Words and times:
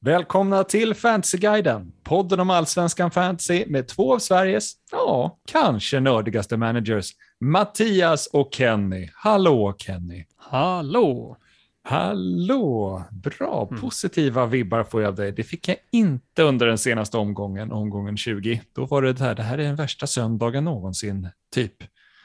Välkomna 0.00 0.64
till 0.64 0.94
Fantasyguiden, 0.94 1.92
podden 2.02 2.40
om 2.40 2.50
allsvenskan 2.50 3.10
fantasy 3.10 3.64
med 3.66 3.88
två 3.88 4.14
av 4.14 4.18
Sveriges, 4.18 4.72
ja, 4.92 5.38
kanske 5.46 6.00
nördigaste 6.00 6.56
managers, 6.56 7.10
Mattias 7.40 8.26
och 8.26 8.48
Kenny. 8.54 9.10
Hallå 9.14 9.74
Kenny! 9.78 10.24
Hallå! 10.36 11.36
Hallå! 11.84 13.02
Bra, 13.10 13.66
positiva 13.80 14.46
vibbar 14.46 14.84
får 14.84 15.02
jag 15.02 15.08
av 15.08 15.14
dig. 15.14 15.32
Det 15.32 15.42
fick 15.42 15.68
jag 15.68 15.76
inte 15.92 16.42
under 16.42 16.66
den 16.66 16.78
senaste 16.78 17.16
omgången, 17.16 17.72
omgången 17.72 18.16
20. 18.16 18.62
Då 18.72 18.86
var 18.86 19.02
det 19.02 19.12
det 19.12 19.24
här, 19.24 19.34
det 19.34 19.42
här 19.42 19.58
är 19.58 19.64
den 19.64 19.76
värsta 19.76 20.06
söndagen 20.06 20.64
någonsin, 20.64 21.28
typ. 21.54 21.76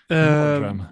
Mardröm. 0.10 0.84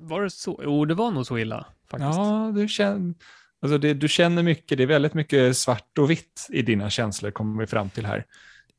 var 0.00 0.22
det 0.22 0.30
så? 0.30 0.60
Jo, 0.64 0.84
det 0.84 0.94
var 0.94 1.10
nog 1.10 1.26
så 1.26 1.38
illa 1.38 1.66
faktiskt. 1.90 2.18
Ja, 2.18 2.52
du 2.54 2.68
känner, 2.68 3.14
alltså 3.60 3.78
det, 3.78 3.94
du 3.94 4.08
känner 4.08 4.42
mycket, 4.42 4.78
det 4.78 4.84
är 4.84 4.86
väldigt 4.86 5.14
mycket 5.14 5.56
svart 5.56 5.98
och 5.98 6.10
vitt 6.10 6.46
i 6.50 6.62
dina 6.62 6.90
känslor, 6.90 7.30
kommer 7.30 7.60
vi 7.60 7.66
fram 7.66 7.90
till 7.90 8.06
här. 8.06 8.26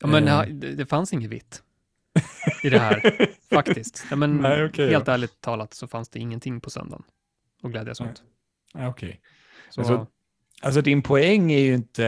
Ja, 0.01 0.07
men 0.07 0.27
Eh. 0.27 0.41
det, 0.45 0.75
det 0.75 0.85
fanns 0.85 1.13
inget 1.13 1.29
vitt 1.29 1.63
i 2.63 2.69
det 2.69 2.79
här, 2.79 3.27
faktiskt. 3.53 4.05
Ja, 4.09 4.15
men 4.15 4.37
Nej, 4.37 4.65
okej, 4.65 4.89
helt 4.89 5.07
ja. 5.07 5.13
ärligt 5.13 5.41
talat 5.41 5.73
så 5.73 5.87
fanns 5.87 6.09
det 6.09 6.19
ingenting 6.19 6.61
på 6.61 6.69
söndagen 6.69 7.03
att 7.63 7.71
glädjas 7.71 8.01
åt. 8.01 8.23
Ja, 8.73 8.87
Okej. 8.87 9.21
Så, 9.69 9.81
Alltså, 9.81 10.07
Alltså 10.61 10.81
din 10.81 11.01
poäng 11.01 11.51
är 11.51 11.59
ju 11.59 11.73
inte 11.73 12.03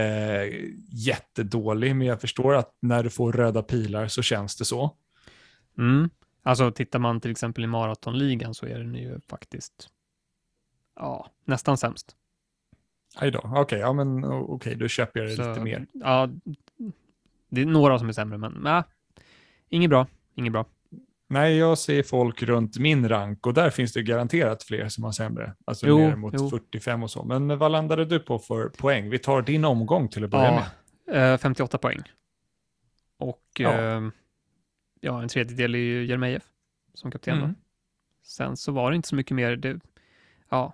jättedålig, 0.91 1.95
men 1.95 2.07
jag 2.07 2.21
förstår 2.21 2.55
att 2.55 2.75
när 2.79 3.03
du 3.03 3.09
får 3.09 3.33
röda 3.33 3.63
pilar 3.63 4.07
så 4.07 4.21
känns 4.21 4.55
det 4.57 4.65
så. 4.65 4.95
mm. 5.77 6.09
alltså, 6.43 6.71
tittar 6.71 6.99
man 6.99 7.21
till 7.21 7.31
exempel 7.31 7.63
i 7.63 7.67
maratonligan 7.67 8.53
så 8.53 8.65
är 8.65 8.77
den 8.79 8.95
ju 8.95 9.19
faktiskt 9.29 9.89
ja, 10.95 11.31
nästan 11.45 11.77
sämst. 11.77 12.15
Aj 13.15 13.31
då, 13.31 13.39
okej, 13.55 13.79
ja 13.79 13.93
men 13.93 14.25
okej, 14.25 14.75
då 14.75 14.87
köper 14.87 15.19
jag 15.19 15.29
det 15.29 15.35
Så, 15.35 15.49
lite 15.49 15.61
mer. 15.61 15.87
Ja, 15.93 16.29
det 17.49 17.61
är 17.61 17.65
några 17.65 17.99
som 17.99 18.07
är 18.09 18.13
sämre, 18.13 18.37
men 18.37 18.51
nej, 18.61 18.83
inget 19.69 19.89
bra. 19.89 20.07
Inget 20.35 20.53
bra. 20.53 20.65
Nej, 21.27 21.57
jag 21.57 21.77
ser 21.77 22.03
folk 22.03 22.43
runt 22.43 22.77
min 22.77 23.09
rank 23.09 23.47
och 23.47 23.53
där 23.53 23.69
finns 23.69 23.93
det 23.93 24.03
garanterat 24.03 24.63
fler 24.63 24.89
som 24.89 25.03
har 25.03 25.11
sämre. 25.11 25.53
Alltså 25.65 25.87
Jo, 25.87 25.97
ner 25.97 26.15
mot 26.15 26.33
jo. 26.37 26.49
45 26.49 27.03
och 27.03 27.11
så. 27.11 27.23
Men 27.23 27.57
vad 27.57 27.71
landade 27.71 28.05
du 28.05 28.19
på 28.19 28.39
för 28.39 28.69
poäng? 28.69 29.09
Vi 29.09 29.19
tar 29.19 29.41
din 29.41 29.65
omgång 29.65 30.07
till 30.07 30.23
att 30.23 30.29
börja 30.29 30.51
med. 30.51 30.63
Ja, 31.05 31.13
eh, 31.13 31.37
58 31.37 31.77
poäng. 31.77 32.01
Och 33.17 33.43
Ja. 33.57 33.81
ja, 33.81 34.11
ja 35.01 35.21
en 35.21 35.27
tredjedel 35.27 35.75
är 35.75 35.79
ju 35.79 36.05
Jeremejeff 36.05 36.43
som 36.93 37.11
kapten. 37.11 37.37
Mm. 37.37 37.55
Sen 38.23 38.57
så 38.57 38.71
var 38.71 38.91
det 38.91 38.95
inte 38.95 39.07
så 39.07 39.15
mycket 39.15 39.35
mer. 39.35 39.55
Det, 39.55 39.79
ja, 40.49 40.73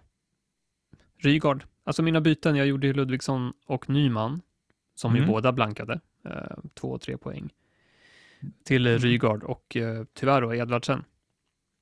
Rygaard. 1.17 1.63
Alltså 1.87 2.03
mina 2.03 2.21
byten, 2.21 2.55
jag 2.55 2.67
gjorde 2.67 2.87
ju 2.87 2.93
Ludvigsson 2.93 3.53
och 3.65 3.89
Nyman, 3.89 4.41
som 4.95 5.11
Mm. 5.11 5.21
ju 5.23 5.27
båda 5.27 5.51
blankade, 5.51 5.99
eh, 6.25 6.57
två 6.73 6.91
och 6.91 7.01
tre 7.01 7.17
poäng, 7.17 7.53
till 8.63 8.87
eh, 8.87 8.93
Rygaard 8.99 9.43
och 9.43 9.75
eh, 9.77 10.03
tyvärr 10.13 10.41
då 10.41 10.55
Edvardsen. 10.55 11.03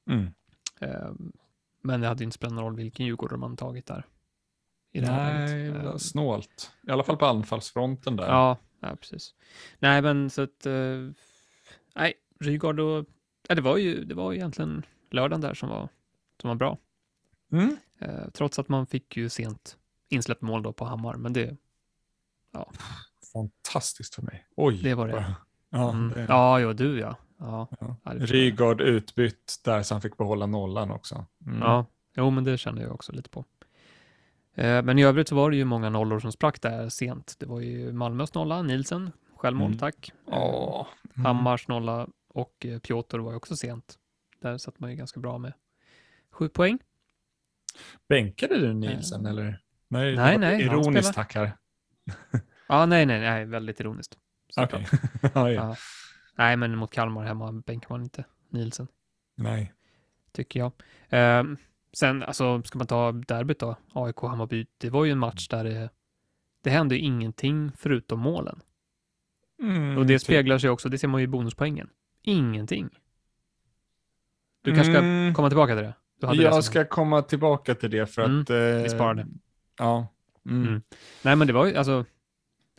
Mm. 0.09 0.27
Eh, 0.79 1.11
men 1.81 2.01
det 2.01 2.07
hade 2.07 2.19
ju 2.19 2.25
inte 2.25 2.35
spelat 2.35 2.53
någon 2.53 2.63
roll 2.63 2.75
vilken 2.75 3.05
Djurgårdare 3.05 3.37
man 3.37 3.57
tagit 3.57 3.85
där. 3.85 4.05
I 4.91 4.99
det 4.99 5.07
här 5.07 5.33
Nej, 5.47 5.67
Eh, 5.67 5.83
var 5.83 5.97
snålt. 5.97 6.71
I 6.87 6.91
alla 6.91 7.03
fall 7.03 7.17
på 7.17 7.25
anfallsfronten 7.25 8.15
där. 8.15 8.27
Ja, 8.27 8.57
ja 8.79 8.95
precis. 8.95 9.35
Nej, 9.79 10.01
men 10.01 10.29
så 10.29 10.41
att... 10.41 10.65
eh, 10.65 11.09
nej, 11.95 12.13
Rygaard 12.39 12.79
och... 12.79 13.05
Ja, 13.47 13.55
det 13.55 13.61
var 13.61 13.77
ju 13.77 14.05
det 14.05 14.15
var 14.15 14.31
ju 14.31 14.37
egentligen 14.37 14.85
lördagen 15.11 15.41
där 15.41 15.53
som 15.53 15.69
var, 15.69 15.89
som 16.41 16.47
var 16.47 16.55
bra. 16.55 16.77
Mm. 17.51 17.77
Eh, 17.99 18.29
trots 18.33 18.59
att 18.59 18.69
man 18.69 18.87
fick 18.87 19.17
ju 19.17 19.29
sent 19.29 19.77
insläppt 20.15 20.41
mål 20.41 20.63
då 20.63 20.73
på 20.73 20.85
Hammar, 20.85 21.15
men 21.15 21.33
det, 21.33 21.57
Fantastiskt 23.33 24.15
för 24.15 24.21
mig. 24.21 24.47
Oj. 24.55 24.79
det 24.83 24.93
var 24.95 25.07
det. 25.07 25.35
Ja, 25.69 25.89
Mm. 25.91 26.09
det... 26.15 26.25
Ja, 26.29 26.59
ja, 26.59 26.73
du 26.73 26.99
ja. 26.99 27.15
Ja, 27.37 27.67
Ja. 27.79 27.95
ja. 28.03 28.11
Rygaard 28.13 28.81
utbytt 28.81 29.55
där 29.63 29.83
så 29.83 29.93
han 29.95 30.01
fick 30.01 30.17
behålla 30.17 30.45
nollan 30.45 30.91
också. 30.91 31.25
Mm. 31.45 31.59
ja. 31.59 31.85
Jo, 32.17 32.29
men 32.29 32.43
det 32.43 32.57
känner 32.57 32.81
jag 32.81 32.91
också 32.91 33.11
lite 33.11 33.29
på. 33.29 33.45
Eh, 34.53 34.81
men 34.83 34.99
i 34.99 35.03
övrigt 35.03 35.27
så 35.27 35.35
var 35.35 35.49
det 35.51 35.57
ju 35.57 35.65
många 35.65 35.89
nollor 35.89 36.19
som 36.19 36.31
sprack 36.31 36.61
där 36.61 36.89
sent. 36.89 37.35
Det 37.39 37.45
var 37.45 37.59
ju 37.59 37.93
Malmös 37.93 38.33
nolla, 38.33 38.61
Nielsen, 38.61 39.11
självmål, 39.35 39.67
Mm. 39.67 39.79
tack. 39.79 40.11
Ja. 40.31 40.87
Mm. 41.15 41.25
Hammars 41.25 41.67
nolla 41.67 42.07
och 42.27 42.65
eh, 42.65 42.79
Piotr 42.79 43.19
var 43.19 43.31
ju 43.31 43.37
också 43.37 43.55
sent. 43.55 43.99
Där 44.41 44.57
satt 44.57 44.79
man 44.79 44.89
ju 44.89 44.95
ganska 44.95 45.19
bra 45.19 45.37
med 45.37 45.53
sju 46.31 46.49
poäng. 46.49 46.79
Bänkade 48.09 48.59
du 48.59 48.73
Nielsen 48.73 49.25
Eh. 49.25 49.31
eller? 49.31 49.61
Nej, 49.87 50.11
det 50.11 50.17
Nej, 50.21 50.37
nej, 50.37 50.61
Ironiskt 50.61 51.07
spelar. 51.07 51.13
tack 51.13 51.35
här. 51.35 51.51
Ja, 52.67 52.85
nej, 52.85 53.05
nej, 53.05 53.19
nej, 53.19 53.45
väldigt 53.45 53.79
ironiskt. 53.79 54.17
Okej. 54.57 54.87
ja, 55.33 55.51
ja. 55.51 55.75
Nej, 56.37 56.57
men 56.57 56.75
mot 56.77 56.91
Kalmar 56.93 57.23
hemma 57.23 57.51
bänkar 57.51 57.89
man 57.89 58.03
inte 58.03 58.23
Nielsen, 58.49 58.87
Nej. 59.35 59.73
tycker 60.31 60.59
jag. 60.59 60.71
Ehm, 61.09 61.57
sen, 61.93 62.23
alltså, 62.23 62.63
ska 62.63 62.77
man 62.77 62.87
ta 62.87 63.11
derbyt 63.11 63.59
då, 63.59 63.75
AIK-Hammarby, 63.93 64.65
det 64.77 64.89
var 64.89 65.05
ju 65.05 65.11
en 65.11 65.17
match 65.19 65.47
där 65.47 65.63
det, 65.63 65.89
det 66.63 66.69
hände 66.69 66.95
ju 66.95 67.01
ingenting 67.01 67.71
förutom 67.77 68.19
målen. 68.19 68.59
Mm, 69.61 69.97
Och 69.97 70.05
det 70.05 70.13
typ. 70.13 70.21
speglar 70.21 70.57
sig 70.57 70.69
också, 70.69 70.89
det 70.89 70.97
ser 70.97 71.07
man 71.07 71.21
ju 71.21 71.23
i 71.23 71.27
bonuspoängen. 71.27 71.89
Ingenting. 72.21 72.89
Du 74.61 74.75
kanske 74.75 74.93
ska 74.93 74.99
Mm, 74.99 75.33
komma 75.33 75.49
tillbaka 75.49 75.75
till 75.75 75.83
det? 75.83 75.93
Det 76.35 76.41
Jag 76.43 76.53
som- 76.53 76.63
ska 76.63 76.85
komma 76.85 77.21
tillbaka 77.21 77.75
till 77.75 77.91
det 77.91 78.05
för 78.07 78.23
Mm, 78.25 78.41
att... 78.41 78.49
Eh, 78.49 78.55
det. 78.55 79.27
Ja. 79.77 80.07
Mm. 80.45 80.67
Mm. 80.67 80.81
Nej, 81.21 81.35
men 81.35 81.47
det 81.47 81.53
var 81.53 81.65
ju 81.65 81.75
alltså, 81.75 82.05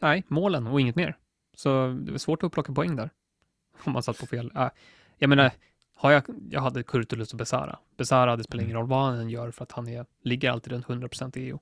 nej, 0.01 0.25
målen 0.29 0.67
och 0.67 0.81
inget 0.81 0.97
mer. 0.97 1.17
Så 1.55 1.99
det 2.01 2.11
var 2.11 2.19
svårt 2.19 2.43
att 2.43 2.53
plocka 2.53 2.73
poäng 2.73 2.97
där. 2.97 3.11
Om 3.85 3.93
man 3.93 4.03
satt 4.03 4.19
på 4.19 4.27
fel. 4.27 4.53
Äh, 4.57 4.69
jag 5.19 5.29
menar, 5.29 5.51
har 5.95 6.11
jag, 6.11 6.23
jag 6.51 6.61
hade 6.61 6.83
Kurtulus 6.83 7.33
och 7.33 7.39
Besara. 7.39 7.79
Besara, 7.97 8.37
det 8.37 8.45
spelar 8.45 8.65
ingen 8.65 8.77
roll 8.77 8.87
vad 8.87 9.05
han 9.05 9.31
gör 9.31 9.51
för 9.51 9.63
att 9.63 9.73
han 9.73 9.89
är, 9.89 10.07
ligger 10.23 10.51
alltid 10.51 10.73
runt 10.73 10.87
100% 10.87 11.39
i 11.39 11.41
EU. 11.41 11.59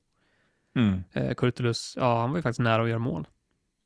Mm. 0.75 1.05
Eh, 1.13 1.35
Kurtulus, 1.35 1.95
ja, 1.97 2.21
han 2.21 2.31
var 2.31 2.39
ju 2.39 2.43
faktiskt 2.43 2.61
nära 2.61 2.83
att 2.83 2.89
göra 2.89 2.99
mål. 2.99 3.29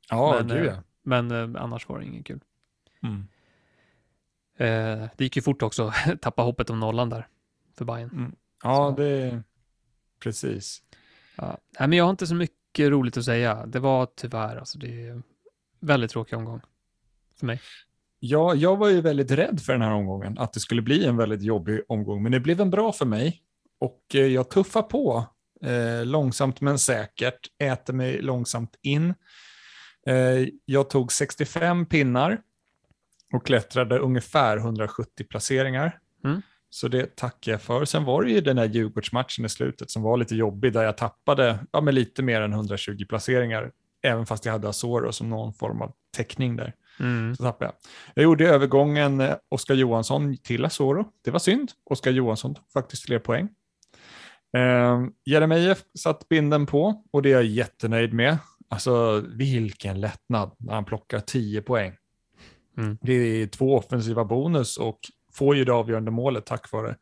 Ja, 0.09 0.35
Men, 0.37 0.47
gud 0.47 0.65
eh, 0.65 0.73
ja. 0.73 0.83
Men 1.03 1.31
eh, 1.31 1.61
annars 1.63 1.89
var 1.89 1.99
det 1.99 2.05
inget 2.05 2.25
kul. 2.25 2.39
Mm. 3.03 3.27
Eh, 4.57 5.09
det 5.15 5.23
gick 5.23 5.35
ju 5.35 5.41
fort 5.41 5.61
också, 5.61 5.93
tappa 6.21 6.41
hoppet 6.41 6.69
om 6.69 6.79
nollan 6.79 7.09
där 7.09 7.27
för 7.77 7.85
Bayern. 7.85 8.09
Mm. 8.09 8.35
Ja, 8.63 8.75
Så. 8.89 9.01
det... 9.01 9.43
Precis. 10.19 10.83
Ja. 11.41 11.57
Nej, 11.79 11.89
men 11.89 11.97
jag 11.97 12.05
har 12.05 12.09
inte 12.11 12.27
så 12.27 12.35
mycket 12.35 12.89
roligt 12.89 13.17
att 13.17 13.25
säga. 13.25 13.65
Det 13.65 13.79
var 13.79 14.07
tyvärr, 14.15 14.57
alltså 14.57 14.77
det 14.77 15.07
är 15.07 15.21
väldigt 15.79 16.11
tråkig 16.11 16.37
omgång 16.37 16.61
för 17.39 17.45
mig. 17.45 17.61
Ja, 18.19 18.55
jag 18.55 18.77
var 18.77 18.89
ju 18.89 19.01
väldigt 19.01 19.31
rädd 19.31 19.61
för 19.61 19.73
den 19.73 19.81
här 19.81 19.91
omgången, 19.91 20.37
att 20.37 20.53
det 20.53 20.59
skulle 20.59 20.81
bli 20.81 21.05
en 21.05 21.17
väldigt 21.17 21.41
jobbig 21.41 21.81
omgång, 21.87 22.23
men 22.23 22.31
det 22.31 22.39
blev 22.39 22.61
en 22.61 22.69
bra 22.69 22.91
för 22.91 23.05
mig. 23.05 23.41
Och 23.79 24.01
eh, 24.13 24.25
jag 24.25 24.49
tuffar 24.49 24.81
på 24.81 25.25
eh, 25.63 26.05
långsamt 26.05 26.61
men 26.61 26.79
säkert, 26.79 27.39
äter 27.59 27.93
mig 27.93 28.21
långsamt 28.21 28.75
in. 28.81 29.13
Eh, 30.07 30.47
jag 30.65 30.89
tog 30.89 31.11
65 31.11 31.85
pinnar 31.85 32.41
och 33.33 33.45
klättrade 33.45 33.99
ungefär 33.99 34.57
170 34.57 35.25
placeringar. 35.29 35.99
Mm. 36.23 36.41
Så 36.69 36.87
det 36.87 37.15
tackar 37.15 37.51
jag 37.51 37.61
för. 37.61 37.85
Sen 37.85 38.03
var 38.03 38.23
det 38.23 38.31
ju 38.31 38.41
den 38.41 38.57
här 38.57 38.65
Djurgårdsmatchen 38.65 39.45
i 39.45 39.49
slutet 39.49 39.91
som 39.91 40.01
var 40.01 40.17
lite 40.17 40.35
jobbig, 40.35 40.73
där 40.73 40.83
jag 40.83 40.97
tappade 40.97 41.59
ja, 41.71 41.81
men 41.81 41.95
lite 41.95 42.23
mer 42.23 42.41
än 42.41 42.53
120 42.53 43.05
placeringar, 43.09 43.71
även 44.01 44.25
fast 44.25 44.45
jag 44.45 44.53
hade 44.53 44.69
Asoro 44.69 45.11
som 45.11 45.29
någon 45.29 45.53
form 45.53 45.81
av 45.81 45.91
täckning 46.17 46.55
där. 46.55 46.73
Mm. 46.99 47.35
Så 47.35 47.43
tappade 47.43 47.65
jag. 47.65 47.75
Jag 48.13 48.23
gjorde 48.23 48.49
övergången 48.49 49.21
eh, 49.21 49.35
Oskar 49.49 49.75
Johansson 49.75 50.37
till 50.37 50.65
Asoro. 50.65 51.05
Det 51.23 51.31
var 51.31 51.39
synd. 51.39 51.71
Oskar 51.83 52.11
Johansson 52.11 52.55
tog 52.55 52.71
faktiskt 52.73 53.05
fler 53.05 53.19
poäng. 53.19 53.49
Eh, 54.57 54.99
Jeremejeff 55.25 55.83
satt 55.99 56.29
binden 56.29 56.65
på 56.65 57.03
och 57.11 57.21
det 57.21 57.29
är 57.29 57.33
jag 57.33 57.45
jättenöjd 57.45 58.13
med. 58.13 58.37
Alltså 58.69 59.23
vilken 59.27 60.01
lättnad 60.01 60.51
när 60.57 60.73
han 60.73 60.85
plockar 60.85 61.19
10 61.19 61.61
poäng. 61.61 61.93
Mm. 62.77 62.97
Det 63.01 63.13
är 63.13 63.47
två 63.47 63.77
offensiva 63.77 64.25
bonus 64.25 64.77
och 64.77 64.99
får 65.33 65.55
ju 65.55 65.65
det 65.65 65.73
avgörande 65.73 66.11
målet 66.11 66.45
tack 66.45 66.71
vare 66.71 66.95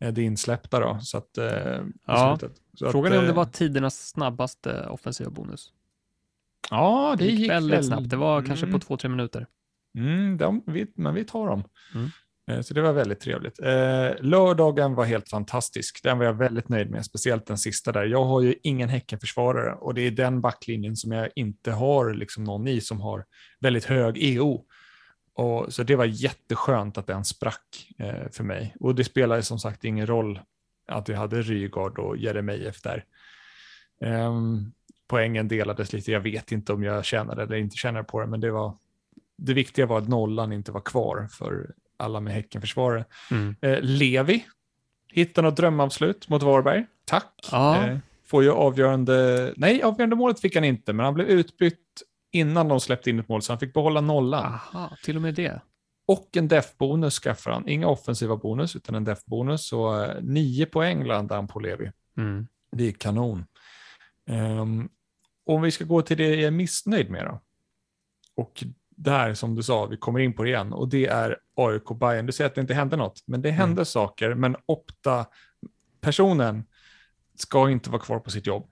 eh, 0.00 0.12
det 0.12 0.22
insläppta. 0.22 0.80
Då, 0.80 0.98
så 1.02 1.18
att, 1.18 1.38
eh, 1.38 1.80
Ja. 2.06 2.38
Så 2.74 2.90
Frågan 2.90 3.12
är 3.12 3.16
att, 3.16 3.20
om 3.20 3.24
det 3.26 3.30
eh, 3.30 3.36
var 3.36 3.44
tidernas 3.44 4.08
snabbaste 4.08 4.86
offensiva 4.86 5.30
bonus. 5.30 5.72
Ja, 6.70 7.14
det 7.18 7.24
Det 7.24 7.30
gick 7.30 7.40
gick 7.40 7.50
väldigt 7.50 7.78
väl. 7.78 7.84
snabbt. 7.84 8.08
Det 8.10 8.16
var 8.16 8.42
kanske 8.42 8.66
på 8.66 8.70
Mm. 8.70 8.80
två, 8.80 8.96
tre 8.96 9.08
minuter. 9.10 9.46
Mm, 9.98 10.36
de, 10.36 10.62
vi, 10.66 10.86
men 10.94 11.14
vi 11.14 11.24
tar 11.24 11.46
dem. 11.46 11.64
Mm. 11.94 12.10
Så 12.62 12.74
det 12.74 12.82
var 12.82 12.92
väldigt 12.92 13.20
trevligt. 13.20 13.60
Eh, 13.62 14.10
lördagen 14.20 14.94
var 14.94 15.04
helt 15.04 15.28
fantastisk. 15.30 16.00
Den 16.02 16.18
var 16.18 16.24
jag 16.24 16.32
väldigt 16.32 16.68
nöjd 16.68 16.90
med, 16.90 17.04
speciellt 17.04 17.46
den 17.46 17.58
sista 17.58 17.92
där. 17.92 18.04
Jag 18.04 18.24
har 18.24 18.40
ju 18.40 18.54
ingen 18.62 18.88
Häckenförsvarare 18.88 19.74
och 19.74 19.94
det 19.94 20.00
är 20.00 20.10
den 20.10 20.40
backlinjen 20.40 20.96
som 20.96 21.12
jag 21.12 21.28
inte 21.34 21.70
har 21.72 22.14
liksom 22.14 22.44
någon 22.44 22.68
i 22.68 22.80
som 22.80 23.00
har 23.00 23.24
väldigt 23.60 23.84
hög 23.84 24.18
EO. 24.24 24.64
Och, 25.36 25.72
så 25.74 25.82
det 25.82 25.96
var 25.96 26.04
jätteskönt 26.04 26.98
att 26.98 27.06
den 27.06 27.24
sprack 27.24 27.92
eh, 27.98 28.30
för 28.32 28.44
mig. 28.44 28.76
Och 28.80 28.94
det 28.94 29.04
spelar 29.04 29.40
som 29.40 29.58
sagt 29.58 29.84
ingen 29.84 30.06
roll 30.06 30.40
att 30.88 31.08
jag 31.08 31.16
hade 31.16 31.42
Rygaard 31.42 31.98
och 31.98 32.16
Jeremejeff 32.16 32.82
där. 32.82 33.04
Ehm, 34.00 34.72
poängen 35.08 35.48
delades 35.48 35.92
lite. 35.92 36.12
Jag 36.12 36.20
vet 36.20 36.52
inte 36.52 36.72
om 36.72 36.82
jag 36.82 37.04
tjänade 37.04 37.42
eller 37.42 37.56
inte 37.56 37.76
tjänade 37.76 38.04
på 38.04 38.20
det, 38.20 38.26
men 38.26 38.40
det 38.40 38.50
var 38.50 38.76
det 39.36 39.54
viktiga 39.54 39.86
var 39.86 39.98
att 39.98 40.08
nollan 40.08 40.52
inte 40.52 40.72
var 40.72 40.80
kvar 40.80 41.28
för 41.30 41.74
alla 41.96 42.20
med 42.20 42.34
Häckenförsvarare. 42.34 43.04
Mm. 43.30 43.56
Eh, 43.60 43.78
Levi 43.80 44.44
hittar 45.12 45.42
något 45.42 45.56
drömavslut 45.56 46.28
mot 46.28 46.42
Varberg. 46.42 46.86
Tack. 47.04 47.48
Ja. 47.52 47.86
Eh, 47.86 47.98
får 48.26 48.42
ju 48.42 48.50
avgörande, 48.50 49.52
nej 49.56 49.82
avgörande 49.82 50.16
målet 50.16 50.40
fick 50.40 50.54
han 50.54 50.64
inte, 50.64 50.92
men 50.92 51.04
han 51.04 51.14
blev 51.14 51.26
utbytt 51.26 52.02
innan 52.36 52.68
de 52.68 52.80
släppte 52.80 53.10
in 53.10 53.18
ett 53.18 53.28
mål, 53.28 53.42
så 53.42 53.52
han 53.52 53.60
fick 53.60 53.74
behålla 53.74 54.00
nollan. 54.00 54.44
Aha, 54.44 54.96
till 55.02 55.16
och 55.16 55.22
med 55.22 55.34
det. 55.34 55.60
Och 56.06 56.36
en 56.36 56.48
def-bonus 56.48 57.20
skaffar 57.20 57.50
han. 57.50 57.68
Inga 57.68 57.88
offensiva 57.88 58.36
bonus, 58.36 58.76
utan 58.76 58.94
en 58.94 59.04
def-bonus. 59.04 59.66
Så 59.66 60.02
eh, 60.02 60.22
nio 60.22 60.66
poäng 60.66 61.04
landade 61.04 61.38
han 61.38 61.48
på 61.48 61.60
Levi. 61.60 61.92
Mm. 62.16 62.46
Det 62.72 62.88
är 62.88 62.92
kanon. 62.92 63.44
Um, 64.30 64.88
om 65.46 65.62
vi 65.62 65.70
ska 65.70 65.84
gå 65.84 66.02
till 66.02 66.16
det 66.16 66.28
jag 66.28 66.42
är 66.42 66.50
missnöjd 66.50 67.10
med 67.10 67.24
då. 67.24 67.40
Och 68.36 68.64
där, 68.96 69.34
som 69.34 69.54
du 69.54 69.62
sa, 69.62 69.86
vi 69.86 69.96
kommer 69.96 70.20
in 70.20 70.32
på 70.32 70.42
det 70.42 70.48
igen. 70.48 70.72
Och 70.72 70.88
det 70.88 71.06
är 71.06 71.38
AIK 71.54 71.88
Bayern. 72.00 72.26
Du 72.26 72.32
säger 72.32 72.48
att 72.48 72.54
det 72.54 72.60
inte 72.60 72.74
hände 72.74 72.96
något, 72.96 73.22
men 73.26 73.42
det 73.42 73.50
hände 73.50 73.84
saker. 73.84 74.34
Men 74.34 74.56
Opta-personen 74.66 76.64
ska 77.34 77.70
inte 77.70 77.90
vara 77.90 78.02
kvar 78.02 78.18
på 78.18 78.30
sitt 78.30 78.46
jobb. 78.46 78.68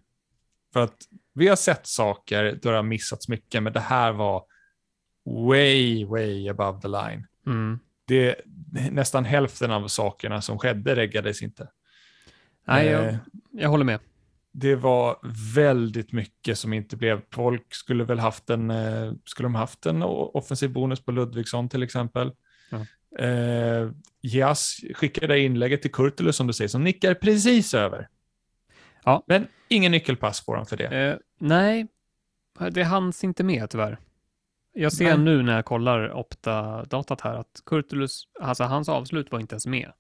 För 0.73 0.81
att 0.81 0.97
vi 1.35 1.49
har 1.49 1.57
sett 1.57 1.87
saker 1.87 2.59
då 2.63 2.71
det 2.71 2.77
har 2.77 2.83
missats 2.83 3.29
mycket, 3.29 3.63
men 3.63 3.73
det 3.73 3.81
här 3.81 4.13
var 4.13 4.45
way, 5.49 6.05
way 6.05 6.49
above 6.49 6.81
the 6.81 6.89
line. 6.89 7.27
Mm. 7.47 7.79
Det, 8.07 8.37
nästan 8.91 9.25
hälften 9.25 9.71
av 9.71 9.89
sakerna 9.89 10.41
som 10.43 10.59
skedde 10.59 10.97
reggades 10.97 11.43
inte. 11.43 11.69
Nej, 12.67 12.87
Eh, 12.89 12.93
jag, 12.93 13.17
jag 13.53 13.69
håller 13.69 13.85
med. 13.85 14.01
det 14.53 14.75
var 14.75 15.19
väldigt 15.55 16.13
mycket 16.13 16.59
som 16.59 16.73
inte 16.73 16.97
blev. 16.97 17.21
Folk 17.31 17.75
skulle 17.75 18.05
väl 18.05 18.19
haft 18.19 18.51
en, 18.51 18.71
eh, 18.71 19.13
skulle 19.25 19.47
de 19.47 19.55
haft 19.55 19.87
en 19.87 20.03
offensiv 20.03 20.73
bonus 20.73 21.05
på 21.05 21.13
Ludvigsson 21.13 21.69
till 21.69 21.83
exempel. 21.83 22.33
Ja. 22.71 22.87
Eh, 23.25 23.91
Jas 24.21 24.77
skickade 24.95 25.39
inlägget 25.41 25.83
till 25.83 25.93
Kurtulus 25.93 26.37
som 26.37 26.47
du 26.47 26.53
säger, 26.53 26.69
som 26.69 26.85
nickar 26.85 27.15
precis 27.15 27.75
över. 27.75 28.09
Ja. 29.05 29.25
Men 29.27 29.47
ingen 29.69 29.93
nyckelpass 29.93 30.41
får 30.45 30.56
han 30.56 30.67
för 30.67 30.77
det. 30.77 30.87
Eh, 30.87 31.17
nej, 31.39 31.87
det 32.71 32.83
hanns 32.83 33.25
inte 33.25 33.45
med 33.45 33.71
tyvärr. 33.71 33.99
Jag 34.73 34.93
ser 34.93 35.05
Nej. 35.17 35.19
nu 35.19 35.43
när 35.43 35.56
jag 35.56 35.65
kollar 35.65 36.12
Opta-datat 36.12 37.21
här 37.21 37.35
att 37.35 37.62
Kurtulus, 37.67 38.23
alltså 38.41 38.65
hans 38.65 38.89
avslut 38.89 39.33
var 39.33 39.41
inte 39.41 39.55
ens 39.55 39.67
med. 39.67 39.93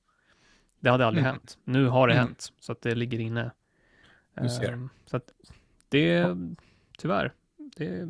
Det 0.80 0.90
hade 0.90 1.06
aldrig 1.06 1.24
Mm. 1.24 1.34
hänt. 1.34 1.58
Nu 1.64 1.86
har 1.86 2.08
det 2.08 2.14
Mm. 2.14 2.26
hänt, 2.26 2.52
så 2.60 2.72
att 2.72 2.82
det 2.82 2.94
ligger 2.94 3.18
inne. 3.20 3.50
Ehm, 4.36 4.88
så 5.06 5.16
att 5.16 5.32
det, 5.88 6.26
tyvärr, 6.98 7.32
det, 7.76 8.08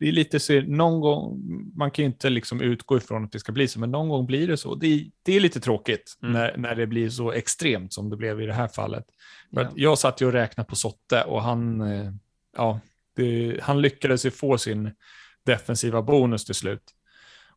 Det 0.00 0.08
är 0.08 0.12
lite 0.12 0.40
så, 0.40 0.60
någon 0.60 1.00
gång, 1.00 1.40
man 1.74 1.90
kan 1.90 2.02
ju 2.02 2.06
inte 2.06 2.30
liksom 2.30 2.60
utgå 2.60 2.96
ifrån 2.96 3.24
att 3.24 3.32
det 3.32 3.38
ska 3.38 3.52
bli 3.52 3.68
så, 3.68 3.80
men 3.80 3.90
någon 3.90 4.08
gång 4.08 4.26
blir 4.26 4.48
det 4.48 4.56
så. 4.56 4.74
Det 4.74 4.86
är, 4.86 5.10
det 5.22 5.36
är 5.36 5.40
lite 5.40 5.60
tråkigt 5.60 6.16
Mm. 6.22 6.32
när, 6.32 6.56
när 6.56 6.74
det 6.74 6.86
blir 6.86 7.10
så 7.10 7.32
extremt 7.32 7.92
som 7.92 8.10
det 8.10 8.16
blev 8.16 8.40
i 8.40 8.46
det 8.46 8.52
här 8.52 8.68
fallet. 8.68 9.04
För 9.54 9.62
ja. 9.62 9.70
jag 9.74 9.98
satt 9.98 10.20
ju 10.20 10.26
och 10.26 10.32
räknade 10.32 10.68
på 10.68 10.76
Sotte 10.76 11.22
och 11.24 11.42
han, 11.42 11.80
eh, 11.80 12.12
ja, 12.56 12.80
det, 13.16 13.60
han 13.62 13.82
lyckades 13.82 14.26
ju 14.26 14.30
få 14.30 14.58
sin 14.58 14.90
defensiva 15.46 16.02
bonus 16.02 16.44
till 16.44 16.54
slut. 16.54 16.82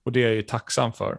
Och 0.03 0.11
det 0.11 0.23
är 0.23 0.27
jag 0.27 0.35
ju 0.35 0.41
tacksam 0.41 0.93
för. 0.93 1.17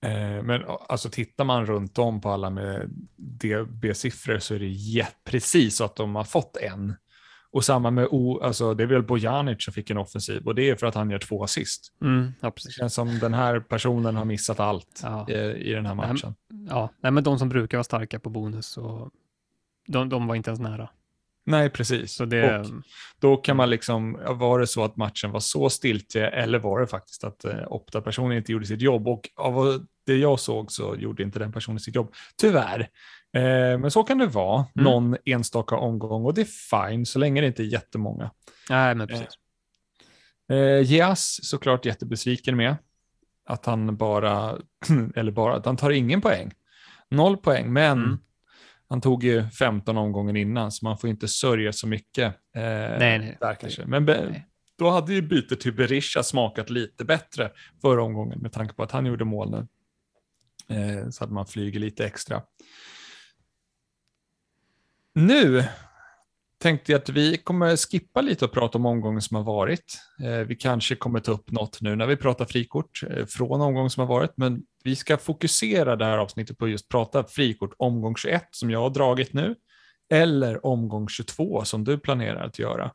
Eh, 0.00 0.42
Men 0.42 0.64
alltså 0.88 1.08
tittar 1.08 1.44
man 1.44 1.66
runt 1.66 1.98
om 1.98 2.20
på 2.20 2.30
alla 2.30 2.50
med 2.50 2.90
DB-siffror 3.16 4.38
så 4.38 4.54
är 4.54 4.58
det 4.58 5.06
precis 5.24 5.76
så 5.76 5.84
att 5.84 5.96
de 5.96 6.14
har 6.14 6.24
fått 6.24 6.56
en. 6.56 6.94
Och 7.54 7.64
samma 7.64 7.90
med 7.90 8.08
O, 8.10 8.40
alltså 8.42 8.74
det 8.74 8.82
är 8.82 8.86
väl 8.86 9.02
Bojanic 9.02 9.64
som 9.64 9.72
fick 9.74 9.90
en 9.90 9.98
offensiv 9.98 10.46
och 10.46 10.54
det 10.54 10.70
är 10.70 10.76
för 10.76 10.86
att 10.86 10.94
han 10.94 11.10
gör 11.10 11.18
två 11.18 11.44
assist. 11.44 11.92
Mm, 12.02 12.32
ja, 12.40 12.52
Det 12.64 12.70
känns 12.70 12.94
som 12.94 13.18
den 13.18 13.34
här 13.34 13.60
personen 13.60 14.16
har 14.16 14.24
missat 14.24 14.60
allt 14.60 15.00
Ja. 15.02 15.30
i, 15.30 15.34
i 15.70 15.72
den 15.72 15.86
här 15.86 15.94
Nej, 15.94 16.08
matchen. 16.12 16.34
Ja, 16.68 16.90
nej, 17.00 17.12
men 17.12 17.24
de 17.24 17.38
som 17.38 17.48
brukar 17.48 17.78
vara 17.78 17.84
starka 17.84 18.18
på 18.18 18.30
bonus, 18.30 18.76
och 18.76 19.10
de, 19.88 20.08
de 20.08 20.26
var 20.26 20.34
inte 20.34 20.50
ens 20.50 20.60
nära. 20.60 20.88
Nej, 21.46 21.70
precis. 21.70 22.12
Så 22.14 22.24
det, 22.24 22.60
Och 22.60 22.66
Då 23.20 23.36
kan 23.36 23.56
man 23.56 23.70
liksom, 23.70 24.18
var 24.28 24.58
det 24.58 24.66
så 24.66 24.84
att 24.84 24.96
matchen 24.96 25.30
var 25.30 25.40
så 25.40 25.70
stiltje 25.70 26.28
eller 26.28 26.58
var 26.58 26.80
det 26.80 26.86
faktiskt 26.86 27.24
att 27.24 27.44
eh, 27.44 27.58
Opta-personen 27.66 28.36
inte 28.36 28.52
gjorde 28.52 28.66
sitt 28.66 28.82
jobb? 28.82 29.08
Och 29.08 29.28
av 29.36 29.86
det 30.06 30.16
jag 30.16 30.40
såg 30.40 30.72
så 30.72 30.96
gjorde 30.98 31.22
inte 31.22 31.38
den 31.38 31.52
personen 31.52 31.80
sitt 31.80 31.94
jobb. 31.94 32.14
Tyvärr. 32.36 32.88
Eh, 33.34 33.78
men 33.78 33.90
så 33.90 34.02
kan 34.04 34.18
det 34.18 34.26
vara 34.26 34.56
Mm. 34.56 34.84
någon 34.84 35.16
enstaka 35.24 35.76
omgång 35.76 36.24
och 36.24 36.34
det 36.34 36.40
är 36.40 36.88
fine 36.90 37.06
så 37.06 37.18
länge 37.18 37.40
det 37.40 37.46
inte 37.46 37.62
är 37.62 37.66
jättemånga. 37.66 38.30
nej, 38.70 38.94
men 38.94 39.08
precis. 39.08 39.28
Eh, 40.50 40.80
Gias 40.92 41.38
såklart 41.42 41.86
jättebesviken 41.86 42.56
med 42.56 42.76
att 43.46 43.66
han 43.66 43.96
bara, 43.96 44.58
eller 45.16 45.32
bara, 45.32 45.54
att 45.56 45.66
han 45.66 45.76
tar 45.76 45.90
ingen 45.90 46.20
poäng. 46.20 46.52
Noll 47.10 47.36
poäng, 47.36 47.72
men 47.72 47.98
Mm. 48.02 48.18
han 48.88 49.00
tog 49.00 49.24
ju 49.24 49.48
15 49.48 49.96
omgången 49.98 50.36
innan 50.36 50.72
så 50.72 50.84
man 50.84 50.98
får 50.98 51.10
inte 51.10 51.28
sörja 51.28 51.72
så 51.72 51.86
mycket. 51.86 52.24
Eh, 52.56 52.62
Nej, 52.98 53.18
nej. 53.18 53.36
Där 53.40 53.54
kanske. 53.54 53.86
Men 53.86 54.04
Nej. 54.04 54.46
då 54.78 54.90
hade 54.90 55.14
ju 55.14 55.22
bytet 55.22 55.60
till 55.60 55.72
Berisha 55.74 56.22
smakat 56.22 56.70
lite 56.70 57.04
bättre 57.04 57.50
förra 57.80 58.02
omgången 58.02 58.38
med 58.38 58.52
tanke 58.52 58.74
på 58.74 58.82
att 58.82 58.90
han 58.92 59.06
gjorde 59.06 59.24
mål 59.24 59.50
nu. 59.50 59.66
Eh, 60.76 61.08
så 61.10 61.24
att 61.24 61.30
man 61.30 61.46
flyger 61.46 61.80
lite 61.80 62.06
extra. 62.06 62.42
Nu 65.14 65.64
tänkte 66.58 66.92
jag 66.92 66.98
att 66.98 67.08
vi 67.08 67.36
kommer 67.36 67.76
skippa 67.76 68.20
lite 68.20 68.44
och 68.44 68.52
prata 68.52 68.78
om 68.78 68.86
omgången 68.86 69.22
som 69.22 69.36
har 69.36 69.44
varit. 69.44 69.98
Eh, 70.22 70.38
vi 70.38 70.56
kanske 70.56 70.96
kommer 70.96 71.20
ta 71.20 71.32
upp 71.32 71.50
något 71.50 71.80
nu 71.80 71.96
när 71.96 72.06
vi 72.06 72.16
pratar 72.16 72.44
frikort 72.44 73.00
eh, 73.10 73.26
från 73.26 73.60
omgången 73.60 73.90
som 73.90 74.00
har 74.00 74.08
varit, 74.08 74.32
men 74.36 74.62
vi 74.84 74.96
ska 74.96 75.16
fokusera 75.16 75.96
det 75.96 76.04
här 76.04 76.18
avsnittet 76.18 76.58
på 76.58 76.68
just 76.68 76.88
prata 76.88 77.24
frikort 77.24 77.74
omgång 77.78 78.16
21 78.16 78.42
som 78.50 78.70
jag 78.70 78.80
har 78.80 78.90
dragit 78.90 79.32
nu, 79.32 79.54
eller 80.12 80.66
omgång 80.66 81.08
22 81.08 81.64
som 81.64 81.84
du 81.84 81.98
planerar 81.98 82.46
att 82.46 82.58
göra. 82.58 82.90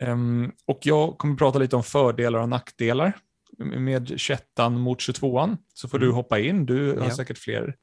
Ehm, 0.00 0.52
och 0.66 0.78
jag 0.82 1.18
kommer 1.18 1.36
prata 1.36 1.58
lite 1.58 1.76
om 1.76 1.82
fördelar 1.82 2.38
och 2.38 2.48
nackdelar 2.48 3.12
med 3.58 4.12
21 4.16 4.42
mot 4.70 5.00
22 5.00 5.56
så 5.74 5.88
får 5.88 5.98
du 5.98 6.06
Mm. 6.06 6.16
hoppa 6.16 6.38
in. 6.38 6.66
Du 6.66 6.88
har 6.98 7.04
Ja. 7.08 7.16
säkert 7.16 7.38
fler 7.38 7.74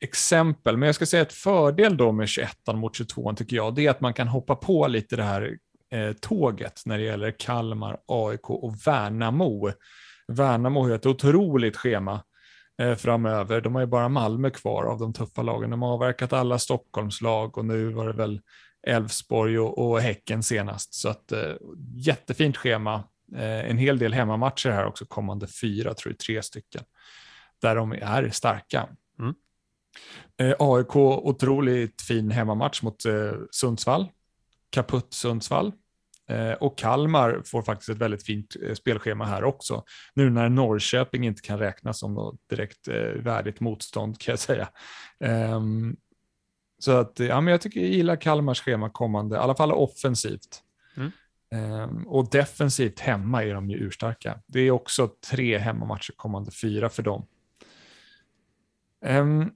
exempel. 0.00 0.76
Men 0.76 0.86
jag 0.86 0.94
ska 0.94 1.06
säga 1.06 1.22
att 1.22 1.32
fördel 1.32 1.96
då 1.96 2.12
med 2.12 2.28
21 2.28 2.50
mot 2.74 2.96
22 2.96 3.34
tycker 3.34 3.56
jag, 3.56 3.74
det 3.74 3.86
är 3.86 3.90
att 3.90 4.00
man 4.00 4.14
kan 4.14 4.28
hoppa 4.28 4.56
på 4.56 4.86
lite 4.86 5.16
det 5.16 5.22
här 5.22 5.58
eh, 5.92 6.12
tåget 6.12 6.82
när 6.86 6.98
det 6.98 7.04
gäller 7.04 7.34
Kalmar, 7.38 7.98
AIK 8.06 8.50
och 8.50 8.86
Värnamo. 8.86 9.72
Värnamo 10.28 10.80
har 10.80 10.88
ju 10.88 10.94
ett 10.94 11.06
otroligt 11.06 11.76
schema 11.76 12.22
eh, 12.82 12.94
framöver. 12.94 13.60
De 13.60 13.74
har 13.74 13.82
ju 13.82 13.86
bara 13.86 14.08
Malmö 14.08 14.50
kvar 14.50 14.84
av 14.84 14.98
de 14.98 15.12
tuffa 15.12 15.42
lagen. 15.42 15.70
De 15.70 15.82
har 15.82 15.92
avverkat 15.92 16.32
alla 16.32 16.58
Stockholmslag 16.58 17.58
och 17.58 17.64
nu 17.64 17.88
var 17.88 18.06
det 18.06 18.12
väl 18.12 18.40
Elfsborg 18.86 19.58
och, 19.58 19.78
och 19.78 20.00
Häcken 20.00 20.42
senast. 20.42 20.94
Så 20.94 21.08
att 21.08 21.32
eh, 21.32 21.54
jättefint 21.94 22.56
schema. 22.56 23.04
Eh, 23.36 23.70
en 23.70 23.78
hel 23.78 23.98
del 23.98 24.12
hemmamatcher 24.12 24.70
här 24.70 24.86
också, 24.86 25.04
kommande 25.04 25.46
fyra, 25.46 25.94
tror 25.94 26.12
jag, 26.12 26.18
tre 26.18 26.42
stycken, 26.42 26.82
där 27.62 27.76
de 27.76 27.92
är 27.92 28.30
starka. 28.30 28.88
Mm. 29.18 29.34
Eh, 30.40 30.54
AIK, 30.58 30.96
otroligt 30.96 32.02
fin 32.02 32.30
hemmamatch 32.30 32.82
mot 32.82 33.04
eh, 33.04 33.32
Sundsvall, 33.50 34.08
kaputt 34.70 35.14
Sundsvall. 35.14 35.72
Eh, 36.28 36.52
och 36.52 36.78
Kalmar 36.78 37.42
får 37.44 37.62
faktiskt 37.62 37.88
ett 37.88 37.98
väldigt 37.98 38.26
fint 38.26 38.56
eh, 38.62 38.74
spelschema 38.74 39.24
här 39.24 39.44
också. 39.44 39.84
Nu 40.14 40.30
när 40.30 40.48
Norrköping 40.48 41.26
inte 41.26 41.42
kan 41.42 41.58
räknas 41.58 41.98
som 41.98 42.14
något 42.14 42.48
direkt 42.50 42.88
eh, 42.88 42.94
värdigt 43.00 43.60
motstånd 43.60 44.18
kan 44.18 44.32
jag 44.32 44.38
säga. 44.38 44.68
Ehm, 45.20 45.96
så 46.78 46.92
att, 46.92 47.18
ja, 47.18 47.40
men 47.40 47.52
jag 47.52 47.60
tycker 47.60 47.80
jag 47.80 47.90
gillar 47.90 48.16
Kalmars 48.16 48.60
schema 48.60 48.90
kommande, 48.90 49.36
i 49.36 49.38
alla 49.38 49.54
fall 49.54 49.72
offensivt. 49.72 50.62
Mm. 50.96 51.10
Ehm, 51.54 52.06
och 52.06 52.30
defensivt 52.30 53.00
hemma 53.00 53.44
är 53.44 53.54
de 53.54 53.70
ju 53.70 53.76
urstarka. 53.76 54.40
Det 54.46 54.60
är 54.60 54.70
också 54.70 55.10
tre 55.30 55.58
hemmamatcher 55.58 56.12
kommande 56.16 56.50
fyra 56.50 56.88
för 56.88 57.02
dem. 57.02 57.26
Ehm, 59.04 59.50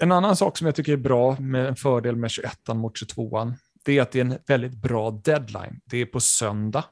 en 0.00 0.12
annan 0.12 0.36
sak 0.36 0.58
som 0.58 0.66
jag 0.66 0.74
tycker 0.74 0.92
är 0.92 0.96
bra 0.96 1.36
med 1.40 1.66
en 1.66 1.76
fördel 1.76 2.16
med 2.16 2.30
21 2.30 2.58
mot 2.74 2.98
22 2.98 3.52
det 3.84 3.98
är 3.98 4.02
att 4.02 4.10
det 4.12 4.20
är 4.20 4.24
en 4.24 4.38
väldigt 4.46 4.74
bra 4.74 5.10
deadline. 5.10 5.80
Det 5.84 5.98
är 5.98 6.06
på 6.06 6.20
söndag 6.20 6.84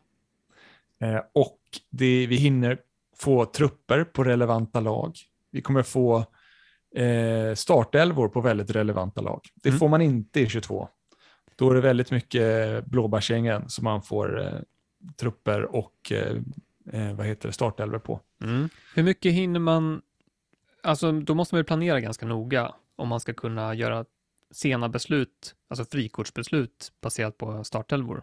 eh, 1.01 1.21
och 1.35 1.59
det, 1.91 2.27
vi 2.27 2.37
hinner 2.37 2.79
få 3.19 3.45
trupper 3.45 4.05
på 4.05 4.25
relevanta 4.25 4.81
lag. 4.81 5.17
Vi 5.51 5.63
kommer 5.63 5.83
få 5.83 6.17
eh, 6.97 7.55
startelvor 7.55 8.29
på 8.29 8.41
väldigt 8.41 8.71
relevanta 8.71 9.21
lag. 9.21 9.41
Det 9.63 9.69
Mm. 9.69 9.79
får 9.79 9.89
man 9.89 10.03
inte 10.03 10.41
i 10.41 10.49
22. 10.49 10.89
Då 11.57 11.71
är 11.71 11.75
det 11.75 11.81
väldigt 11.81 12.11
mycket 12.11 12.85
blåbärsgängen 12.87 13.69
som 13.69 13.85
man 13.85 14.03
får 14.03 14.43
eh, 14.43 14.61
trupper 15.21 15.75
och 15.77 16.13
eh, 16.13 16.37
eh, 16.93 17.15
vad 17.15 17.27
heter 17.27 17.49
det, 17.49 17.53
startelvor 17.53 17.99
på. 17.99 18.21
Mm. 18.43 18.69
Hur 18.95 19.03
mycket 19.03 19.33
hinner 19.33 19.61
man, 19.61 20.03
alltså 20.83 21.13
då 21.13 21.35
måste 21.35 21.55
man 21.55 21.61
ju 21.61 21.65
planera 21.65 22.01
ganska 22.01 22.27
noga 22.27 22.75
om 22.97 23.09
man 23.09 23.21
ska 23.21 23.33
kunna 23.35 23.75
göra 23.75 24.05
sena 24.51 24.89
beslut, 24.89 25.55
alltså 25.69 25.85
frikortsbeslut 25.85 26.93
baserat 27.01 27.39
på 27.39 27.65
startelvor. 27.65 28.23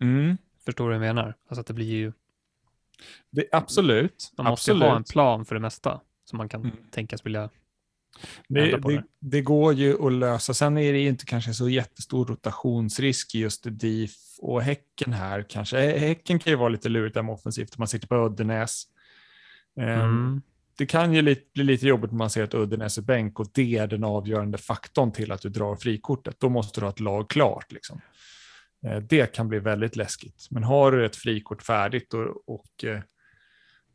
Mm. 0.00 0.36
Förstår 0.64 0.84
du 0.90 0.98
vad 0.98 1.06
jag 1.08 1.14
menar? 1.14 1.34
Alltså 1.48 1.60
att 1.60 1.66
det 1.66 1.74
blir 1.74 1.86
ju, 1.90 2.12
Det, 3.30 3.48
absolut. 3.52 4.32
man 4.36 4.46
måste 4.46 4.72
absolut. 4.72 4.88
ha 4.88 4.96
en 4.96 5.04
plan 5.04 5.44
för 5.44 5.54
det 5.54 5.60
mesta 5.60 6.00
som 6.24 6.36
man 6.36 6.48
kan 6.48 6.60
Mm. 6.60 6.76
tänkas 6.90 7.26
vilja 7.26 7.50
Det, 8.48 8.76
det, 8.76 9.02
det. 9.20 9.42
går 9.42 9.74
ju 9.74 10.06
att 10.06 10.12
lösa. 10.12 10.54
Sen 10.54 10.78
är 10.78 10.92
det 10.92 11.00
inte 11.00 11.24
kanske 11.24 11.54
så 11.54 11.68
jättestor 11.68 12.26
rotationsrisk 12.26 13.34
i 13.34 13.38
just 13.38 13.66
DIF 13.70 14.14
och 14.38 14.62
Häcken 14.62 15.12
här 15.12 15.42
kanske. 15.48 15.76
Hä- 15.76 15.98
Häcken 15.98 16.38
kan 16.38 16.50
ju 16.50 16.56
vara 16.56 16.68
lite 16.68 16.88
lurigt 16.88 17.14
där 17.14 17.22
med 17.22 17.32
offensivt 17.32 17.70
om 17.70 17.76
man 17.78 17.88
sitter 17.88 18.08
på 18.08 18.14
Uddenäs. 18.26 18.84
Ehm, 19.76 19.88
Mm. 20.00 20.42
Det 20.78 20.86
kan 20.86 21.14
ju 21.14 21.22
lite, 21.22 21.42
bli 21.54 21.64
lite 21.64 21.86
jobbigt 21.86 22.10
när 22.10 22.18
man 22.18 22.30
ser 22.30 22.44
att 22.44 22.54
Uddenäs 22.54 22.98
är 22.98 23.02
bänk 23.02 23.40
och 23.40 23.46
det 23.54 23.76
är 23.76 23.86
den 23.86 24.04
avgörande 24.04 24.58
faktorn 24.58 25.12
till 25.12 25.32
att 25.32 25.42
du 25.42 25.48
drar 25.48 25.76
frikortet. 25.76 26.40
Då 26.40 26.48
måste 26.48 26.80
du 26.80 26.84
ha 26.86 26.90
ett 26.90 27.00
lag 27.00 27.30
klart. 27.30 27.72
Liksom. 27.72 28.00
Eh, 28.86 28.96
Det 28.98 29.26
kan 29.34 29.48
bli 29.48 29.58
väldigt 29.58 29.96
läskigt. 29.96 30.46
Men 30.50 30.62
har 30.64 30.92
du 30.92 31.06
ett 31.06 31.16
frikort 31.16 31.62
färdigt 31.62 32.14
och, 32.14 32.48
och 32.48 32.84
eh, 32.84 33.00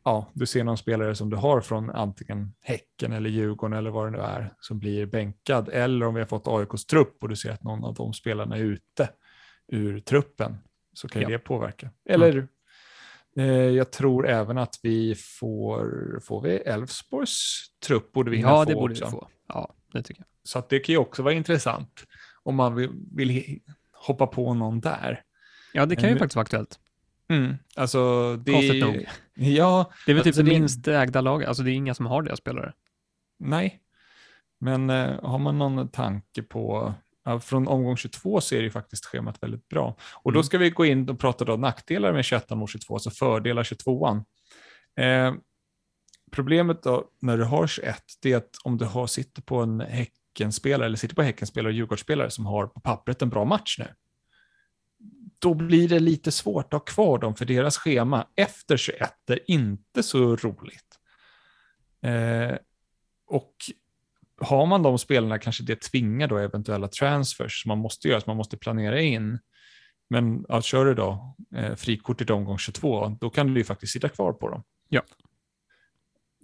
ja, 0.04 0.32
du 0.34 0.46
ser 0.46 0.64
någon 0.64 0.78
spelare 0.78 1.16
som 1.16 1.30
du 1.30 1.36
har 1.38 1.62
från 1.62 1.90
antingen 1.90 2.54
Häcken 2.62 3.14
eller 3.14 3.30
Djurgården 3.30 3.78
eller 3.78 3.90
vad 3.90 4.08
det 4.08 4.12
nu 4.12 4.24
är 4.24 4.54
som 4.60 4.80
blir 4.80 5.06
bänkad. 5.06 5.70
Eller 5.70 6.06
om 6.06 6.14
vi 6.14 6.22
har 6.22 6.28
fått 6.28 6.48
AIKs 6.48 6.86
trupp 6.86 7.18
och 7.24 7.30
du 7.30 7.36
ser 7.36 7.52
att 7.52 7.64
någon 7.64 7.84
av 7.84 7.94
de 7.94 8.14
spelarna 8.14 8.58
är 8.58 8.62
ute 8.62 9.10
ur 9.68 10.00
truppen 10.00 10.58
så 10.94 11.08
kan 11.08 11.22
Ja. 11.22 11.30
det 11.30 11.40
påverka. 11.40 11.90
Eller 12.10 12.38
eh, 12.38 12.44
jag 13.46 13.92
tror 13.92 14.28
även 14.28 14.58
att 14.58 14.76
vi 14.84 15.16
får, 15.16 16.20
får 16.24 16.42
vi 16.42 16.50
Elfsborgs 16.58 17.66
trupp 17.88 18.12
borde 18.12 18.32
vi 18.32 18.42
Ja, 18.42 18.50
få 18.64 18.66
det 18.66 18.74
borde 18.76 18.94
också. 18.94 19.06
vi 19.06 19.12
få. 19.12 19.28
Ja, 19.48 19.74
det 19.94 20.04
tycker 20.04 20.22
jag. 20.22 20.28
Så 20.44 20.64
det 20.70 20.80
kan 20.80 20.94
ju 20.94 21.00
också 21.00 21.24
vara 21.24 21.34
intressant 21.34 22.04
om 22.44 22.56
man 22.56 22.76
vill, 22.76 22.90
vill 23.16 23.60
hoppa 23.92 24.28
på 24.28 24.54
någon 24.54 24.80
där. 24.80 25.22
Ja, 25.74 25.86
det 25.86 25.96
kan 25.96 26.04
ju 26.04 26.10
Men- 26.10 26.20
faktiskt 26.20 26.36
vara 26.36 26.42
aktuellt. 26.44 26.80
Mm. 27.30 27.56
Alltså, 27.76 28.36
det 28.36 28.52
Konstigt 28.52 28.84
är, 28.84 28.88
nog. 28.88 29.06
Ja, 29.36 29.92
Det 30.06 30.12
är 30.12 30.16
väl 30.16 30.24
typ 30.24 30.30
Alltså, 30.30 30.44
det- 30.44 30.52
minst 30.60 30.88
ägda 30.88 31.22
laget. 31.22 31.48
Alltså 31.48 31.64
det 31.64 31.72
är 31.72 31.74
inga 31.74 31.94
som 31.94 32.06
har 32.06 32.22
deras 32.22 32.40
spelare. 32.40 32.74
nej. 33.40 33.82
Men 34.60 34.90
eh, 34.90 35.22
har 35.24 35.40
man 35.40 35.58
någon 35.58 35.88
tanke 35.88 36.44
på, 36.44 36.94
ja, 37.28 37.40
från 37.40 37.68
omgång 37.68 37.98
22 37.98 38.42
så 38.42 38.56
är 38.56 38.60
det 38.60 38.64
ju 38.64 38.72
faktiskt 38.72 39.06
schemat 39.06 39.44
väldigt 39.44 39.68
bra. 39.70 39.96
Och 40.14 40.32
då 40.32 40.40
Mm. 40.40 40.44
ska 40.44 40.58
vi 40.58 40.70
gå 40.70 40.86
in 40.86 41.10
och 41.10 41.20
prata 41.20 41.46
då 41.46 41.58
nackdelar 41.58 42.14
med 42.14 42.26
21 42.26 42.50
mot 42.50 42.70
22, 42.70 42.94
alltså 42.94 43.10
fördelar 43.10 43.64
22an. 43.64 44.24
Eh, 45.00 45.34
problemet 46.32 46.84
då 46.84 47.10
när 47.22 47.38
du 47.38 47.44
har 47.44 47.68
21, 47.68 48.04
det 48.22 48.32
är 48.34 48.38
att 48.38 48.50
om 48.64 48.78
du 48.78 48.86
har, 48.86 49.08
sitter 49.08 49.42
på 49.42 49.62
en 49.62 49.80
Häckenspelare 49.82 50.86
eller 50.86 50.98
sitter 50.98 51.16
på 51.16 51.22
Häckenspelare 51.22 51.72
och 51.72 51.76
Djurgårdsspelare 51.76 52.30
som 52.32 52.46
har 52.46 52.68
på 52.68 52.80
pappret 52.80 53.22
en 53.22 53.30
bra 53.30 53.46
match 53.46 53.76
nu, 53.80 53.88
då 55.40 55.54
blir 55.54 55.90
det 55.90 56.00
lite 56.00 56.32
svårt 56.32 56.66
att 56.66 56.72
ha 56.74 56.80
kvar 56.80 57.18
dem 57.18 57.36
för 57.36 57.46
deras 57.46 57.78
schema 57.78 58.28
efter 58.36 58.78
21 58.78 59.30
är 59.30 59.40
inte 59.52 60.04
så 60.04 60.36
roligt. 60.36 61.00
Eh, 62.02 62.58
och 63.28 63.54
har 64.42 64.66
man 64.66 64.84
de 64.84 65.00
spelarna 65.00 65.40
kanske 65.40 65.64
det 65.64 65.82
tvingar 65.82 66.28
då 66.28 66.38
eventuella 66.38 66.88
transfers 66.88 67.62
som 67.62 67.70
man 67.70 67.78
måste 67.78 68.08
göra, 68.08 68.22
som 68.22 68.30
man 68.30 68.38
måste 68.38 68.58
planera 68.58 69.02
in. 69.02 69.40
Men 70.10 70.46
ja, 70.50 70.62
kör 70.62 70.86
du 70.86 70.94
då 70.94 71.36
eh, 71.56 71.76
frikortet 71.76 72.30
i 72.30 72.34
omgång 72.34 72.58
22, 72.58 73.18
då 73.22 73.30
kan 73.30 73.54
du 73.54 73.60
ju 73.60 73.64
faktiskt 73.64 73.94
sitta 73.94 74.10
kvar 74.10 74.34
på 74.34 74.50
dem. 74.50 74.64
Ja. 74.90 75.02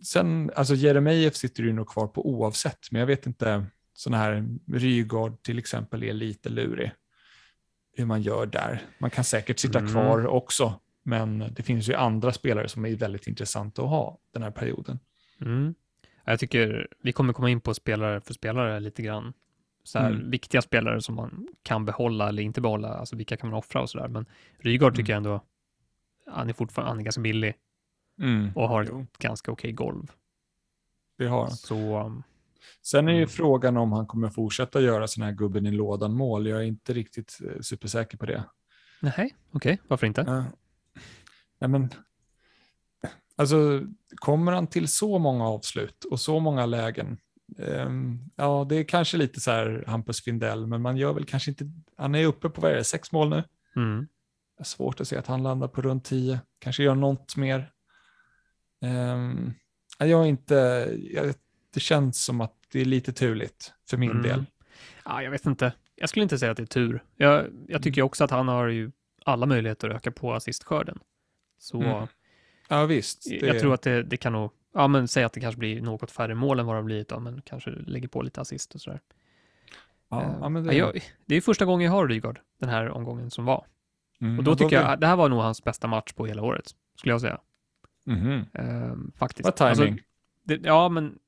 Sen, 0.05 0.51
alltså 0.55 0.75
Jeremejeff 0.75 1.35
sitter 1.35 1.63
du 1.63 1.73
nog 1.73 1.87
kvar 1.89 2.07
på 2.07 2.29
oavsett, 2.29 2.91
men 2.91 2.99
jag 2.99 3.07
vet 3.07 3.27
inte, 3.27 3.65
sådana 3.93 4.23
här 4.23 4.45
Rygaard 4.71 5.43
till 5.43 5.59
exempel 5.59 6.03
är 6.03 6.13
lite 6.13 6.49
lurig. 6.49 6.91
Hur 7.95 8.05
man 8.05 8.21
gör 8.21 8.45
där. 8.45 8.81
Man 8.97 9.09
kan 9.09 9.23
säkert 9.23 9.59
sitta 9.59 9.79
Mm. 9.79 9.91
kvar 9.91 10.27
också, 10.27 10.79
men 11.03 11.53
det 11.55 11.63
finns 11.63 11.89
ju 11.89 11.93
andra 11.93 12.33
spelare 12.33 12.69
som 12.69 12.85
är 12.85 12.95
väldigt 12.95 13.27
intressanta 13.27 13.83
att 13.83 13.89
ha 13.89 14.19
den 14.33 14.43
här 14.43 14.51
perioden. 14.51 14.99
Mm. 15.41 15.75
Jag 16.25 16.39
tycker 16.39 16.87
vi 17.01 17.11
kommer 17.11 17.33
komma 17.33 17.49
in 17.49 17.61
på 17.61 17.73
spelare 17.73 18.21
för 18.21 18.33
spelare 18.33 18.79
lite 18.79 19.01
grann. 19.01 19.33
Så 19.83 19.99
här, 19.99 20.09
Mm. 20.11 20.29
Viktiga 20.29 20.61
spelare 20.61 21.01
som 21.01 21.15
man 21.15 21.47
kan 21.63 21.85
behålla 21.85 22.29
eller 22.29 22.43
inte 22.43 22.61
behålla, 22.61 22.87
alltså 22.93 23.15
vilka 23.15 23.37
kan 23.37 23.49
man 23.49 23.59
offra 23.59 23.81
och 23.81 23.89
sådär. 23.89 24.07
Men 24.07 24.25
Rygaard 24.57 24.95
tycker 24.95 25.13
jag 25.13 25.17
ändå, 25.17 25.41
han 26.27 26.49
är 26.49 26.53
fortfarande 26.53 26.89
han 26.91 26.99
är 26.99 27.03
ganska 27.03 27.21
billig 27.21 27.53
och 28.55 28.69
har 28.69 28.83
Jo. 28.89 29.01
ett 29.01 29.17
ganska 29.17 29.51
okej 29.51 29.71
golv. 29.71 30.11
Det 31.17 31.27
har 31.27 31.41
han. 31.41 31.51
Så 31.51 31.99
um, 32.05 32.23
Sen 32.81 33.07
är 33.07 33.11
ju 33.11 33.17
Mm. 33.17 33.29
frågan 33.29 33.77
om 33.77 33.91
han 33.91 34.07
kommer 34.07 34.29
fortsätta 34.29 34.81
göra 34.81 35.07
sådana 35.07 35.31
här 35.31 35.37
gubben 35.37 35.65
i 35.65 35.71
lådan 35.71 36.13
mål. 36.13 36.47
Jag 36.47 36.59
är 36.59 36.63
inte 36.63 36.93
riktigt 36.93 37.39
eh, 37.45 37.61
supersäker 37.61 38.17
på 38.17 38.25
det. 38.25 38.43
nej, 38.99 39.35
okej, 39.51 39.79
varför 39.87 40.07
inte? 40.07 40.23
Ja. 40.27 40.45
Nej, 41.59 41.69
men, 41.69 41.89
alltså, 43.35 43.81
kommer 44.15 44.51
han 44.51 44.67
till 44.67 44.87
så 44.87 45.19
många 45.19 45.47
avslut 45.47 46.03
och 46.05 46.19
så 46.19 46.39
många 46.39 46.65
lägen? 46.65 47.17
Ehm, 47.59 48.19
ja, 48.35 48.65
det 48.69 48.75
är 48.75 48.83
kanske 48.83 49.17
lite 49.17 49.39
så 49.39 49.51
här 49.51 49.83
Hampus 49.87 50.23
Findell, 50.23 50.67
men 50.67 50.81
man 50.81 50.97
gör 50.97 51.13
väl 51.13 51.25
kanske 51.25 51.51
inte, 51.51 51.71
han 51.97 52.15
är 52.15 52.25
uppe 52.25 52.49
på 52.49 52.61
vad 52.61 52.71
är 52.71 52.75
det, 52.75 52.83
sex 52.83 53.11
mål 53.11 53.29
nu. 53.29 53.43
Mm. 53.75 54.07
Svårt 54.63 55.01
att 55.01 55.07
se 55.07 55.17
att 55.17 55.27
han 55.27 55.43
landar 55.43 55.67
på 55.67 55.81
runt 55.81 56.05
tio, 56.05 56.39
kanske 56.59 56.83
gör 56.83 56.95
något 56.95 57.35
mer. 57.35 57.71
Um, 58.81 59.53
jag 59.99 60.27
inte, 60.27 60.55
jag, 61.11 61.33
det 61.73 61.79
känns 61.79 62.25
som 62.25 62.41
att 62.41 62.53
det 62.71 62.81
är 62.81 62.85
lite 62.85 63.13
turligt 63.13 63.73
för 63.89 63.97
min 63.97 64.11
Mm. 64.11 64.23
del. 64.23 64.45
Ja, 65.05 65.23
jag 65.23 65.31
vet 65.31 65.45
inte. 65.45 65.73
Jag 65.95 66.09
skulle 66.09 66.23
inte 66.23 66.37
säga 66.39 66.51
att 66.51 66.57
det 66.57 66.63
är 66.63 66.67
tur. 66.67 67.03
Jag, 67.17 67.47
jag 67.67 67.83
tycker 67.83 68.01
också 68.01 68.23
att 68.23 68.31
han 68.31 68.47
har 68.47 68.67
ju 68.67 68.91
alla 69.25 69.45
möjligheter 69.45 69.89
att 69.89 69.95
öka 69.95 70.11
på 70.11 70.33
assistskörden. 70.33 70.99
Så 71.59 71.81
Mm. 71.81 72.07
Ja 72.69 72.85
visst. 72.85 73.29
det- 73.29 73.47
jag 73.47 73.59
tror 73.59 73.73
att 73.73 73.81
det, 73.81 74.03
det 74.03 74.17
kan 74.17 74.33
nog, 74.33 74.51
ja 74.73 74.87
men 74.87 75.07
säg 75.07 75.23
att 75.23 75.33
det 75.33 75.39
kanske 75.39 75.59
blir 75.59 75.81
något 75.81 76.11
färre 76.11 76.35
mål 76.35 76.59
än 76.59 76.65
vad 76.65 76.75
det 76.75 76.77
har 76.77 76.83
blivit 76.83 77.07
då, 77.09 77.19
men 77.19 77.41
kanske 77.41 77.69
lägger 77.71 78.07
på 78.07 78.21
lite 78.21 78.41
assist 78.41 78.75
och 78.75 78.81
sådär. 78.81 78.99
ja, 80.09 80.21
Eh, 80.21 80.37
ja, 80.41 80.49
det, 80.49 80.75
jag, 80.75 80.99
det 81.25 81.35
är 81.35 81.41
första 81.41 81.65
gången 81.65 81.85
jag 81.85 81.91
har 81.91 82.07
Rygaard 82.07 82.39
den 82.59 82.69
här 82.69 82.89
omgången 82.89 83.31
som 83.31 83.45
var. 83.45 83.65
mm, 84.21 84.37
Och 84.37 84.43
då 84.43 84.51
ja, 84.51 84.55
tycker 84.55 84.75
jag 84.81 84.99
det 84.99 85.07
här 85.07 85.15
var 85.15 85.29
nog 85.29 85.39
hans 85.39 85.63
bästa 85.63 85.87
match 85.87 86.13
på 86.13 86.25
hela 86.25 86.41
året, 86.41 86.71
skulle 86.97 87.13
jag 87.13 87.21
säga. 87.21 87.39
Mhm. 88.05 88.45
Ehm, 88.53 89.11
faktiskt. 89.15 89.43
Vad 89.45 89.55
timing. 89.55 89.91
Alltså, 89.91 90.05
det, 90.43 90.59
ja, 90.63 90.89
men 90.89 91.19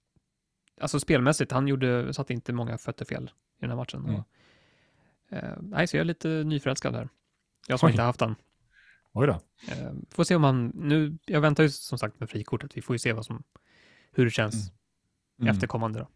alltså 0.81 0.99
spelmässigt, 0.99 1.51
han 1.51 1.67
gjorde, 1.67 2.13
satte 2.13 2.33
inte 2.33 2.53
många 2.53 2.77
fötter 2.77 3.05
fel 3.05 3.23
i 3.57 3.61
den 3.61 3.69
här 3.69 3.77
matchen. 3.77 3.99
Mm. 4.05 4.15
Och, 4.15 4.25
eh, 5.29 5.57
nej, 5.61 5.87
så 5.87 5.97
jag 5.97 6.01
är 6.01 6.05
lite 6.05 6.27
nyförälskad 6.27 6.95
här. 6.95 7.09
Jag 7.67 7.79
som 7.79 7.87
Oj. 7.87 7.91
inte 7.91 8.03
haft 8.03 8.21
han. 8.21 8.35
Oj 9.17 9.27
då. 9.27 9.34
Eh, 9.72 9.91
får 10.12 10.24
se 10.24 10.36
om 10.36 10.43
han, 10.43 10.67
nu, 10.75 11.17
jag 11.25 11.41
väntar 11.41 11.63
ju 11.63 11.69
som 11.69 11.98
sagt 11.98 12.19
med 12.19 12.29
frikortet. 12.29 12.77
Vi 12.77 12.81
får 12.81 12.93
ju 12.93 13.00
se 13.00 13.13
vad 13.13 13.25
som, 13.25 13.43
hur 14.12 14.25
det 14.25 14.31
känns 14.31 14.72
Mm. 15.41 15.55
efterkommande 15.55 16.00
då. 16.00 16.07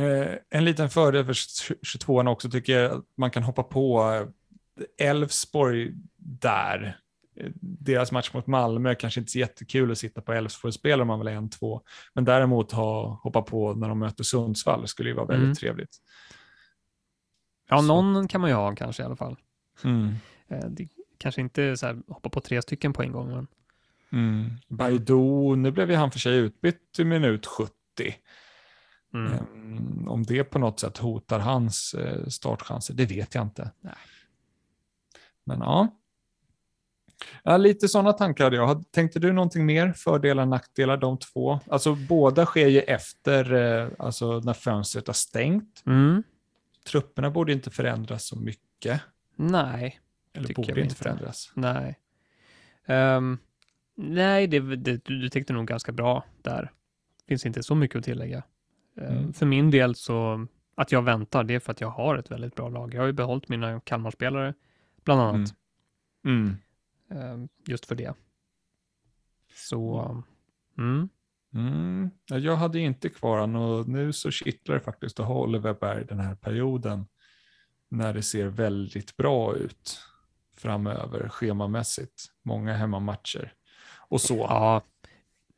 Eh, 0.00 0.38
en 0.50 0.64
liten 0.64 0.90
fördel 0.90 1.24
för 1.24 1.32
22an 1.32 2.28
också 2.28 2.50
tycker 2.50 2.78
jag 2.78 2.92
att 2.92 3.04
man 3.16 3.30
kan 3.30 3.42
hoppa 3.42 3.62
på 3.62 4.02
eh, 4.98 5.08
Elfsborg 5.08 5.92
där. 6.16 6.98
Eh, 7.36 7.50
Deras 7.60 8.12
match 8.12 8.30
mot 8.34 8.46
Malmö 8.46 8.94
kanske 8.94 9.20
inte 9.20 9.32
så 9.32 9.38
jättekul 9.38 9.92
att 9.92 9.98
sitta 9.98 10.20
på 10.20 10.32
Elfsborg-spel 10.32 11.00
om 11.00 11.06
man 11.08 11.18
vill 11.18 11.28
en 11.28 11.50
två. 11.50 11.82
Men 12.14 12.24
däremot 12.24 12.72
ha, 12.72 13.20
hoppa 13.22 13.42
på 13.42 13.74
när 13.74 13.88
de 13.88 13.98
möter 13.98 14.24
Sundsvall 14.24 14.88
skulle 14.88 15.08
ju 15.08 15.14
vara 15.16 15.26
väldigt 15.26 15.44
Mm. 15.44 15.54
trevligt. 15.56 15.96
Ja, 17.68 17.78
Så. 17.78 17.82
någon 17.84 18.28
kan 18.28 18.40
man 18.40 18.50
ju 18.50 18.56
ha 18.56 18.74
kanske 18.74 19.02
i 19.02 19.06
alla 19.06 19.16
fall. 19.16 19.36
Mm. 19.84 20.14
Eh, 20.48 20.64
det 20.70 20.88
kanske 21.22 21.40
inte 21.40 21.76
så 21.76 21.86
här, 21.86 22.02
hoppa 22.08 22.28
på 22.28 22.40
tre 22.40 22.62
stycken 22.62 22.92
på 22.92 23.02
en 23.02 23.12
gång, 23.12 23.30
men 23.30 23.46
Mm. 24.12 24.50
Baidu, 24.68 25.56
nu 25.56 25.70
blev 25.70 25.90
ju 25.90 25.96
han 25.96 26.10
för 26.10 26.18
sig 26.18 26.36
utbytt 26.36 26.98
i 26.98 27.04
minut 27.04 27.46
70. 27.46 27.72
mm. 29.14 29.32
Mm, 29.32 30.08
om 30.08 30.22
det 30.22 30.44
på 30.44 30.58
något 30.58 30.80
sätt 30.80 30.98
hotar 30.98 31.38
hans 31.38 31.94
eh, 31.94 32.26
startchanser, 32.26 32.94
det 32.94 33.06
vet 33.06 33.34
jag 33.34 33.44
inte. 33.44 33.70
Nej. 33.80 33.94
Men 35.44 35.58
ja. 35.60 35.88
ja 37.42 37.56
lite 37.56 37.88
sådana 37.88 38.12
tankar 38.12 38.44
hade 38.44 38.56
jag. 38.56 38.84
Tänkte 38.90 39.18
du 39.18 39.32
någonting 39.32 39.66
mer? 39.66 39.92
Fördelar, 39.92 40.46
nackdelar, 40.46 40.96
de 40.96 41.18
två? 41.18 41.60
Alltså 41.70 41.94
båda 41.94 42.46
sker 42.46 42.68
ju 42.68 42.80
efter, 42.80 43.52
eh, 43.52 43.88
alltså 43.98 44.40
när 44.40 44.54
fönstret 44.54 45.06
har 45.06 45.14
stängt. 45.14 45.82
Mm. 45.86 46.22
Trupperna 46.90 47.30
borde 47.30 47.52
inte 47.52 47.70
förändras 47.70 48.26
så 48.26 48.36
mycket. 48.36 49.00
Nej, 49.36 50.00
Eller 50.32 50.54
borde 50.54 50.80
inte 50.80 50.94
förändras. 50.94 51.52
nej. 51.54 51.98
Ehm, 52.86 53.38
nej, 53.96 54.46
det, 54.46 54.60
det, 54.76 55.04
du, 55.04 55.18
du 55.20 55.28
tänkte 55.28 55.52
nog 55.52 55.66
ganska 55.66 55.92
bra 55.92 56.24
där. 56.42 56.72
Finns 57.28 57.46
inte 57.46 57.62
så 57.62 57.74
mycket 57.74 57.98
att 57.98 58.04
tillägga. 58.04 58.42
Ehm, 58.96 59.16
Mm. 59.16 59.32
För 59.32 59.46
min 59.46 59.70
del 59.70 59.94
så, 59.94 60.46
att 60.74 60.92
jag 60.92 61.02
väntar, 61.02 61.44
det 61.44 61.54
är 61.54 61.60
för 61.60 61.72
att 61.72 61.80
jag 61.80 61.90
har 61.90 62.16
ett 62.16 62.30
väldigt 62.30 62.54
bra 62.54 62.68
lag. 62.68 62.94
Jag 62.94 63.00
har 63.00 63.06
ju 63.06 63.12
behållit 63.12 63.48
mina 63.48 63.80
Kalmar-spelare, 63.80 64.54
bland 65.04 65.20
annat. 65.20 65.54
Mm. 66.24 66.56
Ehm, 67.10 67.48
just 67.66 67.86
för 67.86 67.94
det. 67.94 68.14
Så, 69.54 70.24
mm. 70.78 71.08
Mm. 71.54 72.10
ja, 72.26 72.38
Jag 72.38 72.56
hade 72.56 72.78
inte 72.78 73.08
kvar 73.08 73.38
han 73.38 73.56
och 73.56 73.88
nu 73.88 74.12
så 74.12 74.30
kittlar 74.30 74.74
det 74.74 74.80
faktiskt 74.80 75.20
att 75.20 75.26
ha 75.26 75.34
Oliver 75.42 75.74
Berg 75.74 76.04
den 76.04 76.20
här 76.20 76.34
perioden 76.34 77.06
när 77.88 78.14
det 78.14 78.22
ser 78.22 78.46
väldigt 78.46 79.16
bra 79.16 79.56
ut 79.56 80.00
framöver 80.62 81.28
schemamässigt. 81.28 82.24
Många 82.42 82.74
hemmamatcher 82.74 83.52
och 83.98 84.20
så. 84.20 84.36
Ja, 84.36 84.82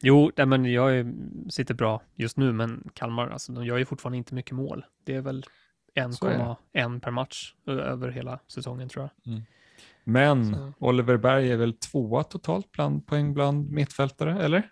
jo, 0.02 0.30
nej, 0.36 0.46
men 0.46 0.72
jag 0.72 0.96
är, 0.96 1.12
sitter 1.50 1.74
bra 1.74 2.02
just 2.14 2.36
nu, 2.36 2.52
men 2.52 2.88
Kalmar, 2.94 3.28
alltså, 3.28 3.52
de 3.52 3.64
gör 3.64 3.78
ju 3.78 3.84
fortfarande 3.84 4.18
inte 4.18 4.34
mycket 4.34 4.52
mål. 4.52 4.84
Det 5.04 5.14
är 5.14 5.20
väl 5.20 5.44
Så 6.12 6.26
är 6.26 6.38
det. 6.38 6.80
1,1 6.80 7.00
per 7.00 7.10
match 7.10 7.54
över 7.66 8.10
hela 8.10 8.38
säsongen 8.48 8.88
tror 8.88 9.08
jag. 9.24 9.42
Men 10.04 10.54
Så. 10.54 10.72
Oliver 10.78 11.16
Berg 11.16 11.52
är 11.52 11.56
väl 11.56 11.72
tvåa 11.72 12.22
totalt 12.24 12.72
bland 12.72 13.06
poäng 13.06 13.34
bland 13.34 13.70
mittfältare, 13.70 14.42
eller? 14.44 14.70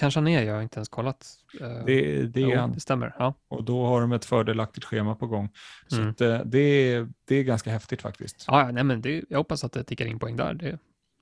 Kanske 0.00 0.20
han 0.20 0.28
är, 0.28 0.42
jag 0.42 0.54
har 0.54 0.62
inte 0.62 0.78
ens 0.78 0.88
kollat. 0.88 1.26
Eh, 1.60 1.84
Det, 1.86 2.22
det 2.26 2.42
är 2.42 2.56
han. 2.56 2.72
det 2.72 2.80
stämmer. 2.80 3.14
Ja. 3.18 3.34
Och 3.48 3.64
då 3.64 3.86
har 3.86 4.00
de 4.00 4.12
ett 4.12 4.24
fördelaktigt 4.24 4.84
schema 4.86 5.14
på 5.14 5.26
gång. 5.26 5.48
Så 5.88 5.96
Mm. 5.96 6.10
att, 6.10 6.20
eh, 6.20 6.38
det, 6.44 6.58
är, 6.58 7.08
det 7.24 7.34
är 7.36 7.42
ganska 7.42 7.70
häftigt 7.70 8.02
faktiskt. 8.02 8.44
Ja, 8.46 8.70
nej, 8.72 8.84
men 8.84 9.00
det, 9.02 9.24
jag 9.28 9.38
hoppas 9.38 9.64
att 9.64 9.72
det 9.72 9.84
tickar 9.84 10.06
in 10.06 10.18
poäng 10.18 10.36
där. 10.36 10.54
Det, 10.54 10.78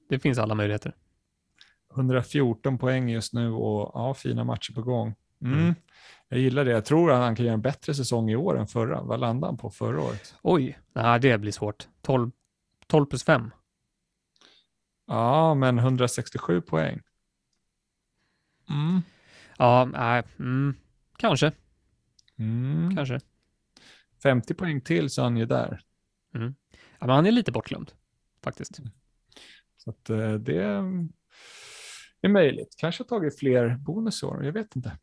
det 0.08 0.18
finns 0.18 0.38
alla 0.38 0.54
möjligheter. 0.54 0.94
114 1.94 2.78
poäng 2.78 3.08
just 3.08 3.32
nu 3.32 3.50
och 3.50 3.90
ja, 3.94 4.14
fina 4.14 4.44
matcher 4.44 4.73
på 4.73 4.82
gång. 4.82 5.14
Mm. 5.42 5.58
Mm. 5.58 5.75
Jag 6.28 6.40
gillar 6.40 6.64
det. 6.64 6.70
Jag 6.70 6.85
tror 6.85 7.12
att 7.12 7.18
han 7.20 7.37
kan 7.37 7.44
göra 7.47 7.54
en 7.54 7.62
bättre 7.62 7.94
säsong 7.94 8.30
i 8.30 8.37
år 8.37 8.58
än 8.58 8.66
förra. 8.66 9.02
Vad 9.02 9.20
landade 9.20 9.47
han 9.50 9.56
på 9.56 9.70
förra 9.70 10.02
året? 10.02 10.35
Oj, 10.42 10.78
nej, 10.92 11.20
det 11.20 11.38
blir 11.38 11.52
svårt. 11.52 11.88
12, 12.02 12.30
12 12.87 13.06
plus 13.06 13.25
5. 13.25 13.50
Ja, 15.06 15.54
men 15.54 15.78
167 15.78 16.61
poäng. 16.61 17.00
Mm. 18.70 19.02
Ja, 19.58 19.84
nej, 19.92 20.22
mm, 20.38 20.75
kanske, 21.16 21.52
Mm. 22.38 22.96
kanske. 22.96 23.20
50 24.22 24.54
poäng 24.54 24.80
till 24.80 25.10
så 25.10 25.20
är 25.20 25.25
han 25.25 25.37
ju 25.37 25.46
där. 25.46 25.80
Ja, 26.32 27.06
men 27.06 27.10
han 27.10 27.26
är 27.26 27.30
lite 27.32 27.52
bortglömd, 27.52 27.92
faktiskt. 28.44 28.80
Så 29.76 29.90
att, 29.90 30.10
eh, 30.10 30.32
det 30.32 30.56
är 32.22 32.28
möjligt. 32.28 32.75
Kanske 32.78 33.02
har 33.02 33.08
tagit 33.08 33.38
fler 33.38 33.76
bonusår, 33.76 34.44
jag 34.44 34.52
vet 34.52 34.76
inte. 34.76 34.98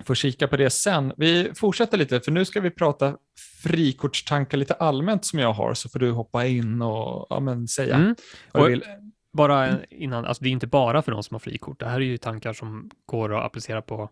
Får 0.00 0.14
kika 0.14 0.48
på 0.48 0.56
det 0.56 0.70
sen. 0.70 1.12
Vi 1.16 1.52
fortsätter 1.54 1.98
lite, 1.98 2.20
för 2.20 2.32
nu 2.32 2.44
ska 2.44 2.60
vi 2.60 2.70
prata 2.70 3.18
frikortstankar 3.62 4.58
lite 4.58 4.74
allmänt 4.74 5.24
som 5.24 5.38
jag 5.38 5.52
har, 5.52 5.74
så 5.74 5.88
får 5.88 5.98
du 5.98 6.10
hoppa 6.10 6.46
in 6.46 6.82
och 6.82 7.26
ja, 7.30 7.40
men, 7.40 7.68
säga 7.68 7.94
Mm. 7.96 8.14
vad 8.52 8.62
Och- 8.62 8.68
du 8.68 8.74
vill. 8.74 8.84
Bara 9.32 9.66
en- 9.66 9.84
innan, 9.90 10.24
alltså 10.24 10.42
det 10.44 10.48
är 10.48 10.52
inte 10.52 10.66
bara 10.66 11.02
för 11.02 11.12
de 11.12 11.22
som 11.22 11.34
har 11.34 11.38
frikort. 11.38 11.80
Det 11.80 11.86
här 11.88 11.96
är 12.00 12.04
ju 12.04 12.16
tankar 12.18 12.52
som 12.52 12.90
går 13.06 13.34
att 13.38 13.44
applicera 13.44 13.82
på 13.82 14.10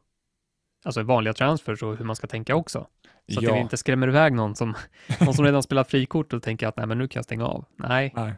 alltså 0.85 1.03
vanliga 1.03 1.35
transfers 1.35 1.83
och 1.83 1.97
hur 1.97 2.05
man 2.05 2.17
ska 2.17 2.27
tänka 2.27 2.55
också. 2.55 2.87
Så 3.33 3.39
att 3.39 3.45
Ja. 3.45 3.55
vi 3.55 3.61
inte 3.61 3.77
skrämmer 3.77 4.09
iväg 4.09 4.33
någon 4.33 4.57
som, 4.57 4.75
någon 5.21 5.35
som 5.35 5.45
redan 5.45 5.63
spelat 5.63 5.91
frikort 5.91 6.33
och 6.33 6.43
tänker 6.43 6.67
att 6.67 6.77
nej, 6.77 6.87
men 6.87 6.99
nu 6.99 7.09
kan 7.09 7.19
jag 7.19 7.25
stänga 7.25 7.47
av. 7.47 7.65
Nej, 7.77 8.13
Nej. 8.17 8.35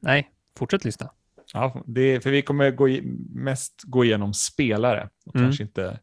nej, 0.00 0.30
fortsätt 0.56 0.84
lyssna. 0.84 1.10
Ja, 1.52 1.82
det, 1.86 2.20
för 2.20 2.30
vi 2.30 2.42
kommer 2.42 2.70
gå 2.70 2.88
mest 3.30 3.82
gå 3.86 4.04
igenom 4.04 4.34
spelare 4.34 5.08
och 5.26 5.34
Mm. 5.36 5.46
kanske 5.46 5.62
inte 5.62 5.98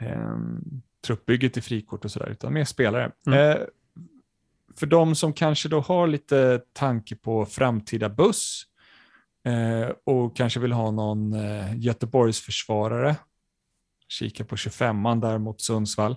eh, 0.00 0.36
truppbygget 1.06 1.56
i 1.56 1.60
frikort 1.60 2.04
och 2.04 2.10
sådär, 2.10 2.26
utan 2.28 2.52
mer 2.52 2.64
spelare. 2.64 3.12
Mm. 3.26 3.50
Eh, 3.50 3.56
för 4.76 4.86
de 4.86 5.14
som 5.14 5.32
kanske 5.32 5.68
då 5.68 5.80
har 5.80 6.06
lite 6.06 6.60
tanke 6.72 7.16
på 7.16 7.46
framtida 7.46 8.08
buss 8.08 8.66
eh, 9.44 9.88
och 10.04 10.36
kanske 10.36 10.60
vill 10.60 10.72
ha 10.72 10.90
någon 10.90 11.32
eh, 11.32 11.78
Göteborgs 11.78 12.40
försvarare, 12.40 13.16
kika 14.08 14.44
på 14.44 14.56
25an 14.56 15.20
där 15.20 15.38
mot 15.38 15.60
Sundsvall. 15.60 16.16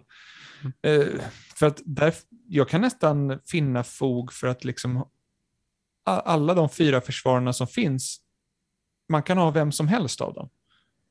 Mm. 0.61 1.01
Eh, 1.01 1.21
för 1.55 1.67
att 1.67 1.81
där, 1.85 2.13
jag 2.47 2.69
kan 2.69 2.81
nästan 2.81 3.39
finna 3.45 3.83
fog 3.83 4.33
för 4.33 4.47
att 4.47 4.63
liksom 4.63 5.07
alla 6.05 6.53
de 6.53 6.69
fyra 6.69 7.01
försvararna 7.01 7.53
som 7.53 7.67
finns 7.67 8.23
man 9.09 9.23
kan 9.23 9.37
ha 9.37 9.51
vem 9.51 9.71
som 9.71 9.87
helst 9.87 10.21
av 10.21 10.33
dem, 10.33 10.49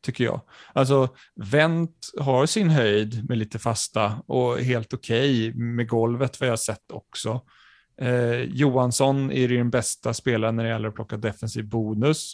tycker 0.02 0.24
jag. 0.24 0.40
Alltså, 0.72 1.08
Wendt 1.34 2.10
har 2.20 2.46
sin 2.46 2.70
höjd 2.70 3.28
med 3.28 3.38
lite 3.38 3.58
fasta 3.58 4.22
och 4.26 4.58
helt 4.58 4.94
okej 4.94 5.54
med 5.54 5.88
golvet 5.88 6.40
vad 6.40 6.46
jag 6.46 6.52
har 6.52 6.56
sett 6.56 6.90
också. 6.90 7.40
Eh, 7.96 8.40
Johansson 8.40 9.30
är 9.32 9.48
ju 9.48 9.56
den 9.58 9.70
bästa 9.70 10.14
spelaren 10.14 10.56
när 10.56 10.64
det 10.64 10.70
gäller 10.70 10.88
att 10.88 10.94
plocka 10.94 11.16
defensiv 11.16 11.68
bonus 11.68 12.32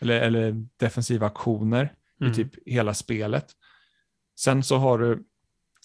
eller, 0.00 0.20
eller 0.20 0.66
defensiva 0.76 1.26
aktioner 1.26 1.92
Mm. 2.20 2.32
i 2.32 2.34
typ 2.34 2.50
hela 2.66 2.94
spelet. 2.94 3.46
Sen 4.38 4.62
så 4.62 4.76
har 4.76 4.98
du, 4.98 5.24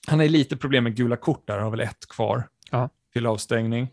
han 0.08 0.20
har 0.20 0.28
lite 0.28 0.58
problem 0.58 0.84
med 0.84 0.96
gula 0.96 1.18
kort 1.18 1.48
där, 1.48 1.60
har 1.60 1.72
väl 1.72 1.80
ett 1.80 2.08
kvar 2.10 2.48
Ja. 2.72 2.90
till 3.14 3.26
avstängning. 3.26 3.90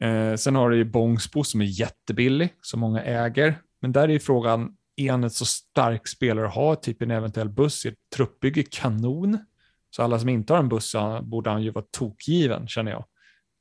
Eh, 0.00 0.34
sen 0.36 0.54
har 0.54 0.70
du 0.70 0.76
ju 0.76 0.84
Bångsbo 0.84 1.44
som 1.44 1.60
är 1.60 1.64
jättebillig, 1.64 2.54
som 2.62 2.80
många 2.80 3.02
äger. 3.02 3.58
Men 3.80 3.92
där 3.92 4.02
är 4.08 4.12
ju 4.12 4.18
frågan, 4.18 4.76
är 4.96 5.10
han 5.10 5.24
ett 5.24 5.32
så 5.32 5.44
stark 5.46 6.08
spelare 6.08 6.46
att 6.46 6.54
ha 6.54 6.74
typ 6.76 7.02
en 7.02 7.10
eventuell 7.10 7.48
buss 7.48 7.86
i 7.86 7.88
ett 7.88 7.98
truppbygge 8.16 8.62
kanon? 8.62 9.38
Så 9.90 10.02
alla 10.02 10.18
som 10.18 10.28
inte 10.28 10.52
har 10.52 10.60
en 10.60 10.68
buss 10.68 10.94
borde 11.22 11.50
han 11.50 11.62
ju 11.62 11.70
vara 11.70 11.84
tokgiven, 11.90 12.68
känner 12.68 12.90
jag. 12.90 13.04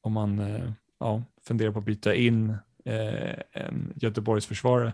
Om 0.06 0.14
man 0.14 0.40
eh, 0.40 0.72
ja, 1.00 1.24
funderar 1.48 1.72
på 1.72 1.80
att 1.80 1.86
byta 1.86 2.16
in 2.16 2.50
eh, 2.86 3.40
en 3.52 3.94
Göteborgs 3.96 4.46
försvarare. 4.46 4.94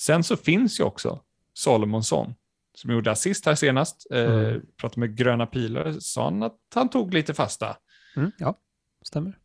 Sen 0.00 0.24
så 0.24 0.36
finns 0.36 0.80
ju 0.80 0.84
också 0.84 1.20
Salomonsson 1.54 2.34
som 2.74 2.90
gjorde 2.90 3.10
assist 3.10 3.46
här 3.46 3.54
senast. 3.54 4.06
Eh, 4.10 4.20
Mm. 4.24 4.62
Pratade 4.76 5.00
med 5.00 5.16
gröna 5.16 5.46
pilar, 5.46 5.92
sa 6.00 6.24
han 6.24 6.42
att 6.42 6.58
han 6.74 6.88
tog 6.88 7.14
lite 7.14 7.34
fasta. 7.34 7.76
Mm, 8.16 8.32
ja, 8.38 8.58
stämmer. 9.02 9.38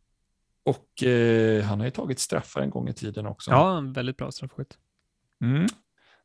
Och 0.64 1.02
eh, 1.02 1.64
han 1.64 1.78
har 1.78 1.86
ju 1.86 1.90
tagit 1.90 2.18
straffar 2.18 2.60
en 2.60 2.70
gång 2.70 2.88
i 2.88 2.94
tiden 2.94 3.26
också. 3.26 3.50
Ja, 3.50 3.78
en 3.78 3.92
väldigt 3.92 4.16
bra 4.16 4.30
straffskytt. 4.32 4.78
Mm. 5.40 5.66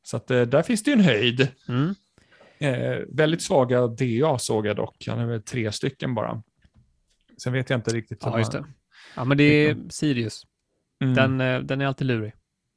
Så 0.04 0.17
att, 0.17 0.32
eh, 0.32 0.41
där 0.41 0.63
finns 0.63 0.84
det 0.84 0.91
ju 0.91 0.97
en 0.97 1.04
höjd. 1.04 1.47
Mm. 1.67 1.95
Eh, 2.60 2.99
väldigt 3.10 3.41
svaga 3.41 3.88
DA 3.88 4.38
såg 4.39 4.67
jag 4.67 4.75
dock. 4.75 5.08
Han 5.08 5.19
är 5.19 5.25
väl 5.25 5.41
tre 5.41 5.71
stycken 5.71 6.15
bara. 6.15 6.43
Sen 7.38 7.54
vet 7.54 7.69
jag 7.69 7.77
inte 7.77 7.93
riktigt. 7.93 8.19
Ja, 8.21 8.38
just 8.39 8.51
det. 8.51 8.65
Ja, 9.16 9.26
men 9.26 9.38
det 9.38 9.44
är 9.44 9.78
Sirius. 9.90 10.48
Mm. 11.00 11.14
Den, 11.16 11.42
eh, 11.42 11.60
den 11.62 11.82
är 11.82 11.86
alltid 11.86 12.08
lurig. 12.08 12.34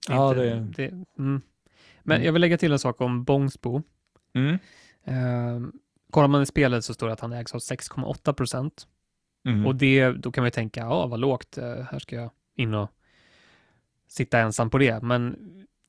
Ja, 0.08 0.30
Inte- 0.30 0.42
det- 0.42 0.88
det 0.88 0.88
mm. 1.18 1.40
Men 2.02 2.16
Mm. 2.16 2.26
jag 2.26 2.32
vill 2.32 2.40
lägga 2.40 2.58
till 2.58 2.72
en 2.72 2.78
sak 2.78 3.00
om 3.00 3.24
Bångsbo. 3.24 3.82
Mm. 4.34 4.58
Eh, 5.04 5.68
kollar 6.10 6.28
man 6.28 6.42
i 6.42 6.46
spelet 6.46 6.84
så 6.84 6.94
står 6.94 7.06
det 7.06 7.12
att 7.12 7.20
han 7.20 7.32
ägs 7.32 7.54
av 7.54 7.58
6,8 7.58 8.32
procent. 8.32 8.86
Mm. 9.46 9.66
Och 9.66 9.76
det, 9.76 10.10
då 10.12 10.32
kan 10.32 10.42
man 10.42 10.46
ju 10.46 10.50
tänka, 10.50 10.80
ja 10.80 11.06
vad 11.06 11.20
lågt, 11.20 11.58
eh, 11.58 11.80
här 11.90 11.98
ska 11.98 12.16
jag 12.16 12.30
in 12.56 12.74
och 12.74 12.90
sitta 14.08 14.38
ensam 14.38 14.70
på 14.70 14.78
det. 14.78 15.02
Men 15.02 15.36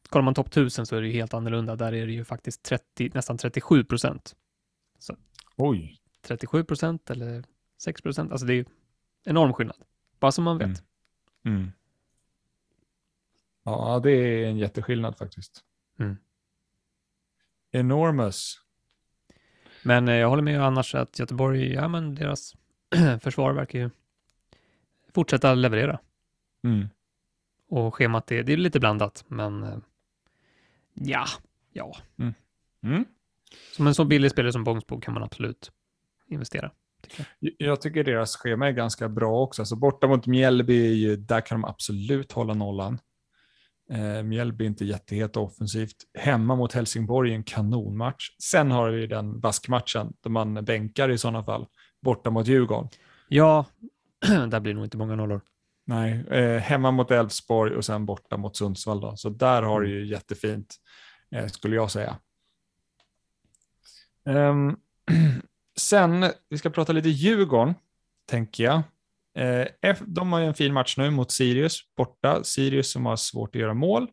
kollar 0.09 0.23
man 0.23 0.33
topp 0.33 0.47
1000 0.49 0.85
så 0.85 0.95
är 0.95 1.01
det 1.01 1.07
ju 1.07 1.13
helt 1.13 1.33
annorlunda. 1.33 1.75
Där 1.75 1.93
är 1.93 2.05
det 2.05 2.11
ju 2.13 2.23
faktiskt 2.25 2.63
30, 2.63 3.11
nästan 3.13 3.37
37 3.37 3.83
procent. 3.83 4.35
Oj. 5.57 5.97
37 6.21 6.63
procent 6.63 7.09
eller 7.09 7.43
6 7.77 8.01
procent, 8.01 8.31
alltså 8.31 8.47
det 8.47 8.53
är 8.53 8.55
ju 8.55 8.65
enorm 9.25 9.53
skillnad. 9.53 9.77
Bara 10.25 10.31
så 10.31 10.41
man 10.41 10.57
vet. 10.57 10.83
Mm. 11.43 11.57
Mm. 11.57 11.71
Ja, 13.63 13.99
det 14.03 14.11
är 14.11 14.47
en 14.47 14.57
jätteskillnad 14.57 15.17
faktiskt. 15.17 15.63
Mm. 15.99 16.17
Enormous. 17.71 18.61
Men 19.83 20.07
eh, 20.07 20.15
jag 20.15 20.29
håller 20.29 20.43
med 20.43 20.61
annars 20.61 20.95
att 20.95 21.19
Göteborg, 21.19 21.73
ja 21.73 21.87
men 21.87 22.15
deras 22.15 22.55
försvar 23.21 23.53
verkar 23.53 23.79
ju 23.79 23.89
fortsätta 25.13 25.53
leverera. 25.53 25.99
Mm. 26.63 26.87
Och 27.69 27.95
schemat 27.95 28.31
är, 28.31 28.43
det 28.43 28.53
är 28.53 28.57
lite 28.57 28.79
blandat, 28.79 29.25
men 29.27 29.63
eh, 29.63 29.77
ja, 30.93 31.25
ja. 31.73 31.97
Mm. 32.81 33.05
Som 33.71 33.87
en 33.87 33.95
så 33.95 34.05
billig 34.05 34.31
spelare 34.31 34.51
som 34.51 34.63
Bångsbo 34.63 34.99
kan 34.99 35.13
man 35.13 35.23
absolut 35.23 35.71
investera. 36.27 36.71
Tycker 37.09 37.25
jag. 37.39 37.53
Jag 37.57 37.81
tycker 37.81 38.03
deras 38.03 38.35
schema 38.35 38.67
är 38.67 38.71
ganska 38.71 39.09
bra 39.09 39.41
också. 39.41 39.61
Alltså 39.61 39.75
borta 39.75 40.07
mot 40.07 40.27
Mjällby, 40.27 40.87
är 40.87 40.93
ju, 40.93 41.15
där 41.15 41.41
kan 41.41 41.61
de 41.61 41.67
absolut 41.67 42.31
hålla 42.31 42.53
nollan. 42.53 42.99
Eh, 43.91 44.23
Mjällby 44.23 44.63
är 44.65 44.67
inte 44.67 44.85
jättehet 44.85 45.37
offensivt. 45.37 45.95
Hemma 46.17 46.55
mot 46.55 46.73
Helsingborg 46.73 47.31
är 47.31 47.35
en 47.35 47.43
kanonmatch. 47.43 48.29
Sen 48.43 48.71
har 48.71 48.89
vi 48.89 49.07
den 49.07 49.39
baskmatchen 49.39 50.13
där 50.23 50.29
man 50.29 50.65
bänkar 50.65 51.09
i 51.09 51.17
sådana 51.17 51.43
fall. 51.43 51.67
Borta 52.01 52.29
mot 52.29 52.47
Djurgården. 52.47 52.89
Ja, 53.27 53.65
där 54.49 54.59
blir 54.59 54.73
nog 54.73 54.83
inte 54.83 54.97
många 54.97 55.15
nollor. 55.15 55.41
Nej, 55.87 56.25
eh, 56.29 56.59
hemma 56.59 56.91
mot 56.91 57.11
Elfsborg 57.11 57.75
och 57.75 57.85
sen 57.85 58.05
borta 58.05 58.37
mot 58.37 58.55
Sundsvall. 58.57 59.01
Då. 59.01 59.15
Så 59.15 59.29
där 59.29 59.61
har 59.61 59.81
det 59.81 59.89
ju 59.89 60.05
jättefint, 60.05 60.75
eh, 61.31 61.47
skulle 61.47 61.75
jag 61.75 61.91
säga. 61.91 62.17
Ehm, 64.25 64.77
sen, 65.79 66.25
vi 66.49 66.57
ska 66.57 66.69
prata 66.69 66.93
lite 66.93 67.09
Djurgården, 67.09 67.73
tänker 68.29 68.63
jag. 68.63 68.81
Eh, 69.37 69.95
de 70.05 70.33
har 70.33 70.39
ju 70.39 70.45
en 70.45 70.53
fin 70.53 70.73
match 70.73 70.97
nu 70.97 71.09
mot 71.09 71.31
Sirius 71.31 71.79
borta. 71.97 72.43
Sirius 72.43 72.91
som 72.91 73.05
har 73.05 73.15
svårt 73.15 73.55
att 73.55 73.61
göra 73.61 73.73
mål. 73.73 74.07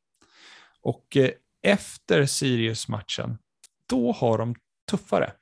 Och 0.81 1.17
eh, 1.17 1.31
efter 1.63 2.27
Sirius-matchen, 2.27 3.39
då 3.89 4.13
har 4.13 4.39
de 4.39 4.55
tuffare. 4.91 5.33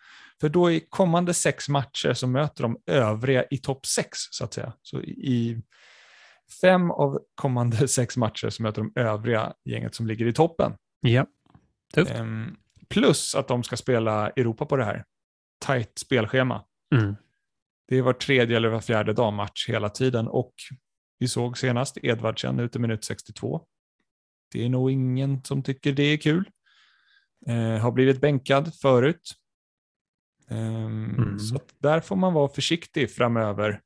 För 0.41 0.49
då 0.49 0.71
i 0.71 0.81
kommande 0.89 1.35
sex 1.35 1.69
matcher 1.69 2.13
så 2.13 2.27
möter 2.27 2.63
de 2.63 2.79
övriga 2.87 3.45
i 3.51 3.59
topp 3.59 3.87
sex, 3.87 4.19
så 4.31 4.45
att 4.45 4.55
säga. 4.55 4.73
Så 4.83 5.01
i 5.03 5.63
fem 6.61 6.91
av 6.91 7.19
kommande 7.35 7.89
sex 7.89 8.17
matcher 8.17 8.51
så 8.51 8.63
möter 8.63 8.83
de 8.83 9.01
övriga 9.01 9.53
gänget 9.65 9.95
som 9.95 10.07
ligger 10.07 10.27
i 10.27 10.33
toppen. 10.33 10.73
Ja, 11.01 11.27
tufft. 11.95 12.11
Ehm, 12.11 12.57
plus 12.89 13.35
att 13.35 13.49
de 13.49 13.63
ska 13.63 13.77
spela 13.77 14.31
Europa 14.31 14.67
på 14.67 14.77
det 14.77 14.85
här. 14.85 15.05
Tajt 15.61 15.99
spelschema. 15.99 16.65
Mm. 16.95 17.17
Det 17.89 18.03
var 18.03 18.13
tredje 18.13 18.57
eller 18.57 18.69
var 18.69 18.81
fjärde 18.81 19.13
dag 19.13 19.33
match 19.33 19.69
hela 19.69 19.89
tiden 19.89 20.29
och 20.29 20.55
vi 21.19 21.29
såg 21.29 21.59
senast 21.59 21.99
Edvardsen 22.03 22.61
ute 22.61 22.79
minut 22.79 23.05
62. 23.05 23.67
Det 24.53 24.65
är 24.65 24.69
nog 24.69 24.91
ingen 24.91 25.45
som 25.45 25.63
tycker 25.63 25.93
det 25.93 26.03
är 26.03 26.17
kul. 26.17 26.51
Eh, 27.47 27.79
har 27.79 27.93
blivit 27.93 28.21
bänkad 28.21 28.75
förut. 28.75 29.33
Ehm, 30.49 31.15
Mm. 31.19 31.39
Så 31.39 31.61
där 31.79 32.01
får 32.01 32.17
man 32.17 32.33
vara 32.33 32.49
försiktig 32.49 33.11
framöver. 33.11 33.81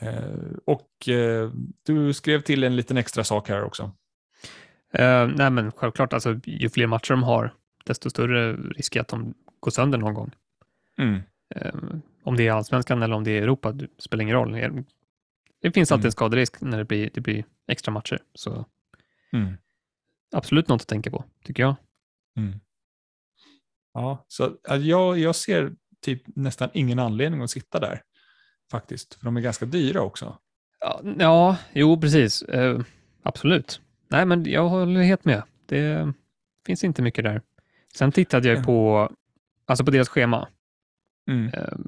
Eh, 0.00 0.56
och 0.64 1.08
eh, 1.08 1.50
du 1.82 2.12
skrev 2.14 2.40
till 2.40 2.64
en 2.64 2.76
liten 2.76 2.96
extra 2.96 3.24
sak 3.24 3.48
här 3.48 3.62
också. 3.64 3.82
Eh, 4.92 5.26
nej, 5.26 5.50
men 5.50 5.72
självklart, 5.72 6.12
alltså, 6.12 6.40
ju 6.44 6.68
fler 6.68 6.86
matcher 6.86 7.10
de 7.10 7.22
har, 7.22 7.54
desto 7.84 8.10
större 8.10 8.56
risk 8.56 8.96
är 8.96 9.00
att 9.00 9.08
de 9.08 9.34
går 9.62 9.70
sönder 9.70 9.98
någon 9.98 10.14
gång. 10.14 10.30
Mm. 10.98 11.20
Eh, 11.54 11.74
om 12.22 12.36
det 12.36 12.46
är 12.48 12.52
allsvenskan 12.52 13.02
eller 13.02 13.16
om 13.16 13.24
det 13.24 13.30
är 13.30 13.42
Europa, 13.42 13.72
det 13.72 13.88
spelar 13.98 14.22
ingen 14.22 14.34
roll. 14.36 14.84
Det 15.62 15.72
finns 15.72 15.92
alltid 15.92 16.02
Mm. 16.04 16.06
en 16.08 16.12
skaderisk 16.12 16.60
när 16.60 16.78
det 16.78 16.84
blir, 16.84 17.10
det 17.14 17.20
blir 17.20 17.44
extra 17.68 17.92
matcher. 17.92 18.18
Så 18.34 18.66
Mm. 19.32 19.54
absolut 20.34 20.68
något 20.68 20.80
att 20.82 20.88
tänka 20.88 21.10
på, 21.10 21.24
tycker 21.44 21.62
jag. 21.62 21.74
Mm. 22.36 22.60
Ja, 23.94 24.24
så 24.28 24.56
jag, 24.80 25.18
jag 25.18 25.34
ser 25.36 25.72
typ 26.00 26.22
nästan 26.26 26.68
ingen 26.74 26.98
anledning 26.98 27.42
att 27.42 27.50
sitta 27.50 27.80
där 27.80 28.02
faktiskt, 28.70 29.14
för 29.14 29.24
de 29.24 29.36
är 29.36 29.40
ganska 29.40 29.66
dyra 29.66 30.00
också. 30.02 30.38
Ja, 30.80 31.00
ja 31.18 31.56
jo, 31.72 32.00
precis. 32.00 32.42
Eh, 32.42 32.80
absolut. 33.22 33.80
Nej, 34.08 34.26
men 34.26 34.44
jag 34.44 34.68
håller 34.68 35.02
helt 35.02 35.24
med. 35.24 35.42
Det 35.66 36.12
finns 36.66 36.84
inte 36.84 37.02
mycket 37.02 37.24
där. 37.24 37.42
Sen 37.94 38.12
tittade 38.12 38.48
jag 38.48 38.58
Ja. 38.58 38.62
på, 38.62 39.10
alltså 39.66 39.84
på 39.84 39.90
deras 39.90 40.08
schema 40.08 40.48
Mm. 41.30 41.46
eh, 41.54 41.78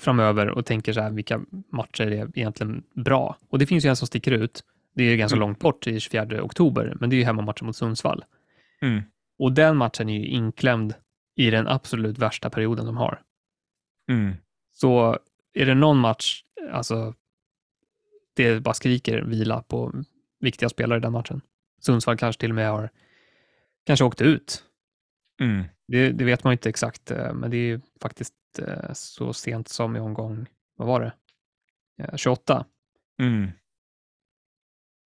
framöver 0.00 0.48
och 0.48 0.66
tänker 0.66 0.92
så 0.92 1.00
här, 1.00 1.10
vilka 1.10 1.40
matcher 1.72 2.02
är 2.06 2.38
egentligen 2.38 2.82
bra? 2.94 3.36
Och 3.48 3.58
det 3.58 3.66
finns 3.66 3.84
ju 3.84 3.88
en 3.88 3.96
som 3.96 4.06
sticker 4.06 4.32
ut. 4.32 4.64
Det 4.94 5.02
är 5.04 5.10
ju 5.10 5.16
ganska 5.16 5.36
Mm. 5.36 5.48
långt 5.48 5.58
bort, 5.58 5.86
i 5.86 6.00
24 6.00 6.42
oktober, 6.42 6.96
men 7.00 7.10
det 7.10 7.16
är 7.16 7.18
ju 7.18 7.24
hemmamatchen 7.24 7.66
mot 7.66 7.76
Sundsvall. 7.76 8.24
Mm. 8.82 9.02
Och 9.38 9.52
den 9.52 9.76
matchen 9.76 10.08
är 10.08 10.18
ju 10.18 10.26
inklämd 10.26 10.94
i 11.36 11.50
den 11.50 11.68
absolut 11.68 12.18
värsta 12.18 12.50
perioden 12.50 12.86
de 12.86 12.96
har. 12.96 13.22
Mm. 14.10 14.34
Så 14.72 15.18
är 15.54 15.66
det 15.66 15.74
någon 15.74 15.98
match, 15.98 16.42
alltså, 16.72 17.14
det 18.36 18.60
bara 18.62 18.74
skriker 18.74 19.22
vila 19.22 19.62
på 19.62 19.92
viktiga 20.40 20.68
spelare 20.68 20.98
i 20.98 21.02
den 21.02 21.12
matchen. 21.12 21.40
Sundsvall 21.80 22.16
kanske 22.16 22.40
till 22.40 22.50
och 22.50 22.54
med 22.56 22.70
har 22.70 22.90
kanske 23.86 24.04
åkt 24.04 24.20
ut. 24.20 24.64
Mm. 25.40 25.64
Det, 25.88 26.10
det 26.10 26.24
vet 26.24 26.44
man 26.44 26.52
inte 26.52 26.68
exakt, 26.68 27.10
eh, 27.10 27.34
men 27.34 27.50
det 27.50 27.56
är 27.56 27.66
ju 27.66 27.80
faktiskt 28.00 28.34
eh, 28.58 28.92
så 28.92 29.32
sent 29.32 29.68
som 29.68 29.96
i 29.96 30.00
omgång, 30.00 30.46
vad 30.76 30.88
var 30.88 31.00
det? 31.00 31.12
Eh, 32.02 32.16
28. 32.16 32.66
Mm. 33.22 33.50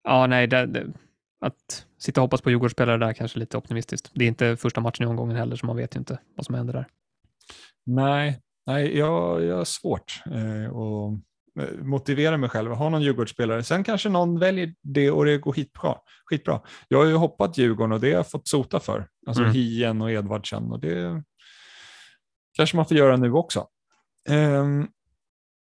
Ja, 0.05 0.27
nej, 0.27 0.47
det, 0.47 0.67
det, 0.67 0.93
att 1.41 1.87
sitta 1.99 2.21
och 2.21 2.23
hoppas 2.23 2.41
på 2.41 2.51
Djurgårdsspelare 2.51 2.99
där 2.99 3.13
kanske 3.13 3.39
är 3.39 3.41
lite 3.41 3.57
optimistiskt. 3.57 4.11
Det 4.15 4.25
är 4.25 4.29
inte 4.29 4.57
första 4.57 4.81
matchen 4.81 5.03
i 5.03 5.07
omgången 5.07 5.37
heller, 5.37 5.57
så 5.57 5.67
man 5.67 5.77
vet 5.77 5.97
ju 5.97 5.99
inte 5.99 6.19
vad 6.37 6.47
som 6.47 6.55
händer 6.55 6.73
där. 6.73 6.87
Nej, 7.87 8.41
nej 8.67 8.99
jag, 8.99 9.45
jag 9.45 9.57
har 9.57 9.65
svårt 9.65 10.23
eh, 10.27 10.65
eh, 10.65 11.19
motivera 11.83 12.37
mig 12.37 12.49
själv 12.49 12.73
att 12.73 12.79
ha 12.79 12.89
någon 12.89 13.03
Djurgårdsspelare. 13.03 13.63
Sen 13.63 13.85
kanske 13.85 14.09
någon 14.09 14.39
väljer 14.39 14.75
det 14.83 15.11
och 15.11 15.25
det 15.25 15.39
går 15.39 15.53
skitbra. 15.53 15.95
skitbra. 16.25 16.61
Jag 16.89 16.99
har 16.99 17.05
ju 17.05 17.15
hoppat 17.15 17.59
Djurgården 17.59 17.93
och 17.93 18.01
det 18.01 18.07
har 18.07 18.17
jag 18.17 18.31
fått 18.31 18.49
sota 18.49 18.81
för. 18.81 19.09
Alltså 19.27 19.43
Mm. 19.43 19.55
Hien 19.55 20.03
och 20.03 20.11
Edvardsen 20.11 20.73
och 20.73 20.81
det 20.81 21.23
kanske 22.57 22.77
man 22.77 22.87
får 22.87 22.97
göra 22.97 23.17
nu 23.17 23.33
också. 23.33 23.67
Ehm, 24.29 24.89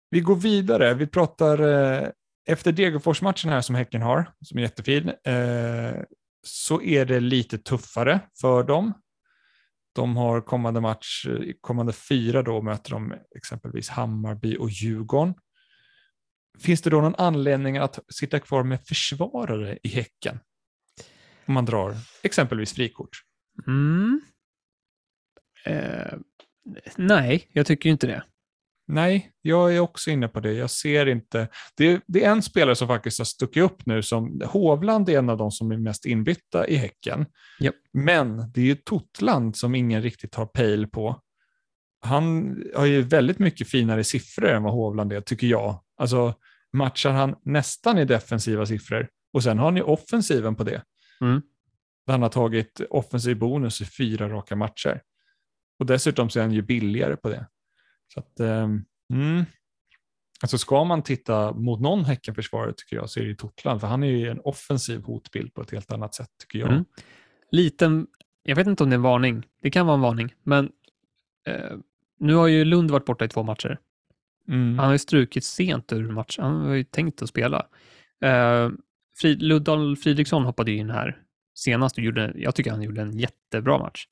vi 0.10 0.20
går 0.20 0.36
vidare. 0.36 0.94
Vi 0.94 1.08
pratar 1.08 1.60
eh, 1.60 2.08
efter 2.48 2.72
Degerfors-matchen 2.72 3.52
här 3.52 3.62
som 3.62 3.76
Häcken 3.76 4.02
har, 4.02 4.32
som 4.46 4.58
är 4.58 4.62
jättefin, 4.62 5.10
eh, 5.10 6.02
så 6.44 6.82
är 6.82 7.06
det 7.06 7.20
lite 7.20 7.58
tuffare 7.58 8.20
för 8.42 8.64
dem. 8.64 8.94
De 9.96 10.18
har 10.18 10.42
kommande 10.42 10.82
match, 10.82 11.26
kommande 11.62 11.94
fyra 11.94 12.44
då 12.44 12.62
möter 12.62 12.92
de 12.92 13.14
exempelvis 13.36 13.90
Hammarby 13.90 14.58
och 14.58 14.70
Djurgården. 14.70 15.34
Finns 16.62 16.82
det 16.82 16.90
då 16.90 17.02
någon 17.02 17.16
anledning 17.16 17.78
att 17.78 18.00
sitta 18.10 18.40
kvar 18.40 18.64
med 18.64 18.82
försvarare 18.88 19.78
i 19.84 19.88
Häcken? 19.88 20.40
Om 21.46 21.54
man 21.54 21.66
drar 21.66 21.96
exempelvis 22.24 22.74
frikort. 22.74 23.10
Mm. 23.68 24.22
Eh, 25.66 26.14
nej, 26.96 27.48
jag 27.54 27.66
tycker 27.66 27.90
inte 27.90 28.08
det. 28.08 28.24
Nej, 28.88 29.32
jag 29.42 29.76
är 29.76 29.80
också 29.80 30.12
inne 30.12 30.28
på 30.28 30.40
det. 30.40 30.54
Jag 30.54 30.70
ser 30.70 31.06
inte. 31.06 31.48
Det, 31.78 32.02
det 32.08 32.24
är 32.24 32.32
en 32.32 32.42
spelare 32.42 32.76
som 32.76 32.88
faktiskt 32.88 33.18
har 33.18 33.26
stuckit 33.26 33.64
upp 33.64 33.86
nu. 33.86 34.04
Som, 34.04 34.42
Hovland 34.46 35.10
är 35.10 35.18
en 35.18 35.30
av 35.30 35.38
de 35.38 35.52
som 35.52 35.72
är 35.72 35.78
mest 35.78 36.06
inbytta 36.06 36.68
i 36.68 36.76
Häcken. 36.76 37.26
Japp. 37.60 37.76
Men 37.94 38.52
det 38.52 38.62
är 38.62 38.66
ju 38.66 38.76
Totland 38.76 39.58
som 39.58 39.76
ingen 39.76 40.02
riktigt 40.02 40.36
har 40.36 40.46
pejl 40.46 40.88
på. 40.88 41.22
Han 42.02 42.56
har 42.76 42.86
ju 42.86 43.02
väldigt 43.02 43.40
mycket 43.40 43.70
finare 43.70 44.04
siffror 44.04 44.50
än 44.50 44.64
vad 44.64 44.74
Hovland 44.74 45.14
är, 45.14 45.22
tycker 45.22 45.48
jag. 45.48 45.84
Alltså 45.98 46.34
matchar 46.74 47.12
han 47.12 47.36
nästan 47.44 47.98
i 47.98 48.06
defensiva 48.06 48.66
siffror 48.66 49.10
och 49.34 49.44
sen 49.44 49.58
har 49.58 49.66
han 49.66 49.76
ju 49.76 49.84
offensiven 49.84 50.56
på 50.56 50.64
det. 50.64 50.84
Mm. 51.22 51.42
Där 52.06 52.12
han 52.14 52.22
har 52.22 52.30
tagit 52.30 52.82
offensiv 52.90 53.40
bonus 53.40 53.82
i 53.82 53.86
fyra 53.86 54.30
raka 54.30 54.56
matcher. 54.56 55.02
Och 55.80 55.86
dessutom 55.86 56.30
så 56.30 56.40
är 56.40 56.44
han 56.44 56.52
ju 56.52 56.62
billigare 56.62 57.16
på 57.16 57.30
det. 57.30 57.48
Så 58.14 58.20
att, 58.20 58.40
ehm, 58.40 58.86
mm. 59.14 59.46
Alltså 60.42 60.58
ska 60.58 60.84
man 60.84 61.04
titta 61.04 61.54
mot 61.54 61.80
någon 61.80 62.06
Häckenförsvarare 62.06 62.74
tycker 62.78 62.96
jag 62.96 63.10
så 63.10 63.20
är 63.20 63.24
det 63.24 63.30
ju 63.30 63.36
Totland, 63.36 63.82
för 63.82 63.88
han 63.88 64.04
är 64.04 64.08
ju 64.08 64.30
en 64.30 64.40
offensiv 64.40 65.02
hotbild 65.02 65.54
på 65.54 65.62
ett 65.62 65.72
helt 65.72 65.92
annat 65.92 66.16
sätt 66.16 66.30
tycker 66.40 66.60
jag. 66.60 66.70
Mm. 66.70 66.86
Liten, 67.52 68.08
jag 68.44 68.56
vet 68.56 68.68
inte 68.68 68.84
om 68.84 68.90
det 68.90 68.94
är 68.94 68.98
en 68.98 69.02
varning. 69.02 69.48
Det 69.62 69.72
kan 69.72 69.86
vara 69.86 69.96
en 69.96 70.02
varning, 70.02 70.34
men 70.44 70.72
eh, 71.48 71.78
nu 72.20 72.34
har 72.34 72.48
ju 72.48 72.66
Lund 72.66 72.92
varit 72.92 73.06
borta 73.06 73.26
i 73.26 73.28
två 73.28 73.44
matcher. 73.44 73.80
Mm. 74.50 74.80
Han 74.80 74.86
har 74.86 74.94
ju 74.94 75.00
strukit 75.00 75.44
sent 75.44 75.94
ur 75.94 76.12
matchen. 76.12 76.44
Han 76.44 76.66
har 76.66 76.74
ju 76.74 76.84
tänkt 76.84 77.22
att 77.22 77.30
spela. 77.30 77.68
Eh, 78.24 78.70
Frid, 79.22 79.42
Luddal 79.42 79.98
Fridriksson 79.98 80.46
hoppade 80.46 80.72
in 80.72 80.90
här 80.90 81.22
senast 81.56 81.98
och 81.98 82.04
gjorde, 82.04 82.34
jag 82.36 82.56
tycker 82.56 82.72
han 82.72 82.82
gjorde 82.82 83.02
en 83.02 83.20
jättebra 83.20 83.78
match. 83.78 84.08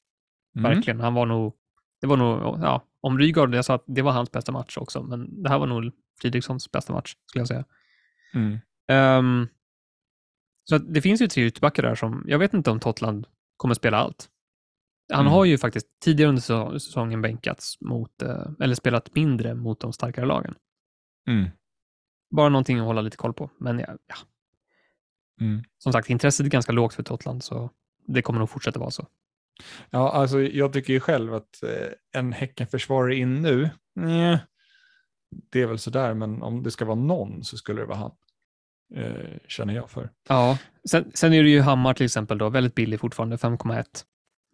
Mm. 0.56 0.72
Verkligen. 0.72 1.00
Han 1.00 1.14
var 1.14 1.26
nog, 1.26 1.54
det 2.02 2.08
var 2.08 2.18
nog, 2.18 2.60
ja, 2.62 2.88
om 3.02 3.20
Rygaard, 3.20 3.56
jag 3.56 3.66
sa 3.66 3.76
att 3.76 3.84
det 3.88 4.02
var 4.02 4.12
hans 4.12 4.32
bästa 4.32 4.52
match 4.52 4.78
också, 4.78 5.04
men 5.04 5.44
det 5.44 5.50
här 5.50 5.60
var 5.60 5.68
nog 5.68 5.92
Fridrikssons 6.22 6.72
bästa 6.72 6.94
match, 6.94 7.16
skulle 7.26 7.42
jag 7.42 7.48
säga. 7.48 7.66
Mm. 8.34 8.58
Ehm, 8.88 9.48
så 10.64 10.78
det 10.78 11.02
finns 11.02 11.22
ju 11.22 11.28
tre 11.28 11.46
ytterbackar 11.46 11.84
där 11.84 11.96
som, 11.96 12.24
jag 12.28 12.40
vet 12.40 12.54
inte 12.54 12.72
om 12.72 12.80
Totland 12.80 13.28
kommer 13.58 13.76
spela 13.76 13.98
allt. 13.98 14.30
Han 15.14 15.22
Mm. 15.22 15.34
har 15.34 15.46
ju 15.46 15.58
faktiskt 15.58 15.88
tidigare 16.04 16.30
under 16.30 16.42
säsong- 16.42 16.80
säsongen 16.80 17.22
bänkats 17.22 17.82
mot, 17.82 18.22
eh, 18.22 18.46
eller 18.60 18.76
spelat 18.76 19.16
mindre 19.16 19.56
mot 19.56 19.80
de 19.80 19.94
starkare 19.94 20.26
lagen. 20.26 20.56
Mm. 21.28 21.50
Bara 22.36 22.50
någonting 22.50 22.80
att 22.80 22.86
hålla 22.86 23.02
lite 23.02 23.18
koll 23.18 23.34
på. 23.34 23.50
Men 23.60 23.80
ja, 23.80 23.98
ja. 24.08 24.16
Mm. 25.42 25.64
som 25.78 25.94
sagt, 25.94 26.10
intresset 26.10 26.46
är 26.46 26.50
ganska 26.50 26.72
lågt 26.72 26.94
för 26.94 27.04
Totland, 27.04 27.44
så 27.44 27.70
det 28.08 28.22
kommer 28.22 28.40
nog 28.40 28.50
fortsätta 28.50 28.80
vara 28.80 28.92
så. 28.92 29.08
Ja, 29.90 30.12
alltså 30.12 30.42
jag 30.42 30.74
tycker 30.74 30.94
ju 30.94 31.00
själv 31.00 31.34
att 31.34 31.64
eh, 31.64 32.20
en 32.20 32.34
Häckenförsvarare 32.34 33.16
in 33.16 33.42
nu, 33.42 33.70
nej, 33.96 34.38
det 35.52 35.62
är 35.62 35.66
väl 35.68 35.80
sådär, 35.80 36.14
men 36.14 36.42
om 36.42 36.64
det 36.64 36.72
ska 36.72 36.86
vara 36.86 36.96
någon 37.00 37.44
så 37.44 37.58
skulle 37.58 37.82
det 37.82 37.86
vara 37.86 37.98
han. 37.98 38.12
Eh, 38.96 39.38
känner 39.48 39.74
jag 39.76 39.90
för. 39.90 40.10
Ja, 40.30 40.58
sen, 40.90 41.12
sen 41.14 41.34
är 41.34 41.44
det 41.44 41.50
ju 41.50 41.62
Hammar 41.62 41.94
till 41.94 42.06
exempel 42.06 42.38
då, 42.38 42.50
väldigt 42.50 42.76
billig 42.76 43.00
fortfarande, 43.00 43.38
5,1 43.38 44.06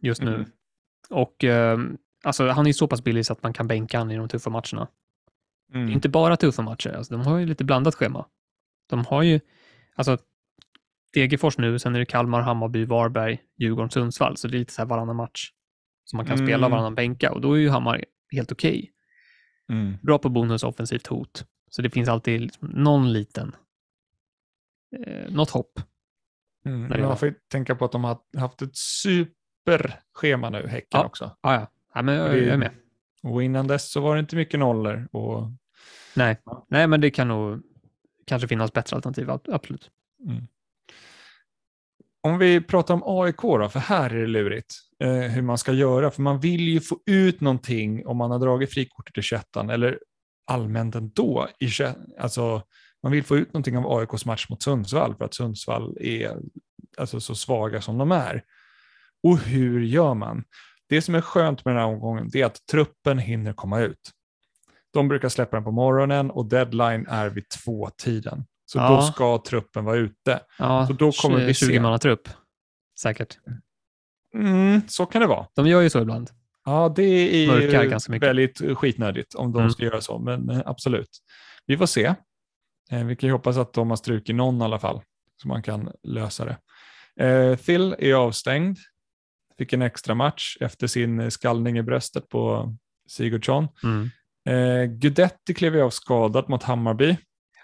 just 0.03 0.21
nu. 0.21 0.35
Mm. 0.35 0.49
Och 1.09 1.43
eh, 1.43 1.79
alltså, 2.23 2.47
han 2.49 2.65
är 2.65 2.69
ju 2.69 2.73
så 2.73 2.87
pass 2.87 3.03
billig 3.03 3.25
så 3.25 3.33
att 3.33 3.43
man 3.43 3.53
kan 3.53 3.67
bänka 3.67 3.97
han 3.97 4.11
i 4.11 4.17
de 4.17 4.27
tuffa 4.29 4.49
matcherna. 4.49 4.87
Mm. 5.73 5.89
Inte 5.89 6.09
bara 6.09 6.37
tuffa 6.37 6.61
matcher, 6.61 6.89
alltså, 6.89 7.13
de 7.17 7.25
har 7.25 7.37
ju 7.37 7.45
lite 7.45 7.63
blandat 7.63 7.95
schema. 7.95 8.25
De 8.89 9.05
har 9.05 9.23
ju, 9.23 9.39
alltså 9.95 10.17
Degerfors 11.13 11.57
nu, 11.57 11.79
sen 11.79 11.95
är 11.95 11.99
det 11.99 12.05
Kalmar, 12.05 12.41
Hammarby, 12.41 12.85
Varberg, 12.85 13.41
Djurgården, 13.57 13.89
Sundsvall, 13.89 14.37
så 14.37 14.47
det 14.47 14.57
är 14.57 14.59
lite 14.59 14.73
så 14.73 14.81
här 14.81 14.89
varannan 14.89 15.15
match 15.15 15.51
som 16.05 16.17
man 16.17 16.25
kan 16.25 16.37
spela, 16.37 16.57
Mm. 16.67 16.71
varannan 16.71 16.95
bänka 16.95 17.31
och 17.31 17.41
då 17.41 17.53
är 17.53 17.57
ju 17.59 17.69
Hammar 17.69 18.05
helt 18.31 18.51
okej. 18.51 18.91
Mm. 19.69 19.97
Bra 20.01 20.17
på 20.19 20.29
bonus 20.29 20.63
offensivt 20.63 21.07
hot. 21.07 21.45
Så 21.69 21.81
det 21.81 21.89
finns 21.89 22.09
alltid 22.09 22.41
liksom 22.41 22.67
någon 22.67 23.13
liten, 23.13 23.55
eh, 25.05 25.31
något 25.31 25.49
hopp. 25.49 25.79
Mm. 26.65 27.01
Man 27.01 27.17
får 27.17 27.27
ju 27.27 27.35
tänka 27.51 27.75
på 27.75 27.85
att 27.85 27.91
de 27.91 28.03
har 28.03 28.17
haft 28.37 28.61
ett 28.61 28.75
superschema 29.67 30.49
nu, 30.49 30.67
Häcken 30.67 30.88
Ja. 30.99 31.06
också. 31.06 31.38
Ja, 31.41 31.54
ja. 31.54 31.67
ja 31.93 32.02
men 32.02 32.15
jag, 32.15 32.38
jag 32.38 32.47
är 32.47 32.58
med. 32.58 32.71
Och 33.23 33.43
innan 33.43 33.67
dess 33.67 33.91
så 33.91 34.02
var 34.02 34.15
det 34.15 34.19
inte 34.19 34.36
mycket 34.36 34.60
nollor. 34.60 35.08
Och, 35.12 35.47
Nej. 36.15 36.38
Ja. 36.45 36.65
Nej, 36.69 36.88
men 36.88 37.02
det 37.02 37.12
kan 37.12 37.28
nog 37.28 37.62
kanske 38.26 38.47
finnas 38.47 38.73
bättre 38.73 38.95
alternativ, 38.95 39.30
ab- 39.30 39.49
absolut. 39.54 39.89
mm. 40.30 40.47
Om 42.28 42.38
vi 42.38 42.62
pratar 42.62 42.93
om 42.93 43.04
AIK 43.06 43.41
då, 43.41 43.69
för 43.69 43.80
här 43.80 44.10
är 44.10 44.21
det 44.21 44.28
lurigt 44.28 44.76
eh, 45.04 45.10
hur 45.13 45.41
man 45.41 45.58
ska 45.58 45.71
göra. 45.73 46.12
För 46.12 46.21
man 46.21 46.39
vill 46.39 46.62
ju 46.62 46.80
få 46.80 46.99
ut 47.06 47.41
någonting 47.41 48.06
om 48.08 48.17
man 48.17 48.32
har 48.32 48.39
dragit 48.39 48.73
frikortet 48.73 49.17
i 49.17 49.21
21 49.21 49.56
eller 49.71 49.99
allmänt 50.47 50.95
ändå. 50.95 51.47
I, 51.60 51.67
21 51.67 51.97
alltså, 52.19 52.63
man 53.04 53.12
vill 53.12 53.23
få 53.23 53.38
ut 53.38 53.54
någonting 53.54 53.78
av 53.78 53.97
AIKs 53.97 54.26
match 54.26 54.49
mot 54.49 54.63
Sundsvall 54.63 55.15
för 55.15 55.26
att 55.26 55.34
Sundsvall 55.34 55.97
är 56.02 56.38
alltså, 56.97 57.19
så 57.19 57.36
svaga 57.36 57.82
som 57.82 57.97
de 57.97 58.12
är. 58.12 58.43
Och 59.23 59.38
hur 59.39 59.81
gör 59.81 60.13
man? 60.13 60.43
Det 60.89 61.01
som 61.01 61.15
är 61.15 61.21
skönt 61.21 61.65
med 61.65 61.75
den 61.75 61.81
här 61.81 61.88
omgången 61.89 62.29
är 62.33 62.45
att 62.45 62.65
truppen 62.71 63.17
hinner 63.19 63.53
komma 63.53 63.79
ut. 63.79 64.12
De 64.93 65.07
brukar 65.07 65.29
släppa 65.29 65.55
den 65.57 65.63
på 65.63 65.71
morgonen 65.71 66.31
och 66.31 66.45
deadline 66.45 67.05
är 67.09 67.29
vid 67.29 67.49
två-tiden. 67.49 68.45
Så 68.65 68.77
Ja. 68.77 68.89
då 68.89 69.01
ska 69.01 69.41
truppen 69.47 69.86
vara 69.86 69.95
ute. 69.97 70.39
Ja, 70.59 70.88
Så 70.88 70.93
då 70.93 71.12
kommer 71.12 71.45
vi 71.45 71.53
se. 71.53 71.65
20 71.65 71.79
manna 71.79 71.97
trupp. 71.97 72.29
Säkert. 72.99 73.38
Mm, 74.36 74.81
så 74.88 75.05
kan 75.05 75.21
det 75.21 75.27
vara. 75.27 75.47
De 75.55 75.67
gör 75.67 75.81
ju 75.81 75.89
så 75.89 76.01
ibland. 76.01 76.29
Ja, 76.65 76.93
det 76.95 77.03
är 77.03 77.62
ju 78.12 78.19
väldigt 78.19 78.62
skitnödigt 78.77 79.36
om 79.36 79.51
de 79.51 79.59
Mm. 79.59 79.69
ska 79.71 79.83
göra 79.83 80.01
så, 80.01 80.19
men 80.19 80.49
eh, 80.49 80.62
absolut. 80.65 81.09
Vi 81.65 81.77
får 81.77 81.86
se. 81.86 82.15
Eh, 82.91 83.03
Vi 83.05 83.15
kan 83.15 83.27
ju 83.27 83.33
hoppas 83.33 83.57
att 83.57 83.73
de 83.73 83.89
har 83.89 83.97
strukit 83.97 84.36
någon 84.36 84.62
i 84.62 84.63
alla 84.63 84.79
fall, 84.79 85.01
så 85.41 85.47
man 85.47 85.63
kan 85.63 85.91
lösa 86.03 86.45
det. 86.45 86.57
Eh, 87.25 87.55
Phil 87.55 87.95
är 87.99 88.13
avstängd, 88.13 88.77
fick 89.57 89.73
en 89.73 89.81
extra 89.81 90.15
match 90.15 90.57
efter 90.59 90.87
sin 90.87 91.31
skallning 91.31 91.77
i 91.77 91.83
bröstet 91.83 92.29
på 92.29 92.73
Sigurdsson. 93.07 93.67
Mm. 93.83 94.09
Eh, 94.45 94.85
Gudetti 94.85 95.53
klev 95.53 95.75
av 95.83 95.89
skadad 95.89 96.49
mot 96.49 96.63
Hammarby. 96.63 97.17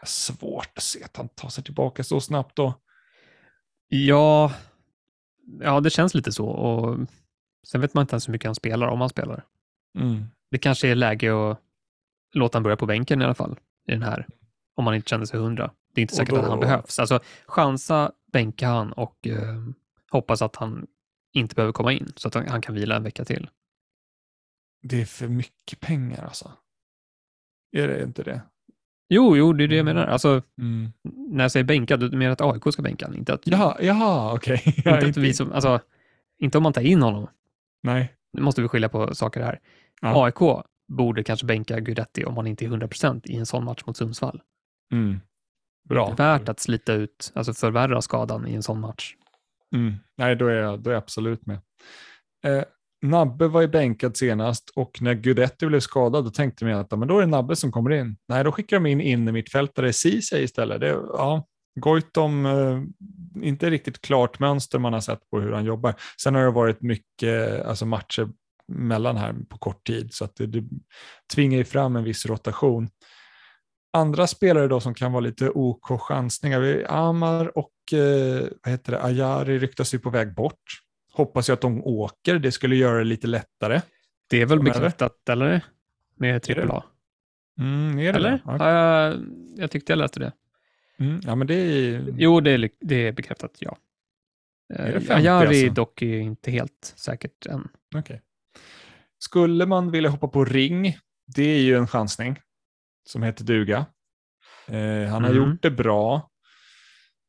Svårt 0.06 0.69
att 0.75 0.84
se 0.84 1.04
att 1.04 1.17
han 1.17 1.30
tar 1.30 1.49
sig 1.49 1.63
tillbaka 1.63 2.04
så 2.04 2.21
snabbt 2.21 2.56
då. 2.56 2.73
Ja, 3.88 4.54
ja, 5.62 5.80
det 5.80 5.89
känns 5.89 6.13
lite 6.13 6.32
så. 6.32 6.47
Och 6.47 6.97
sen 7.67 7.82
vet 7.82 7.93
man 7.93 8.02
inte 8.02 8.13
ens 8.13 8.28
hur 8.28 8.32
mycket 8.32 8.47
han 8.47 8.56
spelar, 8.56 8.88
om 8.88 8.99
han 9.02 9.10
spelar. 9.10 9.45
Mm. 9.99 10.25
Det 10.52 10.58
kanske 10.58 10.88
är 10.88 10.95
läge 10.95 11.52
att 11.52 11.60
låta 12.34 12.56
han 12.56 12.63
börja 12.63 12.78
på 12.78 12.86
bänken 12.86 13.21
i 13.21 13.25
alla 13.25 13.36
fall, 13.36 13.60
i 13.88 13.91
den 13.91 14.04
här, 14.04 14.28
om 14.75 14.86
man 14.86 14.95
inte 14.95 15.10
känner 15.10 15.25
sig 15.25 15.39
hundra. 15.39 15.71
Det 15.93 16.02
är 16.02 16.02
inte 16.02 16.15
säkert 16.15 16.36
då- 16.36 16.41
att 16.41 16.49
han 16.49 16.60
behövs. 16.60 16.99
Alltså, 16.99 17.19
chansa, 17.45 18.12
bänka 18.32 18.67
han 18.67 18.93
och 18.93 19.28
eh, 19.28 19.56
hoppas 20.12 20.41
att 20.41 20.56
han 20.56 20.88
inte 21.34 21.56
behöver 21.56 21.74
komma 21.74 21.94
in, 21.94 22.13
så 22.15 22.28
att 22.28 22.34
han, 22.34 22.48
han 22.48 22.62
kan 22.62 22.76
vila 22.76 22.96
en 22.96 23.04
vecka 23.04 23.26
till. 23.26 23.50
Det 24.82 25.02
är 25.02 25.06
för 25.06 25.28
mycket 25.28 25.80
pengar 25.80 26.24
alltså. 26.24 26.52
Är 27.78 27.88
det 27.88 28.04
inte 28.04 28.24
det? 28.24 28.42
Jo, 29.10 29.38
jo, 29.38 29.54
det 29.54 29.63
är 29.63 29.68
det 29.68 29.76
jag 29.76 29.86
menar. 29.86 30.06
Alltså, 30.08 30.42
Mm. 30.58 30.92
när 31.04 31.44
jag 31.44 31.52
säger 31.52 31.63
bänka, 31.63 31.98
då 31.98 32.18
menar 32.18 32.32
att 32.34 32.42
AIK 32.42 32.74
ska 32.74 32.82
bänka 32.82 33.06
han, 33.06 33.15
inte 33.15 33.34
att, 33.34 33.48
Jaha, 33.48 33.78
jaha 33.82 34.34
okej. 34.34 34.62
inte, 34.78 34.89
att 34.98 35.18
vi 35.18 35.34
som, 35.34 35.52
alltså, 35.52 35.80
inte 36.39 36.58
om 36.58 36.63
man 36.63 36.74
tar 36.74 36.82
in 36.82 37.02
honom. 37.02 37.28
Nej. 37.84 38.13
Nu 38.34 38.42
måste 38.42 38.62
vi 38.62 38.68
skilja 38.68 38.89
på 38.89 39.15
saker 39.15 39.42
här. 39.42 39.60
Ja. 40.02 40.26
AIK 40.26 40.63
borde 40.88 41.24
kanske 41.24 41.46
bänka 41.46 41.80
Guidetti 41.80 42.26
om 42.26 42.34
man 42.34 42.48
inte 42.48 42.65
är 42.65 42.70
100% 42.70 43.22
i 43.28 43.36
en 43.36 43.46
sån 43.46 43.63
match 43.63 43.84
mot 43.86 43.98
Sundsvall. 43.98 44.42
Mm. 44.94 45.20
Det 45.84 45.94
Bra. 45.94 46.12
är 46.12 46.15
värt 46.15 46.50
att 46.50 46.60
slita 46.60 46.94
ut, 46.94 47.32
alltså 47.36 47.54
förvärra 47.54 48.02
skadan 48.02 48.48
i 48.48 48.54
en 48.54 48.63
sån 48.63 48.80
match. 48.80 49.15
Mm. 49.75 49.93
Nej, 50.17 50.36
då 50.36 50.47
är, 50.47 50.55
jag, 50.55 50.79
då 50.79 50.89
är 50.89 50.93
jag 50.93 51.03
absolut 51.03 51.45
med. 51.45 51.60
Eh, 52.45 52.63
Nabbe 53.01 53.47
var 53.47 53.62
ju 53.62 53.67
bänkad 53.67 54.17
senast 54.17 54.69
och 54.69 55.01
när 55.01 55.13
Gudetti 55.13 55.65
blev 55.65 55.79
skadad 55.79 56.25
då 56.25 56.29
tänkte 56.29 56.65
man 56.65 56.73
att 56.73 56.91
men 56.91 57.08
då 57.08 57.17
är 57.17 57.21
det 57.21 57.27
Nabbe 57.27 57.55
som 57.55 57.71
kommer 57.71 57.91
in. 57.91 58.17
Nej, 58.27 58.43
då 58.43 58.51
skickar 58.51 58.77
de 58.77 58.86
in 58.86 59.01
in 59.01 59.27
i 59.27 59.32
mittfältare 59.32 59.93
Ceesay 59.93 60.43
istället. 60.43 60.82
Det, 60.82 60.88
ja, 60.88 61.47
Goitom, 61.79 62.45
eh, 62.45 62.82
inte 63.43 63.69
riktigt 63.69 64.01
klart 64.01 64.39
mönster 64.39 64.79
man 64.79 64.93
har 64.93 64.99
sett 64.99 65.29
på 65.29 65.39
hur 65.39 65.51
han 65.51 65.65
jobbar. 65.65 65.95
Sen 66.21 66.36
har 66.36 66.43
det 66.43 66.51
varit 66.51 66.82
mycket 66.82 67.65
alltså 67.65 67.86
matcher 67.86 68.29
mellan 68.67 69.17
här 69.17 69.36
på 69.49 69.58
kort 69.58 69.88
tid 69.88 70.13
så 70.13 70.25
att 70.25 70.36
det, 70.36 70.47
det 70.47 70.63
tvingar 71.34 71.58
ju 71.58 71.63
fram 71.63 71.95
en 71.95 72.03
viss 72.03 72.25
rotation. 72.25 72.89
Andra 73.93 74.28
spelare 74.28 74.67
då 74.67 74.80
som 74.80 74.93
kan 74.93 75.12
vara 75.12 75.21
lite 75.21 75.49
OK 75.49 76.02
chansningar, 76.02 76.60
vi- 76.60 76.86
Amar 76.86 77.58
och 77.58 77.93
eh, 77.93 78.47
vad 78.63 78.71
heter 78.71 78.91
det, 78.91 79.04
Ayari 79.04 79.60
ryktas 79.60 79.93
ju 79.93 79.99
på 79.99 80.10
väg 80.10 80.34
bort. 80.36 80.62
Hoppas 81.13 81.49
ju 81.49 81.54
att 81.54 81.62
de 81.62 81.84
åker, 81.84 82.39
det 82.39 82.52
skulle 82.52 82.75
göra 82.75 82.97
det 82.97 83.04
lite 83.04 83.28
lättare. 83.28 83.82
Det 84.30 84.41
är 84.41 84.45
väl 84.45 84.63
bekräftat, 84.63 85.30
eller? 85.30 85.62
Med 86.15 86.43
trippel 86.43 86.71
A. 86.71 86.84
Mm, 87.60 87.99
är 87.99 88.04
det 88.13 88.19
Eller? 88.19 88.32
det? 88.32 88.41
Ja. 88.45 88.52
Har 88.58 88.69
jag, 88.71 89.15
jag 89.58 89.71
tyckte 89.71 89.91
jag 89.91 89.97
läste 89.97 90.19
det. 90.19 90.32
Mm, 90.99 91.19
ja, 91.23 91.36
men 91.36 91.47
det 91.47 91.54
är 91.56 92.06
Jo, 92.17 92.39
det 92.39 92.52
är, 92.52 92.69
det 92.80 92.95
är 93.08 93.12
bekräftat, 93.12 93.52
ja. 93.60 93.78
Är 94.73 94.86
det 94.91 94.93
Eh, 94.97 95.02
50 95.02 95.13
Ajari 95.13 95.47
alltså? 95.62 95.73
dock 95.73 96.02
är 96.02 96.19
inte 96.19 96.52
helt 96.52 96.93
säkert 96.95 97.45
än. 97.45 97.67
Okej. 97.95 98.21
Skulle 99.19 99.65
man 99.65 99.91
vilja 99.91 100.10
hoppa 100.10 100.28
på 100.28 100.45
ring, 100.45 100.97
det 101.36 101.43
är 101.43 101.62
ju 101.62 101.75
en 101.78 101.88
chansning 101.88 102.39
som 103.04 103.24
heter 103.24 103.44
duga. 103.44 103.86
Eh, 104.68 105.10
han 105.12 105.24
har 105.24 105.34
Mhm. 105.34 105.38
gjort 105.38 105.62
det 105.62 105.72
bra. 105.72 106.30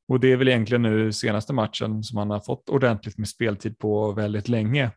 Och 0.09 0.21
det 0.21 0.33
är 0.33 0.37
väl 0.37 0.49
egentligen 0.49 0.83
nu 0.83 1.13
senaste 1.13 1.53
matchen 1.53 2.03
som 2.03 2.19
han 2.19 2.31
har 2.31 2.41
fått 2.41 2.69
ordentligt 2.69 3.19
med 3.19 3.29
speltid 3.29 3.79
på 3.79 4.13
väldigt 4.13 4.49
länge. 4.49 4.91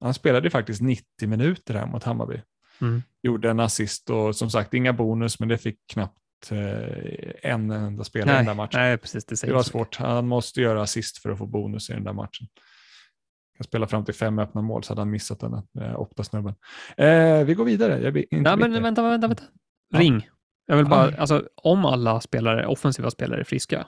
Han 0.00 0.14
spelade 0.14 0.46
ju 0.46 0.50
faktiskt 0.50 0.80
90 0.82 1.04
minuter 1.28 1.74
här 1.74 1.86
mot 1.86 2.04
Hammarby. 2.04 2.40
Mm. 2.80 3.02
Gjorde 3.22 3.50
en 3.50 3.60
assist 3.60 4.10
och 4.10 4.36
som 4.36 4.50
sagt 4.50 4.74
inga 4.74 4.92
bonus, 4.92 5.40
men 5.40 5.48
det 5.48 5.58
fick 5.58 5.78
knappt 5.92 6.18
eh, 6.50 7.50
en 7.52 7.70
enda 7.70 8.04
spelare 8.04 8.34
i 8.34 8.36
den 8.36 8.46
där 8.46 8.54
matchen. 8.54 8.80
nej, 8.80 8.98
precis. 8.98 9.24
Det, 9.24 9.46
Det 9.46 9.52
var 9.52 9.62
svårt. 9.62 9.96
Han 9.96 10.28
måste 10.28 10.60
göra 10.60 10.82
assist 10.82 11.18
för 11.18 11.30
att 11.30 11.38
få 11.38 11.46
bonus 11.46 11.90
i 11.90 11.92
den 11.92 12.04
där 12.04 12.12
matchen. 12.12 12.46
Kan 13.56 13.64
spela 13.64 13.86
fram 13.86 14.04
till 14.04 14.14
fem 14.14 14.38
öppna 14.38 14.62
mål 14.62 14.84
så 14.84 14.90
hade 14.90 15.00
han 15.00 15.10
missat 15.10 15.40
den 15.40 15.54
eh, 15.54 16.00
Opta-snubben. 16.00 16.54
Eh, 16.96 17.44
vi 17.44 17.54
går 17.54 17.64
vidare. 17.64 18.00
Jag 18.02 18.12
blir 18.12 18.24
inte 18.34 18.56
Nej, 18.56 18.68
men 18.70 18.82
vänta, 18.82 19.02
vänta, 19.02 19.26
vänta. 19.28 19.42
Ja. 19.88 19.98
Ring. 20.00 20.28
Jag 20.66 20.76
vill 20.76 20.86
bara, 20.86 21.16
alltså 21.16 21.48
om 21.54 21.84
alla 21.84 22.20
spelare, 22.20 22.66
offensiva 22.66 23.10
spelare 23.10 23.40
är 23.40 23.44
friska, 23.44 23.86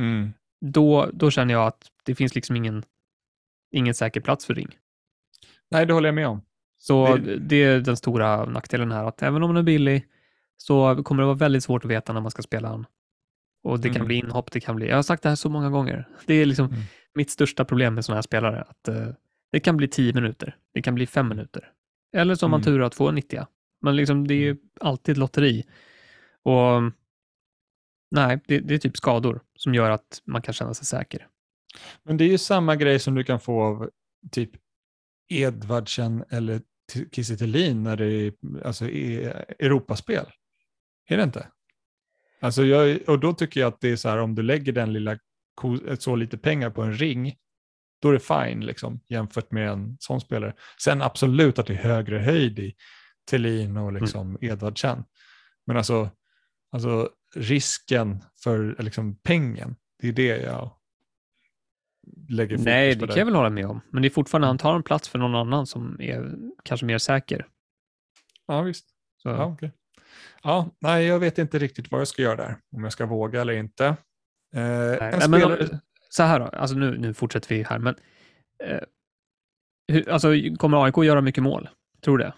Mm. 0.00 0.32
då, 0.60 1.10
då 1.12 1.30
känner 1.30 1.54
jag 1.54 1.66
att 1.66 1.90
det 2.04 2.14
finns 2.14 2.34
liksom 2.34 2.56
ingen, 2.56 2.82
ingen 3.72 3.94
säker 3.94 4.20
plats 4.20 4.46
för 4.46 4.54
ring. 4.54 4.78
Nej, 5.70 5.86
det 5.86 5.92
håller 5.92 6.08
jag 6.08 6.14
med 6.14 6.28
om. 6.28 6.40
Så 6.78 7.16
Det- 7.16 7.38
det, 7.38 7.56
är 7.56 7.80
den 7.80 7.96
stora 7.96 8.44
nackdelen 8.44 8.92
här, 8.92 9.04
att 9.04 9.22
även 9.22 9.42
om 9.42 9.50
den 9.50 9.56
är 9.56 9.62
billig 9.62 10.06
så 10.56 11.02
kommer 11.04 11.22
det 11.22 11.26
vara 11.26 11.36
väldigt 11.36 11.64
svårt 11.64 11.84
att 11.84 11.90
veta 11.90 12.12
när 12.12 12.20
man 12.20 12.30
ska 12.30 12.42
spela 12.42 12.70
den. 12.70 12.86
Och 13.64 13.80
det 13.80 13.88
kan 13.88 13.96
Mm. 13.96 14.06
bli 14.06 14.16
inhopp, 14.16 14.50
det 14.52 14.60
kan 14.60 14.76
bli, 14.76 14.88
jag 14.88 14.96
har 14.96 15.02
sagt 15.02 15.22
det 15.22 15.28
här 15.28 15.36
så 15.36 15.48
många 15.48 15.70
gånger, 15.70 16.08
det 16.26 16.34
är 16.34 16.46
liksom 16.46 16.66
Mm. 16.66 16.80
mitt 17.14 17.30
största 17.30 17.64
problem 17.64 17.94
med 17.94 18.04
sådana 18.04 18.16
här 18.16 18.22
spelare, 18.22 18.62
att 18.62 18.88
eh, 18.88 19.08
det 19.52 19.60
kan 19.60 19.76
bli 19.76 19.88
10 19.88 20.12
minuter, 20.12 20.56
det 20.74 20.82
kan 20.82 20.94
bli 20.94 21.06
5 21.06 21.28
minuter. 21.28 21.72
Eller 22.16 22.34
så 22.34 22.46
har 22.46 22.50
man 22.50 22.60
Mm. 22.60 22.64
tur 22.64 22.82
att 22.82 22.94
få 22.94 23.08
en 23.08 23.14
90 23.14 23.46
Men 23.86 23.96
liksom 23.96 24.26
det 24.26 24.34
är 24.34 24.38
ju 24.38 24.56
alltid 24.80 25.12
ett 25.12 25.18
lotteri. 25.18 25.64
Och 26.42 26.82
nej, 28.10 28.40
det, 28.46 28.58
det 28.58 28.74
är 28.74 28.78
typ 28.78 28.96
skador 28.96 29.40
som 29.56 29.74
gör 29.74 29.90
att 29.90 30.22
man 30.24 30.42
kan 30.42 30.54
känna 30.54 30.74
sig 30.74 30.86
säker. 30.86 31.26
Men 32.02 32.16
det 32.16 32.24
är 32.24 32.28
ju 32.28 32.38
samma 32.38 32.76
grej 32.76 32.98
som 32.98 33.14
du 33.14 33.24
kan 33.24 33.40
få 33.40 33.62
av 33.62 33.90
typ 34.30 34.50
Edvardsen 35.28 36.24
eller 36.30 36.60
Kiese 37.12 37.46
när 37.74 37.96
det 37.96 38.06
är 38.06 38.32
alltså, 38.64 38.84
Europaspel. 38.88 40.26
Är 41.08 41.16
det 41.16 41.22
inte? 41.22 41.48
Alltså 42.40 42.64
jag, 42.64 43.08
och 43.08 43.20
då 43.20 43.32
tycker 43.32 43.60
jag 43.60 43.68
att 43.68 43.80
det 43.80 43.88
är 43.88 43.96
så 43.96 44.08
här 44.08 44.18
om 44.18 44.34
du 44.34 44.42
lägger 44.42 44.72
den 44.72 44.92
lilla 44.92 45.18
så 45.98 46.16
lite 46.16 46.38
pengar 46.38 46.70
på 46.70 46.82
en 46.82 46.94
ring, 46.94 47.34
då 48.02 48.08
är 48.08 48.12
det 48.12 48.20
fine 48.20 48.66
liksom, 48.66 49.00
jämfört 49.08 49.50
med 49.50 49.68
en 49.68 49.96
sån 50.00 50.20
spelare. 50.20 50.54
Sen 50.82 51.02
absolut 51.02 51.58
att 51.58 51.66
det 51.66 51.72
är 51.72 51.76
högre 51.76 52.18
höjd 52.18 52.58
i 52.58 52.74
Thelin 53.30 53.76
och 53.76 53.92
liksom 53.92 54.38
Edvardsen. 54.40 55.04
Men 55.66 55.76
alltså, 55.76 56.10
alltså 56.72 57.10
risken 57.34 58.24
för 58.42 58.76
liksom, 58.78 59.16
pengen, 59.22 59.76
det 60.00 60.08
är 60.08 60.12
det 60.12 60.26
jag 60.42 60.70
lägger 62.28 62.56
fokus 62.56 62.64
Nej, 62.64 62.94
på 62.94 63.00
det 63.00 63.06
där. 63.06 63.12
kan 63.14 63.18
jag 63.18 63.26
väl 63.26 63.34
hålla 63.34 63.50
med 63.50 63.66
om. 63.66 63.80
Men 63.90 64.02
det 64.02 64.08
är 64.08 64.10
fortfarande, 64.10 64.46
han 64.46 64.58
tar 64.58 64.74
en 64.74 64.82
plats 64.82 65.08
för 65.08 65.18
någon 65.18 65.34
annan 65.34 65.66
som 65.66 66.00
är 66.00 66.34
kanske 66.62 66.86
mer 66.86 66.98
säker. 66.98 67.46
Ja, 68.46 68.62
visst. 68.62 68.86
Så, 69.22 69.28
Ja, 69.28 69.44
okej. 69.44 69.72
ja, 70.42 70.70
nej, 70.80 71.06
jag 71.06 71.18
vet 71.18 71.38
inte 71.38 71.58
riktigt 71.58 71.90
vad 71.90 72.00
jag 72.00 72.08
ska 72.08 72.22
göra 72.22 72.36
där. 72.36 72.56
Om 72.76 72.84
jag 72.84 72.92
ska 72.92 73.06
våga 73.06 73.40
eller 73.40 73.52
inte. 73.52 73.86
Eh, 73.86 73.96
nej, 74.54 74.98
nej, 75.00 75.20
spelare... 75.20 75.80
så 76.08 76.22
här 76.22 76.40
då, 76.40 76.46
alltså 76.46 76.76
nu, 76.76 76.98
nu 76.98 77.14
fortsätter 77.14 77.48
vi 77.48 77.62
här, 77.62 77.78
men 77.78 77.94
eh, 78.64 78.80
hur, 79.92 80.08
alltså, 80.08 80.28
kommer 80.58 80.84
AIK 80.84 80.96
göra 80.96 81.20
mycket 81.20 81.42
mål? 81.42 81.68
Tror 82.00 82.18
du 82.18 82.24
det? 82.24 82.34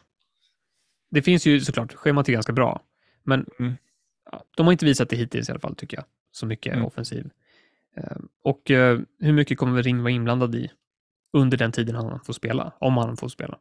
Det 1.11 1.23
finns 1.23 1.47
ju 1.47 1.61
såklart, 1.61 1.93
schemat 1.95 2.29
är 2.29 2.33
ganska 2.33 2.53
bra, 2.53 2.83
men 3.23 3.47
Mm. 3.59 3.75
de 4.57 4.67
har 4.67 4.73
inte 4.73 4.85
visat 4.85 5.09
det 5.11 5.17
hittills 5.17 5.49
i 5.49 5.53
alla 5.53 5.61
fall, 5.61 5.75
tycker 5.77 5.97
jag, 5.97 6.05
så 6.33 6.47
mycket 6.47 6.73
Mm. 6.73 6.85
offensiv. 6.85 7.31
Eh, 7.97 8.17
och 8.45 8.71
eh, 8.71 9.01
hur 9.19 9.33
mycket 9.33 9.59
kommer 9.59 9.83
Ring 9.83 10.03
vara 10.03 10.11
inblandad 10.11 10.55
i? 10.55 10.71
under 11.33 11.59
den 11.59 11.73
tiden 11.73 11.95
han 11.95 12.21
får 12.25 12.33
spela, 12.33 12.73
om 12.79 12.97
han 12.97 13.17
får 13.17 13.29
spela. 13.29 13.59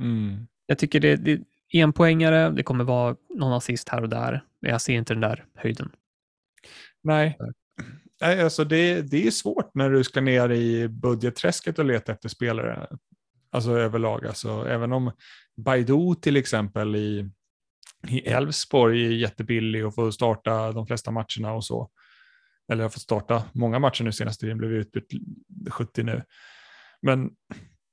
Mm. 0.00 0.46
Jag 0.66 0.78
tycker 0.78 1.00
det, 1.00 1.16
det 1.16 1.32
är 1.32 1.44
enpoängare, 1.82 2.50
det 2.50 2.62
kommer 2.62 2.84
vara 2.84 3.16
någon 3.28 3.52
assist 3.52 3.88
här 3.88 4.02
och 4.02 4.08
där, 4.08 4.44
men 4.60 4.70
jag 4.70 4.80
ser 4.80 4.92
inte 4.94 5.14
den 5.14 5.20
där 5.20 5.44
höjden. 5.54 5.90
Nej, 7.02 7.38
Nej 8.20 8.42
alltså 8.42 8.64
det, 8.64 9.02
det 9.02 9.26
är 9.26 9.30
svårt 9.30 9.74
när 9.74 9.90
du 9.90 10.04
ska 10.04 10.20
ner 10.20 10.50
i 10.50 10.88
budgetträsket 10.88 11.78
och 11.78 11.84
leta 11.84 12.12
efter 12.12 12.28
spelare. 12.28 12.86
Alltså 13.52 13.70
överlag. 13.70 14.26
Alltså, 14.26 14.66
även 14.68 14.92
om 14.92 15.12
Baidu 15.56 16.14
till 16.22 16.36
exempel 16.36 16.96
i, 16.96 17.30
i 18.08 18.18
Elfsborg 18.20 19.06
är 19.06 19.10
jättebillig 19.10 19.86
och 19.86 19.94
får 19.94 20.10
starta 20.10 20.72
de 20.72 20.86
flesta 20.86 21.10
matcherna 21.10 21.52
och 21.52 21.64
så. 21.64 21.90
Eller 22.72 22.82
har 22.82 22.90
fått 22.90 23.02
starta 23.02 23.44
många 23.52 23.78
matcher 23.78 24.04
nu 24.04 24.12
senaste 24.12 24.40
tiden, 24.40 24.58
blev 24.58 24.72
utbytt 24.72 25.08
70 25.70 26.02
nu. 26.02 26.22
Men 27.02 27.30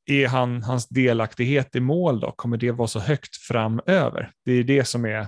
är 0.06 0.28
han, 0.28 0.63
hans 0.63 0.88
delaktighet 0.88 1.76
i 1.76 1.80
mål 1.80 2.19
då, 2.19 2.32
kommer 2.32 2.58
det 2.58 2.72
vara 2.72 2.88
så 2.88 3.00
högt 3.00 3.36
framöver? 3.38 4.32
Det 4.45 4.52
är 4.52 4.63
det 4.63 4.86
som 4.86 5.06
är 5.06 5.28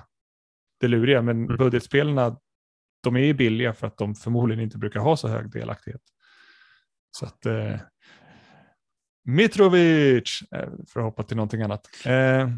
det 0.80 0.88
luriga, 0.88 1.22
men 1.22 1.46
Mm. 1.46 1.58
budgetspelarna, 1.58 2.38
de 3.04 3.15
är 3.15 3.20
ju 3.20 3.34
billiga 3.34 3.74
för 3.74 3.88
att 3.88 3.98
de 3.98 4.15
förmodligen 4.15 4.63
inte 4.63 4.78
brukar 4.78 5.00
ha 5.00 5.17
så 5.17 5.28
hög 5.28 5.52
delaktighet. 5.52 6.02
Så 7.17 7.26
att 7.26 7.46
eh, 7.46 7.76
Mitrovic, 9.24 10.44
eh, 10.56 10.70
för 10.88 11.00
att 11.00 11.06
hoppa 11.06 11.24
till 11.24 11.38
någonting 11.38 11.62
annat. 11.62 11.88
Eh, 12.06 12.50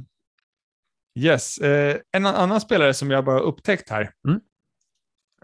yes, 1.20 1.58
eh, 1.58 1.98
en 2.12 2.26
annan 2.26 2.62
spelare 2.62 2.94
som 2.94 3.12
jag 3.12 3.26
bara 3.26 3.40
upptäckt 3.40 3.90
här. 3.90 4.12
Mm. 4.28 4.40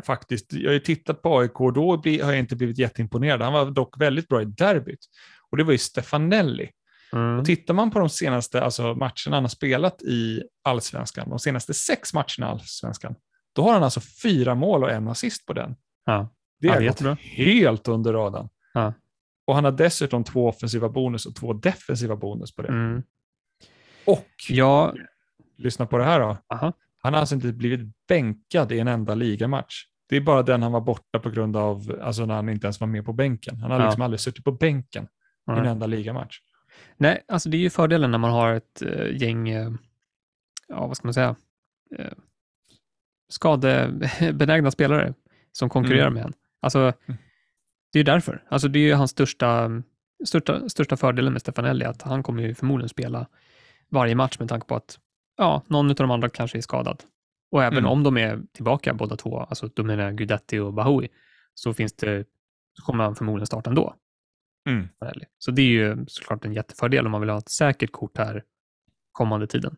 Faktiskt, 0.04 0.54
jag 0.54 0.70
har 0.70 0.74
ju 0.74 0.80
tittat 0.80 1.22
på 1.22 1.40
AIK 1.40 1.62
och 1.62 1.74
då 1.74 1.92
har 1.96 2.32
jag 2.32 2.40
inte 2.40 2.56
blivit 2.56 2.78
jätteimponerad. 2.78 3.42
Han 3.42 3.54
var 3.54 3.72
dock 3.72 4.02
väldigt 4.02 4.28
bra 4.28 4.42
i 4.42 4.46
derbyt. 4.46 5.06
Och 5.50 5.58
det 5.58 5.64
var 5.64 5.72
ju 5.72 5.78
Stefanelli. 5.78 6.72
Mm. 7.14 7.40
Och 7.40 7.46
tittar 7.46 7.74
man 7.74 7.92
på 7.92 8.00
de 8.00 8.10
senaste 8.10 8.64
alltså, 8.64 8.84
matcherna 8.84 9.36
han 9.36 9.44
har 9.44 9.48
spelat 9.48 10.02
i 10.02 10.44
allsvenskan, 10.64 11.30
de 11.30 11.40
senaste 11.40 11.74
sex 11.74 12.14
matcherna 12.14 12.40
i 12.40 12.44
allsvenskan, 12.44 13.16
då 13.54 13.62
har 13.62 13.74
han 13.74 13.84
alltså 13.84 14.02
fyra 14.24 14.56
mål 14.56 14.84
och 14.84 14.92
en 14.92 15.08
assist 15.08 15.46
på 15.46 15.54
den. 15.54 15.76
Ja. 16.06 16.30
Det 16.60 16.68
har 16.68 16.82
gått 16.82 17.20
helt 17.20 17.88
under 17.88 18.14
radarn. 18.14 18.50
Ja. 18.74 18.94
Och 19.50 19.56
han 19.56 19.64
har 19.64 19.72
dessutom 19.72 20.24
två 20.24 20.48
offensiva 20.48 20.90
bonus 20.90 21.26
och 21.26 21.36
två 21.36 21.54
defensiva 21.54 22.16
bonus 22.16 22.56
på 22.56 22.62
det. 22.62 22.68
Mm. 22.68 23.04
Och, 24.06 24.28
Ja, 24.50 24.94
lyssna 25.58 25.86
på 25.86 25.98
det 25.98 26.04
här 26.04 26.20
då, 26.20 26.38
aha. 26.54 26.74
han 27.02 27.14
har 27.14 27.20
alltså 27.20 27.36
inte 27.36 27.48
blivit 27.54 28.08
bänkad 28.08 28.72
i 28.72 28.80
en 28.80 28.88
enda 28.88 29.16
ligamatch. 29.16 29.84
Det 30.10 30.16
är 30.16 30.22
bara 30.22 30.44
den 30.44 30.64
han 30.64 30.72
var 30.72 30.82
borta 30.82 31.20
på 31.20 31.30
grund 31.30 31.58
av, 31.58 32.00
alltså 32.02 32.26
när 32.26 32.36
han 32.36 32.50
inte 32.50 32.68
ens 32.68 32.80
var 32.80 32.88
med 32.88 33.06
på 33.06 33.14
bänken. 33.14 33.58
Han 33.58 33.72
har 33.72 33.80
Ja. 33.80 33.86
liksom 33.86 34.02
aldrig 34.02 34.20
suttit 34.20 34.44
på 34.44 34.52
bänken 34.52 35.08
i 35.48 35.52
en 35.52 35.66
enda 35.66 35.86
ligamatch. 35.88 36.40
Nej, 36.98 37.24
alltså 37.28 37.50
det 37.50 37.58
är 37.58 37.60
ju 37.60 37.70
fördelen 37.70 38.12
när 38.12 38.18
man 38.18 38.32
har 38.32 38.54
ett 38.54 38.82
eh, 38.82 39.22
gäng, 39.22 39.50
eh, 39.50 39.72
ja 40.68 40.88
vad 40.88 40.98
ska 40.98 41.08
man 41.08 41.14
säga, 41.14 41.36
eh, 41.98 42.12
skadebenägna 43.30 44.72
spelare 44.72 45.14
som 45.52 45.70
konkurrerar 45.70 46.08
Mm. 46.08 46.14
med 46.14 46.24
en. 46.26 46.34
Alltså, 46.62 46.94
det 47.94 48.00
är 48.00 48.04
därför. 48.04 48.44
Alltså 48.50 48.68
det 48.68 48.80
är 48.80 48.84
ju 48.84 48.94
hans 48.94 49.12
största, 49.12 49.70
största, 50.26 50.70
största 50.70 50.98
fördelen 50.98 51.34
med 51.34 51.42
Stefanelli, 51.42 51.86
att 51.86 52.02
han 52.02 52.24
kommer 52.24 52.44
ju 52.44 52.56
förmodligen 52.56 52.90
spela 52.90 53.28
varje 53.90 54.16
match 54.16 54.40
med 54.40 54.50
tanke 54.50 54.68
på 54.68 54.76
att 54.76 55.00
ja, 55.38 55.64
någon 55.68 55.90
av 55.90 55.96
de 55.96 56.12
andra 56.12 56.30
kanske 56.30 56.58
är 56.58 56.62
skadad. 56.62 57.04
Och 57.52 57.64
även 57.64 57.78
Mm. 57.80 57.92
om 57.92 58.04
de 58.04 58.18
är 58.18 58.42
tillbaka 58.54 58.94
båda 58.94 59.16
två, 59.16 59.40
alltså 59.40 59.68
då 59.74 59.84
menar 59.84 60.04
jag 60.04 60.18
Guidetti 60.18 60.60
och 60.60 60.74
Bahoui, 60.74 61.08
så 61.54 61.74
finns 61.74 61.94
det, 61.94 62.26
så 62.80 62.86
kommer 62.86 63.04
han 63.04 63.16
förmodligen 63.16 63.48
starta 63.48 63.70
ändå. 63.70 63.96
Mm. 64.70 64.88
Så 65.38 65.52
det 65.52 65.62
är 65.62 65.66
ju 65.70 66.06
såklart 66.08 66.46
en 66.46 66.54
jättefördel 66.54 67.06
om 67.06 67.12
man 67.12 67.22
vill 67.22 67.30
ha 67.30 67.38
ett 67.38 67.50
säkert 67.50 67.92
kort 67.92 68.18
här 68.18 68.44
kommande 69.12 69.48
tiden. 69.48 69.76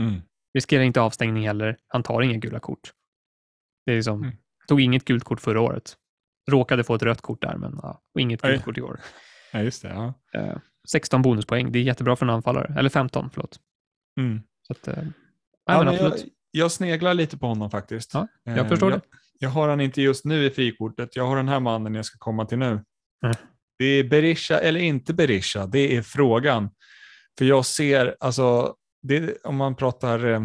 Mm. 0.00 0.20
Riskerar 0.54 0.82
inte 0.82 1.00
avstängning 1.00 1.46
heller. 1.46 1.76
Han 1.86 2.02
tar 2.02 2.22
inga 2.22 2.36
gula 2.38 2.60
kort. 2.60 2.92
Det 3.86 3.92
är 3.92 3.96
liksom, 3.96 4.22
Mm. 4.22 4.36
tog 4.68 4.80
inget 4.80 5.04
gult 5.04 5.24
kort 5.24 5.40
förra 5.40 5.60
året. 5.60 5.96
Råkade 6.50 6.84
få 6.84 6.94
ett 6.94 7.02
rött 7.02 7.20
kort 7.20 7.42
där, 7.42 7.56
men 7.56 7.78
ja, 7.82 8.00
och 8.14 8.20
inget 8.20 8.42
gult 8.42 8.64
kort 8.64 8.78
i 8.78 8.82
år. 8.82 9.00
Ja, 9.52 9.62
just 9.62 9.82
det. 9.82 9.88
Ja. 9.88 10.14
Eh, 10.40 10.56
16 10.88 11.22
bonuspoäng, 11.22 11.72
det 11.72 11.78
är 11.78 11.82
jättebra 11.82 12.16
för 12.16 12.26
en 12.26 12.30
anfallare. 12.30 12.74
Eller 12.78 12.90
15, 12.90 13.30
förlåt. 13.32 13.60
Mm. 14.20 14.40
Så 14.66 14.72
att, 14.72 14.88
eh, 14.88 15.04
Ja, 15.66 15.84
men 15.84 15.94
jag, 15.94 16.12
jag 16.50 16.72
sneglar 16.72 17.14
lite 17.14 17.38
på 17.38 17.46
honom 17.46 17.70
faktiskt. 17.70 18.14
Ja, 18.14 18.28
jag 18.44 18.58
Eh, 18.58 18.68
förstår 18.68 18.90
jag, 18.90 19.00
det. 19.00 19.06
Jag 19.38 19.50
har 19.50 19.68
han 19.68 19.80
inte 19.80 20.02
just 20.02 20.24
nu 20.24 20.44
i 20.44 20.50
frikortet. 20.50 21.16
Jag 21.16 21.26
har 21.26 21.36
den 21.36 21.48
här 21.48 21.60
mannen 21.60 21.94
jag 21.94 22.04
ska 22.04 22.18
komma 22.18 22.44
till 22.44 22.58
nu. 22.58 22.66
Mm. 22.66 23.36
Det 23.78 23.84
är 23.84 24.04
Berisha 24.04 24.58
eller 24.58 24.80
inte 24.80 25.14
Berisha, 25.14 25.66
det 25.66 25.96
är 25.96 26.02
frågan. 26.02 26.70
För 27.38 27.44
jag 27.44 27.66
ser, 27.66 28.16
alltså, 28.20 28.74
det, 29.02 29.44
om 29.44 29.56
man 29.56 29.76
pratar 29.76 30.26
eh, 30.26 30.40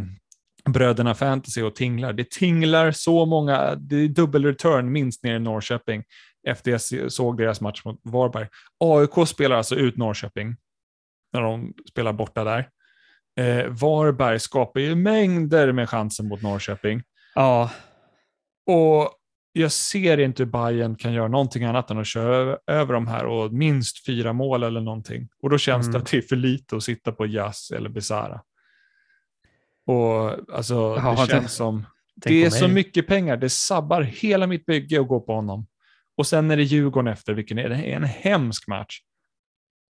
bröderna 0.69 1.15
fantasy 1.15 1.61
och 1.61 1.75
tinglar, 1.75 2.13
det 2.13 2.29
tinglar 2.31 2.91
så 2.91 3.25
många, 3.25 3.75
det 3.75 3.95
är 3.95 4.07
dubbel 4.07 4.45
return 4.45 4.91
minst 4.91 5.23
ner 5.23 5.35
i 5.35 5.39
Norrköping 5.39 6.03
efter 6.47 6.71
jag 6.71 7.11
såg 7.11 7.37
deras 7.37 7.61
match 7.61 7.81
mot 7.85 7.99
Varberg. 8.03 8.47
AIK 8.79 9.27
spelar 9.27 9.55
alltså 9.55 9.75
ut 9.75 9.97
Norrköping 9.97 10.55
när 11.33 11.41
de 11.41 11.73
spelar 11.89 12.13
borta 12.13 12.43
där. 12.43 12.69
Eh, 13.39 13.65
Varberg 13.67 14.39
skapar 14.39 14.79
ju 14.79 14.95
mängder 14.95 15.71
med 15.71 15.89
chanser 15.89 16.23
mot 16.23 16.41
Norrköping. 16.41 17.01
Ja, 17.35 17.71
Och 18.67 19.09
jag 19.53 19.71
ser 19.71 20.17
inte 20.19 20.43
hur 20.43 20.51
Bayern 20.51 20.95
kan 20.95 21.13
göra 21.13 21.27
någonting 21.27 21.63
annat 21.63 21.91
än 21.91 21.97
att 21.99 22.07
köra 22.07 22.57
över, 22.67 22.93
de 22.93 23.07
här 23.07 23.25
och 23.25 23.53
minst 23.53 24.05
fyra 24.05 24.33
mål 24.33 24.63
eller 24.63 24.81
någonting. 24.81 25.27
Och 25.41 25.49
då 25.49 25.57
känns 25.57 25.85
det 25.85 25.89
Mm. 25.89 26.01
att 26.01 26.11
det 26.11 26.17
är 26.17 26.21
för 26.21 26.35
lite 26.35 26.75
att 26.75 26.83
sitta 26.83 27.11
på 27.11 27.25
Jas 27.25 27.71
eller 27.75 27.89
Besara. 27.89 28.41
Och 29.85 30.31
alltså, 30.57 30.73
Ja, 30.73 31.15
det 31.17 31.21
det- 31.21 31.27
känns 31.31 31.53
som, 31.53 31.85
tänk 32.21 32.23
det 32.33 32.45
är 32.45 32.49
så 32.49 32.67
mycket 32.67 33.07
pengar, 33.07 33.37
det 33.37 33.49
sabbar 33.49 34.01
hela 34.01 34.47
mitt 34.47 34.65
bygge 34.65 35.01
att 35.01 35.07
gå 35.07 35.19
på 35.21 35.33
honom. 35.35 35.67
Och 36.17 36.27
sen 36.27 36.51
är 36.51 36.57
det 36.57 36.63
Djurgården 36.63 37.13
efter, 37.13 37.33
vilken 37.33 37.57
är, 37.59 37.69
det 37.69 37.75
är 37.75 37.95
en 37.95 38.03
hemsk 38.03 38.67
match. 38.67 38.99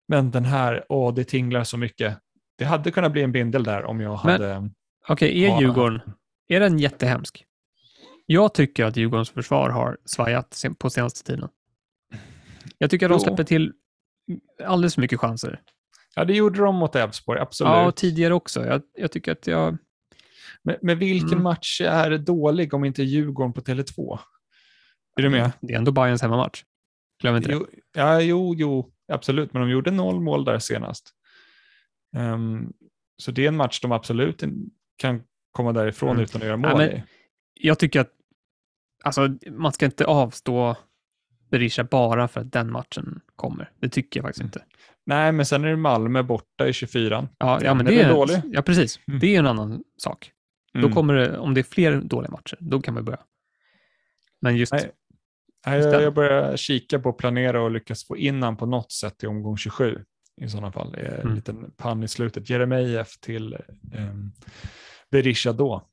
Men 0.08 0.32
den 0.32 0.46
här, 0.46 0.86
åh, 0.90 1.14
det 1.14 1.24
tinglar 1.24 1.64
så 1.64 1.78
mycket. 1.78 2.18
Det 2.58 2.66
hade 2.66 2.92
kunnat 2.92 3.12
bli 3.12 3.22
en 3.22 3.32
bindel 3.32 3.64
där 3.64 3.84
om 3.86 4.00
jag 4.02 4.20
Men- 4.26 4.32
hade... 4.42 4.70
Okej, 5.08 5.44
är 5.44 5.48
Ja. 5.50 5.62
Djurgården, 5.62 6.02
är 6.48 6.60
den 6.60 6.80
jättehemsk? 6.80 7.46
Jag 8.26 8.54
tycker 8.54 8.86
att 8.86 8.98
Djurgårdens 8.98 9.30
försvar 9.30 9.70
har 9.70 9.98
svajat 10.06 10.64
på 10.78 10.90
senaste 10.90 11.24
tiden. 11.24 11.50
Jag 12.78 12.90
tycker 12.90 13.06
att 13.06 13.12
de 13.12 13.20
släpper 13.20 13.44
till 13.44 13.74
alldeles 14.64 14.96
för 14.96 15.02
mycket 15.02 15.20
chanser. 15.20 15.62
Ja, 16.16 16.26
det 16.26 16.34
gjorde 16.34 16.60
de 16.60 16.76
mot 16.76 16.96
Elfsborg, 16.96 17.40
absolut. 17.40 17.72
Ja, 17.72 17.86
och 17.88 17.96
tidigare 17.96 18.34
också. 18.34 18.66
Jag, 18.66 18.82
jag 18.94 19.12
tycker 19.12 19.32
att 19.32 19.48
jag... 19.48 19.78
Men, 20.66 20.76
men 20.82 21.00
vilken 21.00 21.30
Mm. 21.32 21.44
match 21.44 21.82
är 21.82 22.18
dålig 22.18 22.74
om 22.74 22.86
inte 22.86 23.04
Djurgården 23.04 23.54
på 23.54 23.62
Tele2? 23.62 24.20
Är 25.18 25.22
du 25.22 25.30
med? 25.30 25.52
Det 25.62 25.74
är 25.74 25.78
ändå 25.78 25.92
Bayerns 25.92 26.22
hemmamatch. 26.22 26.64
Glöm 27.22 27.36
inte 27.36 27.48
det. 27.50 27.54
Jo, 27.54 27.68
ja, 27.96 28.22
jo, 28.22 28.56
jo, 28.58 28.92
absolut, 29.14 29.54
men 29.54 29.62
de 29.62 29.70
gjorde 29.70 29.92
noll 29.92 30.20
mål 30.22 30.46
där 30.46 30.60
senast. 30.60 31.10
Ehm, 32.18 32.74
så 33.18 33.32
det 33.32 33.44
är 33.44 33.48
en 33.48 33.56
match 33.58 33.80
de 33.82 33.92
absolut 33.92 34.44
kan 34.98 35.24
komma 35.52 35.72
därifrån 35.74 36.10
Mm. 36.12 36.24
utan 36.24 36.42
att 36.42 36.48
göra 36.48 36.60
Ja, 36.64 36.70
mål 36.70 36.78
men- 36.78 36.92
i. 36.92 37.04
Jag 37.54 37.80
tycker 37.80 38.00
att 38.02 38.12
alltså, 39.04 39.30
man 39.52 39.74
ska 39.74 39.86
inte 39.86 40.06
avstå 40.06 40.76
Berisha 41.50 41.84
bara 41.84 42.28
för 42.28 42.42
att 42.42 42.52
den 42.52 42.72
matchen 42.72 43.22
kommer. 43.36 43.72
Det 43.80 43.90
tycker 43.90 44.20
jag 44.20 44.26
faktiskt 44.26 44.42
Mm. 44.42 44.48
inte. 44.48 44.64
Nej, 45.06 45.32
men 45.32 45.46
sen 45.46 45.64
är 45.64 45.68
det 45.70 45.76
Malmö 45.78 46.24
borta 46.24 46.68
i 46.68 46.74
24. 46.74 47.28
Ja, 47.38 47.60
ja 47.64 47.74
men 47.74 47.86
det 47.86 48.02
är 48.02 48.06
är, 48.10 48.14
dålig. 48.14 48.42
ja, 48.46 48.62
precis. 48.62 49.00
Mm. 49.08 49.20
Det 49.20 49.36
är 49.36 49.40
en 49.40 49.48
annan 49.48 49.84
sak. 49.98 50.32
Mm. 50.76 50.90
Då 50.90 50.96
kommer 50.96 51.14
det, 51.14 51.38
om 51.38 51.54
det 51.54 51.62
är 51.62 51.64
fler 51.64 52.02
dåliga 52.02 52.32
matcher, 52.32 52.58
då 52.60 52.82
kan 52.82 52.94
man 52.94 53.06
börja. 53.06 53.20
Men 54.42 54.58
just, 54.58 54.74
Nej. 54.74 54.92
Nej, 55.68 55.80
jag, 55.80 56.02
jag 56.02 56.14
börjar 56.14 56.58
kika 56.58 57.00
på 57.00 57.10
att 57.10 57.18
planera 57.18 57.62
och 57.62 57.72
lyckas 57.72 58.08
få 58.08 58.18
in 58.18 58.44
han 58.44 58.58
på 58.58 58.66
något 58.66 58.92
sätt 58.92 59.24
i 59.24 59.28
omgång 59.28 59.58
27 59.58 60.06
i 60.42 60.50
sådana 60.50 60.72
fall. 60.72 60.96
En 60.96 61.22
Mm. 61.22 61.36
liten 61.36 61.72
pann 61.78 62.04
i 62.04 62.08
slutet. 62.08 62.50
Jeremejeff 62.50 63.18
till 63.20 63.54
um, 63.98 64.32
Berisha 65.12 65.54
då. 65.54 65.88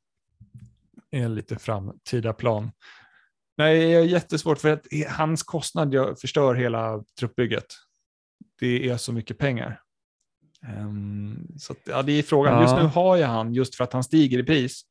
en 1.11 1.35
lite 1.35 1.57
framtida 1.59 2.33
plan. 2.33 2.71
Nej, 3.57 3.79
det 3.79 3.95
är 3.95 4.03
jättesvårt 4.05 4.59
för 4.59 4.69
att 4.69 4.87
hans 5.09 5.43
kostnad 5.43 5.95
jag 5.95 6.21
förstör 6.21 6.55
hela 6.55 7.05
truppbygget. 7.19 7.67
Det 8.61 8.89
är 8.89 8.97
så 8.97 9.13
mycket 9.13 9.39
pengar. 9.39 9.81
Ehm, 10.67 11.47
så 11.59 11.73
att, 11.73 11.79
ja, 11.85 12.03
det 12.03 12.13
är 12.13 12.23
frågan. 12.23 12.55
Ja. 12.55 12.63
Just 12.63 12.77
nu 12.77 12.83
har 12.83 13.17
jag 13.17 13.29
han 13.29 13.55
just 13.55 13.75
för 13.75 13.85
att 13.85 13.93
han 13.93 14.05
stiger 14.05 14.39
i 14.39 14.43
pris. 14.43 14.83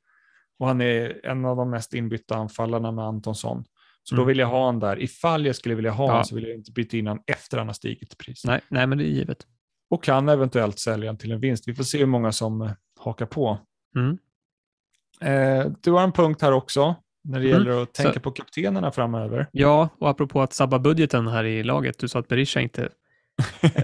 Och 0.59 0.67
han 0.67 0.81
är 0.81 1.25
en 1.25 1.45
av 1.45 1.57
de 1.57 1.69
mest 1.69 1.93
inbytta 1.93 2.35
anfallarna 2.35 2.91
med 2.91 3.05
Antonsson. 3.05 3.63
Så 4.03 4.15
då 4.15 4.21
Mm. 4.21 4.27
vill 4.27 4.39
jag 4.39 4.47
ha 4.47 4.65
han 4.65 4.79
där. 4.79 5.01
Ifall 5.01 5.45
jag 5.45 5.55
skulle 5.55 5.75
vilja 5.75 5.91
ha 5.91 6.07
Ja. 6.07 6.13
han 6.15 6.25
så 6.25 6.35
vill 6.35 6.43
jag 6.43 6.55
inte 6.55 6.71
byta 6.71 6.97
in 6.97 7.07
han 7.07 7.19
efter 7.27 7.57
han 7.57 7.67
har 7.67 7.73
stigit 7.73 8.13
i 8.13 8.15
pris. 8.15 8.45
nej, 8.45 8.61
nej, 8.69 8.87
men 8.87 8.97
det 8.97 9.03
är 9.03 9.07
givet. 9.07 9.47
Och 9.89 10.03
kan 10.03 10.29
eventuellt 10.29 10.79
sälja 10.79 11.09
han 11.09 11.17
till 11.17 11.31
en 11.31 11.39
vinst. 11.39 11.67
Vi 11.67 11.73
får 11.75 11.83
se 11.83 11.97
hur 11.97 12.05
många 12.05 12.31
som 12.31 12.61
eh, 12.61 12.71
hakar 12.99 13.25
på. 13.25 13.59
Mm. 13.95 14.17
Eh, 15.21 15.71
du 15.81 15.91
har 15.91 16.03
en 16.03 16.11
punkt 16.11 16.41
här 16.41 16.51
också 16.51 16.95
när 17.23 17.39
det 17.39 17.49
Mm. 17.49 17.57
gäller 17.63 17.81
att 17.83 17.93
tänka 17.93 18.13
Så- 18.13 18.19
på 18.19 18.31
kaptenerna 18.31 18.91
framöver. 18.91 19.47
Ja, 19.51 19.89
och 19.99 20.09
apropå 20.09 20.41
att 20.41 20.53
sabba 20.53 20.79
budgeten 20.79 21.27
här 21.27 21.43
i 21.43 21.63
laget, 21.63 21.99
du 21.99 22.07
sa 22.07 22.19
att 22.19 22.27
Berisha 22.27 22.59
inte 22.61 22.89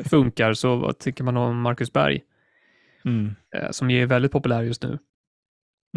funkar, 0.10 0.54
så 0.54 0.76
vad 0.76 1.00
tycker 1.00 1.24
man 1.24 1.38
om 1.38 1.62
Marcus 1.62 1.94
Berg, 1.94 2.22
Mm. 3.06 3.36
eh, 3.56 3.72
som 3.72 3.90
är 3.90 4.06
väldigt 4.06 4.32
populär 4.32 4.64
just 4.64 4.84
nu. 4.84 5.00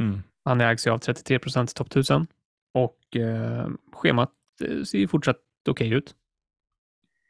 Mm. 0.01 0.23
Han 0.45 0.61
ägs 0.61 0.87
ju 0.87 0.91
av 0.91 0.99
33 0.99 1.39
procent 1.39 1.71
i 1.71 1.75
topp 1.75 1.87
1000 1.87 2.27
och 2.75 3.17
eh, 3.17 3.69
schemat 3.93 4.33
eh, 4.65 4.83
ser 4.83 4.99
ju 4.99 5.09
fortsatt 5.09 5.37
okej 5.69 5.91
ut. 5.93 6.15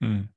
Mm. 0.01 0.29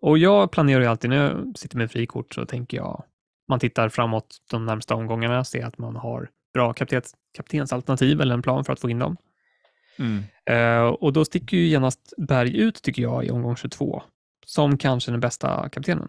Och 0.00 0.18
jag 0.18 0.50
planerar 0.50 0.80
ju 0.80 0.86
alltid 0.86 1.10
när 1.10 1.16
jag 1.16 1.58
sitter 1.58 1.76
med 1.76 1.90
frikort 1.90 2.34
så 2.34 2.46
tänker 2.46 2.76
jag, 2.76 3.04
man 3.48 3.60
tittar 3.60 3.88
framåt 3.88 4.38
de 4.50 4.66
närmsta 4.66 4.94
omgångarna, 4.94 5.44
ser 5.44 5.64
att 5.66 5.78
man 5.78 5.96
har 5.96 6.30
bra 6.54 6.72
kaptens, 6.72 7.14
kaptensalternativ 7.36 8.20
eller 8.20 8.34
en 8.34 8.42
plan 8.42 8.64
för 8.64 8.72
att 8.72 8.80
få 8.80 8.90
in 8.90 8.98
dem. 8.98 9.16
Mm. 9.98 10.22
Eh, 10.46 10.86
och 10.86 11.12
då 11.12 11.24
sticker 11.24 11.56
ju 11.56 11.66
genast 11.66 12.14
Berg 12.18 12.56
ut, 12.56 12.82
tycker 12.82 13.02
jag, 13.02 13.24
i 13.24 13.30
omgång 13.30 13.56
22, 13.56 14.02
som 14.46 14.78
kanske 14.78 15.10
den 15.10 15.20
bästa 15.20 15.68
kaptenen. 15.68 16.08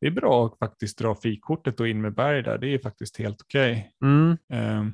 Det 0.00 0.06
är 0.06 0.10
bra 0.10 0.46
att 0.46 0.58
faktiskt 0.58 0.98
dra 0.98 1.14
frikortet 1.14 1.80
och 1.80 1.88
in 1.88 2.00
med 2.00 2.14
Berg 2.14 2.42
där. 2.42 2.58
Det 2.58 2.74
är 2.74 2.78
faktiskt 2.78 3.16
helt 3.18 3.40
okej. 3.42 3.92
Mm, 4.02 4.36
Ehm, 4.52 4.92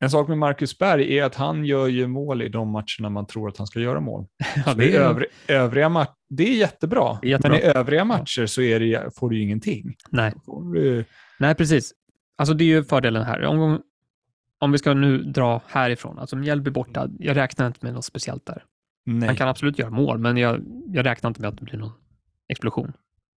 en 0.00 0.10
sak 0.10 0.28
med 0.28 0.38
Marcus 0.38 0.78
Berg 0.78 1.18
är 1.18 1.24
att 1.24 1.34
han 1.34 1.64
gör 1.64 1.86
ju 1.86 2.06
mål 2.06 2.42
i 2.42 2.48
de 2.48 2.68
matcherna 2.70 3.08
man 3.10 3.26
tror 3.26 3.48
att 3.48 3.56
han 3.58 3.66
ska 3.66 3.80
göra 3.80 4.00
mål. 4.00 4.26
ja, 4.66 4.74
Det 4.74 4.96
är, 4.96 5.00
övri, 5.00 5.26
övriga 5.48 5.88
ma- 5.88 6.06
det 6.28 6.42
är 6.48 6.54
jättebra, 6.56 7.18
Det 7.22 7.26
är 7.28 7.30
jättebra. 7.30 7.50
men 7.50 7.60
i 7.60 7.72
övriga 7.78 8.04
matcher 8.04 8.46
så 8.46 8.60
det, 8.60 9.16
får 9.18 9.30
du 9.30 9.36
ju 9.36 9.42
ingenting. 9.42 9.94
Nej. 10.10 10.32
Du, 10.74 11.04
Nej, 11.38 11.54
precis. 11.54 11.92
Alltså 12.36 12.54
det 12.54 12.64
är 12.64 12.66
ju 12.66 12.84
fördelen 12.84 13.22
här. 13.24 13.44
Omgång, 13.44 13.80
om 14.58 14.72
vi 14.72 14.78
ska 14.78 14.94
nu 14.94 15.18
dra 15.18 15.62
härifrån, 15.66 16.18
alltså 16.18 16.36
Mjällby 16.36 16.70
borta, 16.70 17.08
jag 17.18 17.36
räknar 17.36 17.66
inte 17.66 17.78
med 17.82 17.94
något 17.94 18.04
speciellt 18.04 18.46
där. 18.46 18.64
Nej. 19.12 19.26
Han 19.26 19.36
kan 19.36 19.48
absolut 19.48 19.78
göra 19.78 19.90
mål, 19.90 20.18
men 20.18 20.36
jag, 20.36 20.64
jag 20.86 21.06
räknar 21.06 21.28
inte 21.30 21.40
med 21.40 21.48
att 21.48 21.56
det 21.58 21.64
blir 21.64 21.78
någon 21.78 21.92
explosion. 22.48 22.92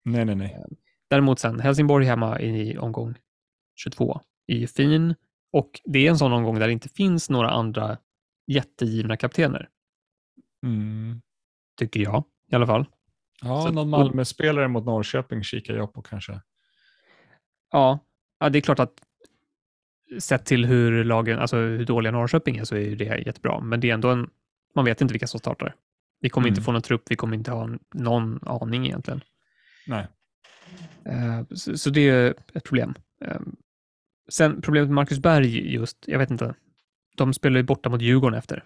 nej, 0.04 0.24
nej, 0.24 0.34
nej. 0.34 0.64
Däremot 1.10 1.38
sen, 1.38 1.60
Helsingborg 1.60 2.06
hemma 2.06 2.40
i 2.40 2.78
omgång 2.78 3.14
22 3.76 4.20
är 4.46 4.56
ju 4.56 4.66
fin 4.66 5.14
och 5.52 5.80
det 5.84 6.06
är 6.06 6.10
en 6.10 6.18
sån 6.18 6.32
omgång 6.32 6.58
där 6.58 6.66
det 6.66 6.72
inte 6.72 6.88
finns 6.88 7.30
några 7.30 7.50
andra 7.50 7.98
jättegivna 8.46 9.16
kaptener, 9.16 9.68
Mm. 10.62 11.20
tycker 11.78 12.00
jag 12.00 12.24
i 12.52 12.54
alla 12.54 12.66
fall. 12.66 12.86
Ja, 13.42 13.62
Så- 13.66 13.72
någon 13.72 13.88
Malmö-spelare 13.90 14.68
mot 14.68 14.84
Norrköping 14.84 15.42
kikar 15.42 15.74
jag 15.74 15.92
på 15.92 16.02
kanske. 16.02 16.40
Ja, 17.72 17.98
ja, 18.40 18.48
det 18.48 18.58
är 18.58 18.60
klart 18.60 18.78
att 18.78 19.02
sett 20.18 20.44
till 20.44 20.64
hur 20.66 21.04
lagen, 21.04 21.38
alltså 21.38 21.56
hur 21.56 21.84
dåliga 21.84 22.12
Norrköping 22.12 22.56
är 22.56 22.64
så 22.64 22.74
är 22.76 22.80
ju 22.80 22.96
det 22.96 23.04
jättebra, 23.26 23.60
men 23.60 23.80
det 23.80 23.90
är 23.90 23.94
ändå 23.94 24.10
en, 24.10 24.30
man 24.78 24.84
vet 24.84 25.00
inte 25.00 25.12
vilka 25.14 25.26
som 25.26 25.40
startar. 25.40 25.74
Vi 26.20 26.28
kommer 26.28 26.48
inte 26.48 26.58
Mm. 26.58 26.64
få 26.64 26.72
någon 26.72 26.82
trupp, 26.82 27.02
vi 27.10 27.16
kommer 27.16 27.36
inte 27.36 27.50
ha 27.50 27.68
någon 27.94 28.48
aning 28.48 28.86
egentligen. 28.86 29.20
Nej. 29.86 30.08
Eh, 31.04 31.44
Så, 31.50 31.78
så 31.78 31.90
det 31.90 32.08
är 32.08 32.34
ett 32.54 32.64
problem. 32.64 32.94
Eh, 33.24 33.40
Sen 34.30 34.60
problemet 34.62 34.88
med 34.88 34.94
Marcus 34.94 35.18
Berg 35.18 35.72
just, 35.72 36.04
jag 36.06 36.18
vet 36.18 36.30
inte, 36.30 36.54
de 37.16 37.34
spelar 37.34 37.56
ju 37.56 37.62
borta 37.62 37.88
mot 37.88 38.02
Djurgården 38.02 38.38
efter. 38.38 38.64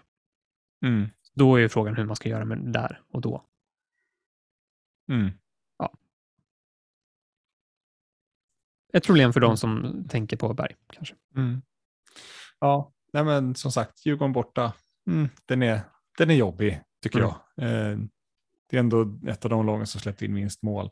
Mm. 0.85 1.09
Då 1.33 1.55
är 1.55 1.59
ju 1.59 1.69
frågan 1.69 1.95
hur 1.95 2.05
man 2.05 2.15
ska 2.15 2.29
göra 2.29 2.45
med 2.45 2.57
där 2.73 3.01
och 3.13 3.21
då. 3.21 3.45
Mm. 5.09 5.31
Ett 8.93 9.05
problem 9.05 9.33
för 9.33 9.39
de 9.39 9.57
som 9.57 10.03
tänker 10.09 10.37
på 10.37 10.53
Berg, 10.53 10.75
kanske. 10.93 11.15
Mm. 11.35 11.61
Ja, 12.59 12.93
nej 13.13 13.23
men 13.23 13.55
som 13.55 13.71
sagt, 13.71 14.05
Djurgården 14.05 14.33
borta, 14.33 14.73
mm, 15.07 15.29
den, 15.45 15.63
är, 15.63 15.81
den 16.17 16.29
är 16.29 16.35
jobbig 16.35 16.81
tycker 17.03 17.19
Mm. 17.19 17.31
jag. 17.55 17.67
Eh, 17.67 17.97
det 18.69 18.77
är 18.77 18.79
ändå 18.79 19.19
ett 19.27 19.45
av 19.45 19.49
de 19.51 19.65
lagen 19.65 19.87
som 19.87 20.01
släppt 20.01 20.21
in 20.21 20.33
minst 20.33 20.61
mål. 20.63 20.89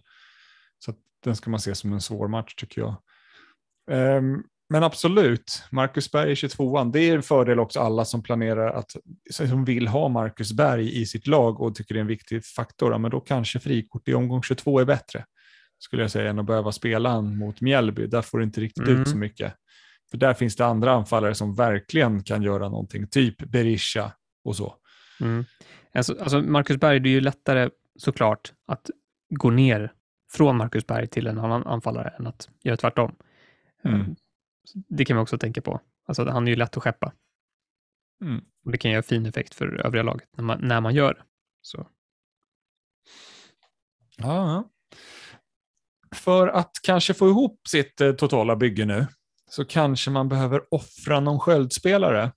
Så 0.80 0.94
den 1.24 1.36
ska 1.36 1.50
man 1.50 1.60
se 1.60 1.76
som 1.76 1.94
en 1.94 2.02
svår 2.02 2.28
match 2.28 2.56
tycker 2.56 2.82
jag. 2.82 2.96
Ehm, 3.92 4.44
men 4.70 4.84
absolut, 4.84 5.64
Marcus 5.72 6.12
Berg 6.12 6.32
i 6.32 6.36
22an, 6.36 6.92
det 6.92 7.00
är 7.00 7.16
en 7.16 7.24
fördel 7.24 7.60
också 7.60 7.80
alla 7.80 8.06
som 8.06 8.24
planerar 8.24 8.74
att, 8.74 8.96
som 9.32 9.66
vill 9.66 9.88
ha 9.88 10.10
Marcus 10.10 10.54
Berg 10.54 11.02
i 11.02 11.06
sitt 11.06 11.28
lag 11.28 11.62
och 11.62 11.76
tycker 11.76 11.94
det 11.94 12.00
är 12.00 12.02
en 12.02 12.08
viktig 12.08 12.46
faktor, 12.46 12.92
ja, 12.92 12.98
men 12.98 13.12
då 13.12 13.20
kanske 13.20 13.60
frikort 13.60 14.08
i 14.08 14.14
omgång 14.14 14.44
22 14.44 14.80
är 14.80 14.86
bättre. 14.86 15.26
Skulle 15.80 16.02
jag 16.02 16.12
säga, 16.12 16.30
än 16.30 16.40
att 16.40 16.46
behöva 16.46 16.72
spela 16.72 17.22
mot 17.22 17.62
Mjällby. 17.62 18.08
Där 18.08 18.22
får 18.22 18.38
du 18.38 18.44
inte 18.44 18.62
riktigt 18.62 18.88
Mm. 18.88 19.02
ut 19.02 19.10
så 19.10 19.18
mycket. 19.18 19.54
För 20.12 20.18
där 20.18 20.34
finns 20.34 20.56
det 20.56 20.66
andra 20.66 20.92
anfallare 20.92 21.36
som 21.36 21.56
verkligen 21.56 22.24
kan 22.24 22.44
göra 22.44 22.70
någonting, 22.70 23.08
typ 23.08 23.38
Berisha 23.38 24.12
och 24.44 24.56
så. 24.56 24.76
Mm. 25.22 25.46
Alltså, 25.94 26.20
alltså 26.20 26.42
Marcus 26.42 26.78
Berg, 26.78 27.00
det 27.00 27.10
är 27.10 27.12
ju 27.12 27.22
lättare 27.22 27.70
såklart 27.96 28.54
att 28.66 28.90
gå 29.30 29.50
ner 29.50 29.94
från 30.32 30.58
Marcus 30.58 30.88
Berg 30.88 31.08
till 31.08 31.28
en 31.28 31.38
annan 31.38 31.68
anfallare 31.68 32.10
än 32.20 32.28
att 32.28 32.50
göra 32.64 32.78
tvärtom. 32.78 33.16
Mm. 33.84 34.02
Eh, 34.02 34.08
Det 34.88 35.06
kan 35.06 35.16
man 35.16 35.24
också 35.24 35.38
tänka 35.38 35.62
på. 35.62 35.82
Alltså, 36.06 36.30
han 36.30 36.48
är 36.48 36.52
ju 36.52 36.56
lätt 36.56 36.78
att 36.78 36.84
skeppa. 36.84 37.14
Mm. 38.24 38.42
Och 38.66 38.72
det 38.72 38.78
kan 38.78 38.92
göra 38.92 39.04
fin 39.04 39.26
effekt 39.26 39.54
för 39.54 39.86
övriga 39.86 40.04
laget 40.04 40.30
när 40.38 40.44
man, 40.44 40.60
när 40.62 40.82
man 40.82 40.96
gör 40.96 41.14
det. 41.14 41.24
Så. 41.62 41.88
Ja, 44.18 44.36
ja. 44.52 44.70
För 46.16 46.48
att 46.48 46.72
kanske 46.84 47.14
få 47.14 47.30
ihop 47.30 47.68
sitt 47.68 48.02
eh, 48.02 48.12
totala 48.12 48.56
bygge 48.56 48.86
nu 48.86 49.08
så 49.50 49.66
kanske 49.66 50.12
man 50.12 50.30
behöver 50.30 50.74
offra 50.74 51.20
någon 51.20 51.40
sköldspelare 51.40 52.32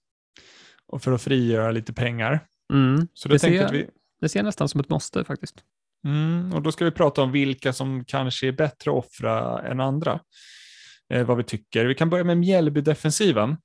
och 0.87 1.03
för 1.03 1.12
att 1.12 1.22
frigöra 1.22 1.70
lite 1.70 1.93
pengar. 1.93 2.47
Mm. 2.72 3.08
Så 3.14 3.28
Det 3.28 3.38
tänkte 3.38 3.58
ser- 3.58 3.66
att 3.66 3.72
vi, 3.72 3.86
Det 4.20 4.28
ser 4.28 4.42
nästan 4.42 4.68
som 4.68 4.80
ett 4.80 4.88
måste 4.88 5.24
faktiskt. 5.24 5.54
mm, 6.04 6.52
och 6.54 6.62
då 6.62 6.72
ska 6.72 6.84
vi 6.84 6.90
prata 6.90 7.22
om 7.22 7.32
vilka 7.32 7.72
som 7.72 8.04
kanske 8.04 8.48
är 8.48 8.52
bättre 8.52 8.90
att 8.90 8.96
offra 8.96 9.62
än 9.62 9.80
andra. 9.80 10.20
Eh, 11.12 11.26
vad 11.26 11.36
vi 11.36 11.44
tycker. 11.44 11.84
Vi 11.86 11.94
kan 11.94 12.10
börja 12.10 12.24
med 12.24 12.36
Mjällby-defensiven. 12.38 13.56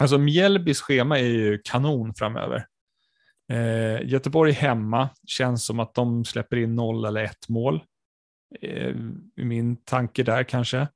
Alltså 0.00 0.18
Mjällbys 0.18 0.80
schema 0.80 1.18
är 1.18 1.24
ju 1.26 1.58
kanon 1.64 2.14
framöver. 2.14 2.66
Eh, 3.52 4.02
Göteborg 4.08 4.52
hemma 4.52 5.08
känns 5.26 5.64
som 5.66 5.80
att 5.80 5.94
de 5.94 6.24
släpper 6.24 6.56
in 6.56 6.74
noll 6.74 7.04
eller 7.04 7.24
ett 7.24 7.48
mål. 7.48 7.82
Eh, 8.60 8.94
min 9.36 9.76
tanke 9.76 10.22
där 10.22 10.42
kanske. 10.44 10.88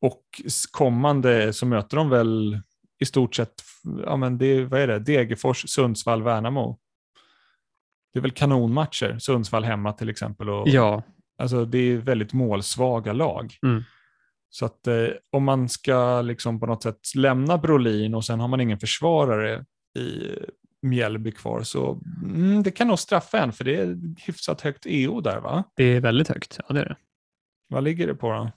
Och 0.00 0.22
kommande 0.70 1.52
så 1.52 1.66
möter 1.66 1.96
de 1.96 2.10
väl 2.10 2.60
i 3.00 3.04
stort 3.06 3.34
sett, 3.34 3.62
ja 4.06 4.16
men 4.16 4.38
det, 4.38 4.64
vad 4.64 4.80
är 4.80 4.86
det, 4.86 4.98
Degerfors, 4.98 5.68
Sundsvall, 5.68 6.22
Värnamo. 6.22 6.78
Det 8.12 8.18
är 8.18 8.20
väl 8.20 8.30
kanonmatcher, 8.30 9.18
Sundsvall 9.18 9.64
hemma 9.64 9.92
till 9.92 10.08
exempel. 10.08 10.50
Och, 10.50 10.68
Ja, 10.68 11.02
Alltså 11.40 11.64
det 11.64 11.78
är 11.78 11.96
väldigt 11.96 12.32
målsvaga 12.32 13.12
lag. 13.12 13.54
Mm. 13.62 13.82
Så 14.50 14.66
att 14.66 14.86
eh, 14.86 15.06
om 15.30 15.44
man 15.44 15.68
ska 15.68 16.22
liksom 16.22 16.60
på 16.60 16.66
något 16.66 16.82
sätt 16.82 17.14
lämna 17.14 17.58
Brolin 17.58 18.14
och 18.14 18.24
sen 18.24 18.40
har 18.40 18.48
man 18.48 18.60
ingen 18.60 18.78
försvarare 18.78 19.64
i 19.98 20.38
Mjällby 20.82 21.32
kvar 21.32 21.62
så 21.62 22.00
mm, 22.24 22.62
det 22.62 22.70
kan 22.70 22.88
nog 22.88 22.98
straffa 22.98 23.38
en 23.38 23.52
för 23.52 23.64
det 23.64 23.76
är 23.76 23.98
hyfsat 24.26 24.60
högt 24.60 24.86
EO 24.86 25.20
där 25.20 25.40
va? 25.40 25.64
det 25.76 25.84
är 25.84 26.00
väldigt 26.00 26.28
högt. 26.28 26.60
Ja, 26.68 26.74
det 26.74 26.80
är 26.80 26.84
det. 26.84 26.96
Vad 27.68 27.84
ligger 27.84 28.06
det 28.06 28.14
på 28.14 28.32
då? 28.32 28.52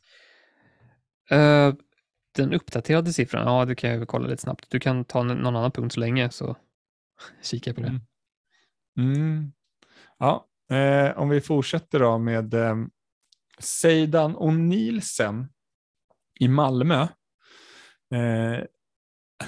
Eh, 1.35 1.73
den 2.35 2.53
uppdaterade 2.53 3.13
siffran, 3.13 3.47
ja, 3.47 3.65
det 3.65 3.75
kan 3.75 3.89
jag 3.89 4.07
kolla 4.07 4.27
lite 4.27 4.41
snabbt. 4.41 4.65
Du 4.69 4.79
kan 4.79 5.05
ta 5.05 5.23
någon 5.23 5.45
annan 5.45 5.71
punkt 5.71 5.93
så 5.93 5.99
länge 5.99 6.29
så 6.29 6.57
kika 7.41 7.73
på 7.73 7.81
det. 7.81 7.87
Mm. 7.87 8.01
Mm. 8.97 9.53
Ja, 10.19 10.47
eh, 10.71 11.17
om 11.17 11.29
vi 11.29 11.41
fortsätter 11.41 11.99
då 11.99 12.17
med 12.17 12.53
eh, 12.53 12.75
Seidan 13.59 14.35
och 14.35 14.53
Nielsen 14.53 15.47
i 16.39 16.47
Malmö. 16.47 17.07
Eh, 18.13 18.63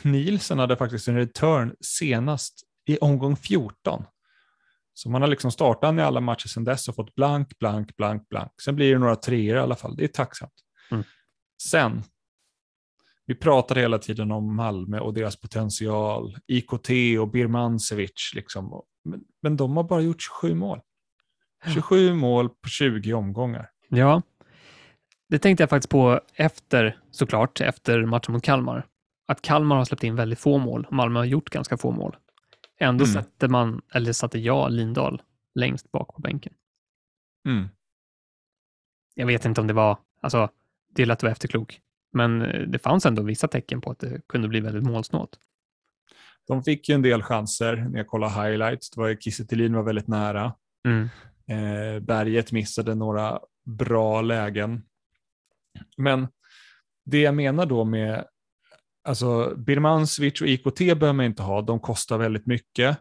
Nielsen 0.04 0.60
hade 0.60 0.78
faktiskt 0.78 1.08
en 1.08 1.16
return 1.16 1.76
senast 1.82 2.64
i 2.86 2.98
omgång 2.98 3.36
14. 3.36 4.06
Så 4.94 5.10
man 5.10 5.22
har 5.22 5.30
liksom 5.30 5.52
startat 5.52 5.96
i 5.96 6.02
alla 6.02 6.20
matcher 6.20 6.48
sedan 6.48 6.64
dess 6.64 6.88
och 6.88 6.96
fått 6.96 7.16
blank, 7.16 7.60
blank, 7.60 7.96
blank, 7.96 8.30
blank. 8.30 8.52
Sen 8.62 8.76
blir 8.76 8.94
det 8.94 9.00
några 9.00 9.16
treor 9.16 9.58
i 9.58 9.60
alla 9.60 9.76
fall. 9.76 9.96
Det 9.96 10.04
är 10.04 10.08
tacksamt. 10.08 10.54
Mm. 10.92 11.04
Sen, 11.70 12.04
vi 13.26 13.36
pratar 13.36 13.76
hela 13.76 13.98
tiden 14.00 14.32
om 14.32 14.56
Malmö 14.56 15.00
och 15.00 15.14
deras 15.14 15.36
potential. 15.36 16.38
IKT 16.48 16.90
och 17.20 17.30
Birmancevic. 17.30 18.32
Liksom. 18.36 18.82
Men, 19.04 19.24
men 19.42 19.58
de 19.58 19.78
har 19.78 19.84
bara 19.84 20.02
gjort 20.02 20.22
27 20.42 20.56
mål. 20.56 20.80
27 21.74 22.14
mål 22.14 22.50
på 22.50 22.70
20 22.70 23.14
omgångar. 23.14 23.70
Ja, 23.90 24.22
det 25.30 25.40
tänkte 25.40 25.64
jag 25.64 25.70
faktiskt 25.70 25.92
på 25.92 26.22
efter, 26.36 27.00
såklart, 27.12 27.62
efter 27.62 28.06
matchen 28.06 28.34
mot 28.34 28.44
Kalmar. 28.44 28.88
Att 29.28 29.42
Kalmar 29.42 29.76
har 29.76 29.86
släppt 29.86 30.04
in 30.04 30.16
väldigt 30.16 30.40
få 30.40 30.58
mål 30.58 30.88
Malmö 30.92 31.20
har 31.20 31.26
gjort 31.26 31.50
ganska 31.50 31.78
få 31.78 31.92
mål. 31.92 32.18
Ändå 32.80 33.04
Mm. 33.06 33.14
sätter 33.14 33.48
man, 33.48 33.82
eller 33.94 34.14
satte 34.14 34.40
jag 34.40 34.72
Lindahl 34.72 35.22
längst 35.56 35.92
bak 35.92 36.16
på 36.16 36.22
bänken. 36.22 36.54
Mm. 37.48 37.68
Jag 39.16 39.26
vet 39.28 39.46
inte 39.46 39.62
om 39.62 39.68
det 39.68 39.74
var, 39.74 39.98
alltså, 40.22 40.50
det 40.96 41.02
är 41.02 41.06
lätt 41.06 41.18
att 41.18 41.24
vara 41.24 41.32
efterklok, 41.32 41.80
men 42.16 42.42
eh, 42.42 42.62
det 42.62 42.80
fanns 42.80 43.06
ändå 43.06 43.22
vissa 43.22 43.48
tecken 43.48 43.82
på 43.82 43.92
att 43.92 44.00
det 44.00 44.22
kunde 44.28 44.48
bli 44.48 44.60
väldigt 44.60 44.84
målsnålt. 44.84 45.40
De 46.48 46.64
fick 46.64 46.90
ju 46.90 46.96
en 46.96 47.02
del 47.02 47.24
chanser 47.24 47.76
när 47.76 47.98
jag 47.98 48.08
kollade 48.08 48.34
highlights. 48.34 48.90
Det 48.90 49.02
var 49.02 49.16
Kiese 49.16 49.70
var 49.70 49.84
väldigt 49.84 50.08
nära. 50.08 50.54
Mm. 50.88 51.10
Eh, 51.48 52.00
Berget 52.00 52.52
missade 52.52 52.96
några 52.96 53.40
bra 53.66 54.22
lägen. 54.22 54.84
Men 55.98 56.28
det 57.06 57.22
jag 57.22 57.36
menar 57.36 57.66
då 57.66 57.84
med, 57.84 58.26
alltså 59.08 59.56
Birmancevic 59.58 60.42
och 60.42 60.48
IKT 60.48 60.78
behöver 60.78 61.14
man 61.14 61.26
inte 61.26 61.44
ha, 61.44 61.62
de 61.62 61.80
kostar 61.80 62.18
väldigt 62.18 62.46
mycket. 62.46 62.98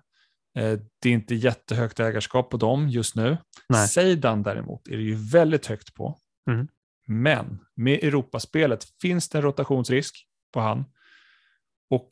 Eh, 0.58 0.78
det 1.02 1.08
är 1.08 1.12
inte 1.12 1.34
jättehögt 1.34 2.00
ägarskap 2.00 2.50
på 2.50 2.56
dem 2.56 2.88
just 2.88 3.16
nu. 3.16 3.36
Nej. 3.68 3.88
Seidan 3.88 4.42
däremot 4.42 4.88
är 4.88 4.96
det 4.96 5.02
ju 5.02 5.14
väldigt 5.14 5.66
högt 5.66 5.94
på. 5.94 6.18
Mm. 6.50 6.68
Men 7.06 7.58
med 7.74 8.04
Europaspelet 8.04 8.84
finns 9.02 9.28
det 9.28 9.38
en 9.38 9.42
rotationsrisk 9.42 10.26
på 10.52 10.60
han. 10.60 10.84
Och 11.90 12.08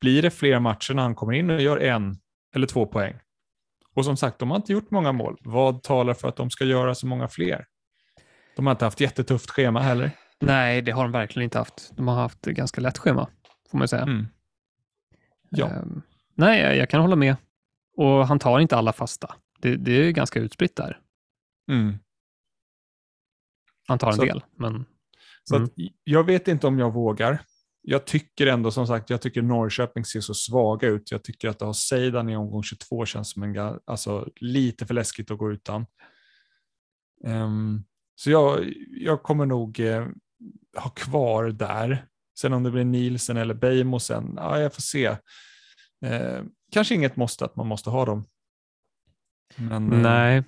blir 0.00 0.22
det 0.22 0.30
fler 0.30 0.60
matcher 0.60 0.94
när 0.94 1.02
han 1.02 1.14
kommer 1.14 1.32
in 1.32 1.50
och 1.50 1.60
gör 1.60 1.76
en 1.76 2.16
eller 2.54 2.66
två 2.66 2.86
poäng. 2.86 3.18
Och 3.94 4.04
som 4.04 4.16
sagt, 4.16 4.38
de 4.38 4.50
har 4.50 4.56
inte 4.56 4.72
gjort 4.72 4.90
många 4.90 5.12
mål. 5.12 5.38
Vad 5.40 5.82
talar 5.82 6.14
för 6.14 6.28
att 6.28 6.36
de 6.36 6.50
ska 6.50 6.64
göra 6.64 6.94
så 6.94 7.06
många 7.06 7.28
fler? 7.28 7.66
De 8.56 8.66
har 8.66 8.74
inte 8.74 8.84
haft 8.84 9.00
jättetufft 9.00 9.50
schema 9.50 9.80
heller. 9.80 10.10
Nej, 10.40 10.82
det 10.82 10.92
har 10.92 11.02
de 11.02 11.12
verkligen 11.12 11.44
inte 11.44 11.58
haft. 11.58 11.92
De 11.96 12.08
har 12.08 12.14
haft 12.14 12.42
ganska 12.42 12.80
lätt 12.80 12.98
schema, 12.98 13.28
får 13.70 13.78
man 13.78 13.88
säga. 13.88 14.02
Mm. 14.02 14.26
Ja. 15.50 15.66
Ehm, 15.66 16.02
nej, 16.34 16.60
jag, 16.60 16.76
jag 16.76 16.90
kan 16.90 17.00
hålla 17.00 17.16
med. 17.16 17.36
Och 17.96 18.26
han 18.26 18.38
tar 18.38 18.60
inte 18.60 18.76
alla 18.76 18.92
fasta. 18.92 19.34
Det, 19.60 19.76
det 19.76 19.92
är 19.92 20.10
ganska 20.10 20.40
utspritt 20.40 20.76
där. 20.76 21.00
Mm. 21.70 21.98
Han 23.86 23.98
tar 23.98 24.08
en 24.08 24.14
Så- 24.16 24.24
del, 24.24 24.44
men 24.56 24.84
Så 25.44 25.56
Mm. 25.56 25.68
jag 26.04 26.24
vet 26.24 26.48
inte 26.48 26.66
om 26.66 26.78
jag 26.78 26.92
vågar. 26.94 27.38
Jag 27.82 28.04
tycker 28.04 28.46
ändå 28.46 28.70
som 28.70 28.86
sagt, 28.86 29.10
jag 29.10 29.22
tycker 29.22 29.42
Norrköping 29.42 30.04
ser 30.04 30.20
så 30.20 30.34
svaga 30.34 30.88
ut. 30.88 31.10
Jag 31.10 31.24
tycker 31.24 31.48
att 31.48 31.56
att 31.62 31.66
ha 31.66 31.74
Seidan 31.74 32.28
i 32.30 32.36
omgång 32.36 32.62
22 32.62 33.06
känns 33.06 33.30
som 33.30 33.42
en 33.42 33.78
alltså, 33.84 34.28
lite 34.36 34.86
för 34.86 34.94
läskigt 34.94 35.30
att 35.30 35.38
gå 35.38 35.52
utan. 35.52 35.86
Ehm, 37.24 37.82
så 38.14 38.30
jag, 38.30 38.72
jag 38.88 39.22
kommer 39.22 39.46
nog 39.46 39.80
eh, 39.80 40.06
ha 40.76 40.90
kvar 40.90 41.44
där. 41.44 42.06
Sen 42.38 42.52
om 42.52 42.62
det 42.62 42.70
blir 42.70 42.84
Nielsen 42.84 43.36
eller 43.36 43.54
Beijmo 43.54 43.98
sen, 44.00 44.32
ja, 44.36 44.60
jag 44.60 44.74
får 44.74 44.82
se. 44.82 45.06
Eh, 46.04 46.42
kanske 46.72 46.94
inget 46.94 47.16
måste 47.16 47.44
att 47.44 47.56
man 47.56 47.66
måste 47.66 47.90
ha 47.90 48.04
dem. 48.04 48.24
Men, 49.56 49.92
eh, 49.92 49.98
nej. 49.98 50.44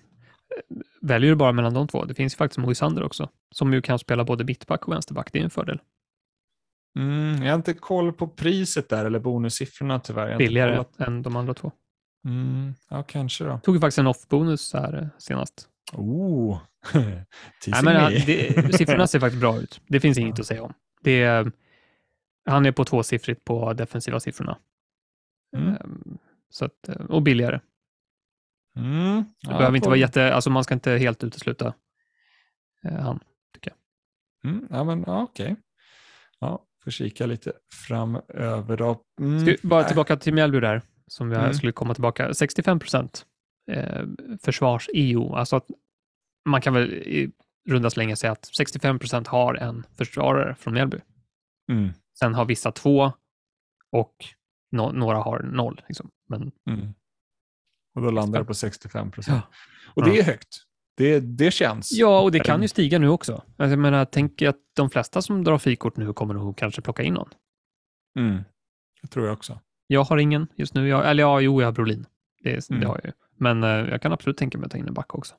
Väljer 1.00 1.30
du 1.30 1.36
bara 1.36 1.52
mellan 1.52 1.74
de 1.74 1.88
två? 1.88 2.04
Det 2.04 2.14
finns 2.14 2.34
ju 2.34 2.36
faktiskt 2.36 2.58
Moisander 2.58 3.02
också, 3.02 3.28
som 3.50 3.72
ju 3.72 3.82
kan 3.82 3.98
spela 3.98 4.24
både 4.24 4.44
mittback 4.44 4.88
och 4.88 4.92
vänsterback. 4.92 5.32
Det 5.32 5.38
är 5.38 5.44
en 5.44 5.50
fördel. 5.50 5.80
Mm, 6.98 7.42
jag 7.42 7.52
har 7.52 7.56
inte 7.56 7.74
koll 7.74 8.12
på 8.12 8.28
priset 8.28 8.88
där 8.88 9.04
eller 9.04 9.18
bonussiffrorna 9.18 10.00
tyvärr. 10.00 10.38
Billigare 10.38 10.84
än 10.98 11.22
de 11.22 11.36
andra 11.36 11.54
två. 11.54 11.72
Mm, 12.24 12.74
ja, 12.88 13.02
kanske 13.02 13.44
då. 13.44 13.60
Tog 13.62 13.74
ju 13.74 13.80
faktiskt 13.80 13.98
en 13.98 14.06
off-bonus 14.06 14.74
här 14.74 15.02
eh, 15.02 15.08
senast. 15.18 15.68
Oh, 15.92 16.58
Nej, 16.94 17.24
men, 17.82 17.84
me. 17.84 18.18
det, 18.26 18.74
siffrorna 18.76 19.06
ser 19.06 19.20
faktiskt 19.20 19.40
bra 19.40 19.58
ut. 19.60 19.80
Det 19.86 20.00
finns 20.00 20.18
inget 20.18 20.40
att 20.40 20.46
säga 20.46 20.62
om. 20.62 20.72
Det 21.02 21.22
är, 21.22 21.52
han 22.44 22.66
är 22.66 22.72
på 22.72 22.84
tvåsiffrigt 22.84 23.44
på 23.44 23.72
defensiva 23.72 24.20
siffrorna. 24.20 24.58
Mm. 25.56 25.68
Ehm, 25.68 26.18
Så 26.50 26.64
att, 26.64 26.88
eh, 26.88 26.96
och 26.96 27.22
billigare. 27.22 27.60
Mm, 28.78 29.24
Det 29.42 29.48
behöver 29.48 29.76
inte 29.76 29.88
vara 29.88 29.98
jätte, 29.98 30.34
alltså 30.34 30.50
man 30.50 30.64
ska 30.64 30.74
inte 30.74 30.90
helt 30.92 31.24
utesluta 31.24 31.74
eh, 32.84 32.92
han. 33.00 33.20
Mm, 34.44 34.66
ja, 34.70 34.84
men 34.84 35.04
ja, 35.06 35.22
okej. 35.22 35.56
Ja, 36.38 36.64
får 36.84 36.90
kika 36.90 37.26
lite 37.26 37.52
framöver 37.88 38.76
då. 38.76 39.02
Mm, 39.20 39.40
Ska, 39.40 39.68
bara 39.68 39.84
tillbaka 39.84 40.16
till 40.16 40.34
Mjällby 40.34 40.60
där, 40.60 40.82
som 41.06 41.32
jag 41.32 41.40
Mm. 41.42 41.54
skulle 41.54 41.72
komma 41.72 41.94
tillbaka. 41.94 42.34
65 42.34 42.78
procent 42.78 43.26
eh, 43.70 44.04
försvars-EO, 44.42 45.34
alltså 45.34 45.56
att 45.56 45.66
man 46.48 46.60
kan 46.60 46.74
väl 46.74 46.92
i 46.92 47.32
runda 47.68 47.90
slängar 47.90 48.14
säga 48.16 48.32
att 48.32 48.44
65 48.56 48.98
procent 48.98 49.26
har 49.26 49.54
en 49.54 49.86
försvarare 49.96 50.54
från 50.54 50.74
Mjällby. 50.74 50.98
Mm, 51.72 51.90
Sen 52.18 52.34
har 52.34 52.44
vissa 52.44 52.72
två 52.72 53.12
och 53.92 54.14
no 54.72 54.92
några 54.92 55.18
har 55.18 55.38
noll. 55.42 55.80
Liksom. 55.88 56.10
Men 56.28 56.52
mm. 56.70 56.94
Och 57.98 58.04
då 58.04 58.10
landar 58.10 58.38
det 58.40 58.44
på 58.44 58.54
65 58.54 59.10
procent. 59.10 59.44
Ja. 59.50 59.56
Och 59.94 60.04
det 60.04 60.18
är 60.18 60.22
högt. 60.22 60.48
Det, 60.96 61.20
det 61.20 61.50
känns. 61.50 61.92
Ja, 61.92 62.20
och 62.20 62.32
det 62.32 62.40
kan 62.40 62.62
ju 62.62 62.68
stiga 62.68 62.98
nu 62.98 63.08
också. 63.08 63.32
Alltså, 63.32 63.70
jag 63.70 63.78
menar, 63.78 64.04
tänk 64.04 64.42
att 64.42 64.56
de 64.76 64.90
flesta 64.90 65.22
som 65.22 65.44
drar 65.44 65.58
frikort 65.58 65.96
nu 65.96 66.12
kommer 66.12 66.34
nog 66.34 66.56
kanske 66.56 66.82
plocka 66.82 67.02
in 67.02 67.14
någon. 67.14 67.28
Mm, 68.18 68.42
det 69.02 69.08
tror 69.08 69.26
jag 69.26 69.32
också. 69.32 69.60
Jag 69.86 70.04
har 70.04 70.18
ingen 70.18 70.46
just 70.56 70.74
nu. 70.74 70.88
Jag, 70.88 71.10
eller 71.10 71.22
ja, 71.22 71.40
jo, 71.40 71.60
jag 71.60 71.66
har 71.66 71.72
Brolin. 71.72 72.06
Det, 72.42 72.70
Mm. 72.70 72.80
det 72.80 72.86
har 72.86 72.94
jag 72.94 73.04
ju. 73.04 73.12
Men 73.36 73.64
eh, 73.64 73.70
jag 73.70 74.02
kan 74.02 74.12
absolut 74.12 74.36
tänka 74.36 74.58
mig 74.58 74.64
att 74.66 74.70
ta 74.72 74.78
in 74.78 74.88
en 74.88 74.94
back 74.94 75.14
också. 75.14 75.34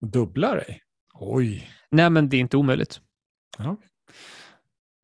Dubbla 0.00 0.54
dig? 0.54 0.82
Oj. 1.14 1.70
Nej, 1.90 2.10
men 2.10 2.28
det 2.28 2.36
är 2.36 2.40
inte 2.40 2.56
omöjligt. 2.56 3.00
Ja. 3.58 3.76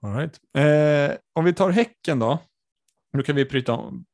All 0.03 0.15
right. 0.17 0.41
eh, 0.57 1.17
om 1.33 1.45
vi 1.45 1.53
tar 1.55 1.71
Häcken 1.71 2.19
då. 2.19 2.39
Nu 3.13 3.23
kan 3.23 3.37
vi 3.37 3.45
prata 3.45 3.73
om, 3.73 4.05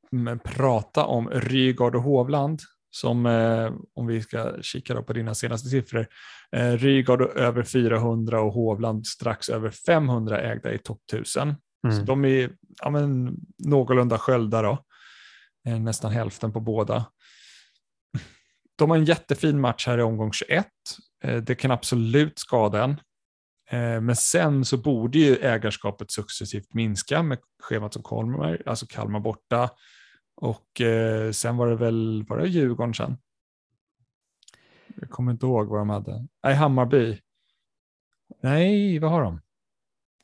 prata 0.44 1.04
om 1.04 1.30
Rygaard 1.30 1.94
och 1.96 2.02
Hovland. 2.02 2.60
Som, 2.90 3.26
eh, 3.26 3.72
om 3.94 4.06
vi 4.06 4.22
ska 4.22 4.52
kika 4.62 5.02
på 5.02 5.12
dina 5.12 5.34
senaste 5.34 5.68
siffror. 5.68 6.06
Eh, 6.56 6.72
Rygaard 6.72 7.22
över 7.22 7.62
400 7.62 8.40
och 8.40 8.52
Hovland 8.52 9.06
strax 9.06 9.48
över 9.48 9.70
500 9.70 10.40
ägda 10.40 10.72
i 10.74 10.78
topp 10.78 11.00
1000. 11.12 11.54
Så 11.82 11.88
Mm. 11.88 12.04
de 12.04 12.24
är 12.24 12.50
ja, 12.82 12.90
men, 12.90 13.36
någorlunda 13.58 14.18
sköljda 14.18 14.62
då. 14.62 14.78
Eh, 15.68 15.78
nästan 15.80 16.12
hälften 16.12 16.52
på 16.52 16.60
båda. 16.60 17.06
De 18.78 18.90
har 18.90 18.96
en 18.96 19.04
jättefin 19.04 19.60
match 19.60 19.86
här 19.86 19.98
i 19.98 20.02
omgång 20.02 20.32
21. 20.32 20.66
Eh, 21.24 21.36
det 21.36 21.54
kan 21.54 21.70
absolut 21.70 22.38
skada 22.38 22.84
en. 22.84 22.90
Eh, 23.70 24.00
men 24.00 24.16
sen 24.16 24.64
så 24.64 24.76
borde 24.76 25.18
ju 25.18 25.36
ägarskapet 25.36 26.10
successivt 26.10 26.74
minska 26.74 27.22
med 27.22 27.38
schemat 27.62 27.92
som 27.92 28.02
Kalmar, 28.02 28.62
alltså 28.66 28.86
Kalmar 28.86 29.20
borta. 29.20 29.70
Och 30.36 30.80
eh, 30.80 31.30
sen 31.32 31.56
var 31.56 31.68
det 31.68 31.76
väl, 31.76 32.24
var 32.28 32.38
det 32.38 32.48
Djurgården 32.48 32.94
sen? 32.94 33.16
Jag 34.96 35.10
kommer 35.10 35.32
inte 35.32 35.46
ihåg 35.46 35.68
vad 35.68 35.80
de 35.80 35.90
hade. 35.90 36.26
Nej, 36.42 36.54
Hammarby. 36.54 37.20
Nej, 38.42 38.98
vad 38.98 39.10
har 39.10 39.22
de? 39.22 39.40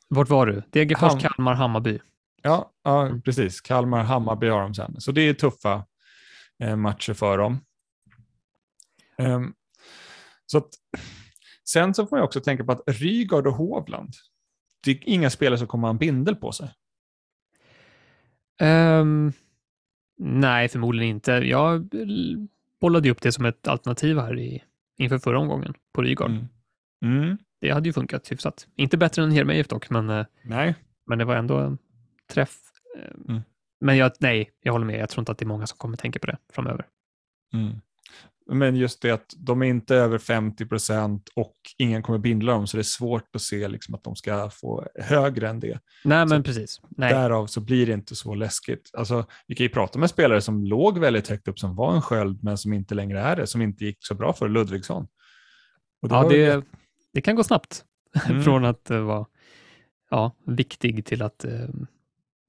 Vart 0.08 0.28
var 0.28 0.46
du? 0.46 0.62
Degerfors, 0.70 1.12
Ham- 1.12 1.20
Kalmar, 1.20 1.54
Hammarby. 1.54 1.98
Ja, 2.42 2.72
ja 2.84 3.20
precis. 3.24 3.60
Kalmar, 3.60 4.02
Hammarby 4.02 4.48
har 4.48 4.62
de 4.62 4.74
sen. 4.74 5.00
Så 5.00 5.12
det 5.12 5.20
är 5.20 5.34
tuffa 5.34 5.86
eh, 6.58 6.76
matcher 6.76 7.14
för 7.14 7.38
dem. 7.38 7.58
Ehm, 9.18 9.54
så 10.46 10.58
att, 10.58 10.68
sen 11.68 11.94
så 11.94 12.06
får 12.06 12.18
jag 12.18 12.24
också 12.24 12.40
tänka 12.40 12.64
på 12.64 12.72
att 12.72 12.82
Rygaard 12.86 13.46
och 13.46 13.54
Hovland, 13.54 14.14
det 14.84 14.90
är 14.90 15.08
inga 15.08 15.30
spelare 15.30 15.58
som 15.58 15.66
kommer 15.68 15.88
ha 15.88 15.90
en 15.90 15.98
bindel 15.98 16.36
på 16.36 16.52
sig. 16.52 16.74
Ehm, 18.60 19.32
nej, 20.20 20.68
förmodligen 20.68 21.14
inte. 21.16 21.32
Jag 21.32 21.88
bollade 22.80 23.10
upp 23.10 23.22
det 23.22 23.32
som 23.32 23.44
ett 23.44 23.68
alternativ 23.68 24.18
här 24.18 24.38
i, 24.38 24.62
inför 24.98 25.18
förra 25.18 25.38
omgången 25.38 25.74
på 25.92 26.02
Rygaard. 26.02 26.30
Mm. 26.30 26.46
Mm. 27.04 27.38
Det 27.60 27.70
hade 27.70 27.88
ju 27.88 27.92
funkat 27.92 28.32
hyfsat. 28.32 28.66
Inte 28.76 28.96
bättre 28.96 29.22
än 29.22 29.32
Jeremejeff 29.32 29.68
dock, 29.68 29.90
men, 29.90 30.10
eh, 30.10 30.26
Nej. 30.42 30.74
men 31.06 31.18
det 31.18 31.24
var 31.24 31.36
ändå 31.36 31.56
en 31.58 31.78
träff. 32.32 32.56
Eh, 32.98 33.10
Mm. 33.28 33.42
Men 33.80 33.96
jag, 33.96 34.12
nej, 34.18 34.50
jag 34.62 34.72
håller 34.72 34.86
med. 34.86 35.00
Jag 35.00 35.08
tror 35.08 35.22
inte 35.22 35.32
att 35.32 35.38
det 35.38 35.44
är 35.44 35.46
många 35.46 35.66
som 35.66 35.78
kommer 35.78 35.96
tänka 35.96 36.18
på 36.18 36.26
det 36.26 36.36
framöver. 36.52 36.86
Mm. 37.54 37.80
Men 38.52 38.76
just 38.76 39.02
det 39.02 39.10
att 39.10 39.34
de 39.36 39.62
är 39.62 39.66
inte 39.66 39.96
över 39.96 40.18
50 40.18 40.66
procent 40.66 41.28
och 41.34 41.54
ingen 41.78 42.02
kommer 42.02 42.18
bindla 42.18 42.52
dem, 42.52 42.66
så 42.66 42.76
det 42.76 42.80
är 42.80 42.82
svårt 42.82 43.36
att 43.36 43.42
se 43.42 43.68
liksom 43.68 43.94
att 43.94 44.04
de 44.04 44.16
ska 44.16 44.50
få 44.50 44.86
högre 44.94 45.48
än 45.48 45.60
det. 45.60 45.78
Nej, 46.04 46.28
Så 46.28 46.34
men 46.34 46.42
precis. 46.42 46.80
Nej. 46.88 47.12
Därav 47.12 47.46
så 47.46 47.60
blir 47.60 47.86
det 47.86 47.92
inte 47.92 48.16
så 48.16 48.34
läskigt. 48.34 48.90
Alltså, 48.92 49.26
vi 49.46 49.54
kan 49.54 49.64
ju 49.64 49.70
prata 49.70 49.98
med 49.98 50.10
spelare 50.10 50.40
som 50.40 50.64
låg 50.64 50.98
väldigt 50.98 51.28
högt 51.28 51.48
upp, 51.48 51.58
som 51.58 51.76
var 51.76 51.94
en 51.94 52.02
sköld, 52.02 52.44
men 52.44 52.58
som 52.58 52.72
inte 52.72 52.94
längre 52.94 53.20
är 53.20 53.36
det, 53.36 53.46
som 53.46 53.62
inte 53.62 53.84
gick 53.84 53.98
så 54.00 54.14
bra 54.14 54.32
för 54.32 54.48
Ludvigsson. 54.48 55.02
Och 56.02 56.10
Ja, 56.10 56.22
var 56.22 56.32
ju- 56.32 56.46
det, 56.46 56.62
det 57.12 57.20
kan 57.20 57.36
gå 57.36 57.44
snabbt. 57.44 57.84
Mm. 58.28 58.42
Från 58.42 58.64
att 58.64 58.90
uh, 58.90 59.00
vara 59.00 59.26
ja, 60.10 60.32
viktig 60.46 61.06
till 61.06 61.22
att 61.22 61.44
uh, 61.44 61.52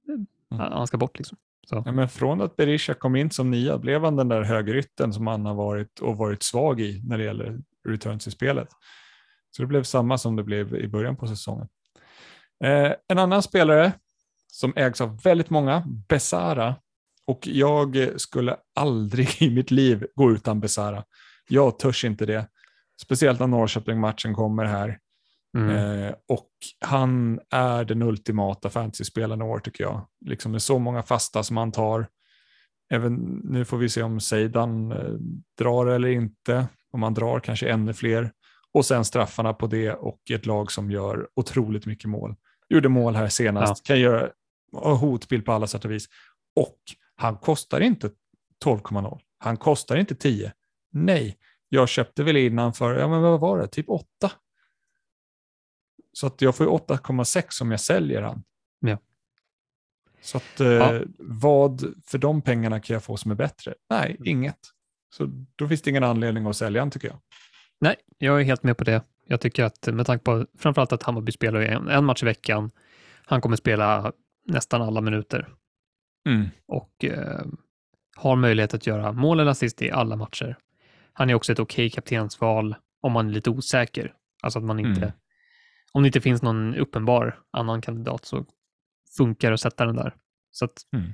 Mm. 0.07 0.25
han 0.49 0.87
ska 0.87 0.97
bort. 0.97 1.17
Liksom. 1.17 1.37
Ja, 1.70 1.91
men 1.91 2.09
från 2.09 2.41
att 2.41 2.55
Berisha 2.55 2.93
kom 2.93 3.16
in 3.16 3.32
som 3.32 3.51
nia 3.51 3.78
blev 3.78 4.03
han 4.03 4.16
den 4.16 4.28
där 4.28 4.41
högerytten 4.41 5.14
som 5.14 5.28
han 5.28 5.45
har 5.45 5.55
varit 5.55 5.99
och 5.99 6.18
varit 6.18 6.43
svag 6.43 6.82
i 6.82 7.01
när 7.05 7.18
det 7.18 7.24
gäller 7.24 7.59
returns 7.88 8.28
i 8.28 8.32
spelet. 8.32 8.68
Så 9.55 9.62
det 9.62 9.68
blev 9.68 9.84
samma 9.84 10.18
som 10.18 10.36
det 10.36 10.43
blev 10.43 10.76
i 10.76 10.88
början 10.88 11.18
på 11.18 11.28
säsongen. 11.28 11.68
Eh, 12.64 12.91
en 13.07 13.20
annan 13.20 13.43
spelare 13.43 13.91
som 14.47 14.74
ägs 14.76 15.01
av 15.01 15.22
väldigt 15.22 15.49
många, 15.49 15.84
Besara. 16.09 16.76
Och 17.28 17.47
jag 17.47 18.22
skulle 18.22 18.57
aldrig 18.76 19.28
i 19.41 19.49
mitt 19.49 19.72
liv 19.72 20.07
gå 20.16 20.32
utan 20.32 20.59
Besara. 20.59 21.03
Jag 21.49 21.80
törs 21.80 22.05
inte 22.05 22.26
det. 22.26 22.47
Speciellt 23.01 23.39
när 23.39 23.47
Norrköping-matchen 23.47 24.34
kommer 24.34 24.66
här. 24.66 24.99
Mm. 25.57 25.69
Eh, 25.69 26.13
och 26.27 26.49
han 26.79 27.39
är 27.49 27.85
den 27.85 28.01
ultimata 28.01 28.69
fantasyspelaren 28.69 29.41
i 29.41 29.43
år 29.43 29.59
tycker 29.59 29.83
jag. 29.83 30.07
Liksom 30.25 30.51
med 30.51 30.61
så 30.61 30.79
många 30.79 31.03
fasta 31.03 31.43
som 31.43 31.57
han 31.57 31.71
tar. 31.71 32.07
Även, 32.91 33.13
nu 33.43 33.65
får 33.65 33.77
vi 33.77 33.89
se 33.89 34.03
om 34.03 34.19
Seidan 34.19 34.91
eh, 34.91 35.13
drar 35.57 35.85
eller 35.85 36.07
inte. 36.07 36.67
Om 36.91 37.03
han 37.03 37.13
drar 37.13 37.39
kanske 37.39 37.69
ännu 37.69 37.93
fler. 37.93 38.31
Och 38.73 38.85
sen 38.85 39.05
straffarna 39.05 39.53
på 39.53 39.67
det 39.67 39.93
och 39.93 40.19
ett 40.31 40.45
lag 40.45 40.71
som 40.71 40.91
gör 40.91 41.27
otroligt 41.35 41.85
mycket 41.85 42.09
mål. 42.09 42.35
Gjorde 42.69 42.89
mål 42.89 43.15
här 43.15 43.27
senast, 43.27 43.85
kan 43.85 43.99
göra 43.99 44.29
hotbild 44.73 45.45
på 45.45 45.51
alla 45.51 45.67
sätt 45.67 45.85
och 45.85 45.91
vis. 45.91 46.05
Och 46.55 46.77
han 47.15 47.37
kostar 47.37 47.81
inte 47.81 48.09
12,0. 48.65 49.19
Han 49.37 49.57
kostar 49.57 49.97
inte 49.97 50.15
10. 50.15 50.53
Nej, 50.91 51.37
jag 51.69 51.89
köpte 51.89 52.23
väl 52.23 52.37
innan 52.37 52.73
för, 52.73 52.95
ja 52.95 53.07
men 53.07 53.21
vad 53.21 53.39
var 53.39 53.59
det, 53.59 53.67
typ 53.67 53.89
8. 53.89 54.05
Så 56.14 56.28
att 56.28 56.41
jag 56.41 56.55
får 56.55 56.66
8,6 56.66 57.62
om 57.62 57.72
jag 57.72 57.80
säljer 57.80 58.22
han. 58.22 58.43
Ja. 58.80 58.97
Så 60.22 60.38
att 60.38 60.59
eh, 60.59 60.68
Ja. 60.68 61.01
vad 61.20 61.93
för 62.05 62.18
de 62.18 62.41
pengarna 62.41 62.80
kan 62.80 62.93
jag 62.93 63.03
få 63.03 63.18
som 63.18 63.32
är 63.32 63.36
bättre? 63.36 63.74
Nej, 63.89 64.18
inget. 64.26 64.59
Så 65.16 65.45
då 65.55 65.68
finns 65.68 65.82
det 65.82 65.89
ingen 65.89 66.03
anledning 66.03 66.45
att 66.47 66.55
sälja 66.57 66.82
han 66.82 66.91
tycker 66.91 67.07
jag. 67.07 67.18
Nej, 67.80 67.95
jag 68.18 68.39
är 68.41 68.43
helt 68.45 68.64
med 68.64 68.78
på 68.78 68.84
det. 68.84 69.01
Jag 69.28 69.41
tycker 69.41 69.64
att 69.64 69.88
med 69.93 70.05
tanke 70.05 70.24
på 70.24 70.45
framförallt 70.57 70.91
att 70.93 71.03
Hammarby 71.03 71.32
spelar 71.32 71.62
en, 71.62 71.88
en 71.88 72.05
match 72.05 72.24
i 72.24 72.26
veckan. 72.26 72.72
Han 73.26 73.41
kommer 73.41 73.55
spela 73.55 74.12
nästan 74.47 74.82
alla 74.82 75.01
minuter 75.01 75.53
och 76.68 77.05
eh, 77.05 77.41
har 78.16 78.36
möjlighet 78.36 78.74
att 78.74 78.88
göra 78.88 79.12
mål 79.12 79.39
eller 79.39 79.51
assist 79.51 79.82
i 79.82 79.91
alla 79.91 80.16
matcher. 80.16 80.57
Han 81.14 81.30
är 81.30 81.34
också 81.34 81.51
ett 81.51 81.59
okej 81.59 81.89
kaptensval 81.89 82.76
om 83.01 83.12
man 83.12 83.28
är 83.30 83.34
lite 83.34 83.49
osäker. 83.49 84.14
Alltså 84.43 84.59
att 84.59 84.66
man 84.66 84.80
inte, 84.80 85.01
Mm. 85.01 85.12
Om 85.91 86.03
det 86.03 86.07
inte 86.07 86.21
finns 86.21 86.41
någon 86.41 86.75
uppenbar 86.75 87.39
annan 87.51 87.81
kandidat 87.81 88.25
så 88.25 88.45
funkar 89.17 89.49
det 89.49 89.53
att 89.53 89.61
sätta 89.61 89.85
den 89.85 89.95
där. 89.95 90.15
Så 90.51 90.65
att, 90.65 90.81
Mm. 90.93 91.11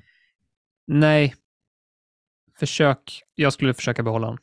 nej, 0.87 1.35
försök, 2.59 3.23
jag 3.35 3.53
skulle 3.53 3.73
försöka 3.73 4.03
behålla 4.03 4.27
honom. 4.27 4.39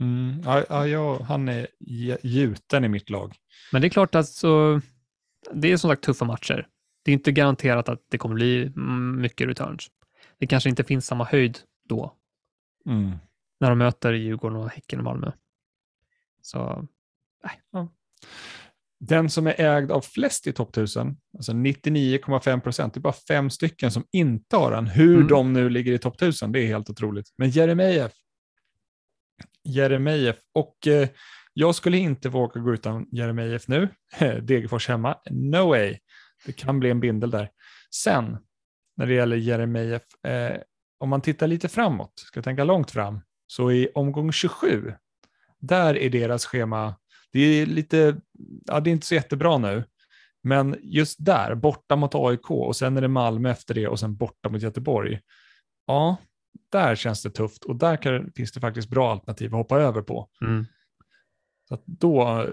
Mm. 0.00 0.42
Ja, 0.44 0.86
ja, 0.86 1.22
han 1.22 1.48
är 1.48 1.66
gjuten 2.22 2.84
i 2.84 2.88
mitt 2.88 3.10
lag. 3.10 3.36
Men 3.72 3.80
det 3.82 3.88
är 3.88 3.90
klart 3.90 4.14
att 4.14 4.28
så, 4.28 4.80
det 5.52 5.72
är 5.72 5.76
som 5.76 5.90
sagt 5.90 6.02
tuffa 6.04 6.24
matcher. 6.24 6.68
Det 7.02 7.10
är 7.10 7.12
inte 7.12 7.32
garanterat 7.32 7.88
att 7.88 8.02
det 8.10 8.18
kommer 8.18 8.34
bli 8.34 8.72
mycket 9.16 9.48
returns. 9.48 9.90
Det 10.38 10.46
kanske 10.46 10.68
inte 10.70 10.84
finns 10.84 11.06
samma 11.06 11.24
höjd 11.24 11.58
då, 11.88 12.14
Mm. 12.86 13.16
när 13.60 13.68
de 13.68 13.78
möter 13.78 14.12
Djurgården 14.12 14.56
och 14.58 14.70
Häcken 14.70 14.98
och 14.98 15.04
Malmö. 15.04 15.32
Så 16.42 16.86
Den 19.00 19.30
som 19.30 19.46
är 19.46 19.60
ägd 19.60 19.90
av 19.90 20.00
flest 20.00 20.46
i 20.46 20.52
topp 20.52 20.70
1000, 20.70 21.16
alltså 21.36 21.52
99,5 21.52 22.60
procent, 22.60 22.94
det 22.94 22.98
är 22.98 23.02
bara 23.02 23.12
fem 23.28 23.50
stycken 23.50 23.90
som 23.90 24.04
inte 24.12 24.56
har 24.56 24.70
den. 24.70 24.86
Hur 24.86 25.14
Mm. 25.16 25.28
de 25.28 25.52
nu 25.52 25.70
ligger 25.70 25.92
i 25.92 25.98
topp 25.98 26.14
1000, 26.22 26.52
det 26.52 26.60
är 26.60 26.66
helt 26.66 26.90
otroligt. 26.90 27.26
Men 27.38 27.50
Jeremejeff, 27.50 28.12
Jeremejeff 29.64 30.36
och 30.54 30.86
eh, 30.86 31.08
jag 31.54 31.74
skulle 31.74 31.98
inte 31.98 32.28
våga 32.28 32.60
gå 32.60 32.74
utan 32.74 33.06
Jeremejeff 33.12 33.68
nu. 33.68 33.88
Degerfors 34.42 34.88
hemma, 34.88 35.16
no 35.30 35.68
way. 35.68 35.98
Det 36.46 36.52
kan 36.52 36.80
bli 36.80 36.90
en 36.90 37.00
bindel 37.00 37.30
där. 37.30 37.48
Sen, 37.94 38.36
när 38.96 39.06
det 39.06 39.14
gäller 39.14 39.36
Jeremejeff, 39.36 40.24
eh, 40.24 40.56
om 41.00 41.08
man 41.08 41.20
tittar 41.20 41.46
lite 41.46 41.68
framåt, 41.68 42.12
ska 42.16 42.42
tänka 42.42 42.64
långt 42.64 42.90
fram, 42.90 43.20
så 43.46 43.72
i 43.72 43.88
omgång 43.94 44.32
27, 44.32 44.92
där 45.60 45.96
är 45.96 46.10
deras 46.10 46.46
schema, 46.46 46.94
det 47.32 47.40
är 47.40 47.66
lite, 47.66 48.16
ja 48.66 48.80
det 48.80 48.90
är 48.90 48.92
inte 48.92 49.06
så 49.06 49.14
jättebra 49.14 49.58
nu, 49.58 49.84
men 50.42 50.76
just 50.82 51.24
där, 51.24 51.54
borta 51.54 51.96
mot 51.96 52.14
AIK 52.14 52.50
och 52.50 52.76
sen 52.76 52.96
är 52.96 53.00
det 53.00 53.08
Malmö 53.08 53.50
efter 53.50 53.74
det 53.74 53.88
och 53.88 54.00
sen 54.00 54.16
borta 54.16 54.48
mot 54.48 54.62
Göteborg. 54.62 55.20
Ja, 55.86 56.16
där 56.72 56.94
känns 56.94 57.22
det 57.22 57.30
tufft 57.30 57.64
och 57.64 57.76
där 57.76 57.96
kan, 57.96 58.32
finns 58.36 58.52
det 58.52 58.60
faktiskt 58.60 58.88
bra 58.88 59.12
alternativ 59.12 59.46
att 59.54 59.58
hoppa 59.58 59.80
över 59.80 60.02
på. 60.02 60.28
mm, 60.40 60.66
Så 61.68 61.78
då 61.86 62.46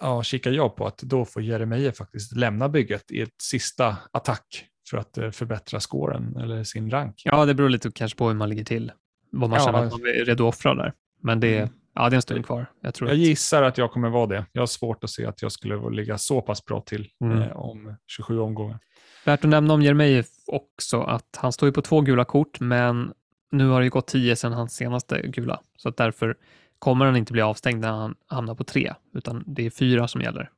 ja, 0.00 0.22
kikar 0.22 0.50
jag 0.50 0.76
på 0.76 0.86
att 0.86 0.98
då 0.98 1.24
får 1.24 1.42
Jeremejeff 1.42 1.96
faktiskt 1.96 2.36
lämna 2.36 2.68
bygget 2.68 3.10
i 3.10 3.20
ett 3.20 3.42
sista 3.42 3.96
attack 4.12 4.66
för 4.90 4.96
att 4.98 5.18
eh, 5.18 5.30
förbättra 5.30 5.80
scoren 5.80 6.36
eller 6.36 6.64
sin 6.64 6.90
rank. 6.90 7.22
ja, 7.24 7.44
det 7.46 7.54
beror 7.54 7.68
lite 7.68 7.90
kanske 7.94 8.18
på 8.18 8.28
hur 8.28 8.34
man 8.34 8.48
ligger 8.48 8.64
till. 8.64 8.92
Vad 9.32 9.50
man 9.50 9.58
Ja. 9.58 9.64
känner 9.66 9.78
att 9.84 9.92
man 9.92 10.00
är 10.00 10.24
redo 10.24 10.48
att 10.48 10.54
offra 10.54 10.74
där. 10.74 10.92
Men 11.22 11.40
det, 11.40 11.58
Mm. 11.58 11.74
Ja, 11.94 12.08
det 12.08 12.14
är 12.14 12.16
en 12.16 12.22
stund 12.22 12.46
kvar. 12.46 12.66
Jag 12.80 12.94
tror 12.94 13.10
Jag 13.10 13.14
att, 13.14 13.20
gissar 13.20 13.62
att 13.62 13.78
jag 13.78 13.92
kommer 13.92 14.08
vara 14.10 14.26
det. 14.26 14.46
Jag 14.52 14.62
har 14.62 14.66
svårt 14.66 15.04
att 15.04 15.10
se 15.10 15.26
att 15.26 15.42
jag 15.42 15.52
skulle 15.52 15.90
ligga 15.90 16.18
så 16.18 16.40
pass 16.42 16.64
bra 16.64 16.80
till 16.80 17.08
Mm. 17.20 17.42
eh, 17.42 17.56
om 17.56 17.94
27 18.06 18.38
omgångar. 18.40 18.78
Värt 19.24 19.44
att 19.44 19.50
nämna 19.50 19.74
om 19.74 19.82
Jeremejeff 19.82 20.26
också 20.46 21.00
att 21.02 21.36
han 21.36 21.52
står 21.52 21.68
ju 21.68 21.72
på 21.72 21.82
två 21.82 22.00
gula 22.00 22.24
kort, 22.24 22.60
men 22.60 23.12
nu 23.52 23.68
har 23.68 23.80
det 23.80 23.84
ju 23.84 23.90
gått 23.90 24.06
tio 24.06 24.36
sedan 24.36 24.52
hans 24.52 24.74
senaste 24.74 25.22
gula, 25.26 25.60
så 25.76 25.88
att 25.88 25.96
därför 25.96 26.36
kommer 26.78 27.06
han 27.06 27.16
inte 27.16 27.32
bli 27.32 27.42
avstängd 27.42 27.80
när 27.80 27.90
han 27.90 28.14
hamnar 28.26 28.54
på 28.54 28.64
tre, 28.64 28.94
utan 29.14 29.44
det 29.46 29.66
är 29.66 29.70
fyra 29.70 30.08
som 30.08 30.20
gäller. 30.20 30.50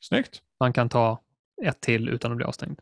Snyggt. 0.00 0.42
Han 0.58 0.72
kan 0.72 0.88
ta 0.88 1.20
ett 1.62 1.80
till 1.80 2.08
utan 2.08 2.30
att 2.30 2.36
bli 2.36 2.46
avstängd. 2.46 2.80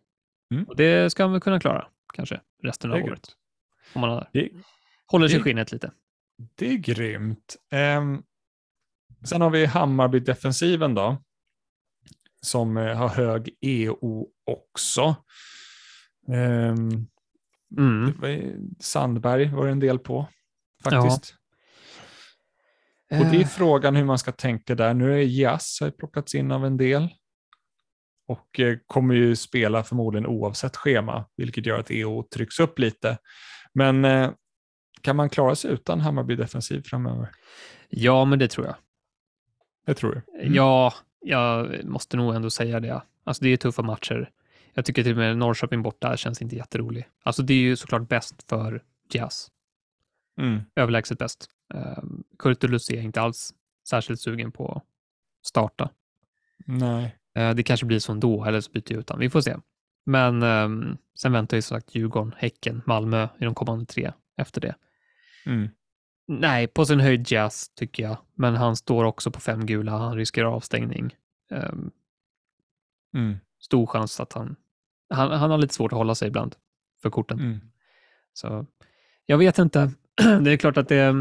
Mm. 0.50 0.64
Och 0.64 0.76
det 0.76 1.10
ska 1.10 1.22
han 1.22 1.32
väl 1.32 1.40
kunna 1.40 1.60
klara, 1.60 1.86
kanske, 2.14 2.40
resten 2.62 2.92
av 2.92 2.98
året. 3.02 3.28
Om 3.94 4.00
man 4.00 4.10
har, 4.10 4.28
Det, 4.32 4.48
håller 5.06 5.28
sig 5.28 5.38
i 5.38 5.42
skinnet 5.42 5.72
lite. 5.72 5.90
Det 6.54 6.68
är 6.68 6.76
grymt. 6.76 7.56
Ehm, 7.70 8.22
sen 9.24 9.40
har 9.40 9.50
vi 9.50 9.66
Hammarby-defensiven 9.66 10.94
då, 10.94 11.22
som 12.42 12.76
eh, 12.76 12.96
har 12.96 13.08
hög 13.08 13.50
EO 13.60 14.28
också. 14.44 15.16
Ehm, 16.32 17.06
Mm. 17.78 18.12
Sandberg 18.80 19.50
var 19.50 19.64
det 19.66 19.72
en 19.72 19.80
del 19.80 19.98
på, 19.98 20.26
faktiskt. 20.82 21.34
Och 23.10 23.18
det 23.18 23.36
är 23.36 23.40
Eh, 23.40 23.46
frågan 23.46 23.96
hur 23.96 24.04
man 24.04 24.18
ska 24.18 24.32
tänka 24.32 24.74
där. 24.74 24.94
Nu 24.94 25.14
är 25.14 25.22
Jas 25.22 25.78
har 25.80 25.90
plockats 25.90 26.34
in 26.34 26.52
av 26.52 26.66
en 26.66 26.76
del. 26.76 27.08
Och 28.28 28.60
eh, 28.60 28.78
kommer 28.86 29.14
ju 29.14 29.36
spela 29.36 29.84
förmodligen 29.84 30.26
oavsett 30.26 30.76
schema, 30.76 31.28
vilket 31.36 31.66
gör 31.66 31.78
att 31.78 31.90
EO 31.90 32.22
trycks 32.22 32.60
upp 32.60 32.78
lite. 32.78 33.18
Men 33.72 34.04
kan 35.04 35.16
man 35.16 35.30
klara 35.30 35.54
sig 35.54 35.70
utan 35.70 36.00
Hammarby 36.00 36.36
defensiv 36.36 36.82
framöver? 36.82 37.28
Ja, 37.88 38.24
men 38.24 38.38
det 38.38 38.48
tror 38.48 38.66
jag. 38.66 38.74
Det 39.86 39.94
tror 39.94 40.14
jag. 40.14 40.40
Mm. 40.40 40.54
Ja, 40.54 40.94
jag 41.20 41.84
måste 41.84 42.16
nog 42.16 42.34
ändå 42.34 42.50
säga 42.50 42.80
det. 42.80 43.02
Alltså 43.24 43.44
det 43.44 43.50
är 43.50 43.56
tuffa 43.56 43.82
matcher. 43.82 44.30
Jag 44.74 44.84
tycker 44.84 45.02
till 45.02 45.12
och 45.12 45.18
med 45.18 45.38
Norrköping 45.38 45.82
borta 45.82 46.16
känns 46.16 46.42
inte 46.42 46.56
jätterolig. 46.56 47.08
Alltså 47.22 47.42
det 47.42 47.54
är 47.54 47.58
ju 47.58 47.76
såklart 47.76 48.08
bäst 48.08 48.48
för 48.48 48.82
Jazz. 49.12 49.48
Mm. 50.40 50.60
Överlägset 50.76 51.18
bäst. 51.18 51.50
Um, 51.74 52.24
Kurtulus 52.38 52.90
är 52.90 53.00
inte 53.00 53.20
alls 53.20 53.54
särskilt 53.88 54.20
sugen 54.20 54.52
på 54.52 54.72
att 54.72 54.82
starta. 55.46 55.90
Nej. 56.66 57.16
Eh, 57.34 57.54
det 57.54 57.62
kanske 57.62 57.86
blir 57.86 57.98
så 57.98 58.12
ändå, 58.12 58.44
eller 58.44 58.60
så 58.60 58.70
byter 58.70 58.92
jag 58.92 59.00
ut. 59.00 59.10
Vi 59.18 59.30
får 59.30 59.40
se. 59.40 59.56
Men 60.06 60.42
ehm, 60.42 60.96
sen 61.14 61.32
väntar 61.32 61.56
ju 61.56 61.62
som 61.62 61.76
sagt 61.76 61.94
Djurgården, 61.94 62.34
Häcken, 62.36 62.82
Malmö 62.86 63.28
i 63.38 63.44
de 63.44 63.54
kommande 63.54 63.86
tre 63.86 64.12
efter 64.36 64.60
det. 64.60 64.74
Mm. 65.46 65.68
Nej, 66.26 66.66
på 66.66 66.84
sin 66.86 67.00
höjd 67.00 67.30
Jazz 67.32 67.68
tycker 67.74 68.02
jag. 68.02 68.16
Men 68.34 68.54
han 68.54 68.76
står 68.76 69.04
också 69.04 69.30
på 69.30 69.40
fem 69.40 69.66
gula. 69.66 69.92
Han 69.92 70.16
riskerar 70.16 70.46
avstängning. 70.48 71.16
Ehm, 71.50 71.90
Mm. 73.14 73.36
stor 73.60 73.86
chans 73.86 74.20
att 74.20 74.32
han, 74.32 74.56
han... 75.10 75.30
Han 75.30 75.50
har 75.50 75.58
lite 75.58 75.74
svårt 75.74 75.92
att 75.92 75.98
hålla 75.98 76.14
sig 76.14 76.28
ibland 76.28 76.56
för 77.02 77.10
korten. 77.10 77.38
Mm. 77.40 77.60
Så 78.32 78.66
jag 79.26 79.38
vet 79.38 79.58
inte. 79.58 79.90
Det 80.44 80.52
är 80.52 80.56
klart 80.56 80.76
att 80.76 80.88
det, 80.88 81.14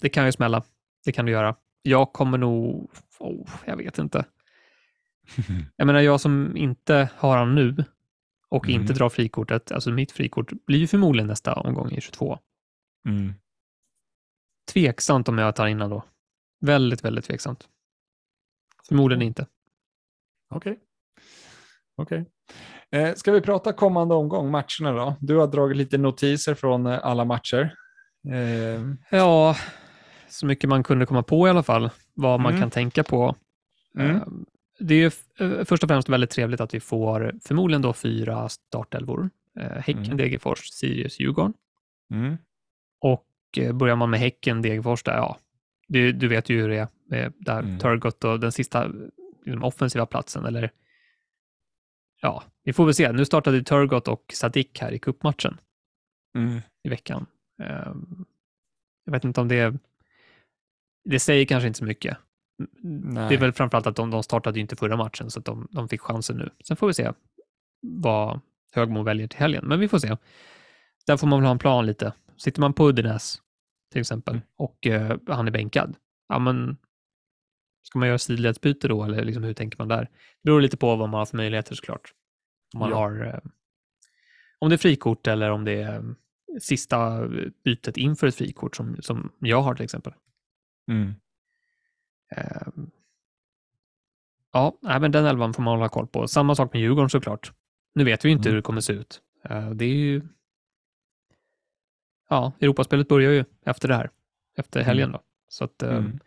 det 0.00 0.08
kan 0.08 0.26
ju 0.26 0.32
smälla. 0.32 0.62
Det 1.04 1.12
kan 1.12 1.24
det 1.24 1.30
göra. 1.32 1.56
Jag 1.82 2.12
kommer 2.12 2.38
nog... 2.38 2.90
Oh, 3.18 3.48
jag 3.66 3.76
vet 3.76 3.98
inte. 3.98 4.24
Jag 5.76 5.86
menar, 5.86 6.00
jag 6.00 6.20
som 6.20 6.56
inte 6.56 7.10
har 7.16 7.36
han 7.36 7.54
nu 7.54 7.84
och 8.48 8.68
Mm. 8.68 8.80
inte 8.80 8.92
drar 8.92 9.08
frikortet, 9.08 9.72
alltså 9.72 9.90
mitt 9.90 10.12
frikort 10.12 10.52
blir 10.66 10.78
ju 10.78 10.86
förmodligen 10.86 11.26
nästa 11.26 11.54
omgång 11.54 11.90
i 11.92 12.00
22. 12.00 12.38
Mm. 13.08 13.34
Tveksamt 14.72 15.28
om 15.28 15.38
jag 15.38 15.56
tar 15.56 15.66
in 15.66 15.78
då. 15.78 16.02
Väldigt, 16.60 17.04
väldigt 17.04 17.24
tveksamt. 17.24 17.68
Förmodligen 18.88 19.22
inte. 19.22 19.46
Okej. 20.50 20.78
Okej. 21.96 22.24
Eh, 22.90 23.14
ska 23.14 23.32
vi 23.32 23.40
prata 23.40 23.72
kommande 23.72 24.14
omgång, 24.14 24.50
matcherna 24.50 24.92
då? 24.92 25.16
Du 25.20 25.36
har 25.36 25.46
dragit 25.46 25.76
lite 25.76 25.98
notiser 25.98 26.54
från 26.54 26.86
eh, 26.86 26.98
alla 27.02 27.24
matcher. 27.24 27.74
Eh, 28.28 28.82
Ja, 29.18 29.56
så 30.28 30.46
mycket 30.46 30.70
man 30.70 30.82
kunde 30.82 31.06
komma 31.06 31.22
på 31.22 31.46
i 31.46 31.50
alla 31.50 31.62
fall, 31.62 31.90
vad 32.14 32.40
man 32.40 32.50
Mm. 32.52 32.60
kan 32.62 32.70
tänka 32.70 33.04
på. 33.04 33.36
Mm. 33.98 34.16
Eh, 34.16 34.22
Det 34.80 34.94
är 34.94 34.98
ju 34.98 35.10
eh, 35.58 35.64
först 35.64 35.82
och 35.82 35.88
främst 35.88 36.08
väldigt 36.08 36.30
trevligt 36.30 36.60
att 36.60 36.74
vi 36.74 36.80
får 36.80 37.34
förmodligen 37.44 37.82
då 37.82 37.92
fyra 37.92 38.48
startelvor. 38.48 39.30
Eh, 39.60 39.70
Häcken, 39.70 40.04
Mm. 40.04 40.16
Degerfors, 40.16 40.58
Sirius, 40.70 41.20
Djurgården. 41.20 41.54
mm. 42.10 42.36
Och 43.48 43.58
eh, 43.58 43.72
börjar 43.72 43.96
man 43.96 44.10
med 44.10 44.20
Häcken, 44.20 44.62
Degerfors, 44.62 45.02
där, 45.02 45.12
ja, 45.16 45.38
du, 45.88 46.12
du 46.12 46.28
vet 46.28 46.48
ju 46.48 46.60
hur 46.60 46.68
det 46.68 46.76
är 46.78 46.88
med 47.06 47.32
där 47.38 47.58
Mm. 47.58 47.78
Turgott 47.78 48.24
och 48.24 48.40
den 48.40 48.52
sista 48.52 48.88
liksom, 49.44 49.64
offensiva 49.64 50.06
platsen, 50.06 50.44
eller 50.44 50.70
ja, 52.20 52.42
vi 52.64 52.72
får 52.72 52.84
väl 52.84 52.94
se. 52.94 53.12
Nu 53.12 53.24
startade 53.24 53.62
Turgott 53.62 54.08
och 54.08 54.24
Sadik 54.34 54.80
här 54.80 54.92
i 54.92 54.98
cupmatchen 54.98 55.60
Mm. 56.38 56.60
i 56.82 56.88
veckan. 56.88 57.26
Ehm, 57.62 58.24
Jag 59.04 59.12
vet 59.12 59.24
inte 59.24 59.40
om 59.40 59.48
det... 59.48 59.74
Det 61.04 61.20
säger 61.20 61.44
kanske 61.44 61.66
inte 61.66 61.78
så 61.78 61.84
mycket. 61.84 62.16
Nej. 62.82 63.28
Det 63.28 63.34
är 63.34 63.38
väl 63.38 63.52
framförallt 63.52 63.86
att 63.86 63.96
de, 63.96 64.10
de 64.10 64.22
startade 64.22 64.60
inte 64.60 64.76
förra 64.76 64.96
matchen, 64.96 65.30
så 65.30 65.38
att 65.38 65.44
de, 65.44 65.68
de 65.70 65.88
fick 65.88 66.00
chansen 66.00 66.36
nu. 66.36 66.50
Sen 66.64 66.76
får 66.76 66.86
vi 66.86 66.94
se 66.94 67.12
vad 67.82 68.40
Högmo 68.72 69.02
väljer 69.02 69.26
till 69.28 69.38
helgen, 69.38 69.64
men 69.68 69.80
vi 69.80 69.88
får 69.88 69.98
se. 69.98 70.16
Där 71.06 71.16
får 71.16 71.26
man 71.26 71.38
väl 71.40 71.46
ha 71.46 71.52
en 71.52 71.58
plan 71.58 71.86
lite. 71.86 72.12
Sitter 72.38 72.60
man 72.60 72.72
på 72.74 72.88
Uddenäs, 72.88 73.42
till 73.92 74.00
exempel, 74.00 74.34
Mm. 74.34 74.46
och 74.56 74.86
eh, 74.86 75.18
han 75.26 75.46
är 75.46 75.50
bänkad, 75.52 75.96
ja 76.28 76.38
men 76.38 76.76
ska 77.82 77.98
man 77.98 78.08
göra 78.08 78.18
sidledsbyte 78.18 78.88
då, 78.88 79.04
eller 79.04 79.24
liksom, 79.24 79.42
hur 79.44 79.54
tänker 79.54 79.78
man 79.78 79.88
där? 79.88 80.02
Det 80.02 80.10
beror 80.42 80.60
lite 80.60 80.76
på 80.76 80.96
vad 80.96 81.08
man 81.08 81.18
har 81.18 81.26
för 81.26 81.36
möjligheter 81.36 81.74
såklart. 81.74 82.14
Om 82.74 82.80
man 82.80 82.90
Ja. 82.90 82.96
har 82.96 83.24
eh, 83.26 83.40
om 84.58 84.68
det 84.68 84.74
är 84.74 84.78
frikort 84.78 85.26
eller 85.26 85.50
om 85.50 85.64
det 85.64 85.72
är 85.82 85.94
eh, 85.96 86.02
sista 86.60 87.28
bytet 87.64 87.96
inför 87.96 88.26
ett 88.26 88.34
frikort 88.34 88.76
som, 88.76 88.96
som 89.02 89.32
jag 89.38 89.62
har 89.62 89.74
till 89.74 89.84
exempel. 89.84 90.12
Mm. 90.90 91.14
Ehm, 92.36 92.90
Ja, 94.52 94.78
men 94.82 95.12
den 95.12 95.24
elvan 95.26 95.54
får 95.54 95.62
man 95.62 95.76
hålla 95.78 95.88
koll 95.88 96.06
på. 96.06 96.28
Samma 96.28 96.54
sak 96.54 96.72
med 96.72 96.82
Djurgården 96.82 97.10
såklart. 97.10 97.52
Nu 97.94 98.04
vet 98.04 98.24
vi 98.24 98.28
inte 98.30 98.48
Mm. 98.48 98.50
hur 98.50 98.56
det 98.56 98.62
kommer 98.62 98.80
se 98.80 98.92
ut. 98.92 99.22
Eh, 99.44 99.70
Det 99.70 99.84
är 99.84 99.94
ju... 99.94 100.22
Ja, 102.28 102.52
Europaspelet 102.60 103.08
börjar 103.08 103.32
ju 103.32 103.44
efter 103.64 103.88
det 103.88 103.94
här. 103.94 104.10
Efter 104.56 104.82
helgen 104.82 105.12
då. 105.12 105.20
Så 105.48 105.64
att 105.64 105.82
eh, 105.82 105.96
Mm. 105.96 106.18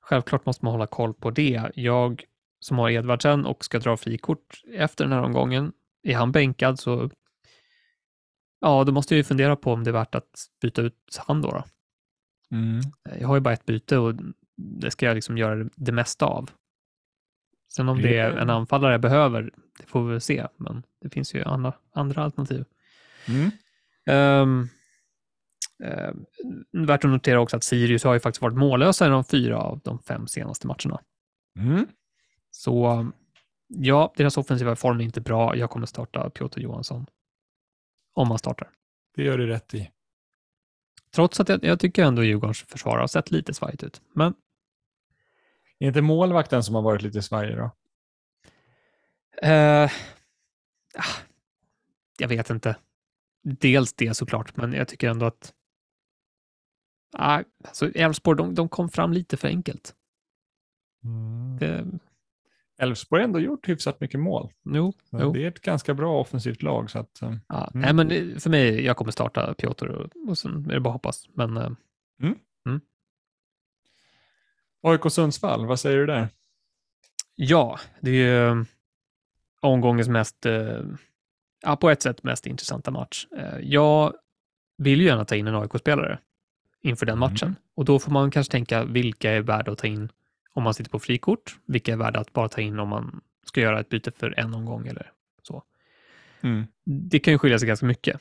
självklart 0.00 0.46
måste 0.46 0.64
man 0.64 0.72
hålla 0.72 0.86
koll 0.86 1.14
på 1.14 1.30
det. 1.30 1.70
Jag 1.74 2.24
som 2.60 2.78
har 2.78 2.90
Edvardsen 2.90 3.46
och 3.46 3.64
ska 3.64 3.78
dra 3.78 3.96
frikort 3.96 4.62
efter 4.72 5.04
den 5.04 5.12
här 5.12 5.22
omgången, 5.22 5.72
är 6.02 6.14
han 6.16 6.32
bänkad 6.32 6.78
så 6.78 7.10
ja, 8.60 8.84
då 8.84 8.92
måste 8.92 9.14
jag 9.14 9.16
ju 9.16 9.24
fundera 9.24 9.56
på 9.56 9.72
om 9.72 9.84
det 9.84 9.90
är 9.90 9.92
värt 9.92 10.14
att 10.14 10.46
byta 10.62 10.82
ut 10.82 11.18
han 11.26 11.42
då. 11.42 11.50
då. 11.50 11.64
Mm. 12.56 12.80
Jag 13.20 13.28
har 13.28 13.34
ju 13.34 13.40
bara 13.40 13.54
ett 13.54 13.66
byte 13.66 13.98
och 13.98 14.14
det 14.56 14.90
ska 14.90 15.06
jag 15.06 15.14
liksom 15.14 15.38
göra 15.38 15.68
det 15.74 15.92
mesta 15.92 16.26
av. 16.26 16.50
Sen 17.72 17.88
om 17.88 18.02
det 18.02 18.18
är 18.18 18.30
en 18.30 18.50
anfallare 18.50 18.92
jag 18.92 19.00
behöver, 19.00 19.50
det 19.78 19.86
får 19.86 20.04
vi 20.04 20.10
väl 20.10 20.20
se, 20.20 20.46
men 20.56 20.82
det 21.00 21.10
finns 21.10 21.34
ju 21.34 21.42
andra, 21.44 21.72
andra 21.92 22.22
alternativ. 22.22 22.64
Mm. 23.28 23.50
Um, 24.42 24.68
värt 26.72 27.04
att 27.04 27.10
notera 27.10 27.40
också 27.40 27.56
att 27.56 27.64
Sirius 27.64 28.04
har 28.04 28.14
ju 28.14 28.20
faktiskt 28.20 28.42
varit 28.42 28.56
mållösa 28.56 29.06
i 29.06 29.08
de 29.08 29.24
fyra 29.24 29.58
av 29.58 29.80
de 29.84 29.98
fem 29.98 30.26
senaste 30.26 30.66
matcherna. 30.66 31.00
Mm. 31.58 31.86
Så 32.50 33.06
ja, 33.68 34.12
deras 34.16 34.36
offensiva 34.36 34.76
form 34.76 35.00
är 35.00 35.04
inte 35.04 35.20
bra. 35.20 35.56
Jag 35.56 35.70
kommer 35.70 35.86
starta 35.86 36.30
Piotr 36.30 36.60
Johansson. 36.60 37.06
Om 38.14 38.28
han 38.28 38.38
startar. 38.38 38.70
Det 39.14 39.22
gör 39.22 39.38
du 39.38 39.46
rätt 39.46 39.74
i. 39.74 39.90
Trots 41.14 41.40
att 41.40 41.48
jag, 41.48 41.64
jag 41.64 41.80
tycker 41.80 42.04
ändå 42.04 42.24
Djurgårdens 42.24 42.62
försvar 42.62 42.98
har 42.98 43.06
sett 43.06 43.30
lite 43.30 43.54
svajigt 43.54 43.82
ut. 43.82 44.02
Men 44.14 44.34
Är 45.78 45.86
inte 45.86 46.02
målvakten 46.02 46.62
som 46.62 46.74
har 46.74 46.82
varit 46.82 47.02
lite 47.02 47.22
svajig 47.22 47.56
då? 47.56 47.70
Eh, 49.42 49.90
ah, 50.94 51.20
jag 52.18 52.28
vet 52.28 52.50
inte. 52.50 52.76
Dels 53.42 53.92
det 53.92 54.14
såklart, 54.14 54.56
men 54.56 54.72
jag 54.72 54.88
tycker 54.88 55.10
ändå 55.10 55.26
att 55.26 55.54
ah, 57.12 57.42
alltså 57.64 57.90
Elfsborg, 57.94 58.36
de, 58.38 58.54
de 58.54 58.68
kom 58.68 58.88
fram 58.88 59.12
lite 59.12 59.36
för 59.36 59.48
enkelt. 59.48 59.94
Mm. 61.04 61.98
Elfsborg 62.78 63.22
har 63.22 63.24
ändå 63.28 63.40
gjort 63.40 63.68
hyfsat 63.68 64.00
mycket 64.00 64.20
mål. 64.20 64.52
jo, 64.64 64.92
jo. 65.10 65.32
Det 65.32 65.44
är 65.44 65.48
ett 65.48 65.60
ganska 65.62 65.94
bra 65.94 66.20
offensivt 66.20 66.62
lag. 66.62 66.90
Så 66.90 66.98
att, 66.98 67.22
eh, 67.22 67.34
Ja, 67.48 67.70
Mm. 67.74 67.82
Nej, 67.84 67.92
men 67.94 68.08
det- 68.08 68.42
för 68.42 68.50
mig, 68.50 68.84
jag 68.84 68.96
kommer 68.96 69.10
starta 69.10 69.54
Piotr 69.54 69.86
och, 69.88 70.10
och 70.28 70.38
sen 70.38 70.70
är 70.70 70.74
det 70.74 70.80
bara 70.80 70.88
att 70.90 70.94
hoppas. 70.94 71.28
Men 71.34 71.56
eh, 71.56 71.70
AIK 74.82 75.10
Sundsvall, 75.12 75.66
vad 75.66 75.80
säger 75.80 75.98
du 75.98 76.06
där? 76.06 76.28
ja, 77.34 77.78
det 78.00 78.10
är 78.10 78.14
ju 78.14 78.48
eh, 78.60 78.64
omgångens 79.60 80.08
mest, 80.08 80.46
eh, 80.46 80.80
ja, 81.62 81.76
på 81.76 81.90
ett 81.90 82.02
sätt 82.02 82.22
mest 82.22 82.46
intressanta 82.46 82.90
match. 82.90 83.26
Eh, 83.36 83.58
jag 83.62 84.14
vill 84.78 85.00
ju 85.00 85.06
gärna 85.06 85.24
ta 85.24 85.34
in 85.34 85.46
en 85.46 85.54
AIK-spelare 85.54 86.18
inför 86.82 87.06
den 87.06 87.18
Mm. 87.18 87.30
matchen. 87.32 87.56
Och 87.74 87.84
då 87.84 87.98
får 87.98 88.12
man 88.12 88.30
kanske 88.30 88.50
tänka 88.50 88.84
vilka 88.84 89.30
är 89.30 89.40
värda 89.40 89.72
att 89.72 89.78
ta 89.78 89.86
in 89.86 90.08
om 90.54 90.62
man 90.62 90.74
sitter 90.74 90.90
på 90.90 90.98
frikort? 90.98 91.58
Vilka 91.66 91.92
är 91.92 91.96
värda 91.96 92.20
att 92.20 92.32
bara 92.32 92.48
ta 92.48 92.60
in 92.60 92.78
om 92.78 92.88
man 92.88 93.20
ska 93.46 93.60
göra 93.60 93.80
ett 93.80 93.88
byte 93.88 94.10
för 94.10 94.38
en 94.38 94.54
omgång 94.54 94.86
eller 94.86 95.12
så? 95.42 95.62
Mm. 96.40 96.64
Det 96.84 97.18
kan 97.18 97.32
ju 97.34 97.38
skilja 97.38 97.58
sig 97.58 97.68
ganska 97.68 97.86
mycket. 97.86 98.20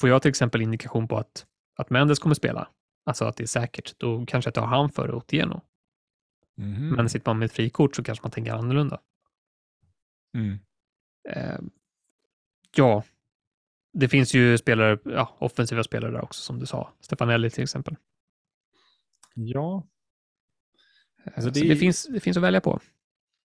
Får 0.00 0.08
jag 0.08 0.22
till 0.22 0.28
exempel 0.28 0.62
indikation 0.62 1.08
på 1.08 1.18
att, 1.18 1.46
att 1.76 1.90
Mendes 1.90 2.18
kommer 2.18 2.34
spela, 2.34 2.68
alltså 3.04 3.24
att 3.24 3.36
det 3.36 3.42
är 3.44 3.46
säkert, 3.46 3.98
då 3.98 4.26
kanske 4.26 4.48
jag 4.48 4.54
tar 4.54 4.66
han 4.66 4.90
före 4.90 5.12
Otieno. 5.12 5.60
Mhm. 6.56 6.88
Men 6.88 7.08
sitter 7.08 7.30
man 7.30 7.38
med 7.38 7.46
ett 7.46 7.52
frikort 7.52 7.96
så 7.96 8.02
kanske 8.04 8.22
man 8.24 8.30
tänker 8.30 8.52
annorlunda. 8.52 9.00
Mm. 10.34 10.58
Eh, 11.28 11.60
ja, 12.76 13.02
det 13.92 14.08
finns 14.08 14.34
ju 14.34 14.58
spelare, 14.58 14.98
ja, 15.04 15.36
offensiva 15.38 15.84
spelare 15.84 16.12
där 16.12 16.24
också 16.24 16.40
som 16.42 16.58
du 16.58 16.66
sa. 16.66 16.92
Stefanelli 17.00 17.50
till 17.50 17.62
exempel. 17.62 17.96
Ja, 19.34 19.86
Eh, 21.24 21.32
Alltså, 21.36 21.54
så 21.54 21.60
det 21.60 21.68
det, 21.68 21.76
finns, 21.76 22.06
det 22.06 22.20
finns 22.20 22.36
att 22.36 22.42
välja 22.42 22.60
på. 22.60 22.80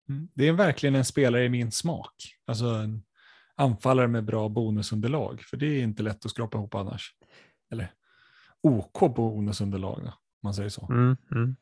Mm. 0.09 0.27
det 0.33 0.47
är 0.47 0.53
verkligen 0.53 0.95
en 0.95 1.05
spelare 1.05 1.45
i 1.45 1.49
min 1.49 1.71
smak. 1.71 2.13
Alltså 2.45 2.65
en 2.65 3.03
anfallare 3.55 4.07
med 4.07 4.23
bra 4.25 4.49
bonusunderlag. 4.49 5.41
För 5.41 5.57
det 5.57 5.65
är 5.65 5.83
inte 5.83 6.03
lätt 6.03 6.25
att 6.25 6.31
skrapa 6.31 6.57
ihop 6.57 6.75
annars. 6.75 7.15
Eller 7.71 7.91
OK 8.61 9.15
bonusunderlag, 9.15 9.99
om 10.05 10.11
man 10.43 10.53
säger 10.53 10.69
så. 10.69 10.87
Mm, 10.91 11.17
mm. 11.31 11.55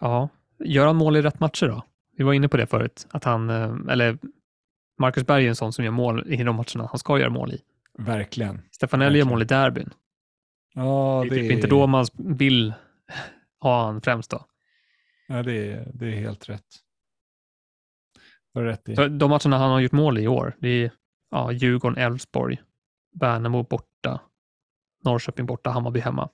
Ja, 0.00 0.28
gör 0.58 0.86
han 0.86 0.96
mål 0.96 1.16
i 1.16 1.22
rätt 1.22 1.40
matcher 1.40 1.66
då? 1.66 1.82
Vi 2.16 2.24
var 2.24 2.32
inne 2.32 2.48
på 2.48 2.56
det 2.56 2.66
förut, 2.66 3.06
att 3.10 3.24
han, 3.24 3.50
eh, 3.50 3.76
eller 3.88 4.18
Marcus 5.00 5.26
Berg 5.26 5.44
är 5.44 5.48
en 5.48 5.56
sån 5.56 5.72
som 5.72 5.84
gör 5.84 5.92
mål 5.92 6.32
i 6.32 6.36
de 6.36 6.56
matcherna 6.56 6.88
han 6.90 6.98
ska 6.98 7.18
göra 7.18 7.30
mål 7.30 7.52
i. 7.52 7.62
Verkligen. 7.98 8.62
Stefanelli 8.70 9.18
gör 9.18 9.26
mål 9.26 9.42
i 9.42 9.44
derbyn. 9.44 9.90
Ja, 10.74 11.24
det 11.28 11.34
är 11.34 11.40
typ 11.40 11.52
inte 11.52 11.66
då 11.66 11.86
man 11.86 12.06
vill 12.14 12.74
ha 13.60 13.84
han 13.84 14.00
främst 14.00 14.30
då. 14.30 14.44
Ja, 15.28 15.42
det 15.42 15.72
är, 15.72 15.90
det 15.94 16.06
är 16.06 16.16
helt 16.16 16.48
rätt. 16.48 16.66
Har 18.54 18.62
rätt 18.62 18.88
i. 18.88 18.96
Så 18.96 19.08
de 19.08 19.30
matcherna 19.30 19.58
han 19.58 19.70
har 19.70 19.80
gjort 19.80 19.92
mål 19.92 20.18
i 20.18 20.28
år, 20.28 20.56
det 20.58 20.68
är 20.68 20.90
ja, 21.30 21.52
Djurgården, 21.52 21.98
Elfsborg, 21.98 22.62
Värnamo 23.12 23.62
borta, 23.62 24.20
Norrköping 25.04 25.46
borta, 25.46 25.70
Hammarby 25.70 26.00
hemma. 26.00 26.30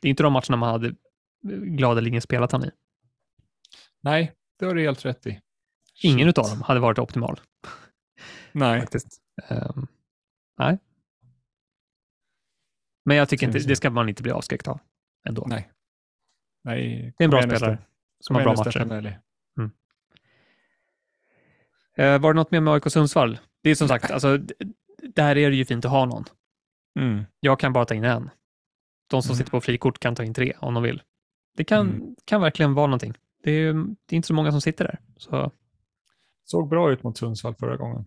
Det 0.00 0.08
är 0.08 0.10
inte 0.10 0.22
de 0.22 0.32
matcherna 0.32 0.56
man 0.56 0.70
hade 0.70 0.94
gladeligen 1.76 2.20
spelat 2.20 2.52
han 2.52 2.64
i. 2.64 2.70
Nej, 4.00 4.32
det 4.58 4.66
har 4.66 4.74
du 4.74 4.82
helt 4.82 5.04
rätt 5.04 5.26
i. 5.26 5.40
Ingen 6.02 6.28
utav 6.28 6.44
dem 6.44 6.62
hade 6.62 6.80
varit 6.80 6.98
optimal 6.98 7.40
Nej. 8.52 8.80
faktiskt. 8.80 9.20
Ehm, 9.48 9.86
nej. 10.58 10.78
Men 13.04 13.16
jag 13.16 13.28
tycker 13.28 13.46
inte, 13.46 13.58
det 13.58 13.76
ska 13.76 13.90
man 13.90 14.08
inte 14.08 14.22
bli 14.22 14.32
avskräckt 14.32 14.68
av 14.68 14.80
ändå. 15.28 15.44
Nej. 15.48 15.70
Nej. 16.64 17.14
Det 17.18 17.24
är 17.24 17.26
en 17.26 17.30
bra 17.30 17.42
spelare 17.42 17.78
som 18.20 18.36
har 18.36 18.42
bra 18.42 18.54
matcher. 18.56 18.70
Stefanelli. 18.70 19.16
Eh, 21.96 22.18
var 22.20 22.32
det 22.32 22.36
något 22.36 22.50
mer 22.50 22.60
med 22.60 22.74
AIK 22.74 22.84
Sundsvall? 22.90 23.38
Det 23.62 23.70
är 23.70 23.74
som 23.74 23.88
sagt, 23.88 24.10
alltså, 24.10 24.38
där 25.14 25.36
är 25.38 25.50
det 25.50 25.56
ju 25.56 25.64
fint 25.64 25.84
att 25.84 25.90
ha 25.90 26.06
någon. 26.06 26.24
Mm. 27.00 27.24
Jag 27.40 27.60
kan 27.60 27.72
bara 27.72 27.84
ta 27.84 27.94
in 27.94 28.04
en. 28.04 28.30
De 29.10 29.22
som 29.22 29.30
Mm. 29.30 29.36
sitter 29.38 29.50
på 29.50 29.60
frikort 29.60 29.98
kan 29.98 30.14
ta 30.14 30.24
in 30.24 30.34
tre 30.34 30.52
om 30.58 30.74
de 30.74 30.82
vill. 30.82 31.02
Det 31.56 31.64
kan, 31.64 31.88
Mm. 31.90 32.16
kan 32.24 32.40
verkligen 32.40 32.74
vara 32.74 32.86
någonting. 32.86 33.14
Det 33.42 33.50
är, 33.50 33.72
det 34.06 34.14
är 34.14 34.16
inte 34.16 34.28
så 34.28 34.34
många 34.34 34.50
som 34.50 34.60
sitter 34.60 34.84
där. 34.84 34.98
Så, 35.16 35.52
Såg 36.50 36.68
bra 36.68 36.92
ut 36.92 37.02
mot 37.02 37.18
Sundsvall 37.18 37.54
förra 37.54 37.76
gången. 37.76 38.04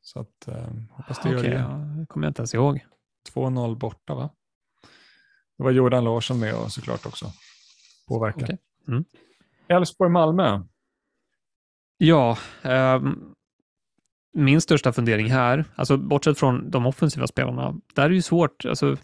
Så 0.00 0.20
att, 0.20 0.48
eh, 0.48 0.68
hoppas 0.90 1.22
det 1.22 1.28
gör 1.28 1.38
okej, 1.38 1.50
det. 1.50 1.56
ja, 1.56 1.68
det 1.68 2.06
kommer 2.06 2.26
jag 2.26 2.30
inte 2.30 2.40
ens 2.40 2.54
ihåg. 2.54 2.86
2-0 3.34 3.76
borta 3.78 4.14
va? 4.14 4.30
Det 5.58 5.64
var 5.64 5.70
Jordan 5.70 6.04
Larsson 6.04 6.40
med 6.40 6.54
och 6.54 6.72
såklart 6.72 7.06
också. 7.06 7.32
Påverkar. 8.08 8.42
Okej. 8.42 8.58
Mm. 8.88 9.04
Elfsborg-Malmö. 9.68 10.62
Ja, 11.98 12.38
ehm, 12.62 13.34
min 14.32 14.60
största 14.60 14.92
fundering 14.92 15.30
här, 15.30 15.64
alltså 15.74 15.96
bortsett 15.96 16.38
från 16.38 16.70
de 16.70 16.86
offensiva 16.86 17.26
spelarna, 17.26 17.80
där 17.94 18.04
är 18.04 18.08
det 18.08 18.14
ju 18.14 18.22
svårt. 18.22 18.64
Alltså, 18.64 18.96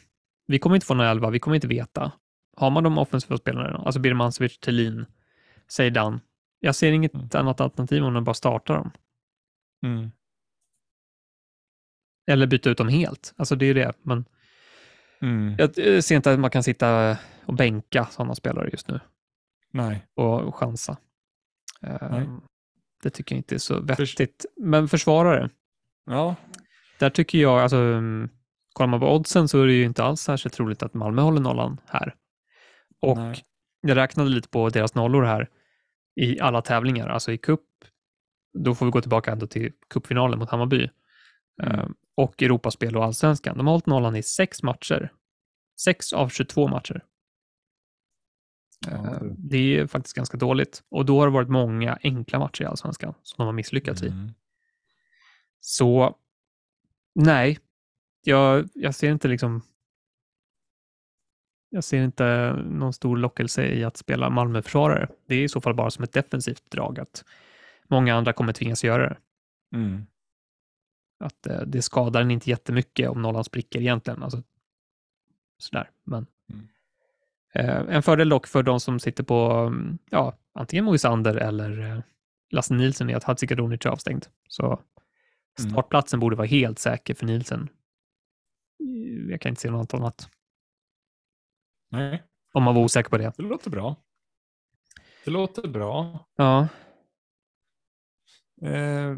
vi 0.46 0.58
kommer 0.58 0.76
inte 0.76 0.86
få 0.86 0.94
några 0.94 1.10
elva, 1.10 1.30
vi 1.30 1.38
kommer 1.38 1.54
inte 1.54 1.68
veta. 1.68 2.12
Har 2.56 2.70
man 2.70 2.84
de 2.84 2.98
offensiva 2.98 3.36
spelarna, 3.36 3.78
alltså 3.78 4.00
Birmancevic, 4.00 4.58
Thelin, 4.58 5.06
Zeidan, 5.68 6.20
jag 6.64 6.74
ser 6.74 6.92
inget 6.92 7.14
Mm. 7.14 7.28
annat 7.32 7.60
alternativ 7.60 8.04
om 8.04 8.14
de 8.14 8.24
bara 8.24 8.34
startar 8.34 8.74
dem. 8.74 8.90
Mm. 9.86 10.10
Eller 12.30 12.46
byta 12.46 12.70
ut 12.70 12.78
dem 12.78 12.88
helt. 12.88 13.34
Alltså 13.36 13.56
det 13.56 13.64
är 13.64 13.66
ju 13.66 13.74
det. 13.74 13.92
Men 14.02 14.24
Mm. 15.20 15.54
jag 15.58 15.94
eh, 15.94 16.00
ser 16.00 16.16
inte 16.16 16.32
att 16.32 16.40
man 16.40 16.50
kan 16.50 16.62
sitta 16.62 17.16
och 17.46 17.54
bänka 17.54 18.04
sådana 18.06 18.34
spelare 18.34 18.68
just 18.72 18.88
nu 18.88 19.00
Nej. 19.70 20.06
och 20.14 20.54
chansa. 20.54 20.96
Nej. 21.80 21.98
Ehm, 22.00 22.40
Det 23.02 23.10
tycker 23.10 23.34
jag 23.34 23.38
inte 23.38 23.54
är 23.54 23.58
så 23.58 23.80
vettigt. 23.80 24.46
Men 24.56 24.88
försvarare, 24.88 25.50
Ja. 26.06 26.34
där 26.98 27.10
tycker 27.10 27.38
jag, 27.38 27.60
alltså, 27.60 27.76
mm, 27.76 28.28
kollar 28.72 28.88
man 28.88 29.00
på 29.00 29.14
oddsen 29.14 29.48
så 29.48 29.62
är 29.62 29.66
det 29.66 29.72
ju 29.72 29.84
inte 29.84 30.04
alls 30.04 30.20
särskilt 30.20 30.54
troligt 30.54 30.82
att 30.82 30.94
Malmö 30.94 31.22
håller 31.22 31.40
nollan 31.40 31.80
här. 31.86 32.14
Och 33.00 33.16
Nej. 33.18 33.44
jag 33.80 33.96
räknade 33.96 34.30
lite 34.30 34.48
på 34.48 34.68
deras 34.68 34.94
nollor 34.94 35.22
här 35.22 35.48
i 36.16 36.40
alla 36.40 36.62
tävlingar, 36.62 37.08
alltså 37.08 37.32
i 37.32 37.38
cup. 37.38 37.60
Då 38.58 38.74
får 38.74 38.86
vi 38.86 38.92
gå 38.92 39.00
tillbaka 39.00 39.32
ändå 39.32 39.46
till 39.46 39.72
cupfinalen 39.90 40.38
mot 40.38 40.50
Hammarby. 40.50 40.90
Mm. 41.62 41.80
Eh, 41.80 41.86
och 42.16 42.42
Europaspel 42.42 42.96
och 42.96 43.04
Allsvenskan. 43.04 43.56
De 43.56 43.66
har 43.66 43.74
hållit 43.74 43.86
nollan 43.86 44.16
i 44.16 44.22
sex 44.22 44.62
matcher. 44.62 45.12
Sex 45.80 46.12
av 46.12 46.28
22 46.28 46.68
matcher. 46.68 47.04
Ja, 48.86 48.90
Eh, 48.90 49.20
du. 49.20 49.34
Det 49.38 49.78
är 49.78 49.86
faktiskt 49.86 50.16
ganska 50.16 50.36
dåligt. 50.36 50.82
Och 50.88 51.04
då 51.04 51.18
har 51.18 51.26
det 51.26 51.32
varit 51.32 51.48
många 51.48 51.98
enkla 52.02 52.38
matcher 52.38 52.62
i 52.62 52.66
Allsvenskan 52.66 53.14
som 53.22 53.36
de 53.38 53.46
har 53.46 53.52
misslyckats 53.52 54.02
i. 54.02 54.08
Mm. 54.08 54.30
Så 55.60 56.16
nej, 57.14 57.58
jag, 58.24 58.68
jag 58.74 58.94
ser 58.94 59.10
inte 59.10 59.28
liksom 59.28 59.62
jag 61.74 61.84
ser 61.84 62.04
inte 62.04 62.52
någon 62.66 62.92
stor 62.92 63.16
lockelse 63.16 63.66
i 63.66 63.84
att 63.84 63.96
spela 63.96 64.30
Malmöförsvarare. 64.30 65.08
Det 65.26 65.34
är 65.34 65.44
i 65.44 65.48
så 65.48 65.60
fall 65.60 65.74
bara 65.74 65.90
som 65.90 66.04
ett 66.04 66.12
defensivt 66.12 66.70
drag 66.70 67.00
att 67.00 67.24
många 67.88 68.14
andra 68.14 68.32
kommer 68.32 68.52
tvingas 68.52 68.84
göra 68.84 69.08
det. 69.08 69.16
Mm. 69.76 70.06
Att 71.20 71.46
eh, 71.46 71.60
det 71.60 71.82
skadar 71.82 72.20
en 72.20 72.30
inte 72.30 72.50
jättemycket 72.50 73.08
om 73.08 73.22
nollan 73.22 73.44
spricker 73.44 73.80
egentligen. 73.80 74.22
Alltså, 74.22 74.42
sådär, 75.58 75.90
men 76.04 76.26
Mm. 76.52 76.68
eh, 77.54 77.94
en 77.96 78.02
fördel 78.02 78.28
dock 78.28 78.46
för 78.46 78.62
de 78.62 78.80
som 78.80 79.00
sitter 79.00 79.24
på 79.24 79.50
mm, 79.50 79.98
ja, 80.10 80.34
antingen 80.52 80.84
Moisander 80.84 81.34
eller 81.36 81.90
eh, 81.90 81.98
Lasse 82.50 82.74
Nilsson 82.74 83.10
är 83.10 83.16
att 83.16 83.24
Hadzikadunic 83.24 83.86
är 83.86 83.90
avstängd. 83.90 84.26
Så 84.48 84.80
Mm. 85.60 85.70
startplatsen 85.70 86.20
borde 86.20 86.36
vara 86.36 86.46
helt 86.46 86.78
säker 86.78 87.14
för 87.14 87.26
Nilsen. 87.26 87.68
Jag 89.30 89.40
kan 89.40 89.50
inte 89.50 89.60
se 89.62 89.70
något 89.70 89.94
annat. 89.94 90.28
Nej, 91.94 92.22
Om 92.52 92.62
man 92.62 92.74
var 92.74 92.82
osäker 92.82 93.10
på 93.10 93.18
det. 93.18 93.32
det 93.36 93.42
låter 93.42 93.70
bra. 93.70 93.96
Det 95.24 95.30
låter 95.30 95.68
bra. 95.68 96.26
Ja, 96.36 96.68
Eh, 98.62 99.16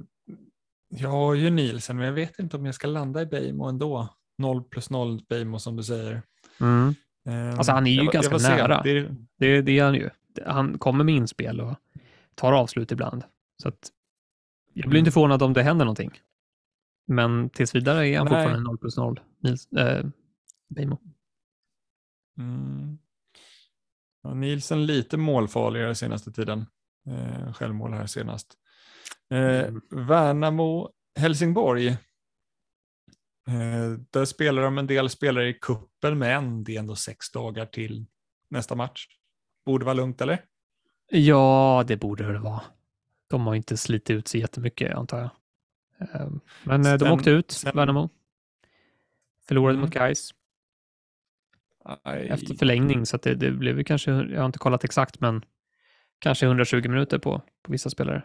jag 0.89 1.09
har 1.11 1.35
ju 1.35 1.51
Nielsen, 1.51 1.97
men 1.97 2.07
jag 2.07 2.12
vet 2.12 2.39
inte 2.39 2.57
om 2.57 2.66
jag 2.66 2.74
ska 2.74 2.87
landa 2.89 3.22
i 3.22 3.27
Beijmo 3.27 3.64
ändå. 3.64 4.09
0 4.39 4.62
plus 4.64 4.91
0 4.91 5.20
Beijmo 5.29 5.59
som 5.59 5.77
du 5.77 5.83
säger. 5.83 6.22
mm. 6.61 6.95
Eh, 7.29 7.55
Alltså, 7.59 7.72
han 7.72 7.87
är 7.87 7.91
ju 7.91 7.97
jag- 7.97 8.05
jag 8.07 8.12
ganska 8.12 8.39
se. 8.39 8.49
nära. 8.49 8.83
Det 8.83 8.91
är, 8.91 9.14
det, 9.39 9.62
det 9.62 9.79
är 9.79 9.85
han 9.85 9.95
ju. 9.95 10.11
Han 10.47 10.79
kommer 10.79 11.05
med 11.05 11.14
inspel 11.14 11.61
och 11.61 11.74
tar 12.35 12.53
avslut 12.53 12.93
ibland. 12.93 13.24
Så 13.62 13.68
att 13.68 13.91
jag 14.72 14.74
blir 14.74 14.87
Mm. 14.87 14.97
inte 14.99 15.11
förvånad 15.11 15.43
om 15.43 15.53
det 15.53 15.62
händer 15.62 15.85
någonting. 15.85 16.11
Men 17.07 17.51
tills 17.51 17.74
vidare 17.74 18.09
är 18.09 18.18
han 18.18 18.27
Nej. 18.27 18.35
fortfarande 18.35 18.61
0 18.64 18.79
plus 18.79 18.97
0. 18.97 19.20
Nils, 19.39 19.72
eh, 19.72 20.07
Beijmo. 20.68 20.99
Mm. 22.39 22.99
ja, 24.22 24.34
Nielsen 24.34 24.87
lite 24.87 25.16
målfarligare 25.16 25.95
senaste 25.95 26.32
tiden. 26.32 26.66
Eh, 27.07 27.53
självmål 27.53 27.93
här 27.93 28.07
senast. 28.07 28.55
Eh, 29.30 29.39
Mm. 29.68 29.80
Värnamo, 29.91 30.91
Helsingborg. 31.18 31.89
Eh, 33.49 33.91
där 34.11 34.24
spelar 34.24 34.62
de 34.62 34.78
en 34.78 34.87
del 34.87 35.11
spelare 35.11 35.49
i 35.49 35.55
kuppen 35.55 36.18
men 36.18 36.64
det 36.64 36.74
är 36.76 36.78
ändå 36.80 36.97
sex 36.97 37.30
dagar 37.32 37.66
till 37.66 38.07
nästa 38.51 38.74
match. 38.74 39.07
Borde 39.66 39.84
vara 39.84 39.95
lugnt 39.95 40.20
eller? 40.20 40.45
Ja, 41.11 41.84
det 41.87 41.97
borde 41.97 42.32
det 42.32 42.39
vara. 42.39 42.62
De 43.28 43.47
har 43.47 43.55
inte 43.55 43.76
slitit 43.76 44.11
ut 44.11 44.28
sig 44.28 44.41
jättemycket, 44.41 44.95
antar 44.97 45.18
jag. 45.18 45.30
Eh, 46.20 46.28
Men 46.64 46.87
eh, 46.87 46.93
de 46.93 46.99
Sen- 46.99 47.12
åkte 47.12 47.30
ut, 47.30 47.51
sen- 47.51 47.72
Värnamo. 47.76 48.09
Förlorade 49.49 49.74
Mm. 49.74 49.80
mot 49.84 49.95
Gais 49.95 50.30
Aj. 52.03 52.28
efter 52.28 52.55
förlängning, 52.55 53.07
så 53.07 53.16
att 53.16 53.22
det, 53.22 53.34
det 53.34 53.51
blev 53.51 53.78
ju 53.78 53.84
kanske, 53.84 54.11
jag 54.11 54.39
har 54.41 54.47
inte 54.47 54.59
kollat 54.59 54.84
exakt, 54.84 55.20
men 55.20 55.45
kanske 56.18 56.47
120 56.47 56.89
minuter 56.89 57.18
på, 57.18 57.43
på 57.62 57.72
vissa 57.72 57.91
spelare. 57.91 58.22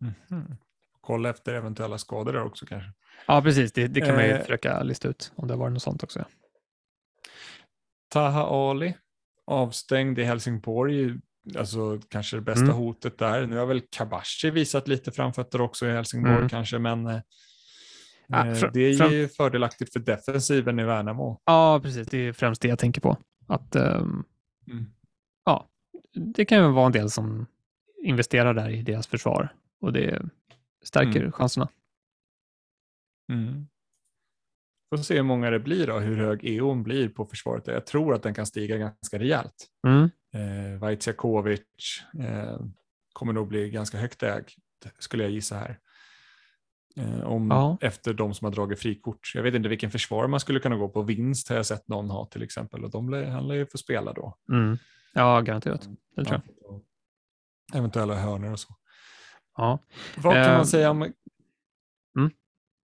Mhm. 0.00 0.56
Kolla 1.00 1.30
efter 1.30 1.54
eventuella 1.54 1.98
skador 1.98 2.32
där 2.32 2.44
också 2.44 2.66
kanske. 2.66 2.90
Ja, 3.26 3.42
precis. 3.42 3.72
Det, 3.72 3.88
det 3.88 4.00
kan 4.00 4.14
man 4.14 4.24
ju 4.24 4.30
Eh. 4.30 4.40
försöka 4.40 4.82
lista 4.82 5.08
ut 5.08 5.32
om 5.36 5.48
det 5.48 5.56
var 5.56 5.70
något 5.70 5.82
sånt 5.82 6.02
också. 6.02 6.24
Taha 8.08 8.42
Ali, 8.70 8.94
avstängd 9.46 10.18
i 10.18 10.22
Helsingborg, 10.24 11.18
alltså 11.58 12.00
kanske 12.08 12.36
det 12.36 12.40
bästa 12.40 12.64
Mm. 12.64 12.76
hotet 12.76 13.18
där. 13.18 13.46
Nu 13.46 13.56
har 13.56 13.66
väl 13.66 13.82
Kabashi 13.90 14.50
visat 14.50 14.88
lite 14.88 15.12
framfötter 15.12 15.60
också 15.60 15.86
i 15.86 15.90
Helsingborg 15.90 16.36
Mm. 16.36 16.48
kanske, 16.48 16.78
men 16.78 17.06
eh, 17.06 17.20
Ja, 18.26 18.46
eh, 18.46 18.70
det 18.72 18.80
är 18.80 19.10
ju 19.10 19.28
fördelaktigt 19.28 19.92
för 19.92 20.00
defensiven 20.00 20.78
i 20.78 20.84
Värnamo. 20.84 21.40
Ja, 21.44 21.80
precis. 21.82 22.08
Det 22.08 22.18
är 22.18 22.32
främst 22.32 22.62
det 22.62 22.68
jag 22.68 22.78
tänker 22.78 23.00
på. 23.00 23.16
Att 23.46 23.76
ehm, 23.76 24.24
Mm. 24.70 24.86
det 26.34 26.44
kan 26.44 26.58
ju 26.58 26.72
vara 26.72 26.86
en 26.86 26.92
del 26.92 27.10
som 27.10 27.46
investerar 28.02 28.54
där 28.54 28.68
i 28.70 28.82
deras 28.82 29.06
försvar 29.06 29.54
och 29.80 29.92
det 29.92 30.22
stärker 30.84 31.20
Mm. 31.20 31.32
chanserna. 31.32 31.68
Mm. 33.32 33.66
Får 34.90 34.96
se 35.02 35.14
hur 35.16 35.22
många 35.22 35.50
det 35.50 35.58
blir 35.60 35.86
då, 35.86 35.98
hur 35.98 36.16
hög 36.16 36.44
EON 36.44 36.82
blir 36.82 37.08
på 37.08 37.26
försvaret. 37.26 37.66
Jag 37.66 37.86
tror 37.86 38.14
att 38.14 38.22
den 38.22 38.34
kan 38.34 38.46
stiga 38.46 38.76
ganska 38.76 39.18
rejält. 39.18 39.68
Mm. 39.86 40.10
Eh, 40.34 40.78
Vaitsiakovic 40.78 41.60
eh, 42.20 42.60
kommer 43.12 43.32
nog 43.32 43.48
bli 43.48 43.70
ganska 43.70 43.98
högt 43.98 44.22
ägd, 44.22 44.48
skulle 44.98 45.22
jag 45.22 45.32
gissa 45.32 45.56
här. 45.56 45.78
Eh, 46.96 47.20
om, 47.22 47.50
Ja. 47.50 47.78
Efter 47.80 48.14
de 48.14 48.34
som 48.34 48.44
har 48.44 48.52
dragit 48.52 48.78
frikort. 48.80 49.32
Jag 49.34 49.42
vet 49.42 49.54
inte 49.54 49.68
vilken 49.68 49.90
försvar 49.90 50.26
man 50.28 50.40
skulle 50.40 50.60
kunna 50.60 50.76
gå 50.76 50.88
på. 50.88 51.02
Vinst 51.02 51.48
har 51.48 51.56
jag 51.56 51.66
sett 51.66 51.88
någon 51.88 52.10
ha 52.10 52.26
till 52.26 52.42
exempel 52.42 52.84
och 52.84 52.90
de 52.90 53.12
han 53.12 53.48
lär 53.48 53.54
ju 53.54 53.66
få 53.66 53.78
spela 53.78 54.12
då. 54.12 54.36
Mm. 54.52 54.78
Ja, 55.12 55.40
garanterat. 55.40 55.88
Det 56.16 56.24
tror 56.24 56.40
jag. 56.44 56.54
Ja. 56.70 56.80
Eventuella 57.78 58.14
hörnor 58.14 58.52
och 58.52 58.60
så. 58.60 58.74
Ja. 59.56 59.78
Vad 60.16 60.34
kan 60.34 60.42
Eh, 60.42 60.56
man 60.56 60.66
säga 60.66 60.90
om... 60.90 61.02
mm. 61.02 62.30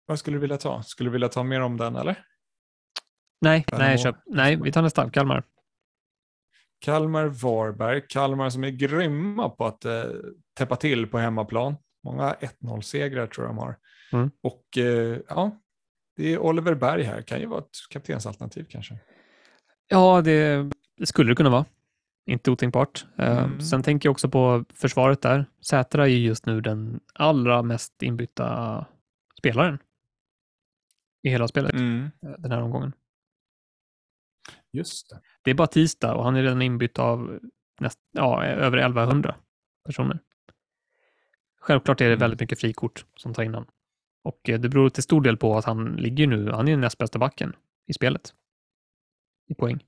Vad 0.06 0.18
skulle 0.18 0.36
du 0.36 0.40
vilja 0.40 0.56
ta? 0.56 0.82
Skulle 0.82 1.08
du 1.08 1.12
vilja 1.12 1.28
ta 1.28 1.42
mer 1.42 1.60
om 1.60 1.76
den 1.76 1.96
eller? 1.96 2.24
Nej, 3.40 3.64
Värnamo. 3.70 3.88
nej, 3.88 3.98
köp. 3.98 4.16
nej, 4.26 4.56
vi 4.62 4.72
tar 4.72 4.82
nästa. 4.82 5.10
Kalmar. 5.10 5.44
Kalmar, 6.80 7.26
Varberg. 7.26 8.02
Kalmar 8.08 8.50
som 8.50 8.64
är 8.64 8.70
grymma 8.70 9.48
på 9.48 9.66
att 9.66 9.84
eh, 9.84 10.02
täppa 10.54 10.76
till 10.76 11.06
på 11.06 11.18
hemmaplan. 11.18 11.76
Många 12.08 12.34
1-0-segrar 12.60 13.26
tror 13.26 13.46
jag 13.46 13.54
de 13.54 13.58
har. 13.58 13.76
Mm. 14.12 14.30
Och 14.42 14.78
eh, 14.78 15.18
ja, 15.28 15.50
det 16.16 16.32
är 16.34 16.38
Oliver 16.38 16.74
Berg 16.74 17.02
här. 17.02 17.22
Kan 17.22 17.40
ju 17.40 17.46
vara 17.46 17.60
ett 17.60 17.76
kaptensalternativ 17.90 18.66
kanske. 18.70 18.98
Ja, 19.88 20.20
det, 20.22 20.70
det 20.96 21.06
skulle 21.06 21.30
det 21.30 21.36
kunna 21.36 21.50
vara. 21.50 21.64
Inte 22.26 22.50
otänkbart. 22.50 23.06
Eh, 23.18 23.38
Mm. 23.44 23.60
Sen 23.60 23.82
tänker 23.82 24.06
jag 24.06 24.10
också 24.12 24.28
på 24.28 24.64
försvaret 24.74 25.22
där. 25.22 25.46
Sätra 25.60 26.02
är 26.04 26.08
ju 26.10 26.18
just 26.26 26.46
nu 26.46 26.60
den 26.60 27.00
allra 27.14 27.62
mest 27.62 28.02
inbytta 28.02 28.86
spelaren 29.38 29.78
i 31.22 31.30
hela 31.30 31.48
spelet 31.48 31.72
Mm. 31.72 32.10
eh, 32.22 32.30
den 32.38 32.50
här 32.52 32.62
omgången. 32.62 32.92
Just 34.72 35.10
det. 35.10 35.20
Det 35.42 35.50
är 35.50 35.54
bara 35.54 35.66
tisdag 35.66 36.14
och 36.14 36.24
han 36.24 36.36
är 36.36 36.42
redan 36.42 36.62
inbytt 36.62 36.98
av 36.98 37.38
näst, 37.80 37.98
ja, 38.12 38.44
över 38.44 38.78
1100 38.78 39.34
personer. 39.86 40.18
Självklart 41.68 42.00
är 42.00 42.04
det 42.04 42.10
Mm. 42.10 42.20
väldigt 42.20 42.40
mycket 42.40 42.60
frikort 42.60 43.06
som 43.16 43.34
tar 43.34 43.42
in 43.42 43.54
honom. 43.54 43.70
Och 44.24 44.48
eh, 44.48 44.60
det 44.60 44.68
beror 44.68 44.90
till 44.90 45.02
stor 45.02 45.20
del 45.20 45.36
på 45.36 45.56
att 45.56 45.64
han 45.64 45.96
ligger 45.96 46.26
nu, 46.26 46.50
han 46.50 46.68
är 46.68 46.72
den 46.72 46.80
näst 46.80 46.98
bästa 46.98 47.18
backen 47.18 47.56
i 47.86 47.92
spelet. 47.92 48.34
I 49.46 49.54
poäng. 49.54 49.84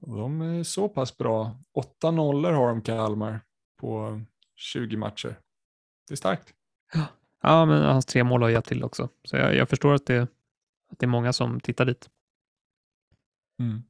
De 0.00 0.40
är 0.40 0.62
så 0.62 0.88
pass 0.88 1.16
bra. 1.16 1.58
8 1.74 2.10
nollor 2.10 2.52
har 2.52 2.68
de 2.68 2.82
Kalmar 2.82 3.40
på 3.80 4.20
20 4.54 4.96
matcher. 4.96 5.38
Det 6.08 6.14
är 6.14 6.16
starkt. 6.16 6.54
Ja, 7.42 7.66
men 7.66 7.82
hans 7.82 8.06
tre 8.06 8.24
mål 8.24 8.42
har 8.42 8.48
hjälpt 8.48 8.68
till 8.68 8.84
också. 8.84 9.08
Så 9.24 9.36
jag, 9.36 9.54
jag 9.56 9.68
förstår 9.68 9.94
att 9.94 10.06
det, 10.06 10.22
att 10.90 10.98
det 10.98 11.06
är 11.06 11.08
många 11.08 11.32
som 11.32 11.60
tittar 11.60 11.84
dit. 11.84 12.10
Mm. 13.60 13.82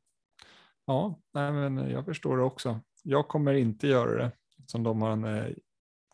Ja, 0.86 1.14
nej, 1.34 1.52
men 1.52 1.90
jag 1.90 2.04
förstår 2.04 2.36
det 2.36 2.42
också. 2.42 2.80
Jag 3.02 3.28
kommer 3.28 3.54
inte 3.54 3.86
göra 3.86 4.14
det 4.22 4.32
som 4.70 4.82
de 4.82 5.02
har 5.02 5.10
en 5.10 5.24
eh, 5.24 5.46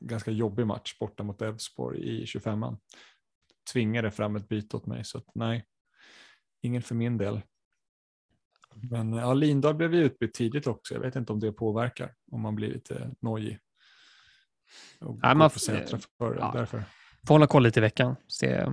ganska 0.00 0.30
jobbig 0.30 0.66
match 0.66 0.98
borta 0.98 1.22
mot 1.22 1.42
Elfsborg 1.42 2.00
i 2.00 2.24
25an. 2.24 2.76
Tvingade 3.72 4.10
fram 4.10 4.36
ett 4.36 4.48
byte 4.48 4.76
åt 4.76 4.86
mig 4.86 5.04
så 5.04 5.18
att 5.18 5.34
nej, 5.34 5.64
ingen 6.62 6.82
för 6.82 6.94
min 6.94 7.18
del. 7.18 7.40
Men 8.90 9.12
ja, 9.12 9.34
Lindahl 9.34 9.74
blev 9.74 9.94
ju 9.94 10.04
utbytt 10.04 10.34
tidigt 10.34 10.66
också. 10.66 10.94
Jag 10.94 11.00
vet 11.00 11.16
inte 11.16 11.32
om 11.32 11.40
det 11.40 11.52
påverkar 11.52 12.14
om 12.32 12.40
man 12.40 12.54
blir 12.54 12.72
lite 12.72 13.14
nojig. 13.20 13.58
Och 15.00 15.18
Nej, 15.22 15.34
man 15.34 15.50
på 15.50 15.54
f- 15.56 15.60
Sätra 15.60 15.98
för, 16.18 16.36
ja. 16.36 16.50
därför. 16.54 16.84
Får 17.26 17.34
hålla 17.34 17.46
koll 17.46 17.62
lite 17.62 17.80
i 17.80 17.82
veckan, 17.82 18.16
se 18.28 18.66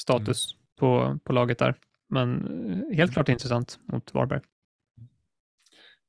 status 0.00 0.52
Mm. 0.54 0.60
på, 0.76 1.18
på 1.24 1.32
laget 1.32 1.58
där. 1.58 1.74
Men 2.08 2.46
eh, 2.90 2.96
helt 2.96 3.12
klart 3.12 3.28
intressant 3.28 3.78
mot 3.92 4.14
Varberg. 4.14 4.40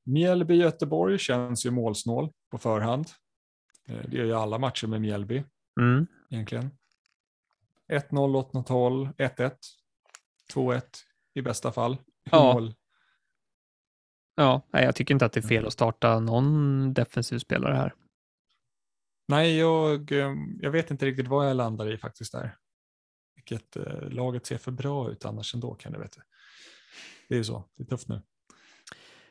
Mjällby-Göteborg 0.04 1.18
känns 1.18 1.66
ju 1.66 1.72
målsnål 1.72 2.32
på 2.52 2.58
förhand. 2.58 3.08
Eh, 3.88 3.96
Det 4.10 4.18
gör 4.18 4.26
ju 4.26 4.34
alla 4.34 4.58
matcher 4.58 4.88
med 4.88 5.02
Mjällby 5.02 5.44
Mm. 5.80 6.08
egentligen. 6.30 6.70
1-0 7.88 8.36
åt 8.36 8.54
något 8.54 8.70
håll, 8.70 9.10
1-1, 9.18 9.58
2-1 10.54 10.84
i 11.34 11.42
bästa 11.42 11.72
fall. 11.72 11.98
Ja. 12.32 12.54
Mål. 12.54 12.74
Ja, 14.36 14.62
nej, 14.74 14.84
jag 14.86 14.96
tycker 14.96 15.14
inte 15.16 15.26
att 15.26 15.34
det 15.34 15.40
är 15.40 15.48
fel 15.48 15.68
att 15.68 15.74
starta 15.74 16.20
någon 16.20 16.94
defensiv 16.94 17.40
spelare 17.40 17.76
här. 17.76 17.94
Nej, 19.28 19.58
jag, 19.58 20.12
eh, 20.12 20.36
jag 20.60 20.72
vet 20.72 20.92
inte 20.92 21.06
riktigt 21.06 21.28
vad 21.28 21.50
jag 21.50 21.58
landar 21.58 21.92
i 21.94 21.98
faktiskt 21.98 22.32
där. 22.32 22.58
Vilket 23.36 23.76
eh, 23.76 24.10
laget 24.10 24.46
ser 24.46 24.58
för 24.58 24.72
bra 24.72 25.12
ut 25.12 25.26
annars 25.26 25.54
ändå 25.56 25.76
kan 25.76 25.92
du 25.92 26.00
veta. 26.00 26.22
Det 27.30 27.36
är 27.36 27.38
ju 27.38 27.44
så, 27.44 27.64
det 27.76 27.84
är 27.84 27.88
tufft 27.88 28.08
nu. 28.08 28.22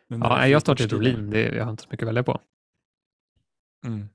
När 0.06 0.18
Ja, 0.18 0.38
är 0.38 0.46
jag 0.46 0.60
startar. 0.62 0.88
Brolin, 0.88 1.32
jag 1.32 1.64
har 1.64 1.70
inte 1.70 1.82
så 1.82 1.88
mycket 1.90 2.02
att 2.04 2.08
välja 2.08 2.22
på. 2.22 2.40
Mm. 3.85 4.09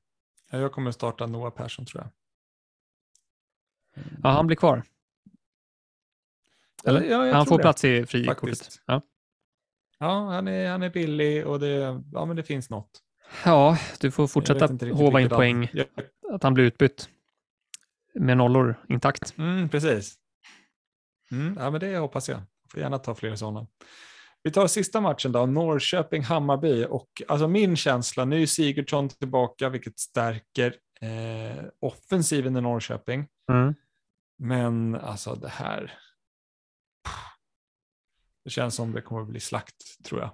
Ja, 0.51 0.57
jag 0.59 0.71
kommer 0.71 0.91
starta 0.91 1.25
Noah 1.27 1.51
Persson 1.53 1.85
tror 1.85 2.03
jag. 2.03 2.11
Ja, 4.23 4.29
han 4.29 4.47
blir 4.47 4.57
kvar. 4.57 4.83
Eller, 6.85 7.01
ja, 7.03 7.25
jag 7.27 7.33
han 7.35 7.45
får 7.45 7.57
det, 7.57 7.61
plats 7.63 7.83
i 7.83 8.05
frikortet. 8.05 8.81
Ja. 8.85 9.01
Ja, 9.99 10.29
han 10.31 10.47
är, 10.47 10.69
han 10.69 10.83
är 10.83 10.89
billig 10.89 11.47
och 11.47 11.59
det, 11.59 12.01
ja, 12.13 12.25
men 12.25 12.35
det 12.35 12.43
finns 12.43 12.69
något. 12.69 13.01
ja, 13.45 13.77
du 13.99 14.11
får 14.11 14.23
Jag 14.23 14.29
fortsätta 14.31 14.67
hova 14.93 15.21
in 15.21 15.29
poäng, 15.29 15.63
av- 15.63 15.69
Ja, 15.73 15.85
att 16.31 16.43
han 16.43 16.53
blir 16.53 16.63
utbytt 16.65 17.09
med 18.13 18.37
nollor 18.37 18.85
intakt. 18.89 19.37
Mm, 19.37 19.69
precis. 19.69 20.15
Mm, 21.31 21.55
ja, 21.59 21.71
men 21.71 21.79
det 21.79 21.97
hoppas 21.97 22.29
jag. 22.29 22.41
Får 22.71 22.79
gärna 22.81 22.99
ta 22.99 23.15
fler 23.15 23.35
sådana. 23.35 23.67
Vi 24.45 24.51
tar 24.51 24.67
sista 24.67 25.01
matchen 25.01 25.31
då, 25.31 25.39
Norrköping-Hammarby. 25.39 26.85
Och 26.85 27.09
alltså 27.27 27.47
min 27.47 27.75
känsla, 27.75 28.25
nu 28.25 28.41
är 28.41 28.45
Sigurdsson 28.45 29.09
tillbaka, 29.09 29.69
vilket 29.69 29.99
stärker 29.99 30.75
eh, 31.01 31.65
offensiven 31.79 32.57
i 32.57 32.61
Norrköping. 32.61 33.27
Mm. 33.51 33.75
Men 34.39 34.95
alltså 34.95 35.35
det 35.35 35.49
här. 35.49 35.93
Det 38.43 38.49
känns 38.49 38.75
som 38.75 38.91
det 38.91 39.01
kommer 39.01 39.21
att 39.21 39.27
bli 39.27 39.39
slakt, 39.39 40.03
tror 40.03 40.21
jag. 40.21 40.29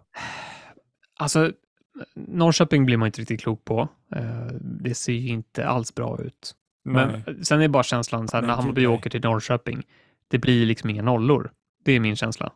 Alltså, 1.19 1.51
Norrköping 2.15 2.85
blir 2.85 2.97
man 2.97 3.05
inte 3.05 3.21
riktigt 3.21 3.41
klok 3.41 3.65
på. 3.65 3.87
Eh, 4.15 4.47
Det 4.61 4.95
ser 4.95 5.13
ju 5.13 5.29
inte 5.29 5.67
alls 5.67 5.95
bra 5.95 6.21
ut. 6.21 6.55
Nej. 6.85 7.23
Men 7.25 7.45
sen 7.45 7.61
är 7.61 7.67
bara 7.67 7.83
känslan 7.83 8.27
så 8.27 8.37
här, 8.37 8.43
när 8.43 8.55
Hammarby 8.55 8.85
åker 8.85 9.09
till 9.09 9.21
Norrköping, 9.21 9.87
det 10.27 10.37
blir 10.37 10.65
liksom 10.65 10.89
inga 10.89 11.01
nollor. 11.01 11.51
Det 11.83 11.91
är 11.91 11.99
min 11.99 12.15
känsla. 12.15 12.53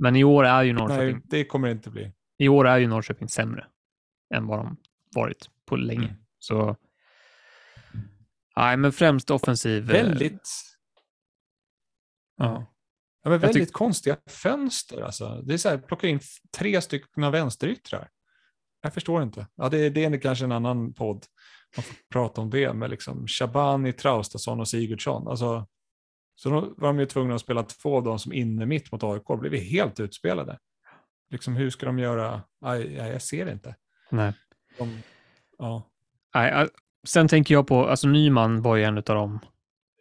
Men 0.00 0.16
i 0.16 0.24
år 0.24 0.44
är 0.44 0.62
ju 0.62 0.72
Norrköping, 0.72 1.12
Nej, 1.14 1.22
det 1.24 1.44
kommer 1.44 1.68
det 1.68 1.72
inte 1.72 1.90
bli. 1.90 2.12
i 2.38 2.48
år 2.48 2.68
är 2.68 2.78
ju 2.78 2.86
Norrköping 2.86 3.28
sämre 3.28 3.66
än 4.34 4.46
vad 4.46 4.58
de 4.58 4.76
varit 5.14 5.50
på 5.66 5.76
länge. 5.76 6.04
Mm. 6.04 6.16
Så, 6.38 6.76
nej, 8.56 8.76
men 8.76 8.92
främst 8.92 9.30
offensiv. 9.30 9.82
eh, 9.90 10.02
Väldigt. 10.02 10.48
Ja. 12.36 12.66
Ja, 13.22 13.30
men 13.30 13.38
väldigt 13.38 13.72
konstiga 13.72 14.16
fönster. 14.26 15.02
Alltså. 15.02 15.42
Det 15.42 15.54
är 15.54 15.58
så 15.58 15.68
här, 15.68 15.78
plocka 15.78 16.08
in 16.08 16.20
tre 16.58 16.80
stycken 16.80 17.32
vänsteryttrar. 17.32 18.08
Jag 18.82 18.94
förstår 18.94 19.22
inte. 19.22 19.46
Ja, 19.54 19.68
det, 19.68 19.90
det 19.90 20.04
är 20.04 20.20
kanske 20.20 20.44
en 20.44 20.52
annan 20.52 20.92
podd. 20.92 21.26
Man 21.76 21.82
får 21.82 21.96
prata 22.12 22.40
om 22.40 22.50
det 22.50 22.72
med 22.72 22.90
liksom 22.90 23.26
Shabani, 23.26 23.92
Traustason 23.92 24.60
och 24.60 24.68
Sigurdsson. 24.68 25.28
Alltså, 25.28 25.66
så 26.42 26.50
då 26.50 26.60
var 26.76 26.88
de 26.88 26.98
ju 26.98 27.06
tvungna 27.06 27.34
att 27.34 27.40
spela 27.40 27.62
två 27.62 27.96
av 27.96 28.02
dem 28.04 28.18
som 28.18 28.32
inne 28.32 28.66
mitt 28.66 28.92
mot 28.92 29.02
AIK. 29.04 29.40
Blev 29.40 29.54
helt 29.54 30.00
utspelade. 30.00 30.58
Liksom, 31.30 31.56
hur 31.56 31.70
ska 31.70 31.86
de 31.86 31.98
göra? 31.98 32.42
Aj, 32.64 33.00
aj, 33.00 33.10
jag 33.10 33.22
ser 33.22 33.46
det 33.46 33.52
inte. 33.52 33.74
Nej. 34.10 34.32
De, 34.78 34.98
ja. 35.58 35.82
Nej, 36.34 36.50
eh, 36.52 36.66
sen 37.06 37.28
tänker 37.28 37.54
jag 37.54 37.66
på, 37.66 37.86
alltså 37.86 38.08
Nyman 38.08 38.62
var 38.62 38.76
ju 38.76 38.84
en 38.84 38.96
av 38.98 39.02
dem 39.04 39.38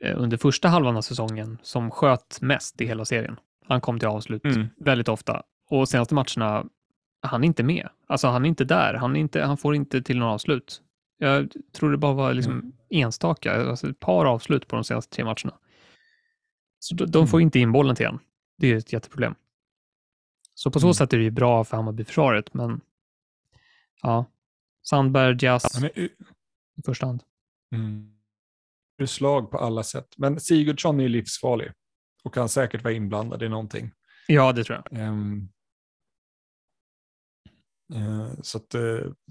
eh, 0.01 0.21
under 0.21 0.37
första 0.37 0.67
halvan 0.67 0.97
av 0.97 1.01
säsongen 1.01 1.57
som 1.61 1.91
sköt 1.91 2.41
mest 2.41 2.81
i 2.81 2.85
hela 2.85 3.05
serien. 3.05 3.39
Han 3.67 3.81
kom 3.81 3.99
till 3.99 4.07
avslut 4.07 4.45
Mm. 4.45 4.67
väldigt 4.77 5.09
ofta 5.09 5.43
och 5.69 5.89
senaste 5.89 6.13
matcherna, 6.15 6.65
han 7.21 7.43
är 7.43 7.47
inte 7.47 7.63
med. 7.63 7.89
Alltså 8.07 8.27
han 8.27 8.45
är 8.45 8.49
inte 8.49 8.63
där, 8.65 8.93
han, 8.93 9.15
är 9.15 9.19
inte, 9.19 9.41
han 9.41 9.57
får 9.57 9.75
inte 9.75 10.01
till 10.01 10.19
några 10.19 10.33
avslut. 10.33 10.81
Jag 11.17 11.51
tror 11.73 11.91
det 11.91 11.97
bara 11.97 12.13
var 12.13 12.33
liksom 12.33 12.53
Mm. 12.53 12.71
enstaka, 12.89 13.69
alltså 13.69 13.89
ett 13.89 13.99
par 13.99 14.25
avslut 14.25 14.67
på 14.67 14.75
de 14.75 14.83
senaste 14.83 15.15
tre 15.15 15.23
matcherna. 15.25 15.53
Så 16.79 16.95
de, 16.95 17.05
de 17.05 17.17
Mm. 17.17 17.27
får 17.27 17.41
inte 17.41 17.59
in 17.59 17.71
bollen 17.71 17.95
till 17.95 18.05
han. 18.05 18.19
Det 18.57 18.67
är 18.71 18.75
ett 18.75 18.93
jätteproblem. 18.93 19.35
Så 20.53 20.71
på 20.71 20.79
så 20.79 20.85
Mm. 20.87 20.93
sätt 20.93 21.13
är 21.13 21.17
det 21.17 21.23
ju 21.23 21.31
bra 21.31 21.63
för 21.63 21.77
Hammarby-försvaret, 21.77 22.53
men 22.53 22.81
ja, 24.01 24.25
Sandberg, 24.83 25.35
är 25.83 25.91
u- 25.95 26.09
i 26.77 26.81
första 26.85 27.05
hand. 27.05 27.23
Mm. 27.75 28.15
Slag 29.07 29.51
på 29.51 29.57
alla 29.57 29.83
sätt. 29.83 30.13
Men 30.17 30.39
Sigurdsson 30.39 30.99
är 30.99 31.03
ju 31.03 31.09
livsfarlig 31.09 31.71
och 32.23 32.33
kan 32.33 32.49
säkert 32.49 32.83
vara 32.83 32.93
inblandad 32.93 33.43
i 33.43 33.49
någonting. 33.49 33.91
Ja, 34.27 34.51
det 34.51 34.63
tror 34.63 34.83
jag. 34.91 34.99
Eh, 35.01 35.13
så 38.41 38.57
att, 38.57 38.73
eh, 38.75 38.81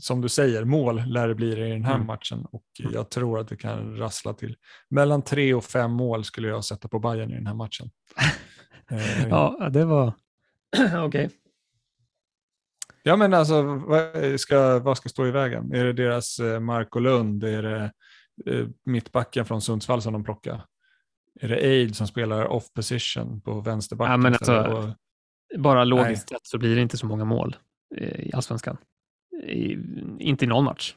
som 0.01 0.21
du 0.21 0.29
säger, 0.29 0.65
mål 0.65 1.03
lär 1.07 1.29
det 1.29 1.35
bli 1.35 1.53
i 1.53 1.55
den 1.71 1.85
här 1.85 1.95
Mm. 1.95 2.07
matchen 2.07 2.47
och 2.53 2.65
jag 2.77 3.11
tror 3.11 3.39
att 3.41 3.49
det 3.49 3.57
kan 3.57 3.97
rassla 3.97 4.33
till. 4.35 4.57
Mellan 4.91 5.23
tre 5.23 5.55
och 5.55 5.65
fem 5.65 5.91
mål 5.93 6.25
skulle 6.25 6.49
jag 6.49 6.65
sätta 6.65 6.89
på 6.89 6.99
Bayern 6.99 7.31
i 7.31 7.35
den 7.35 7.47
här 7.47 7.55
matchen. 7.55 7.91
Eh, 8.91 9.29
Ja, 9.29 9.69
det 9.73 9.85
var... 9.85 10.13
Okej. 11.07 11.31
Ja, 13.03 13.17
men 13.17 13.35
alltså, 13.35 13.63
vad 13.63 14.41
ska, 14.41 14.79
vad 14.79 14.97
ska 14.97 15.09
stå 15.09 15.27
i 15.27 15.31
vägen? 15.31 15.73
Är 15.75 15.85
det 15.85 15.93
deras 15.93 16.39
eh, 16.39 16.61
Marco 16.61 16.99
Lund? 16.99 17.45
Är 17.45 17.63
det 17.63 17.93
eh, 18.47 18.67
mittbacken 18.85 19.45
från 19.45 19.63
Sundsvall 19.63 20.03
som 20.03 20.13
de 20.13 20.25
plockar? 20.25 20.65
Är 21.41 21.49
det 21.49 21.57
Aid 21.57 21.97
som 21.97 22.07
spelar 22.07 22.47
off 22.47 22.73
position 22.73 23.41
på 23.41 23.61
vänsterbacken? 23.61 24.11
Ja, 24.11 24.17
men 24.17 24.33
alltså, 24.33 24.57
Och- 24.63 24.95
Bara 25.63 25.85
logiskt 25.85 26.29
sett 26.29 26.47
så 26.47 26.59
blir 26.59 26.77
det 26.77 26.83
inte 26.83 26.97
så 26.97 27.07
många 27.07 27.25
mål 27.25 27.57
eh, 27.57 27.61
i 27.97 28.31
allsvenskan. 28.35 28.77
I, 29.43 29.73
inte 30.19 30.45
i 30.45 30.49
någon 30.49 30.65
match. 30.65 30.95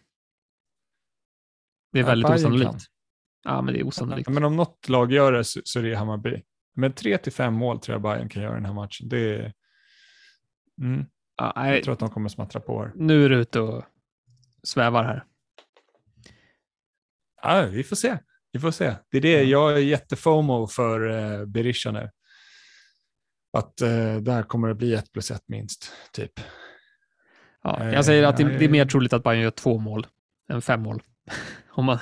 Det 1.91 1.99
är 1.99 2.03
Ja, 2.03 2.07
väldigt 2.07 2.27
Bayern 2.27 2.39
osannolikt. 2.39 2.71
kan. 2.71 2.79
Ja, 3.43 3.61
men 3.61 3.73
det 3.73 3.79
är 3.79 3.83
osannolikt. 3.87 4.29
Men 4.29 4.43
om 4.43 4.55
något 4.55 4.89
lag 4.89 5.11
gör 5.11 5.31
det 5.31 5.43
så, 5.43 5.61
så 5.63 5.79
är 5.79 5.83
det 5.83 5.95
Hammarby. 5.95 6.43
Men 6.75 6.93
tre 6.93 7.17
till 7.17 7.31
fem 7.31 7.53
mål 7.53 7.79
tror 7.79 7.93
jag 7.95 8.01
Bayern 8.01 8.29
kan 8.29 8.43
göra 8.43 8.51
i 8.53 8.55
den 8.55 8.65
här 8.65 8.73
matchen. 8.73 9.09
Det 9.09 9.35
är, 9.35 9.53
mm, 10.81 11.05
Ja, 11.35 11.51
jag 11.55 11.63
nej, 11.63 11.83
tror 11.83 11.93
att 11.93 11.99
de 11.99 12.09
kommer 12.09 12.29
smattra 12.29 12.61
på 12.61 12.83
här. 12.83 12.91
nu 12.95 13.25
är 13.25 13.29
du 13.29 13.35
ute 13.35 13.59
och 13.59 13.83
svävar 14.63 15.03
här. 15.03 15.25
Ja, 17.41 17.65
vi 17.71 17.83
får 17.83 17.95
se. 17.95 18.17
Vi 18.51 18.59
får 18.59 18.71
se. 18.71 18.95
Det 19.11 19.17
är 19.17 19.21
det, 19.21 19.43
Ja. 19.43 19.69
jag 19.69 19.73
är 19.73 19.77
jättefomo 19.77 20.67
för 20.67 21.09
eh, 21.09 21.45
Berisha 21.45 21.91
nu. 21.91 22.09
Att 23.57 23.81
eh, 23.81 24.15
där 24.17 24.43
kommer 24.43 24.67
det 24.67 24.75
bli 24.75 24.93
ett 24.93 25.11
plus 25.11 25.31
ett 25.31 25.43
minst, 25.47 25.91
typ. 26.13 26.31
Ja, 27.63 27.79
Eh, 27.83 27.93
jag 27.93 28.05
säger 28.05 28.23
att 28.23 28.37
det, 28.37 28.43
det 28.43 28.65
är 28.65 28.69
mer 28.69 28.85
troligt 28.85 29.13
att 29.13 29.23
Bayern 29.23 29.41
gör 29.43 29.51
två 29.51 29.77
mål 29.77 30.07
än 30.49 30.61
fem 30.61 30.81
mål. 30.81 31.01
Om 31.69 31.85
man... 31.85 31.99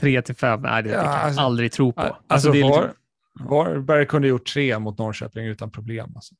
Tre 0.00 0.22
till 0.22 0.34
fem, 0.36 0.60
nej 0.62 0.82
det, 0.82 0.88
det 0.88 0.94
Ja, 0.94 1.02
kan 1.02 1.12
jag 1.12 1.20
alltså- 1.20 1.40
aldrig 1.40 1.72
tro 1.72 1.92
på. 1.92 2.00
Alltså, 2.00 2.22
Alltså, 2.28 2.52
det 2.52 2.62
var, 2.62 2.82
liksom, 2.82 3.48
Varberg 3.48 4.06
kunde 4.06 4.28
gjort 4.28 4.46
tre 4.46 4.78
mot 4.78 4.98
Norrköping 4.98 5.46
utan 5.46 5.70
problem. 5.70 6.12
Alltså. 6.14 6.34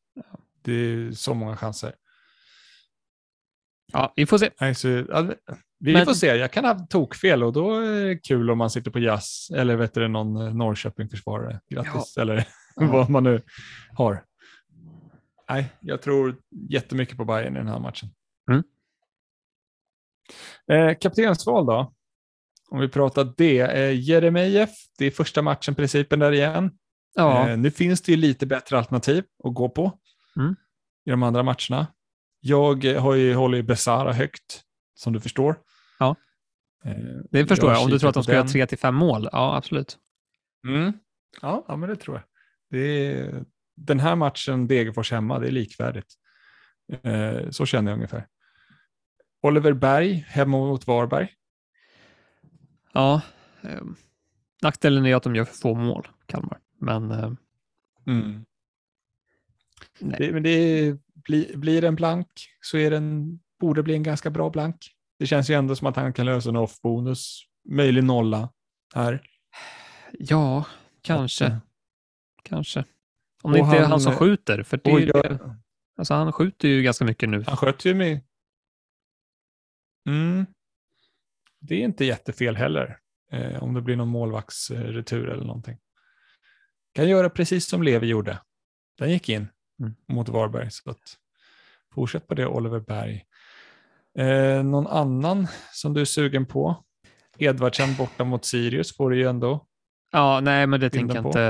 Det 0.63 0.73
är 0.73 1.13
så 1.13 1.35
många 1.35 1.57
chanser. 1.57 1.93
ja, 3.93 4.13
vi 4.17 4.27
får 4.27 4.39
se. 4.39 4.51
Nej, 4.61 4.75
så, 4.75 4.89
ja, 4.89 5.33
vi 5.81 5.93
Men- 5.93 6.07
får 6.07 6.13
se, 6.15 6.27
jag 6.27 6.51
kan 6.53 6.65
ha 6.65 6.79
tokfel 6.91 7.43
och 7.45 7.53
då 7.53 7.75
är 7.81 8.05
det 8.05 8.17
kul 8.19 8.51
om 8.51 8.59
man 8.59 8.71
sitter 8.71 8.91
på 8.91 8.99
jazz 8.99 9.51
eller 9.55 9.77
vet 9.77 9.95
du, 9.95 10.09
någon 10.09 10.37
eh, 10.47 10.55
Norrköping-försvarare. 10.55 11.61
Grattis, 11.71 12.17
eller 12.17 12.49
vad 12.75 13.11
man 13.11 13.25
nu 13.25 13.43
har. 13.97 14.23
Nej, 15.49 15.73
jag 15.81 16.03
tror 16.03 16.37
jättemycket 16.51 17.17
på 17.17 17.25
Bayern 17.25 17.57
i 17.57 17.59
den 17.59 17.69
här 17.69 17.79
matchen. 17.79 18.09
Mm. 18.51 18.63
Eh, 20.71 20.99
kaptensval 20.99 21.67
då? 21.67 21.95
Om 22.71 22.81
vi 22.81 22.89
pratar 22.89 23.33
det. 23.37 23.61
Eh, 23.61 24.01
Jeremejeff, 24.01 24.71
det 24.99 25.07
är 25.07 25.11
första 25.11 25.43
matchen 25.43 25.75
principen 25.75 26.19
där 26.19 26.33
igen. 26.33 26.71
Ja, 27.15 27.49
Eh, 27.49 27.59
nu 27.59 27.71
finns 27.71 28.03
det 28.03 28.13
ju 28.13 28.19
lite 28.19 28.47
bättre 28.47 28.79
alternativ 28.79 29.25
att 29.45 29.55
gå 29.55 29.69
på 29.69 29.99
Mm. 30.37 30.57
i 31.05 31.11
de 31.11 31.23
andra 31.23 31.43
matcherna. 31.43 31.87
Jag 32.41 32.85
eh, 32.85 33.03
har 33.03 33.15
ju 33.15 33.35
hållit 33.35 33.67
Besara 33.67 34.13
högt, 34.13 34.63
som 34.95 35.13
du 35.13 35.21
förstår. 35.21 35.59
Ja. 35.99 36.17
Eh, 36.85 36.95
det 37.31 37.47
förstår 37.47 37.73
jag. 37.73 37.83
Om 37.85 37.91
du 37.91 37.99
tror 37.99 38.09
att 38.09 38.15
de 38.15 38.23
ska 38.23 38.33
göra 38.33 38.43
den. 38.43 38.53
tre 38.53 38.67
till 38.67 38.79
fem 38.79 38.95
mål, 38.95 39.29
ja 39.33 39.57
absolut. 39.57 39.99
Mm. 40.69 40.93
Ja, 41.43 41.65
ja, 41.69 41.77
men 41.77 41.89
det 41.89 41.97
tror 41.97 42.17
jag. 42.17 42.25
Det 42.71 43.07
är, 43.13 43.45
den 43.79 44.01
här 44.01 44.17
matchen, 44.17 44.67
Degerfors 44.69 45.13
hemma, 45.13 45.39
det 45.39 45.47
är 45.47 45.51
likvärdigt. 45.51 46.15
Eh, 47.03 47.51
så 47.51 47.67
känner 47.67 47.91
jag 47.91 47.97
ungefär. 47.97 48.27
Oliver 49.43 49.73
Berg 49.73 50.25
hemma 50.29 50.59
mot 50.59 50.87
Varberg. 50.87 51.29
Ja, 52.93 53.23
eh, 53.63 53.83
nackdelen 54.63 55.07
är 55.07 55.17
att 55.17 55.23
de 55.23 55.35
gör 55.35 55.45
för 55.45 55.55
få 55.55 55.75
mål, 55.75 56.09
Kalmar. 56.27 56.59
Men 56.81 57.11
eh, 57.11 57.33
Mm. 58.07 58.45
Det, 59.99 60.33
men 60.33 60.43
det 60.43 60.97
blir, 61.15 61.57
blir 61.57 61.85
en 61.85 61.95
blank 61.95 62.27
så 62.61 62.79
är 62.79 62.91
den, 62.91 63.39
borde 63.61 63.83
bli 63.83 63.95
en 63.95 64.03
ganska 64.03 64.31
bra 64.31 64.51
blank. 64.51 64.77
Det 65.19 65.27
känns 65.27 65.51
ju 65.51 65.55
ändå 65.55 65.77
som 65.77 65.87
att 65.87 65.97
han 65.97 66.13
kan 66.13 66.27
lösa 66.27 66.49
en 66.49 66.57
off-bonus, 66.57 67.43
möjlig 67.69 68.05
nolla 68.05 68.53
här. 68.95 69.23
Ja, 70.13 70.65
kanske. 71.03 71.47
Att, 71.47 71.53
eh, 71.53 71.59
Kanske. 72.43 72.85
Om 73.43 73.53
det 73.53 73.61
Och 73.61 73.65
inte 73.67 73.77
är 73.77 73.81
han, 73.83 73.91
han 73.91 74.01
som 74.01 74.13
eh, 74.13 74.19
skjuter. 74.19 74.63
För 74.63 74.81
det, 74.85 74.91
jag, 74.91 75.39
alltså 75.99 76.15
han 76.15 76.33
skjuter 76.33 76.69
ju 76.69 76.83
ganska 76.83 77.05
mycket 77.05 77.29
nu. 77.29 77.45
han 77.47 77.57
sköter 77.57 77.89
ju 77.89 77.95
mig. 77.95 78.25
Mm. 80.09 80.47
Det 81.61 81.75
är 81.75 81.79
inte 81.85 82.05
jättefel 82.05 82.57
heller. 82.57 82.99
Eh, 83.33 83.63
om 83.63 83.75
det 83.75 83.81
blir 83.83 83.97
någon 83.97 84.09
målvaktsretur 84.09 85.29
eller 85.29 85.45
någonting. 85.45 85.79
Kan 86.95 87.09
göra 87.09 87.31
precis 87.31 87.69
som 87.69 87.83
Levi 87.83 88.07
gjorde. 88.07 88.39
Den 88.99 89.11
gick 89.11 89.29
in 89.29 89.49
Mm. 89.81 89.95
mot 90.09 90.29
Varberg. 90.29 90.71
Så 90.71 90.91
att, 90.91 91.17
fortsätt 91.95 92.27
på 92.27 92.35
det 92.35 92.47
Oliver 92.47 92.81
Berg. 92.81 93.25
Eh, 94.19 94.63
någon 94.65 94.87
annan 94.87 95.47
som 95.73 95.95
du 95.95 96.01
är 96.01 96.05
sugen 96.05 96.47
på? 96.47 96.85
Edvardsen 97.39 97.95
borta 97.97 98.25
mot 98.25 98.45
Sirius 98.45 98.97
får 98.97 99.11
du 99.11 99.19
ju 99.19 99.29
ändå. 99.29 99.67
Ja, 100.13 100.41
nej, 100.41 100.67
men 100.67 100.81
det 100.81 100.91
tänker 100.91 101.15
jag 101.15 101.27
inte. 101.27 101.41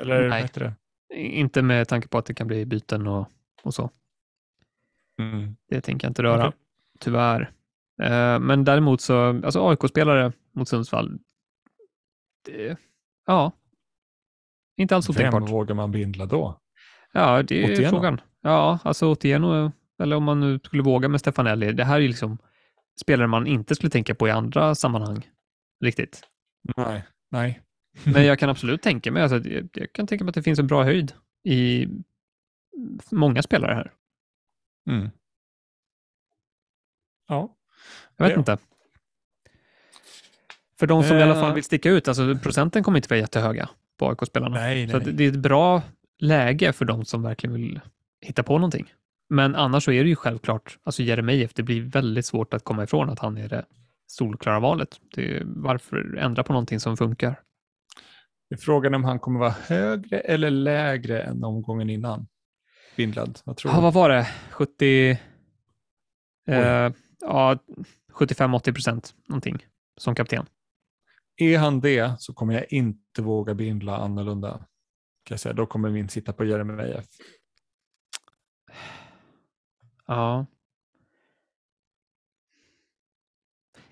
Eller 0.00 0.20
vad 0.20 0.30
nej, 0.30 0.42
heter 0.42 0.60
det? 0.60 0.74
Inte 1.14 1.62
med 1.62 1.88
tanke 1.88 2.08
på 2.08 2.18
att 2.18 2.26
det 2.26 2.34
kan 2.34 2.46
bli 2.46 2.66
byten 2.66 3.06
och, 3.06 3.28
och 3.62 3.74
så. 3.74 3.90
Mm. 5.18 5.56
Det 5.68 5.80
tänker 5.80 6.06
jag 6.06 6.10
inte 6.10 6.22
röra, 6.22 6.48
Okej. 6.48 6.58
tyvärr. 7.00 7.52
Eh, 8.02 8.38
men 8.38 8.64
däremot 8.64 9.00
så, 9.00 9.28
alltså 9.28 9.68
AIK-spelare 9.68 10.32
mot 10.52 10.68
Sundsvall, 10.68 11.18
det, 12.44 12.76
ja, 13.26 13.52
inte 14.76 14.96
alls 14.96 15.08
Vem 15.10 15.16
otänkbart. 15.16 15.50
vågar 15.50 15.74
man 15.74 15.90
bindla 15.90 16.26
då? 16.26 16.60
Ja, 17.12 17.42
det 17.42 17.64
är 17.64 17.72
Otieno? 17.72 17.90
frågan. 17.90 18.20
Ja, 18.40 18.78
alltså 18.84 19.06
Otieno, 19.06 19.72
eller 20.02 20.16
om 20.16 20.24
man 20.24 20.40
nu 20.40 20.58
skulle 20.58 20.82
våga 20.82 21.08
med 21.08 21.20
Stefanelli, 21.20 21.72
det 21.72 21.84
här 21.84 22.00
är 22.00 22.08
liksom 22.08 22.38
spelare 23.00 23.26
man 23.26 23.46
inte 23.46 23.74
skulle 23.74 23.90
tänka 23.90 24.14
på 24.14 24.28
i 24.28 24.30
andra 24.30 24.74
sammanhang, 24.74 25.28
riktigt. 25.84 26.22
Nej, 26.76 27.04
nej. 27.30 27.60
Men 28.04 28.24
jag 28.24 28.38
kan 28.38 28.50
absolut 28.50 28.82
tänka 28.82 29.12
mig, 29.12 29.22
alltså, 29.22 29.48
jag, 29.48 29.68
jag 29.72 29.92
kan 29.92 30.06
tänka 30.06 30.24
mig 30.24 30.28
att 30.30 30.34
det 30.34 30.42
finns 30.42 30.58
en 30.58 30.66
bra 30.66 30.82
höjd 30.84 31.12
i 31.44 31.88
många 33.10 33.42
spelare 33.42 33.74
här. 33.74 33.92
Mm. 34.90 35.10
Ja. 37.28 37.56
Jag 38.16 38.24
vet 38.24 38.32
Ja. 38.34 38.38
inte. 38.38 38.58
För 40.78 40.86
de 40.86 41.02
som 41.04 41.16
i 41.16 41.22
alla 41.22 41.34
fall 41.34 41.48
Eh. 41.50 41.54
vill 41.54 41.64
sticka 41.64 41.90
ut, 41.90 42.08
alltså 42.08 42.38
procenten 42.42 42.82
kommer 42.82 42.98
inte 42.98 43.08
vara 43.08 43.20
jättehöga 43.20 43.68
på 43.98 44.08
AIK-spelarna. 44.08 44.54
Nej, 44.56 44.88
Så 44.88 44.98
nej. 44.98 45.08
att 45.10 45.16
det 45.16 45.24
är 45.24 45.28
ett 45.28 45.36
bra 45.38 45.82
läge 46.18 46.72
för 46.72 46.84
de 46.84 47.04
som 47.04 47.22
verkligen 47.22 47.54
vill 47.54 47.80
hitta 48.20 48.42
på 48.42 48.52
någonting. 48.58 48.92
Men 49.28 49.54
annars 49.56 49.84
så 49.84 49.92
är 49.92 50.02
det 50.02 50.08
ju 50.08 50.16
självklart, 50.16 50.78
alltså 50.82 51.02
Jeremejeff, 51.02 51.54
det 51.54 51.62
blir 51.62 51.80
väldigt 51.82 52.26
svårt 52.26 52.54
att 52.54 52.64
komma 52.64 52.84
ifrån 52.84 53.10
att 53.10 53.18
han 53.18 53.36
är 53.36 53.48
det 53.48 53.64
solklara 54.06 54.60
valet. 54.60 55.00
Det 55.14 55.36
är, 55.36 55.42
varför 55.46 56.16
ändra 56.16 56.42
på 56.42 56.52
någonting 56.52 56.80
som 56.80 56.96
funkar? 56.96 57.40
Det 58.52 58.56
är 58.56 58.60
frågan 58.60 58.94
om 58.94 59.04
han 59.04 59.18
kommer 59.18 59.40
vara 59.40 59.50
högre 59.50 60.20
eller 60.20 60.50
lägre 60.50 61.22
än 61.22 61.44
omgången 61.44 61.90
innan. 61.90 62.26
Bindlad, 62.96 63.40
vad 63.44 63.56
tror 63.56 63.72
Ja, 63.72 63.76
du? 63.78 63.82
vad 63.82 63.94
var 63.94 64.08
det? 64.08 64.28
70... 64.50 65.10
Eh, 66.48 66.92
ja, 67.20 67.58
75-80 68.12 68.72
procent 68.72 69.14
någonting 69.28 69.66
som 69.96 70.14
kapten. 70.14 70.46
Är 71.36 71.58
han 71.58 71.80
det 71.80 72.14
så 72.20 72.32
kommer 72.34 72.54
jag 72.54 72.72
inte 72.72 73.22
våga 73.22 73.54
bindla 73.54 73.96
annorlunda. 73.96 74.50
Kan 75.24 75.34
jag 75.34 75.40
säga. 75.40 75.52
Då 75.52 75.66
kommer 75.66 75.90
min 75.90 76.08
sitta 76.08 76.32
på 76.32 76.44
Jeremejeff. 76.44 77.06
Ja. 80.06 80.46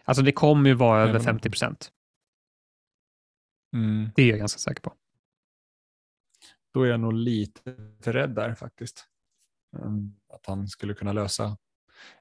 Alltså 0.05 0.23
det 0.23 0.33
kommer 0.33 0.71
ju 0.71 0.75
vara 0.75 0.99
över 1.01 1.09
Även 1.11 1.21
om- 1.21 1.25
50 1.25 1.51
procent. 1.51 1.93
Mm. 3.73 4.11
Det 4.17 4.23
är 4.23 4.29
jag 4.29 4.39
ganska 4.39 4.59
säker 4.59 4.83
på. 4.83 4.93
Då 6.75 6.83
är 6.83 6.91
jag 6.91 7.01
nog 7.01 7.13
lite 7.13 7.77
för 8.01 8.13
rädd 8.13 8.35
där 8.35 8.55
faktiskt. 8.55 9.07
Mm, 9.83 10.15
Att 10.35 10.47
han 10.47 10.69
skulle 10.69 10.95
kunna 10.95 11.13
lösa 11.13 11.57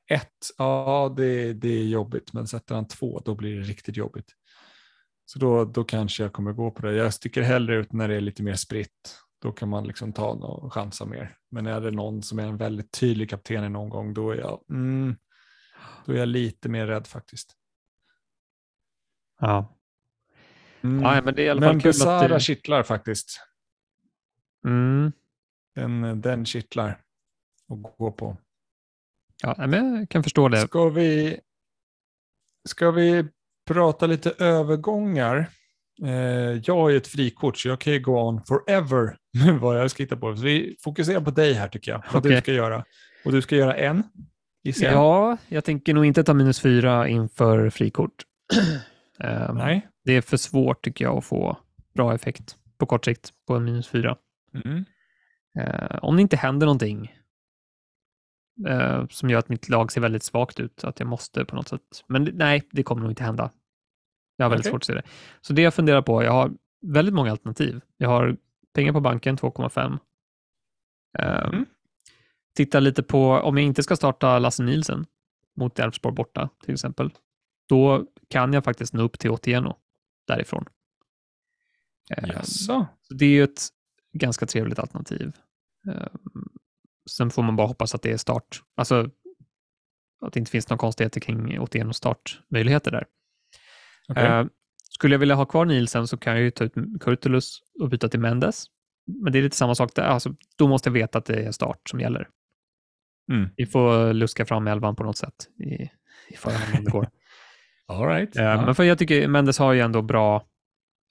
ett, 0.06 0.52
ja 0.58 1.14
det, 1.18 1.54
det 1.54 1.70
är 1.70 1.84
jobbigt, 1.84 2.34
men 2.34 2.48
sätter 2.48 2.76
han 2.76 2.88
två 2.88 3.20
då 3.26 3.36
blir 3.36 3.56
det 3.56 3.62
riktigt 3.62 3.98
jobbigt. 3.98 4.36
Så 5.26 5.40
då, 5.40 5.66
då 5.66 5.84
kanske 5.84 6.24
jag 6.24 6.34
kommer 6.34 6.54
gå 6.54 6.72
på 6.72 6.82
det. 6.82 6.94
Jag 6.94 7.14
sticker 7.14 7.42
hellre 7.42 7.76
ut 7.76 7.94
när 7.94 8.08
det 8.08 8.16
är 8.16 8.22
lite 8.22 8.44
mer 8.44 8.56
spritt. 8.56 9.20
Då 9.42 9.52
kan 9.52 9.70
man 9.70 9.88
liksom 9.88 10.14
ta 10.14 10.30
och 10.30 10.74
chansa 10.74 11.06
mer. 11.06 11.38
Men 11.52 11.66
är 11.68 11.82
det 11.82 11.92
någon 11.92 12.24
som 12.24 12.40
är 12.40 12.48
en 12.48 12.58
väldigt 12.58 12.92
tydlig 12.92 13.30
kapten 13.30 13.64
i 13.64 13.70
någon 13.70 13.90
gång, 13.90 14.14
då 14.14 14.32
är 14.32 14.36
jag, 14.36 14.64
mm, 14.70 15.16
då 16.06 16.14
är 16.14 16.18
jag 16.18 16.28
lite 16.28 16.70
mer 16.70 16.88
rädd 16.88 17.08
faktiskt. 17.08 17.56
Ja. 19.40 19.79
Mm. 20.84 21.04
ja, 21.04 21.22
men 21.22 21.36
det 21.36 21.42
är 21.42 21.46
i 21.46 21.50
alla 21.50 21.60
Men 21.60 21.70
fall 21.70 21.82
kul 21.82 21.90
Besara 21.90 22.26
att 22.26 22.30
det... 22.30 22.40
kittlar 22.40 22.84
faktiskt. 22.84 23.42
Mm. 24.66 25.12
Den, 25.76 26.22
den 26.22 26.46
kittlar 26.46 26.90
att 27.70 27.98
gå 27.98 28.12
på. 28.12 28.38
Ja, 29.42 29.68
men 29.68 29.96
jag 29.96 30.10
kan 30.10 30.24
förstå 30.24 30.50
det. 30.50 30.62
Ska 30.62 30.90
vi, 30.90 31.40
ska 32.70 32.92
vi 32.92 33.26
prata 33.68 34.08
lite 34.08 34.32
övergångar? 34.40 35.50
Eh, 36.04 36.62
jag 36.64 36.92
ju 36.92 36.98
ett 36.98 37.08
frikort 37.08 37.58
så 37.58 37.68
jag 37.68 37.80
kan 37.80 37.94
ju 37.94 38.00
gå 38.00 38.22
on 38.22 38.44
forever 38.46 39.18
med 39.46 39.60
vad 39.60 39.80
jag 39.80 39.92
ska 39.92 40.04
hitta 40.04 40.18
på. 40.18 40.36
Så 40.36 40.44
vi 40.44 40.76
fokuserar 40.84 41.22
på 41.22 41.32
dig 41.32 41.54
här 41.54 41.68
tycker 41.68 41.92
jag, 41.92 42.04
vad 42.14 42.24
du 42.24 42.30
Okej. 42.30 42.42
ska 42.42 42.54
göra. 42.54 42.86
Och 43.26 43.32
du 43.32 43.42
ska 43.42 43.56
göra 43.56 43.76
en, 43.76 44.04
gissar 44.64 44.86
jag? 44.86 44.94
Ja, 44.94 45.38
jag 45.48 45.64
tänker 45.64 45.94
nog 45.94 46.06
inte 46.06 46.24
ta 46.24 46.34
minus 46.34 46.60
fyra 46.60 47.08
inför 47.08 47.70
frikort. 47.70 48.14
Ehm, 49.24 49.56
Nej? 49.58 49.89
Det 50.06 50.14
är 50.14 50.22
för 50.22 50.38
svårt 50.38 50.84
tycker 50.84 51.06
jag 51.06 51.18
att 51.18 51.26
få 51.26 51.58
bra 51.94 52.16
effekt 52.16 52.58
på 52.78 52.86
kort 52.86 53.06
sikt 53.06 53.34
på 53.48 53.56
en 53.56 53.64
minus 53.66 53.88
fyra. 53.88 54.18
Mm. 54.54 54.86
Eh, 55.60 56.00
om 56.02 56.16
det 56.16 56.22
inte 56.22 56.38
händer 56.38 56.68
någonting 56.68 57.16
eh, 58.68 59.08
som 59.08 59.30
gör 59.30 59.40
att 59.40 59.50
mitt 59.50 59.70
lag 59.70 59.92
ser 59.92 60.02
väldigt 60.02 60.24
svagt 60.24 60.60
ut, 60.60 60.84
att 60.84 61.00
jag 61.00 61.08
måste 61.10 61.46
på 61.46 61.56
något 61.56 61.68
sätt. 61.68 62.04
Men 62.08 62.24
nej, 62.34 62.64
det 62.72 62.84
kommer 62.84 63.02
nog 63.02 63.12
inte 63.12 63.24
hända. 63.24 63.52
Jag 64.36 64.46
har 64.46 64.50
väldigt 64.50 64.66
Okej. 64.66 64.72
svårt 64.72 64.82
att 64.82 64.86
se 64.86 64.94
det. 64.94 65.04
Så 65.42 65.54
det 65.54 65.62
jag 65.62 65.74
funderar 65.74 66.02
på, 66.02 66.24
jag 66.24 66.32
har 66.32 66.52
väldigt 66.82 67.16
många 67.16 67.32
alternativ. 67.32 67.82
Jag 67.98 68.10
har 68.10 68.38
pengar 68.74 68.94
på 68.94 69.00
banken, 69.02 69.38
2,5. 69.38 70.00
Eh, 71.20 71.48
Mm. 71.48 71.66
Titta 72.56 72.80
lite 72.80 73.04
på, 73.04 73.32
om 73.32 73.58
jag 73.58 73.66
inte 73.66 73.84
ska 73.84 73.96
starta 73.96 74.40
Lasse 74.40 74.64
Nielsen 74.64 75.06
mot 75.56 75.80
Elfsborg 75.80 76.16
borta 76.16 76.50
till 76.64 76.74
exempel, 76.74 77.14
då 77.70 78.06
kan 78.28 78.54
jag 78.54 78.64
faktiskt 78.64 78.94
nå 78.94 79.04
upp 79.04 79.20
till 79.20 79.30
Otieno 79.30 79.76
därifrån. 80.30 80.66
Eh, 82.18 82.30
Jaså? 82.30 82.88
så 83.02 83.14
det 83.14 83.26
är 83.26 83.30
ju 83.30 83.44
ett 83.44 83.62
ganska 84.14 84.46
trevligt 84.46 84.80
alternativ. 84.80 85.32
Eh, 85.88 86.08
Sen 87.10 87.30
får 87.30 87.44
man 87.44 87.56
bara 87.56 87.68
hoppas 87.68 87.96
att 87.96 88.02
det 88.02 88.12
är 88.12 88.18
start, 88.18 88.62
alltså 88.76 89.10
att 90.26 90.34
det 90.34 90.40
inte 90.40 90.52
finns 90.52 90.70
några 90.70 90.80
konstigheter 90.80 91.20
kring 91.20 91.60
Otieno 91.60 91.94
startmöjligheter 91.94 92.92
där. 92.92 93.06
Okej. 94.10 94.26
Eh, 94.26 94.46
Skulle 94.92 95.14
jag 95.14 95.20
vilja 95.20 95.36
ha 95.36 95.46
kvar 95.46 95.66
Nielsen 95.66 96.08
så 96.08 96.18
kan 96.18 96.34
jag 96.34 96.42
ju 96.42 96.52
ta 96.52 96.64
ut 96.64 96.74
Kurtulus 97.00 97.60
och 97.80 97.90
byta 97.90 98.10
till 98.10 98.20
Mendes. 98.20 98.66
Men 99.24 99.34
det 99.34 99.40
är 99.40 99.44
lite 99.44 99.56
samma 99.56 99.76
sak 99.76 99.96
där, 99.96 100.04
alltså, 100.04 100.36
då 100.58 100.68
måste 100.68 100.90
jag 100.90 100.94
veta 100.94 101.18
att 101.18 101.26
det 101.26 101.44
är 101.44 101.52
start 101.52 101.90
som 101.90 102.00
gäller. 102.00 102.30
Mm. 103.32 103.50
Vi 103.58 103.66
får 103.66 104.14
luska 104.14 104.46
fram 104.46 104.68
elvan 104.68 104.96
på 104.96 105.04
något 105.04 105.18
sätt 105.18 105.48
i, 105.60 105.90
i 106.30 106.38
förhand 106.38 106.78
om 106.78 106.84
det 106.86 106.92
går. 106.92 107.10
All 107.90 108.08
right. 108.08 108.36
Eh, 108.38 108.44
Ja. 108.44 108.66
Men 108.66 108.76
för 108.76 108.84
jag 108.84 108.98
tycker 109.00 109.28
Mendes 109.28 109.60
har 109.60 109.74
ju 109.74 109.80
ändå 109.80 110.02
bra, 110.02 110.44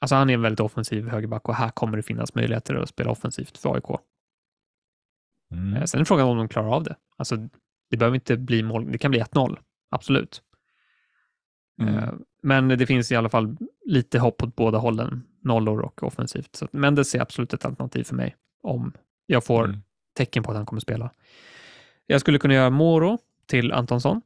alltså 0.00 0.14
han 0.16 0.30
är 0.30 0.34
en 0.34 0.42
väldigt 0.42 0.60
offensiv 0.60 1.08
högerback 1.08 1.48
och 1.48 1.54
här 1.54 1.70
kommer 1.70 1.96
det 1.96 2.02
finnas 2.02 2.34
möjligheter 2.34 2.74
att 2.74 2.88
spela 2.88 3.10
offensivt 3.10 3.58
för 3.58 3.74
AIK. 3.74 4.00
Mm. 5.52 5.74
Eh, 5.76 5.84
Sen 5.84 6.00
är 6.00 6.04
frågan 6.04 6.28
om 6.28 6.36
de 6.36 6.48
klarar 6.48 6.74
av 6.74 6.82
det. 6.84 6.96
Alltså, 7.16 7.36
det 7.90 7.96
behöver 7.96 8.14
inte 8.14 8.36
bli 8.36 8.62
mål, 8.62 8.92
det 8.92 8.98
kan 8.98 9.10
bli 9.10 9.20
1-0, 9.20 9.58
absolut. 9.90 10.42
Mm. 11.82 11.94
Eh, 11.98 12.10
Men 12.42 12.68
det 12.68 12.86
finns 12.86 13.12
i 13.12 13.16
alla 13.16 13.28
fall 13.28 13.56
lite 13.84 14.18
hopp 14.18 14.42
åt 14.42 14.56
båda 14.56 14.78
hållen, 14.78 15.22
nollor 15.42 15.80
och 15.80 16.02
offensivt. 16.02 16.56
Så 16.56 16.68
Mendes 16.72 17.14
är 17.14 17.20
absolut 17.20 17.54
ett 17.54 17.64
alternativ 17.64 18.04
för 18.04 18.14
mig 18.14 18.36
om 18.62 18.92
jag 19.26 19.44
får 19.44 19.64
Mm. 19.64 19.80
tecken 20.16 20.42
på 20.42 20.50
att 20.50 20.56
han 20.56 20.66
kommer 20.66 20.80
spela. 20.80 21.10
Jag 22.06 22.20
skulle 22.20 22.38
kunna 22.38 22.54
göra 22.54 22.70
Moro 22.70 23.18
till 23.46 23.72
Antonsson, 23.72 24.22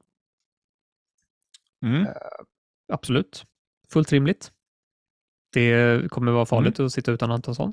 Mm. 1.82 2.06
absolut. 2.92 3.44
Fullt 3.92 4.12
rimligt. 4.12 4.52
Det 5.52 6.10
kommer 6.10 6.32
vara 6.32 6.46
farligt 6.46 6.80
att 6.80 6.92
sitta 6.92 7.12
utan 7.12 7.30
Antonsson. 7.30 7.72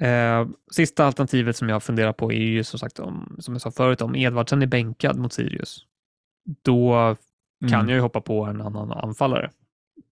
Eh, 0.00 0.48
sista 0.72 1.04
alternativet 1.06 1.56
som 1.56 1.68
jag 1.68 1.82
funderar 1.82 2.12
på 2.12 2.32
är 2.32 2.36
ju 2.36 2.64
som 2.64 2.78
sagt, 2.78 2.98
om, 2.98 3.36
som 3.38 3.54
jag 3.54 3.60
sa 3.62 3.70
förut, 3.70 4.00
om 4.02 4.16
Edvardsen 4.16 4.62
är 4.62 4.66
bänkad 4.66 5.18
mot 5.18 5.32
Sirius, 5.32 5.86
då 6.62 7.16
kan 7.60 7.74
Mm. 7.74 7.88
jag 7.88 7.94
ju 7.96 8.00
hoppa 8.00 8.20
på 8.20 8.44
en 8.44 8.60
annan 8.60 8.92
anfallare 8.92 9.50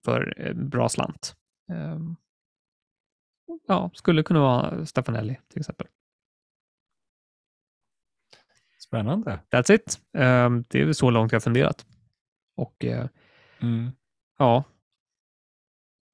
för 0.05 0.33
eh, 0.37 0.53
bra 0.53 0.89
slant. 0.89 1.35
Eh, 1.71 1.99
ja, 3.67 3.91
skulle 3.93 4.23
kunna 4.23 4.39
vara 4.39 4.85
Stefanelli 4.85 5.39
till 5.49 5.59
exempel. 5.59 5.87
Spännande. 8.79 9.39
That's 9.51 9.71
it. 9.71 9.99
Eh, 10.13 10.49
det 10.67 10.81
är 10.81 10.93
så 10.93 11.09
långt 11.09 11.31
jag 11.31 11.35
har 11.39 11.41
funderat. 11.41 11.85
Och 12.55 12.85
eh, 12.85 13.07
Mm. 13.59 13.91
ja, 14.37 14.63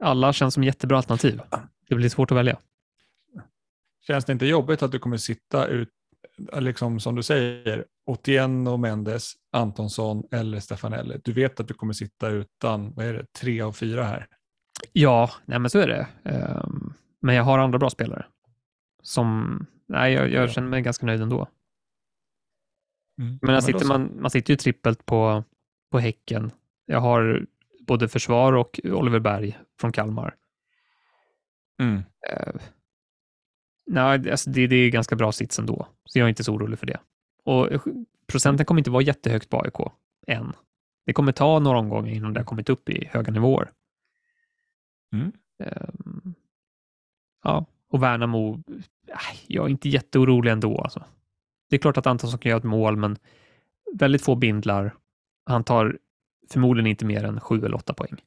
alla 0.03 0.33
känns 0.33 0.53
som 0.53 0.63
jättebra 0.63 0.97
alternativ. 0.97 1.41
Det 1.89 1.95
blir 1.95 2.09
svårt 2.09 2.31
att 2.31 2.37
välja. 2.37 2.59
Känns 4.01 4.25
det 4.25 4.33
inte 4.33 4.45
jobbigt 4.45 4.83
att 4.83 4.91
du 4.91 4.99
kommer 4.99 5.17
sitta 5.17 5.67
ut, 5.67 5.89
liksom 6.53 6.99
som 6.99 7.15
du 7.15 7.23
säger, 7.23 7.85
Otieno, 8.05 8.77
Mendes, 8.77 9.33
Antonsson 9.51 10.23
eller 10.31 10.59
Stefanelli? 10.59 11.21
Du 11.23 11.33
vet 11.33 11.59
att 11.59 11.67
du 11.67 11.73
kommer 11.73 11.93
sitta 11.93 12.29
utan, 12.29 12.93
vad 12.93 13.05
är 13.05 13.13
det, 13.13 13.25
tre 13.39 13.61
av 13.61 13.73
fyra 13.73 14.03
här? 14.03 14.27
Ja, 14.93 15.31
nej 15.45 15.59
men 15.59 15.69
så 15.69 15.79
är 15.79 15.87
det. 15.87 16.07
Um, 16.23 16.93
men 17.21 17.35
jag 17.35 17.43
har 17.43 17.59
andra 17.59 17.79
bra 17.79 17.89
spelare. 17.89 18.25
Som, 19.03 19.59
nej, 19.87 20.13
jag, 20.13 20.31
jag 20.31 20.51
känner 20.51 20.67
mig 20.67 20.81
ganska 20.81 21.05
nöjd 21.05 21.21
ändå. 21.21 21.47
Mm. 23.21 23.39
Men, 23.41 23.53
ja, 23.55 23.61
sitter 23.61 23.85
man, 23.85 24.21
man 24.21 24.31
sitter 24.31 24.53
ju 24.53 24.57
trippelt 24.57 25.05
på, 25.05 25.43
på 25.91 25.99
Häcken. 25.99 26.51
Jag 26.85 26.99
har 26.99 27.45
både 27.79 28.07
försvar 28.07 28.53
och 28.53 28.79
Oliver 28.83 29.19
Berg 29.19 29.59
från 29.79 29.91
Kalmar. 29.91 30.35
Mm. 31.81 31.95
Uh, 31.95 32.61
nej, 33.85 34.31
alltså 34.31 34.49
det, 34.49 34.67
det 34.67 34.75
är 34.75 34.89
ganska 34.89 35.15
bra 35.15 35.31
sits 35.31 35.59
ändå, 35.59 35.87
så 36.05 36.19
jag 36.19 36.25
är 36.25 36.29
inte 36.29 36.43
så 36.43 36.53
orolig 36.53 36.79
för 36.79 36.85
det. 36.85 36.99
Och 37.43 37.69
procenten 38.27 38.65
kommer 38.65 38.79
inte 38.79 38.91
vara 38.91 39.03
jättehögt 39.03 39.49
på 39.49 39.61
AIK 39.61 39.91
än. 40.27 40.53
Det 41.05 41.13
kommer 41.13 41.31
ta 41.31 41.59
några 41.59 41.79
omgångar 41.79 42.11
innan 42.11 42.33
det 42.33 42.39
har 42.39 42.45
kommit 42.45 42.69
upp 42.69 42.89
i 42.89 43.05
höga 43.05 43.31
nivåer. 43.31 43.71
Mm. 45.13 45.31
Um, 45.59 46.33
ja, 47.43 47.65
och 47.89 48.03
Värnamo, 48.03 48.63
jag 49.47 49.65
är 49.65 49.69
inte 49.69 49.89
jätteorolig 49.89 50.51
ändå. 50.51 50.81
Alltså. 50.81 51.03
Det 51.69 51.75
är 51.75 51.79
klart 51.79 51.97
att 51.97 52.07
Antonsson 52.07 52.39
kan 52.39 52.49
göra 52.49 52.57
ett 52.57 52.63
mål, 52.63 52.97
men 52.97 53.17
väldigt 53.93 54.21
få 54.21 54.35
bindlar. 54.35 54.95
Han 55.51 55.63
tar 55.63 55.97
förmodligen 56.51 56.87
inte 56.87 57.05
mer 57.05 57.23
än 57.23 57.39
sju 57.39 57.65
eller 57.65 57.75
åtta 57.75 57.93
poäng. 57.93 58.21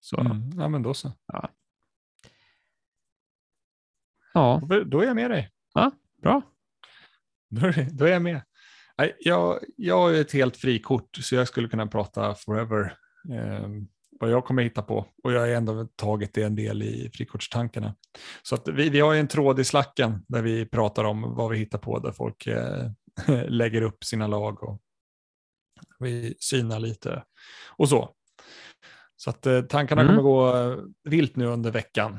Så. 0.00 0.20
Mm. 0.20 0.50
Ja, 0.56 0.68
men 0.68 0.82
då 0.82 0.94
så. 0.94 1.12
Ja. 1.26 1.50
ja. 4.34 4.62
Då 4.86 5.00
är 5.00 5.06
jag 5.06 5.16
med 5.16 5.30
dig. 5.30 5.50
Ja, 5.74 5.90
bra. 6.22 6.42
Då 7.92 8.04
är, 8.04 8.10
jag 8.10 8.22
med. 8.22 8.42
Jag, 9.18 9.58
jag 9.76 10.16
är 10.16 10.20
ett 10.20 10.32
helt 10.32 10.56
frikort, 10.56 11.16
så 11.16 11.34
jag 11.34 11.48
skulle 11.48 11.68
kunna 11.68 11.86
prata 11.86 12.34
forever. 12.34 12.96
Eh, 13.32 13.68
vad 14.20 14.30
jag 14.30 14.44
kommer 14.44 14.62
hitta 14.62 14.82
på 14.82 15.06
och 15.22 15.32
jag 15.32 15.40
har 15.40 15.48
ändå 15.48 15.88
tagit 15.96 16.34
det 16.34 16.42
en 16.42 16.56
del 16.56 16.82
i 16.82 17.10
frikortstankarna. 17.14 17.94
Så 18.42 18.54
att 18.54 18.68
vi, 18.68 18.88
vi 18.88 19.00
har 19.00 19.14
en 19.14 19.28
tråd 19.28 19.60
i 19.60 19.64
slacken 19.64 20.24
där 20.28 20.42
vi 20.42 20.66
pratar 20.66 21.04
om 21.04 21.34
vad 21.34 21.50
vi 21.50 21.58
hittar 21.58 21.78
på 21.78 21.98
där 21.98 22.12
folk 22.12 22.46
eh, 22.46 22.90
lägger 23.48 23.82
upp 23.82 24.04
sina 24.04 24.26
lag 24.26 24.62
och 24.62 24.82
vi 26.00 26.34
synar 26.38 26.78
lite 26.78 27.24
och 27.76 27.88
så. 27.88 28.14
Så 29.16 29.30
att 29.30 29.46
eh, 29.46 29.62
tankarna 29.62 30.02
mm. 30.02 30.16
kommer 30.16 30.30
gå 30.30 30.56
eh, 30.56 30.78
vilt 31.04 31.36
nu 31.36 31.46
under 31.46 31.70
veckan. 31.70 32.18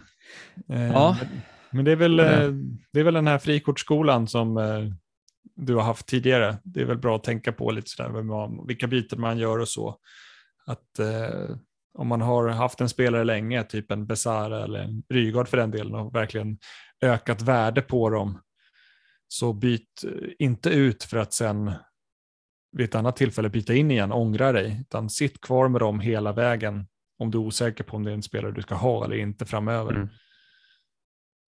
Eh, 0.69 0.87
ja. 0.91 1.17
Men 1.71 1.85
det 1.85 1.91
är, 1.91 1.95
väl, 1.95 2.19
eh, 2.19 2.49
det 2.93 2.99
är 2.99 3.03
väl 3.03 3.13
den 3.13 3.27
här 3.27 3.37
frikortsskolan 3.37 4.27
som 4.27 4.55
du 5.55 5.75
har 5.75 5.83
haft 5.83 6.07
tidigare. 6.07 6.57
Det 6.63 6.81
är 6.81 6.85
väl 6.85 6.97
bra 6.97 7.15
att 7.15 7.23
tänka 7.23 7.51
på 7.51 7.71
lite 7.71 7.89
sådär, 7.89 8.67
vilka 8.67 8.87
byten 8.87 9.21
man 9.21 9.37
gör 9.37 9.59
och 9.59 9.67
så. 9.67 9.97
Att 10.65 10.99
om 11.97 12.07
man 12.07 12.21
har 12.21 12.47
haft 12.47 12.81
en 12.81 12.89
spelare 12.89 13.23
länge, 13.23 13.63
typ 13.63 13.91
en 13.91 14.05
Besara 14.05 14.63
eller 14.63 14.79
en 14.79 15.03
Rygaard 15.09 15.47
för 15.47 15.57
den 15.57 15.71
delen 15.71 15.95
och 15.95 16.15
verkligen 16.15 16.57
ökat 17.01 17.41
värde 17.41 17.81
på 17.81 18.09
dem, 18.09 18.41
så 19.27 19.53
byt 19.53 20.03
inte 20.39 20.69
ut 20.69 21.03
för 21.03 21.17
att 21.17 21.33
sen 21.33 21.71
vid 22.71 22.85
ett 22.85 22.95
annat 22.95 23.15
tillfälle 23.15 23.49
byta 23.49 23.73
in 23.73 23.91
igen, 23.91 24.11
ångra 24.11 24.51
dig, 24.51 24.77
utan 24.81 25.09
sitt 25.09 25.41
kvar 25.41 25.67
med 25.67 25.81
dem 25.81 25.99
hela 25.99 26.33
vägen 26.33 26.87
om 27.19 27.31
du 27.31 27.37
är 27.37 27.41
osäker 27.41 27.83
på 27.83 27.95
om 27.97 28.03
det 28.03 28.11
är 28.11 28.15
en 28.15 28.23
spelare 28.23 28.51
du 28.51 28.61
ska 28.61 28.75
ha 28.75 29.05
eller 29.05 29.15
inte 29.15 29.45
framöver. 29.45 29.91
Mm. 29.91 30.09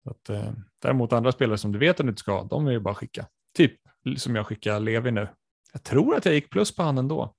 Att, 0.04 0.28
eh, 0.28 0.52
däremot 0.82 1.12
andra 1.12 1.32
spelare 1.32 1.58
som 1.58 1.72
du 1.72 1.78
vet 1.78 2.00
att 2.00 2.06
du 2.06 2.10
inte 2.10 2.20
ska 2.20 2.32
ha, 2.32 2.44
de 2.44 2.64
vill 2.64 2.74
ju 2.74 2.80
bara 2.80 2.94
skicka. 2.94 3.26
Typ 3.54 3.72
som 4.16 4.36
jag 4.36 4.46
skickar 4.46 4.80
Levi 4.80 5.10
nu. 5.10 5.28
Jag 5.72 5.82
tror 5.82 6.16
att 6.16 6.24
jag 6.24 6.34
gick 6.34 6.50
plus 6.50 6.76
på 6.76 6.82
han 6.82 6.98
ändå 6.98 7.34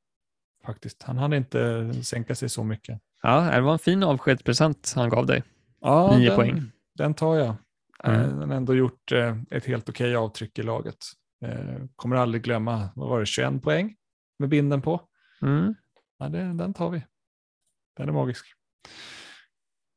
faktiskt. 0.66 1.04
Han 1.04 1.18
hade 1.18 1.38
inte 1.38 1.94
sänka 2.04 2.36
sig 2.36 2.50
så 2.50 2.64
mycket. 2.64 3.00
Ja, 3.22 3.52
det 3.56 3.62
var 3.62 3.74
en 3.74 3.80
fin 3.80 4.04
avskedspresent 4.04 4.94
han 4.96 5.10
gav 5.10 5.26
dig. 5.26 5.44
Ja, 5.82 6.18
Nio 6.18 6.28
den, 6.28 6.36
poäng. 6.36 6.72
Den 6.96 7.14
tar 7.14 7.36
jag. 7.36 7.56
Mm. 8.04 8.22
Eh, 8.22 8.30
han 8.30 8.50
har 8.50 8.58
ändå 8.58 8.76
gjort 8.76 9.12
eh, 9.12 9.38
ett 9.52 9.66
helt 9.66 9.90
okej 9.90 10.16
avtryck 10.16 10.60
i 10.60 10.64
laget. 10.64 10.98
Eh, 11.44 11.86
kommer 11.96 12.16
aldrig 12.16 12.44
glömma, 12.44 12.90
vad 12.96 13.10
var 13.10 13.20
det, 13.20 13.26
21 13.26 13.64
poäng 13.64 13.96
med 14.40 14.50
binden 14.50 14.82
på. 14.82 15.02
Mm. 15.42 15.76
Ja, 16.20 16.30
det, 16.30 16.54
den 16.54 16.74
tar 16.74 16.90
vi. 16.90 17.06
Den 17.98 18.10
är 18.10 18.14
magisk. 18.14 18.46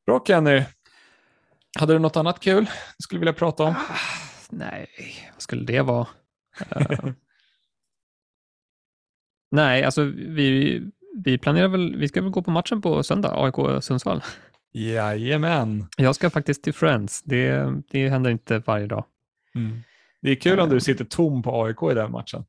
Bra 0.05 0.23
Kenny. 0.27 0.63
Hade 1.79 1.93
du 1.93 1.99
något 1.99 2.15
annat 2.15 2.39
kul 2.39 2.65
du 2.97 3.03
skulle 3.03 3.19
vilja 3.19 3.33
prata 3.33 3.63
om? 3.63 3.69
Ah, 3.69 3.97
nej, 4.49 4.87
vad 5.33 5.41
skulle 5.41 5.65
det 5.65 5.81
vara? 5.81 6.07
Nej, 9.51 9.83
alltså 9.83 10.03
vi, 10.03 10.81
vi 11.17 11.37
planerar 11.37 11.67
väl, 11.67 11.95
vi 11.95 12.07
ska 12.07 12.21
väl 12.21 12.31
gå 12.31 12.41
på 12.41 12.51
matchen 12.51 12.81
på 12.81 13.03
söndag, 13.03 13.31
AIK 13.35 13.83
Sundsvall. 13.83 14.23
Jajamän. 14.71 15.87
Jag 15.97 16.15
ska 16.15 16.29
faktiskt 16.29 16.63
till 16.63 16.73
Friends, 16.73 17.21
det, 17.23 17.73
det 17.91 18.09
händer 18.09 18.31
inte 18.31 18.59
varje 18.59 18.87
dag. 18.87 19.05
Mm. 19.55 19.81
Det 20.27 20.31
är 20.31 20.35
kul 20.35 20.59
om 20.59 20.69
du 20.69 20.79
sitter 20.79 21.05
tom 21.05 21.43
på 21.43 21.63
AIK 21.63 21.77
i 21.91 21.93
den 21.93 22.11
matchen. 22.11 22.45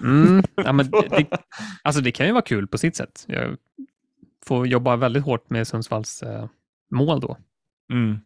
Mm, 0.00 0.42
ja, 0.54 0.72
men 0.72 0.90
det, 0.90 1.26
alltså 1.82 2.02
det 2.02 2.12
kan 2.12 2.26
ju 2.26 2.32
vara 2.32 2.42
kul 2.42 2.66
på 2.66 2.78
sitt 2.78 2.96
sätt. 2.96 3.24
Jag 3.28 3.56
får 4.44 4.66
jobba 4.66 4.96
väldigt 4.96 5.24
hårt 5.24 5.50
med 5.50 5.68
Sundsvalls 5.68 6.22
eh, 6.22 6.48
mål 6.90 7.20
då. 7.20 7.36
Mm. 7.92 8.18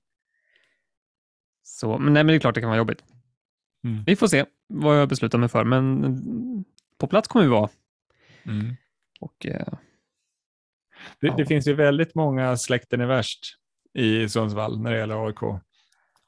Så, 1.62 1.98
men, 1.98 2.12
nej, 2.12 2.24
men 2.24 2.26
det 2.26 2.34
är 2.34 2.38
klart 2.38 2.54
det 2.54 2.60
kan 2.60 2.70
vara 2.70 2.78
jobbigt. 2.78 3.04
Mm. 3.84 4.04
Vi 4.04 4.16
får 4.16 4.26
se 4.26 4.44
vad 4.66 5.00
jag 5.00 5.08
beslutar 5.08 5.38
mig 5.38 5.48
för, 5.48 5.64
men 5.64 6.64
på 6.98 7.06
plats 7.06 7.28
kommer 7.28 7.44
vi 7.44 7.50
vara. 7.50 7.70
Mm. 8.44 8.76
Och, 9.20 9.46
eh, 9.46 9.72
det, 11.20 11.26
ja. 11.26 11.34
det, 11.36 11.46
finns 11.46 11.66
ju 11.66 11.74
väldigt 11.74 12.14
många 12.14 12.56
släkten 12.56 13.00
är 13.00 13.06
värst 13.06 13.56
i 13.94 14.28
Sundsvall 14.28 14.80
när 14.80 14.90
det 14.90 14.98
gäller 14.98 15.26
AIK. 15.26 15.62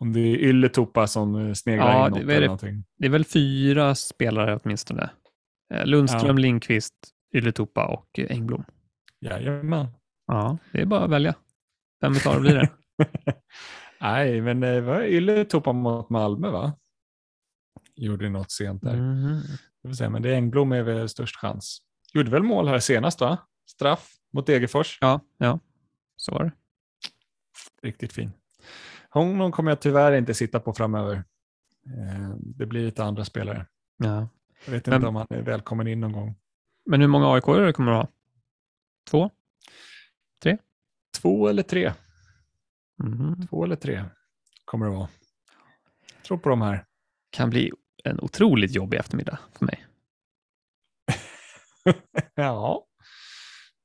Om 0.00 0.12
det 0.12 0.20
är 0.20 0.36
Ylletupa 0.36 1.06
som 1.06 1.54
sneglar 1.54 1.92
ja, 1.92 2.06
inåt 2.06 2.26
det, 2.26 2.34
eller 2.34 2.46
någonting. 2.46 2.84
Det 2.98 3.06
är 3.06 3.10
väl 3.10 3.24
fyra 3.24 3.94
spelare 3.94 4.58
åtminstone. 4.62 5.10
Eh, 5.74 5.86
Lundström, 5.86 6.36
ja. 6.36 6.42
Lindqvist, 6.42 6.94
Ylletupa 7.34 7.86
och 7.86 8.18
eh, 8.18 8.26
Engblom. 8.30 8.64
Jajamän. 9.20 9.86
Ja, 10.26 10.58
det 10.72 10.80
är 10.80 10.86
bara 10.86 11.04
att 11.04 11.10
välja. 11.10 11.34
Vem 12.00 12.12
utav 12.12 12.34
det 12.34 12.40
blir 12.40 12.54
det? 12.54 12.70
Nej, 14.00 14.40
men 14.40 14.60
det 14.60 14.80
var 14.80 15.02
Ylletupa 15.02 15.72
mot 15.72 16.10
Malmö 16.10 16.50
va? 16.50 16.72
Gjorde 17.96 18.28
något 18.28 18.50
sent 18.50 18.82
där. 18.82 18.94
Mm. 18.94 19.40
Det 19.82 19.94
säga, 19.94 20.10
men 20.10 20.22
det 20.22 20.30
är 20.30 20.34
Engblom 20.34 20.72
är 20.72 20.82
väl 20.82 21.08
störst 21.08 21.36
chans. 21.36 21.78
Gjorde 22.14 22.30
väl 22.30 22.42
mål 22.42 22.68
här 22.68 22.78
senast 22.78 23.20
va? 23.20 23.38
Straff 23.70 24.10
mot 24.32 24.46
Degerfors. 24.46 24.98
Ja, 25.00 25.20
ja, 25.38 25.60
så 26.16 26.32
var 26.32 26.44
det. 26.44 26.52
Riktigt 27.82 28.12
fin. 28.12 28.32
Honom 29.10 29.52
kommer 29.52 29.70
jag 29.70 29.80
tyvärr 29.80 30.12
inte 30.12 30.34
sitta 30.34 30.60
på 30.60 30.72
framöver. 30.72 31.14
Eh, 31.86 32.34
det 32.38 32.66
blir 32.66 32.84
lite 32.84 33.04
andra 33.04 33.24
spelare. 33.24 33.66
Ja. 33.96 34.28
Jag 34.64 34.72
vet 34.72 34.86
inte 34.86 34.98
men, 34.98 35.08
om 35.08 35.16
han 35.16 35.26
är 35.30 35.42
välkommen 35.42 35.86
in 35.86 36.00
någon 36.00 36.12
gång. 36.12 36.36
Men 36.86 37.00
hur 37.00 37.08
många 37.08 37.34
aik 37.34 37.44
det 37.46 37.72
kommer 37.72 37.92
du 37.92 37.96
ha? 37.96 38.08
Två? 39.10 39.30
Tre? 40.42 40.58
Två 41.20 41.48
eller 41.48 41.62
tre. 41.62 41.92
Mm. 43.02 43.46
Två 43.46 43.64
eller 43.64 43.76
tre 43.76 44.04
kommer 44.64 44.86
det 44.86 44.92
vara. 44.92 45.08
Jag 46.14 46.24
tror 46.24 46.38
på 46.38 46.48
de 46.48 46.62
här. 46.62 46.84
Kan 47.30 47.50
bli 47.50 47.72
en 48.04 48.20
otroligt 48.20 48.74
jobbig 48.74 48.98
eftermiddag 48.98 49.38
för 49.58 49.66
mig. 49.66 49.86
ja, 52.34 52.86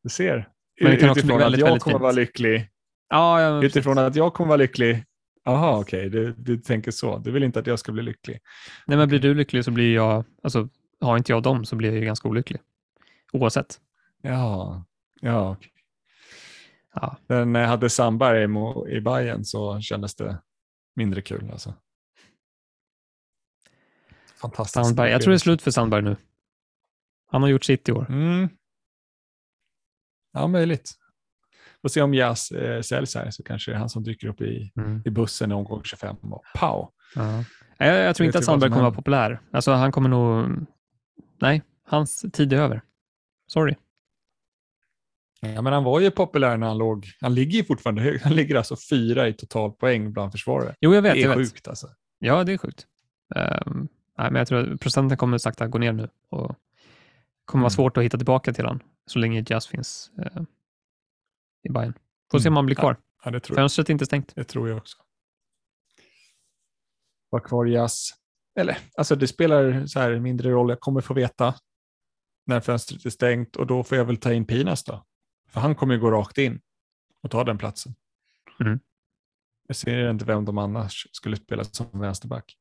du 0.03 0.09
ser. 0.09 0.49
Men 0.81 0.91
det 0.91 0.97
kan 0.97 1.09
också 1.09 1.19
Utifrån 1.19 1.37
bli 1.37 1.43
väldigt, 1.43 1.57
att 1.57 1.59
jag 1.59 1.67
väldigt 1.67 1.83
kommer 1.83 1.93
fint. 1.93 2.01
vara 2.01 2.11
lycklig. 2.11 2.69
Ja, 3.09 3.41
ja, 3.41 3.63
Utifrån 3.63 3.97
att 3.97 4.15
jag 4.15 4.33
kommer 4.33 4.47
vara 4.47 4.57
lycklig. 4.57 5.05
Jaha, 5.45 5.79
okej, 5.79 6.07
okay. 6.07 6.09
du, 6.09 6.33
du 6.37 6.57
tänker 6.57 6.91
så. 6.91 7.17
Du 7.17 7.31
vill 7.31 7.43
inte 7.43 7.59
att 7.59 7.67
jag 7.67 7.79
ska 7.79 7.91
bli 7.91 8.03
lycklig. 8.03 8.39
Nej, 8.85 8.97
men 8.97 9.07
blir 9.07 9.19
du 9.19 9.33
lycklig 9.33 9.65
så 9.65 9.71
blir 9.71 9.95
jag, 9.95 10.25
alltså 10.43 10.69
har 11.01 11.17
inte 11.17 11.31
jag 11.31 11.43
dem 11.43 11.65
så 11.65 11.75
blir 11.75 11.89
jag 11.89 11.99
ju 11.99 12.05
ganska 12.05 12.27
olycklig. 12.27 12.61
Oavsett. 13.33 13.79
Ja, 14.21 14.85
ja. 15.21 15.51
Okay. 15.51 15.69
ja. 16.93 17.17
Men 17.27 17.53
när 17.53 17.61
jag 17.61 17.67
hade 17.67 17.89
Sandberg 17.89 18.43
i 18.97 19.01
Bayern 19.01 19.45
så 19.45 19.81
kändes 19.81 20.15
det 20.15 20.41
mindre 20.95 21.21
kul 21.21 21.49
alltså. 21.51 21.73
Fantastiskt. 24.35 24.85
Sandberg. 24.85 25.11
Jag 25.11 25.21
tror 25.21 25.31
det 25.31 25.35
är 25.35 25.39
slut 25.39 25.61
för 25.61 25.71
Sandberg 25.71 26.01
nu. 26.01 26.15
Han 27.27 27.41
har 27.41 27.49
gjort 27.49 27.63
sitt 27.63 27.89
i 27.89 27.91
år. 27.91 28.05
Mm. 28.09 28.49
Ja, 30.31 30.47
möjligt. 30.47 31.02
Får 31.83 31.89
se 31.89 32.01
om 32.01 32.13
Jazz 32.13 32.51
eh, 32.51 32.81
säljs 32.81 33.15
här 33.15 33.31
så 33.31 33.43
kanske 33.43 33.71
det 33.71 33.75
är 33.75 33.79
han 33.79 33.89
som 33.89 34.03
dyker 34.03 34.27
upp 34.27 34.41
i, 34.41 34.71
mm. 34.75 35.01
i 35.05 35.09
bussen 35.09 35.51
i 35.51 35.53
omgång 35.53 35.83
25 35.83 36.15
och 36.15 36.43
pow. 36.59 36.89
Ja. 37.15 37.43
Jag, 37.77 37.99
jag 37.99 38.15
tror 38.15 38.25
inte 38.25 38.37
att 38.37 38.45
Sandberg 38.45 38.69
kommer 38.69 38.81
vara 38.83 38.93
populär. 38.93 39.39
Alltså 39.51 39.71
han 39.71 39.91
kommer 39.91 40.09
nog... 40.09 40.49
Nej, 41.41 41.61
hans 41.87 42.25
tid 42.33 42.53
är 42.53 42.57
över. 42.57 42.81
Sorry. 43.47 43.75
Ja, 45.41 45.61
men 45.61 45.73
han 45.73 45.83
var 45.83 45.99
ju 45.99 46.11
populär 46.11 46.57
när 46.57 46.67
han 46.67 46.77
låg, 46.77 47.07
han 47.21 47.35
ligger 47.35 47.57
ju 47.57 47.63
fortfarande 47.63 48.01
högt, 48.01 48.23
han 48.23 48.35
ligger 48.35 48.55
alltså 48.55 48.75
fyra 48.89 49.27
i 49.27 49.33
totalpoäng 49.33 50.13
bland 50.13 50.31
försvarare. 50.31 50.75
Jo, 50.81 50.93
jag 50.95 51.01
vet. 51.01 51.13
Det 51.13 51.19
jag 51.19 51.31
är 51.33 51.37
vet. 51.37 51.47
sjukt 51.51 51.67
alltså. 51.67 51.87
Ja, 52.19 52.43
det 52.43 52.53
är 52.53 52.57
sjukt. 52.57 52.87
Ehm, 53.35 53.87
nej, 54.17 54.31
men 54.31 54.35
jag 54.35 54.47
tror 54.47 54.73
att 54.73 54.79
procenten 54.79 55.17
kommer 55.17 55.37
sakta 55.37 55.67
gå 55.67 55.77
ner 55.77 55.91
nu 55.91 56.09
och 56.29 56.55
kommer 57.45 57.61
vara 57.61 57.69
Mm. 57.69 57.75
svårt 57.75 57.97
att 57.97 58.03
hitta 58.03 58.17
tillbaka 58.17 58.53
till 58.53 58.65
han 58.65 58.79
så 59.05 59.19
länge 59.19 59.45
Jazz 59.47 59.67
finns 59.67 60.11
eh, 60.21 60.41
i 61.63 61.69
Bayern. 61.69 61.93
Får 62.31 62.39
se 62.39 62.47
om 62.47 62.51
Mm. 62.53 62.55
han 62.55 62.65
blir 62.65 62.75
kvar. 62.75 62.97
Ja, 63.23 63.31
det 63.31 63.39
tror 63.39 63.57
jag. 63.57 63.61
Fönstret 63.63 63.89
är 63.89 63.93
inte 63.93 64.05
stängt. 64.05 64.35
Det 64.35 64.43
tror 64.43 64.69
jag 64.69 64.77
också. 64.77 64.97
Var 67.29 67.39
kvar 67.39 67.65
jazz. 67.65 68.09
Eller, 68.59 68.77
alltså 68.97 69.15
det 69.15 69.27
spelar 69.27 69.85
så 69.85 69.99
här 69.99 70.19
mindre 70.19 70.49
roll. 70.51 70.69
Jag 70.69 70.79
kommer 70.79 71.01
få 71.01 71.13
veta 71.13 71.55
när 72.45 72.59
fönstret 72.61 73.05
är 73.05 73.09
stängt 73.09 73.55
och 73.55 73.67
då 73.67 73.83
får 73.83 73.97
jag 73.97 74.05
väl 74.05 74.17
ta 74.17 74.33
in 74.33 74.45
Pinas 74.45 74.83
då. 74.83 75.05
För 75.47 75.59
han 75.61 75.75
kommer 75.75 75.93
ju 75.93 75.99
gå 75.99 76.11
rakt 76.11 76.37
in 76.37 76.61
och 77.21 77.31
ta 77.31 77.43
den 77.43 77.57
platsen. 77.57 77.95
Mm. 78.59 78.79
Jag 79.67 79.75
ser 79.75 80.09
inte 80.09 80.25
vem 80.25 80.45
de 80.45 80.57
annars 80.57 81.07
skulle 81.11 81.35
spela 81.37 81.63
som 81.63 81.87
vänsterback. 81.99 82.57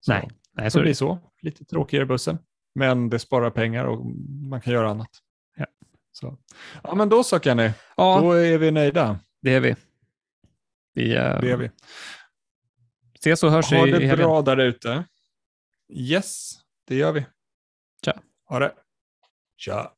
Så 0.00 0.12
Nej, 0.12 0.30
Nej, 0.52 0.64
det 0.64 0.70
så 0.70 0.78
är 0.78 0.82
blir 0.82 0.90
det. 0.90 0.96
så. 0.96 1.18
Lite 1.42 1.64
tråkigare 1.64 2.02
i 2.04 2.06
bussen. 2.06 2.38
Men 2.74 3.10
det 3.10 3.18
sparar 3.18 3.50
pengar 3.50 3.84
och 3.84 4.06
man 4.50 4.60
kan 4.60 4.72
göra 4.72 4.90
annat. 4.90 5.10
Ja. 5.56 5.66
Så. 6.18 6.38
Ja, 6.82 6.94
men 6.94 7.08
då 7.08 7.24
så 7.24 7.40
Kenny. 7.40 7.70
Ja, 7.96 8.20
Då 8.20 8.32
är 8.32 8.58
vi 8.58 8.70
nöjda. 8.70 9.18
det 9.42 9.54
är 9.54 9.60
vi. 9.60 9.76
Vi, 10.94 11.10
eh, 11.16 11.40
Det 11.40 11.50
är 11.50 11.56
vi. 11.56 11.70
ses 13.18 13.42
och 13.42 13.50
hörs 13.50 13.70
Ha 13.70 13.86
i, 13.86 13.88
i 13.88 13.92
det 13.92 13.98
helgen. 14.06 14.16
bra 14.16 14.42
där 14.42 14.56
ute. 14.56 15.04
Yes, 15.92 16.52
det 16.86 16.94
gör 16.96 17.12
vi. 17.12 17.26
Tja. 18.04 18.18
Ha 18.48 18.58
det. 18.58 18.72
Tja. 19.56 19.92